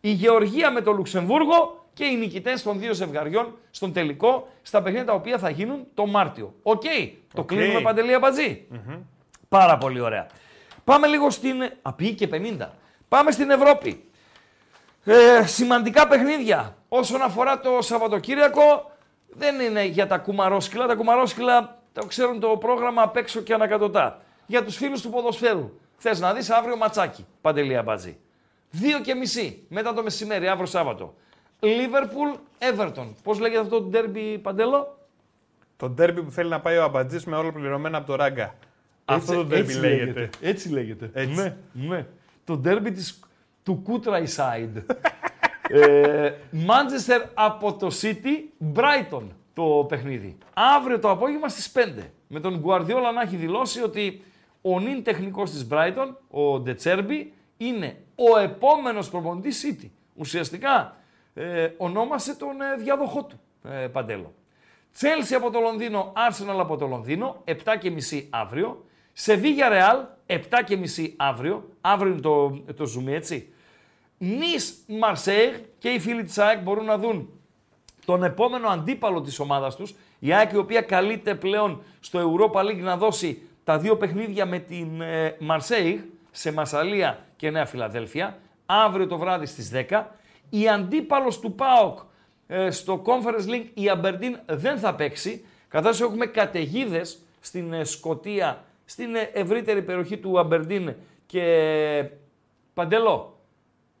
Η 0.00 0.10
Γεωργία 0.10 0.70
με 0.70 0.80
το 0.80 0.92
Λουξεμβούργο 0.92 1.86
και 1.92 2.04
οι 2.04 2.16
νικητές 2.16 2.62
των 2.62 2.78
δύο 2.78 2.94
ζευγαριών 2.94 3.58
στον 3.70 3.92
τελικό, 3.92 4.48
στα 4.62 4.82
παιχνίδια 4.82 5.06
τα 5.06 5.12
οποία 5.12 5.38
θα 5.38 5.50
γίνουν 5.50 5.86
το 5.94 6.06
Μάρτιο. 6.06 6.54
Οκ, 6.62 6.82
το 7.34 7.44
κλείνουμε 7.44 7.80
Παντελή 7.80 8.12
Πάρα 9.48 9.78
πολύ 9.78 10.00
ωραία. 10.00 10.26
Πάμε 10.84 11.06
λίγο 11.06 11.30
στην... 11.30 11.56
Απή 11.82 12.14
και 12.14 12.28
50. 12.32 12.66
Πάμε 13.08 13.30
στην 13.30 13.50
Ευρώπη. 13.50 14.04
Ε, 15.04 15.46
σημαντικά 15.46 16.08
παιχνίδια. 16.08 16.76
Όσον 16.88 17.22
αφορά 17.22 17.60
το 17.60 17.78
Σαββατοκύριακο, 17.80 18.90
δεν 19.28 19.60
είναι 19.60 19.84
για 19.84 20.06
τα 20.06 20.18
κουμαρόσκυλα. 20.18 20.86
Τα 20.86 20.94
κουμαρόσκυλα 20.94 21.78
το 21.92 22.06
ξέρουν 22.06 22.40
το 22.40 22.48
πρόγραμμα 22.48 23.02
απ' 23.02 23.16
έξω 23.16 23.40
και 23.40 23.54
ανακατωτά. 23.54 24.20
Για 24.46 24.64
τους 24.64 24.76
φίλους 24.76 25.00
του 25.00 25.10
ποδοσφαίρου. 25.10 25.78
Θες 25.96 26.20
να 26.20 26.32
δεις 26.32 26.50
αύριο 26.50 26.76
ματσάκι, 26.76 27.26
Παντελή 27.40 27.76
Αμπατζή. 27.76 28.18
Δύο 28.70 29.00
και 29.00 29.14
μισή 29.14 29.66
μετά 29.68 29.94
το 29.94 30.02
μεσημέρι, 30.02 30.48
αύριο 30.48 30.66
Σάββατο. 30.66 31.14
Λίβερπουλ, 31.60 32.30
Everton. 32.58 33.06
Πώς 33.22 33.38
λέγεται 33.38 33.60
αυτό 33.60 33.80
το 33.80 33.88
ντέρμπι, 33.88 34.38
Παντέλο; 34.38 34.98
Το 35.82 35.88
ντέρμπι 35.88 36.22
που 36.22 36.30
θέλει 36.30 36.48
να 36.48 36.60
πάει 36.60 36.76
ο 36.76 36.82
Αμπατζής 36.82 37.24
με 37.24 37.36
όλο 37.36 37.52
πληρωμένα 37.52 37.98
από 37.98 38.06
το 38.06 38.14
ράγκα. 38.14 38.54
Αυτό 39.04 39.34
το 39.34 39.44
ντέρμπι 39.44 39.74
λέγεται. 39.74 40.30
Έτσι 40.40 40.68
λέγεται. 40.68 41.10
Έτσι. 41.12 41.34
Ναι, 41.34 41.56
ναι. 41.72 42.06
Το 42.44 42.56
ντέρμπι 42.56 42.92
της, 42.92 43.20
του 43.62 43.82
Countryside. 43.86 44.82
ε, 45.80 46.32
Manchester 46.52 47.26
από 47.34 47.74
το 47.74 47.90
City, 48.00 48.64
Brighton 48.74 49.22
το 49.52 49.86
παιχνίδι. 49.88 50.38
Αύριο 50.54 50.98
το 50.98 51.10
απόγευμα 51.10 51.48
στις 51.48 51.72
5. 51.74 52.02
Με 52.28 52.40
τον 52.40 52.62
Guardiola 52.66 53.12
να 53.14 53.22
έχει 53.22 53.36
δηλώσει 53.36 53.82
ότι 53.82 54.22
ο 54.60 54.80
νυν 54.80 55.02
τεχνικός 55.02 55.50
της 55.50 55.66
Brighton, 55.70 56.14
ο 56.30 56.60
Ντετσέρμπι, 56.60 57.32
είναι 57.56 57.96
ο 58.14 58.38
επόμενος 58.38 59.10
προπονητής 59.10 59.64
City. 59.66 59.88
Ουσιαστικά 60.14 60.96
ε, 61.34 61.68
ονόμασε 61.76 62.34
τον 62.34 62.60
ε, 62.60 62.82
διάδοχό 62.82 63.24
του, 63.24 63.40
ε, 63.68 63.86
Παντέλο. 63.86 64.32
Τσέλσι 64.94 65.34
από 65.34 65.50
το 65.50 65.60
Λονδίνο, 65.60 66.12
Arsenal 66.16 66.58
από 66.58 66.76
το 66.76 66.86
Λονδίνο, 66.86 67.42
7.30 67.44 67.54
αύριο. 68.30 68.84
Σεβίγια 69.12 69.68
Ρεάλ, 69.68 69.98
7.30 70.26 70.38
αύριο. 71.16 71.68
Αύριο 71.80 72.12
είναι 72.12 72.20
το, 72.20 72.50
το 72.50 72.84
zoom, 72.96 73.06
έτσι. 73.06 73.52
Νις 74.18 74.84
Μαρσέιγ 74.86 75.50
και 75.78 75.88
οι 75.88 75.98
φίλοι 75.98 76.22
της 76.22 76.38
ΑΕΚ 76.38 76.62
μπορούν 76.62 76.84
να 76.84 76.98
δουν 76.98 77.28
τον 78.04 78.22
επόμενο 78.22 78.68
αντίπαλο 78.68 79.20
της 79.20 79.38
ομάδας 79.38 79.76
τους. 79.76 79.94
Η 80.18 80.32
ΑΕΚ 80.32 80.52
η 80.52 80.56
οποία 80.56 80.80
καλείται 80.80 81.34
πλέον 81.34 81.82
στο 82.00 82.36
Europa 82.36 82.60
League 82.60 82.80
να 82.80 82.96
δώσει 82.96 83.42
τα 83.64 83.78
δύο 83.78 83.96
παιχνίδια 83.96 84.46
με 84.46 84.58
την 84.58 85.00
ε, 85.00 85.36
Μαρσέιγ 85.40 85.98
σε 86.30 86.52
Μασαλία 86.52 87.26
και 87.36 87.50
Νέα 87.50 87.66
Φιλαδέλφια. 87.66 88.38
Αύριο 88.66 89.06
το 89.06 89.18
βράδυ 89.18 89.46
στις 89.46 89.70
10. 89.90 90.04
Η 90.50 90.68
αντίπαλος 90.68 91.40
του 91.40 91.54
ΠΑΟΚ 91.54 91.98
ε, 91.98 92.02
στο 92.70 93.02
Conference 93.06 93.50
League 93.50 93.66
η 93.74 93.88
Αμπερντίν 93.88 94.38
δεν 94.46 94.78
θα 94.78 94.94
παίξει. 94.94 95.44
Καθώς 95.68 96.00
έχουμε 96.00 96.26
καταιγίδες 96.26 97.18
στην 97.40 97.72
ε, 97.72 97.84
Σκοτία, 97.84 98.64
στην 98.84 99.14
ε, 99.14 99.30
ευρύτερη 99.32 99.82
περιοχή 99.82 100.16
του 100.18 100.38
Αμπερντίν 100.38 100.94
και 101.26 102.10
Παντελό, 102.74 103.38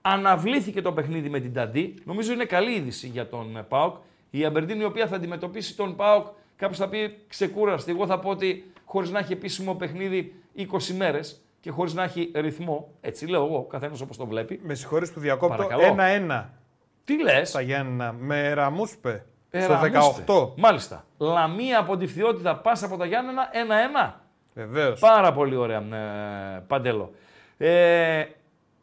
αναβλήθηκε 0.00 0.82
το 0.82 0.92
παιχνίδι 0.92 1.28
με 1.28 1.40
την 1.40 1.52
Ταντί. 1.52 1.94
Νομίζω 2.04 2.32
είναι 2.32 2.44
καλή 2.44 2.72
είδηση 2.72 3.06
για 3.06 3.28
τον 3.28 3.56
ε, 3.56 3.62
ΠΑΟΚ. 3.62 3.96
Η 4.30 4.44
Αμπερντίν 4.44 4.80
η 4.80 4.84
οποία 4.84 5.06
θα 5.06 5.16
αντιμετωπίσει 5.16 5.76
τον 5.76 5.96
ΠΑΟΚ, 5.96 6.26
κάποιος 6.56 6.78
θα 6.78 6.88
πει 6.88 7.18
ξεκούραστη. 7.28 7.90
Εγώ 7.90 8.06
θα 8.06 8.18
πω 8.18 8.28
ότι 8.30 8.72
χωρίς 8.84 9.10
να 9.10 9.18
έχει 9.18 9.32
επίσημο 9.32 9.74
παιχνίδι 9.74 10.34
20 10.56 10.64
μέρες 10.96 11.40
και 11.60 11.70
χωρίς 11.70 11.94
να 11.94 12.02
έχει 12.02 12.30
ρυθμό, 12.34 12.92
έτσι 13.00 13.26
λέω 13.26 13.44
εγώ, 13.44 13.62
καθένας 13.62 14.00
όπως 14.00 14.16
το 14.16 14.26
βλέπει. 14.26 14.60
Με 14.62 14.74
συγχωρείς 14.74 15.12
που 15.12 15.20
διακόπτω. 15.20 15.56
Παρακαλώ. 15.56 15.82
Ένα-ένα. 15.82 16.61
Τι 17.04 17.22
λες; 17.22 17.50
Τα 17.50 17.60
Γιάννενα 17.60 18.12
με 18.12 18.52
Ραμούσπε. 18.52 19.24
Ε, 19.50 19.60
στο 19.60 19.72
Ραμούσπε. 19.72 20.24
18. 20.26 20.52
Μάλιστα. 20.56 21.04
Λαμία 21.18 21.78
από 21.78 21.96
τη 21.96 22.06
φθιότητα 22.06 22.56
πας 22.56 22.82
από 22.82 22.96
τα 22.96 23.06
Γιάννενα 23.06 23.50
1-1. 23.52 24.14
Βεβαίως. 24.54 25.00
Πάρα 25.00 25.32
πολύ 25.32 25.56
ωραία, 25.56 25.78
ε, 25.78 26.64
Παντέλο. 26.66 27.12
Ε, 27.58 28.24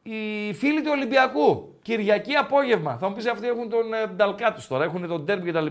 οι 0.04 0.54
φίλοι 0.54 0.82
του 0.82 0.90
Ολυμπιακού, 0.92 1.78
Κυριακή 1.82 2.36
απόγευμα. 2.36 2.98
Θα 2.98 3.10
μου 3.10 3.16
πεις 3.16 3.28
αυτοί 3.28 3.48
έχουν 3.48 3.70
τον 3.70 3.94
ε, 3.94 4.08
Νταλκά 4.08 4.54
τους 4.54 4.68
τώρα, 4.68 4.84
έχουν 4.84 5.08
τον 5.08 5.24
Ντέρμπι 5.24 5.52
κτλ. 5.52 5.66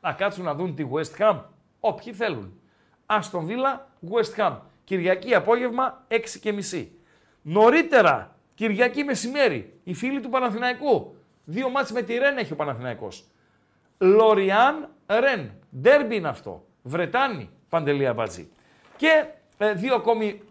Να 0.00 0.12
κάτσουν 0.12 0.44
να 0.44 0.54
δουν 0.54 0.74
τη 0.74 0.84
West 0.92 1.22
Ham. 1.22 1.40
Όποιοι 1.80 2.12
θέλουν. 2.12 2.60
Άστον 3.06 3.44
Βίλα, 3.44 3.88
West 4.10 4.40
Ham. 4.40 4.56
Κυριακή 4.84 5.34
απόγευμα 5.34 6.04
6.30. 6.72 6.86
Νωρίτερα, 7.42 8.36
Κυριακή 8.54 9.04
μεσημέρι, 9.04 9.80
οι 9.84 9.94
φίλοι 9.94 10.20
του 10.20 10.28
Παναθηναϊκού. 10.28 11.15
Δύο 11.48 11.70
μάτς 11.70 11.92
με 11.92 12.02
τη 12.02 12.18
Ρεν 12.18 12.36
έχει 12.38 12.52
ο 12.52 12.56
Παναθηναϊκός. 12.56 13.24
Λοριάν 13.98 14.88
Ρεν. 15.06 15.50
Ντέρμπι 15.80 16.16
είναι 16.16 16.28
αυτό. 16.28 16.64
Βρετάνη, 16.82 17.50
Παντελία 17.68 18.12
Μπατζή. 18.12 18.48
Και 18.96 19.24
ε, 19.58 19.72
δύο 19.72 19.94
ακόμη 19.94 20.42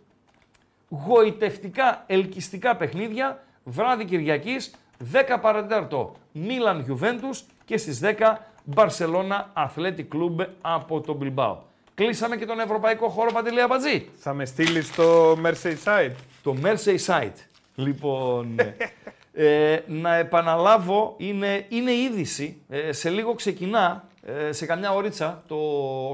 γοητευτικά, 0.90 2.04
ελκυστικά 2.08 2.76
παιχνίδια. 2.76 3.44
Βράδυ 3.64 4.06
Κυριακής, 4.06 4.76
10 5.14 5.38
παρατέταρτο 5.42 6.16
Μίλαν 6.32 6.80
Γιουβέντους 6.80 7.44
και 7.66 7.78
στις 7.78 8.00
10 8.04 8.36
Μπαρσελώνα 8.64 9.52
Athletic 9.56 10.06
Club 10.14 10.48
από 10.62 11.02
τον 11.02 11.16
Μπιλμπάο. 11.16 11.62
Κλείσαμε 11.96 12.38
και 12.38 12.46
τον 12.46 12.60
ευρωπαϊκό 12.60 13.10
χώρο 13.10 13.32
Παντελία 13.32 13.68
Μπατζή. 13.68 14.10
Θα 14.16 14.34
με 14.34 14.46
στείλεις 14.46 14.88
στο 14.88 15.38
Merseyside; 15.44 16.12
Το 16.44 16.56
Merseyside. 16.64 17.36
Λοιπόν, 17.76 18.56
ε, 19.36 19.80
να 19.88 20.16
επαναλάβω, 20.16 21.14
είναι, 21.18 21.66
είναι 21.70 21.91
είδηση. 21.94 22.62
Ε, 22.70 22.91
σε 22.91 23.10
λίγο 23.10 23.34
ξεκινά, 23.34 24.07
ε, 24.24 24.52
σε 24.52 24.66
καμιά 24.66 24.94
ωρίτσα, 24.94 25.44
το 25.48 25.57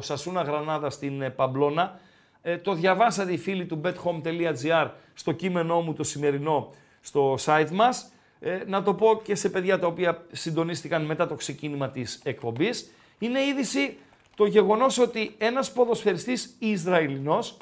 Σασούνα 0.01 0.41
Γρανάδα 0.41 0.89
στην 0.89 1.21
ε, 1.21 1.29
Παμπλώνα. 1.29 1.99
Ε, 2.41 2.57
το 2.57 2.73
διαβάσατε 2.73 3.33
οι 3.33 3.37
φίλοι 3.37 3.65
του 3.65 3.81
bethome.gr 3.83 4.89
στο 5.13 5.31
κείμενό 5.31 5.81
μου 5.81 5.93
το 5.93 6.03
σημερινό 6.03 6.69
στο 7.01 7.37
site 7.45 7.69
μας. 7.71 8.11
Ε, 8.39 8.59
να 8.67 8.83
το 8.83 8.93
πω 8.93 9.21
και 9.23 9.35
σε 9.35 9.49
παιδιά 9.49 9.79
τα 9.79 9.87
οποία 9.87 10.25
συντονίστηκαν 10.31 11.05
μετά 11.05 11.27
το 11.27 11.35
ξεκίνημα 11.35 11.89
της 11.89 12.21
εκπομπής. 12.23 12.91
Είναι 13.19 13.41
είδηση 13.45 13.97
το 14.35 14.45
γεγονός 14.45 14.97
ότι 14.97 15.35
ένας 15.37 15.71
ποδοσφαιριστής 15.71 16.55
Ισραηλινός 16.59 17.57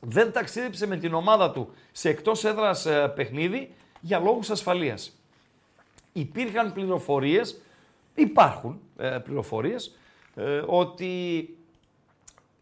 δεν 0.00 0.32
ταξίδεψε 0.32 0.86
με 0.86 0.96
την 0.96 1.14
ομάδα 1.14 1.50
του 1.50 1.72
σε 1.92 2.08
εκτός 2.08 2.44
έδρας 2.44 2.86
ε, 2.86 3.12
παιχνίδι 3.16 3.74
για 4.04 4.18
λόγους 4.18 4.50
ασφαλείας. 4.50 5.18
Υπήρχαν 6.12 6.72
πληροφορίες, 6.72 7.60
υπάρχουν 8.14 8.80
ε, 8.96 9.18
πληροφορίες, 9.24 9.96
ε, 10.34 10.62
ότι 10.66 11.48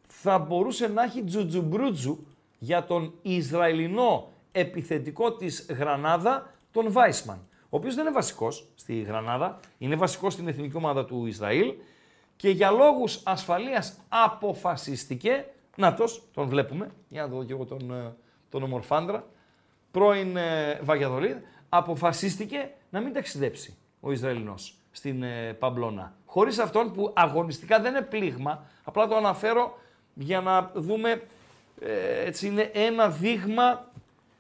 θα 0.06 0.39
μπορούσε 0.39 0.89
να 0.89 1.02
έχει 1.02 1.24
τζουτζουμπρούτζου 1.24 2.27
για 2.59 2.85
τον 2.85 3.12
Ισραηλινό 3.23 4.28
επιθετικό 4.52 5.32
της 5.32 5.66
Γρανάδα, 5.70 6.55
τον 6.73 6.93
Βάισμαν. 6.93 7.39
Ο 7.62 7.77
οποίος 7.77 7.94
δεν 7.94 8.05
είναι 8.05 8.14
βασικός 8.14 8.69
στη 8.74 9.01
Γρανάδα, 9.01 9.60
είναι 9.78 9.97
βασικός 9.97 10.32
στην 10.32 10.48
εθνική 10.48 10.77
ομάδα 10.77 11.05
του 11.05 11.27
Ισραήλ 11.27 11.73
και 12.36 12.51
για 12.51 12.70
λόγους 12.70 13.20
ασφαλείας 13.24 13.98
αποφασίστηκε, 14.09 15.47
νάτος, 15.77 16.23
τον 16.35 16.48
βλέπουμε, 16.48 16.90
για 17.09 17.23
να 17.23 17.28
δω 17.28 17.44
και 17.44 17.52
εγώ 17.52 17.64
τον, 17.64 17.93
ε, 17.93 18.14
τον 18.51 18.62
ομορφάντρα, 18.62 19.24
πρώην 19.93 20.36
ε, 20.36 20.81
Βαγιαδολίδ, 20.82 21.36
αποφασίστηκε 21.69 22.70
να 22.90 23.01
μην 23.01 23.12
ταξιδέψει 23.12 23.77
ο 24.01 24.12
Ισραηλινός. 24.12 24.74
στην 24.90 25.23
ε, 25.23 25.52
Παμπλώνα. 25.59 26.14
Χωρίς 26.27 26.59
αυτόν 26.59 26.93
που 26.93 27.12
αγωνιστικά 27.14 27.81
δεν 27.81 27.94
είναι 27.94 28.05
πλήγμα, 28.05 28.66
απλά 28.85 29.06
το 29.06 29.16
αναφέρω 29.16 29.78
για 30.14 30.40
να 30.40 30.70
δούμε, 30.74 31.23
ε, 31.81 32.27
έτσι 32.27 32.47
είναι 32.47 32.70
ένα 32.74 33.09
δείγμα 33.09 33.90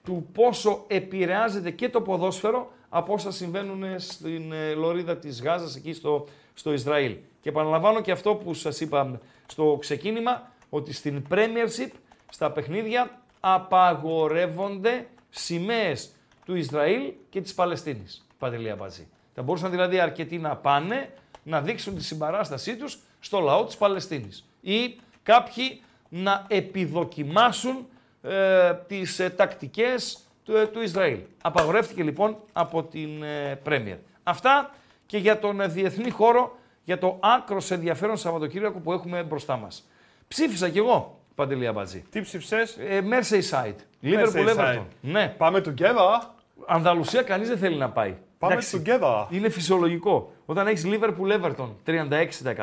του 0.04 0.26
πόσο 0.32 0.84
επηρεάζεται 0.86 1.70
και 1.70 1.88
το 1.88 2.00
ποδόσφαιρο 2.00 2.72
από 2.88 3.12
όσα 3.12 3.30
συμβαίνουν 3.30 4.00
στην 4.00 4.52
ε, 4.52 4.72
λωρίδα 4.72 5.16
της 5.16 5.42
Γάζας 5.42 5.76
εκεί 5.76 5.92
στο, 5.92 6.26
στο 6.54 6.72
Ισραήλ. 6.72 7.16
Και 7.40 7.48
επαναλαμβάνω 7.48 8.00
και 8.00 8.12
αυτό 8.12 8.34
που 8.34 8.54
σας 8.54 8.80
είπα 8.80 9.20
στο 9.46 9.76
ξεκίνημα, 9.80 10.50
ότι 10.70 10.92
στην 10.92 11.22
Premiership, 11.30 11.90
στα 12.28 12.50
παιχνίδια, 12.50 13.20
απαγορεύονται 13.40 15.06
σημαίες 15.34 16.10
του 16.44 16.56
Ισραήλ 16.56 17.12
και 17.30 17.40
της 17.40 17.54
Παλαιστίνης. 17.54 18.26
Παντελία 18.38 18.76
Μπατζή. 18.76 19.08
Θα 19.34 19.42
μπορούσαν 19.42 19.70
δηλαδή 19.70 20.00
αρκετοί 20.00 20.38
να 20.38 20.56
πάνε 20.56 21.12
να 21.42 21.60
δείξουν 21.60 21.96
τη 21.96 22.04
συμπαράστασή 22.04 22.76
τους 22.76 22.98
στο 23.20 23.40
λαό 23.40 23.64
της 23.64 23.76
Παλαιστίνης. 23.76 24.44
Ή 24.60 24.98
κάποιοι 25.22 25.80
να 26.08 26.46
επιδοκιμάσουν 26.48 27.86
ε, 28.22 28.74
τις 28.86 29.18
ε, 29.18 29.30
τακτικές 29.30 30.18
του, 30.44 30.56
ε, 30.56 30.66
του 30.66 30.80
Ισραήλ. 30.80 31.18
Απαγορεύτηκε 31.42 32.02
λοιπόν 32.02 32.36
από 32.52 32.82
την 32.82 33.22
ε, 33.22 33.60
Πρέμιερ. 33.62 33.96
Αυτά 34.22 34.70
και 35.06 35.18
για 35.18 35.38
τον 35.38 35.60
ε, 35.60 35.66
διεθνή 35.68 36.10
χώρο, 36.10 36.58
για 36.84 36.98
το 36.98 37.18
άκρος 37.20 37.70
ενδιαφέρον 37.70 38.16
Σαββατοκύριακο 38.16 38.78
που 38.78 38.92
έχουμε 38.92 39.22
μπροστά 39.22 39.56
μας. 39.56 39.88
Ψήφισα 40.28 40.68
κι 40.68 40.78
εγώ, 40.78 41.20
Παντελή 41.34 41.66
Αμπατζή. 41.66 42.04
Τι 42.10 42.20
ψήφισες; 42.20 42.76
Ε, 42.78 43.00
Merseyside. 43.10 43.74
Liverpool 44.02 44.48
Merseyside. 44.48 44.56
Everton. 44.56 44.84
Ναι. 45.00 45.34
Πάμε 45.38 45.62
together. 45.64 46.20
Ανταλουσία 46.66 47.22
κανείς 47.22 47.48
δεν 47.48 47.58
θέλει 47.58 47.76
να 47.76 47.90
πάει. 47.90 48.16
Πάμε 48.38 48.52
Εντάξει, 48.52 48.82
together. 48.86 49.26
Είναι 49.30 49.48
φυσιολογικό. 49.48 50.32
Όταν 50.46 50.66
έχεις 50.66 50.84
Liverpool 50.86 51.40
Everton 51.40 51.68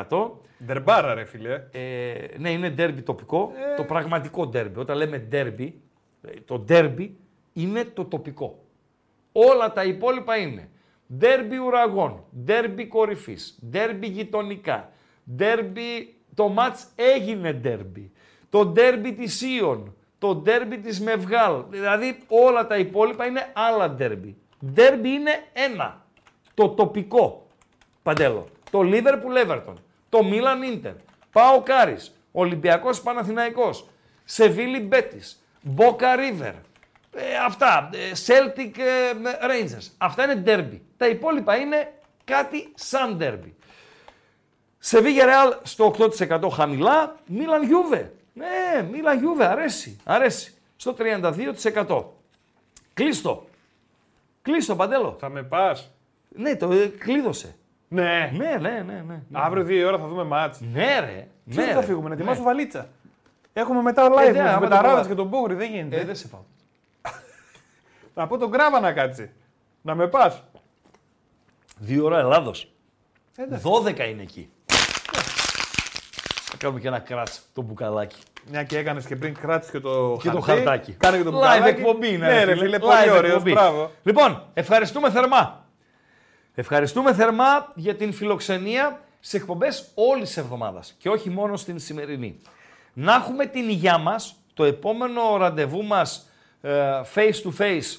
36%, 0.10 0.30
Ντερμπάρα 0.66 1.14
ρε 1.14 1.26
φίλε. 1.26 1.54
ε, 1.72 2.14
ναι, 2.38 2.52
είναι 2.52 2.74
derby 2.78 3.04
τοπικό, 3.04 3.52
το 3.78 3.84
πραγματικό 3.84 4.50
derby. 4.54 4.74
Όταν 4.76 4.98
λέμε 4.98 5.28
derby, 5.32 5.72
ε, 6.22 6.32
το 6.46 6.66
derby 6.70 7.10
είναι 7.54 7.84
το 7.84 8.06
τοπικό. 8.06 8.64
Όλα 9.32 9.72
τα 9.74 9.84
υπόλοιπα 9.84 10.38
είναι 10.38 10.70
derby 11.22 11.66
ουραγών, 11.66 12.24
derby 12.48 12.86
κορυφής, 12.88 13.60
derby 13.74 14.02
γειτονικά, 14.02 14.92
derby, 15.40 16.06
το 16.34 16.48
μάτς 16.48 16.88
έγινε 16.96 17.62
derby, 17.64 18.06
το 18.50 18.74
derby 18.76 19.14
της 19.18 19.42
Ιων, 19.42 19.96
το 20.20 20.44
derby 20.46 20.80
της 20.84 21.02
Μευγάλ, 21.02 21.64
δηλαδή 21.70 22.18
όλα 22.28 22.68
τα 22.68 22.78
υπόλοιπα 22.78 23.26
είναι 23.26 23.52
άλλα 23.54 23.96
derby. 24.00 24.34
Derby 24.76 25.06
είναι 25.06 25.44
ένα, 25.54 26.06
το 26.54 26.70
τοπικό, 26.70 27.48
Παντέλο. 28.04 28.48
Το 28.72 28.80
Liverpool 28.84 29.48
Everton, 29.48 29.74
το 30.10 30.20
Milan 30.32 30.86
Inter, 30.86 30.94
Πάο 31.32 31.62
Κάρις, 31.62 32.16
Ολυμπιακός 32.32 33.02
Παναθηναϊκός, 33.02 33.86
Σεβίλη 34.24 34.80
Μπέτης, 34.80 35.44
Boca 35.78 36.18
River, 36.18 36.54
ε, 37.14 37.36
αυτά, 37.46 37.90
ε, 37.94 38.12
Celtic 38.28 38.78
ε, 38.78 39.12
Rangers. 39.42 39.88
Αυτά 39.98 40.24
είναι 40.24 40.44
derby. 40.46 40.80
Τα 40.98 41.08
υπόλοιπα 41.08 41.56
είναι 41.56 41.94
κάτι 42.24 42.72
σαν 42.76 43.18
derby. 43.22 43.52
Σεβίγια 44.80 45.26
Ρεάλ 45.26 45.56
στο 45.64 45.96
8% 46.20 46.50
χαμηλά, 46.54 47.16
Μίλαν 47.26 47.64
Γιούβε. 47.64 48.14
Ναι, 48.40 48.82
Μίλαν 48.92 49.20
Γιούβε, 49.20 49.46
αρέσει, 49.46 49.98
αρέσει. 50.04 50.54
Στο 50.76 50.96
32%. 51.00 52.04
Κλείστο. 52.94 53.46
Κλείστο, 54.42 54.76
Παντέλο. 54.76 55.16
Θα 55.20 55.30
με 55.30 55.44
πας. 55.44 55.92
Ναι, 56.30 56.56
το 56.56 56.72
ε, 56.72 56.88
κλείδωσε. 56.88 57.56
Ναι. 57.88 58.32
Ναι, 58.34 58.58
ναι, 58.60 58.84
ναι. 58.86 59.04
ναι. 59.08 59.22
Αύριο 59.32 59.64
δύο 59.64 59.80
η 59.80 59.84
ώρα 59.84 59.98
θα 59.98 60.08
δούμε 60.08 60.24
μάτς. 60.24 60.60
Ναι, 60.62 61.00
ρε. 61.00 61.28
Τι 61.50 61.56
ναι, 61.56 61.64
ώρα 61.64 61.74
θα 61.74 61.80
ρε. 61.80 61.86
φύγουμε, 61.86 62.10
να 62.10 62.16
Ναι. 62.16 62.22
ετοιμάσω 62.22 62.42
βαλίτσα. 62.44 62.90
Έχουμε 63.54 63.82
μετά 63.82 64.10
live 64.12 64.32
ναι, 64.32 64.32
με 64.32 64.40
άμα 64.40 64.50
τους 64.50 64.54
το 64.54 64.60
μεταράδες 64.60 65.00
πάω. 65.00 65.08
και 65.08 65.14
τον 65.16 65.30
Πόγρη, 65.30 65.54
δεν 65.54 65.72
γίνεται. 65.72 65.98
Ε, 66.00 66.04
δεν 66.06 66.16
σε 66.16 66.28
πάω. 66.28 66.42
Να 68.16 68.28
πω 68.28 68.38
τον 68.38 68.52
Κράβα 68.52 68.80
να 68.80 68.92
κάτσει. 68.94 69.32
Να 69.82 69.96
με 69.96 70.08
πας. 70.08 70.44
Δύο 71.78 72.06
ώρα 72.06 72.20
Ελλάδος. 72.20 72.72
Εντάξει. 73.36 73.66
12 73.86 74.10
είναι 74.10 74.22
εκεί. 74.22 74.50
Θα 76.62 76.66
κάνουμε 76.66 76.80
και 76.80 76.88
ένα 76.88 77.00
κράτς 77.00 77.42
το 77.54 77.62
μπουκαλάκι. 77.62 78.16
Μια 78.50 78.64
και 78.64 78.78
έκανες 78.78 79.06
και 79.06 79.16
πριν 79.16 79.34
κράτησε 79.34 79.72
και 79.72 79.80
το 79.80 80.18
Και 80.22 80.30
το 80.30 80.40
χαρτί. 80.40 80.64
χαρτάκι. 80.64 80.92
Κάνε 80.92 81.18
και 81.18 81.24
το 81.24 81.30
Live 81.30 81.34
μπουκαλάκι. 81.34 81.70
εκπομπή, 81.70 82.10
ναι, 82.18 82.28
Ναι, 82.28 82.44
ρε 82.44 82.52
φίλε. 82.54 82.64
φίλε, 82.66 82.78
Live 82.78 82.80
πολύ 82.80 83.10
ωραίος. 83.12 83.32
εκπομπή. 83.34 83.52
Μπράβο. 83.52 83.92
Λοιπόν, 84.04 84.44
ευχαριστούμε 84.54 85.10
θερμά. 85.12 85.66
Ευχαριστούμε 86.56 87.14
θερμά 87.14 87.72
για 87.76 87.96
την 87.96 88.14
φιλοξενία 88.14 89.02
σε 89.20 89.38
εκπομπές 89.38 89.92
όλης 89.96 90.28
της 90.28 90.38
εβδομάδας 90.38 90.96
και 90.98 91.10
όχι 91.10 91.30
μόνο 91.30 91.56
στην 91.58 91.80
σημερινή. 91.80 92.40
Να 92.94 93.14
έχουμε 93.14 93.46
την 93.46 93.70
υγειά 93.70 93.98
μας, 93.98 94.36
το 94.54 94.64
επόμενο 94.64 95.38
ραντεβού 95.38 95.84
μας 95.84 96.30
ε, 96.62 97.02
face 97.16 97.34
to 97.44 97.62
face 97.62 97.98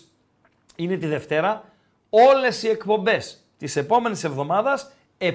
είναι 0.77 0.97
τη 0.97 1.07
Δευτέρα. 1.07 1.65
Όλες 2.11 2.62
οι 2.62 2.69
εκπομπές 2.69 3.45
της 3.59 3.77
επόμενης 3.77 4.24
εβδομάδας 4.24 4.91
7.30 5.19 5.28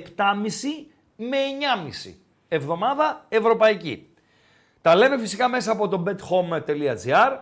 με 1.16 1.38
9.30. 2.08 2.14
Εβδομάδα 2.56 3.26
ευρωπαϊκή. 3.30 4.10
Τα 4.82 4.96
λέμε 4.96 5.18
φυσικά 5.18 5.50
μέσα 5.50 5.72
από 5.72 5.88
το 5.88 6.04
bethome.gr. 6.08 7.38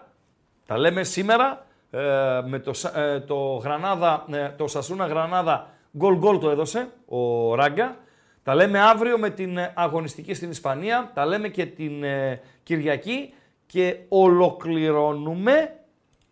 Τα 0.65 0.77
λέμε 0.77 1.03
σήμερα 1.03 1.65
ε, 1.91 1.99
με 2.45 2.59
το, 2.59 2.73
Σα- 2.73 3.01
ε, 3.01 3.19
το, 3.19 3.35
Γρανάδα, 3.55 4.25
ε, 4.31 4.49
το 4.49 4.67
Σασούνα 4.67 5.05
Γρανάδα 5.05 5.69
γκολ 5.97 6.17
γκολ 6.17 6.39
το 6.39 6.49
έδωσε 6.49 6.89
ο 7.05 7.55
Ράγκα. 7.55 7.97
Τα 8.43 8.55
λέμε 8.55 8.79
αύριο 8.79 9.17
με 9.17 9.29
την 9.29 9.57
ε, 9.57 9.71
αγωνιστική 9.75 10.33
στην 10.33 10.49
Ισπανία. 10.49 11.11
Τα 11.13 11.25
λέμε 11.25 11.47
και 11.47 11.65
την 11.65 12.03
ε, 12.03 12.41
Κυριακή 12.63 13.33
και 13.65 13.97
ολοκληρώνουμε 14.07 15.75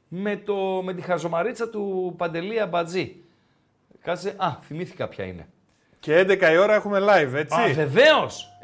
με, 0.07 0.37
το, 0.37 0.55
με 0.83 0.93
τη 0.93 1.01
χαζομαρίτσα 1.01 1.69
του 1.69 2.13
Παντελία 2.17 2.67
Μπατζή. 2.67 3.23
Κάτσε, 4.01 4.35
α, 4.37 4.49
θυμήθηκα 4.61 5.07
ποια 5.07 5.25
είναι. 5.25 5.47
Και 6.01 6.25
11 6.27 6.51
η 6.53 6.57
ώρα 6.57 6.73
έχουμε 6.73 6.99
live, 6.99 7.33
έτσι. 7.33 7.59
Α, 7.59 7.73
βεβαίως! 7.73 8.57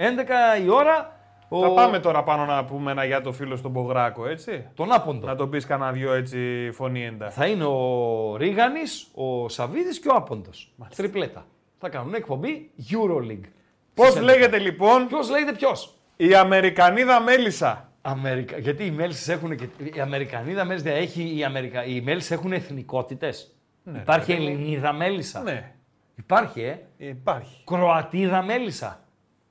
11 0.60 0.64
η 0.64 0.70
ώρα. 0.70 1.20
Ο... 1.50 1.62
Θα 1.62 1.70
πάμε 1.70 2.00
τώρα 2.00 2.24
πάνω 2.24 2.46
να 2.46 2.66
πούμε 2.66 2.92
ένα 2.92 3.06
για 3.06 3.22
το 3.22 3.32
φίλο 3.32 3.56
στον 3.56 3.74
Πογράκο, 3.74 4.28
έτσι. 4.28 4.68
Τον 4.74 4.92
Άποντο. 4.92 5.26
Να 5.26 5.36
τον 5.36 5.50
πεις 5.50 5.66
κανένα 5.66 5.92
δυο 5.92 6.14
έτσι 6.14 6.70
φωνή 6.74 7.06
έντα. 7.06 7.30
Θα 7.30 7.46
είναι 7.46 7.64
ο 7.64 8.36
Ρίγανης, 8.38 9.08
ο 9.14 9.50
Σαββίδης 9.50 10.00
και 10.00 10.08
ο 10.08 10.14
Άποντος. 10.16 10.74
Τριπλέτα. 10.96 11.46
Θα 11.80 11.90
κάνουν 11.90 12.14
εκπομπή 12.14 12.72
Euroleague. 12.92 13.50
Πώς 13.94 14.20
λέγεται 14.22 14.58
λοιπόν; 14.58 15.08
Ποιος 15.08 15.30
λέγεται 15.30 15.52
ποιος; 15.52 15.94
η 16.16 16.36
Αμερικανίδα 16.36 17.20
Μέλισσα. 17.20 17.92
Αμερικα... 18.02 18.58
Γιατί 18.58 18.86
οι 18.86 18.92
Μέλισσες 18.92 19.28
έχουν 19.28 19.56
και. 19.56 19.68
Η 19.96 20.00
Αμερικανίδα 20.00 20.66
Μέλισσα 20.66 20.90
έχει. 20.90 21.38
Η 21.38 21.44
Αμερικα... 21.44 21.86
Οι 21.86 22.02
Μέλισσες 22.02 22.32
έχουν 22.32 22.52
εθνικότητες. 22.52 23.56
Υπάρχει 23.96 24.32
Ελληνίδα 24.32 24.94
Μέλισσα. 24.94 25.42
Ναι, 25.42 25.72
Υπάρχει, 26.20 26.62
ε; 26.62 26.76
υπάρχει. 26.98 27.64
Κροατίδα 27.66 28.44
Μέλισσα. 28.44 29.02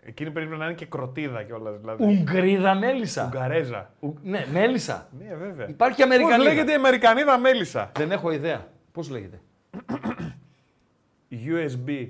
Εκείνη 0.03 0.31
πρέπει 0.31 0.57
να 0.57 0.65
είναι 0.65 0.75
και 0.75 0.87
κροτίδα 0.87 1.43
κιόλας. 1.43 1.79
Δηλαδή. 1.81 2.05
Ουγγρίδα 2.05 2.75
Μέλισσα. 2.75 3.25
Ουγγαρέζα. 3.25 3.91
Ου- 4.01 4.19
Ναι, 4.23 4.45
Μέλισσα. 4.53 5.09
Ναι, 5.19 5.35
βέβαια. 5.35 5.69
Υπάρχει 5.69 5.97
Πώς 5.97 6.05
Αμερικανίδα. 6.05 6.51
λέγεται 6.51 6.73
η 6.73 6.75
Αμερικανίδα 6.75 7.39
Μέλισσα; 7.39 7.91
Δεν 7.97 8.11
έχω 8.13 8.31
ιδέα. 8.31 8.67
Πώς 8.93 9.11
λέγεται; 9.11 9.41
USB. 11.47 12.09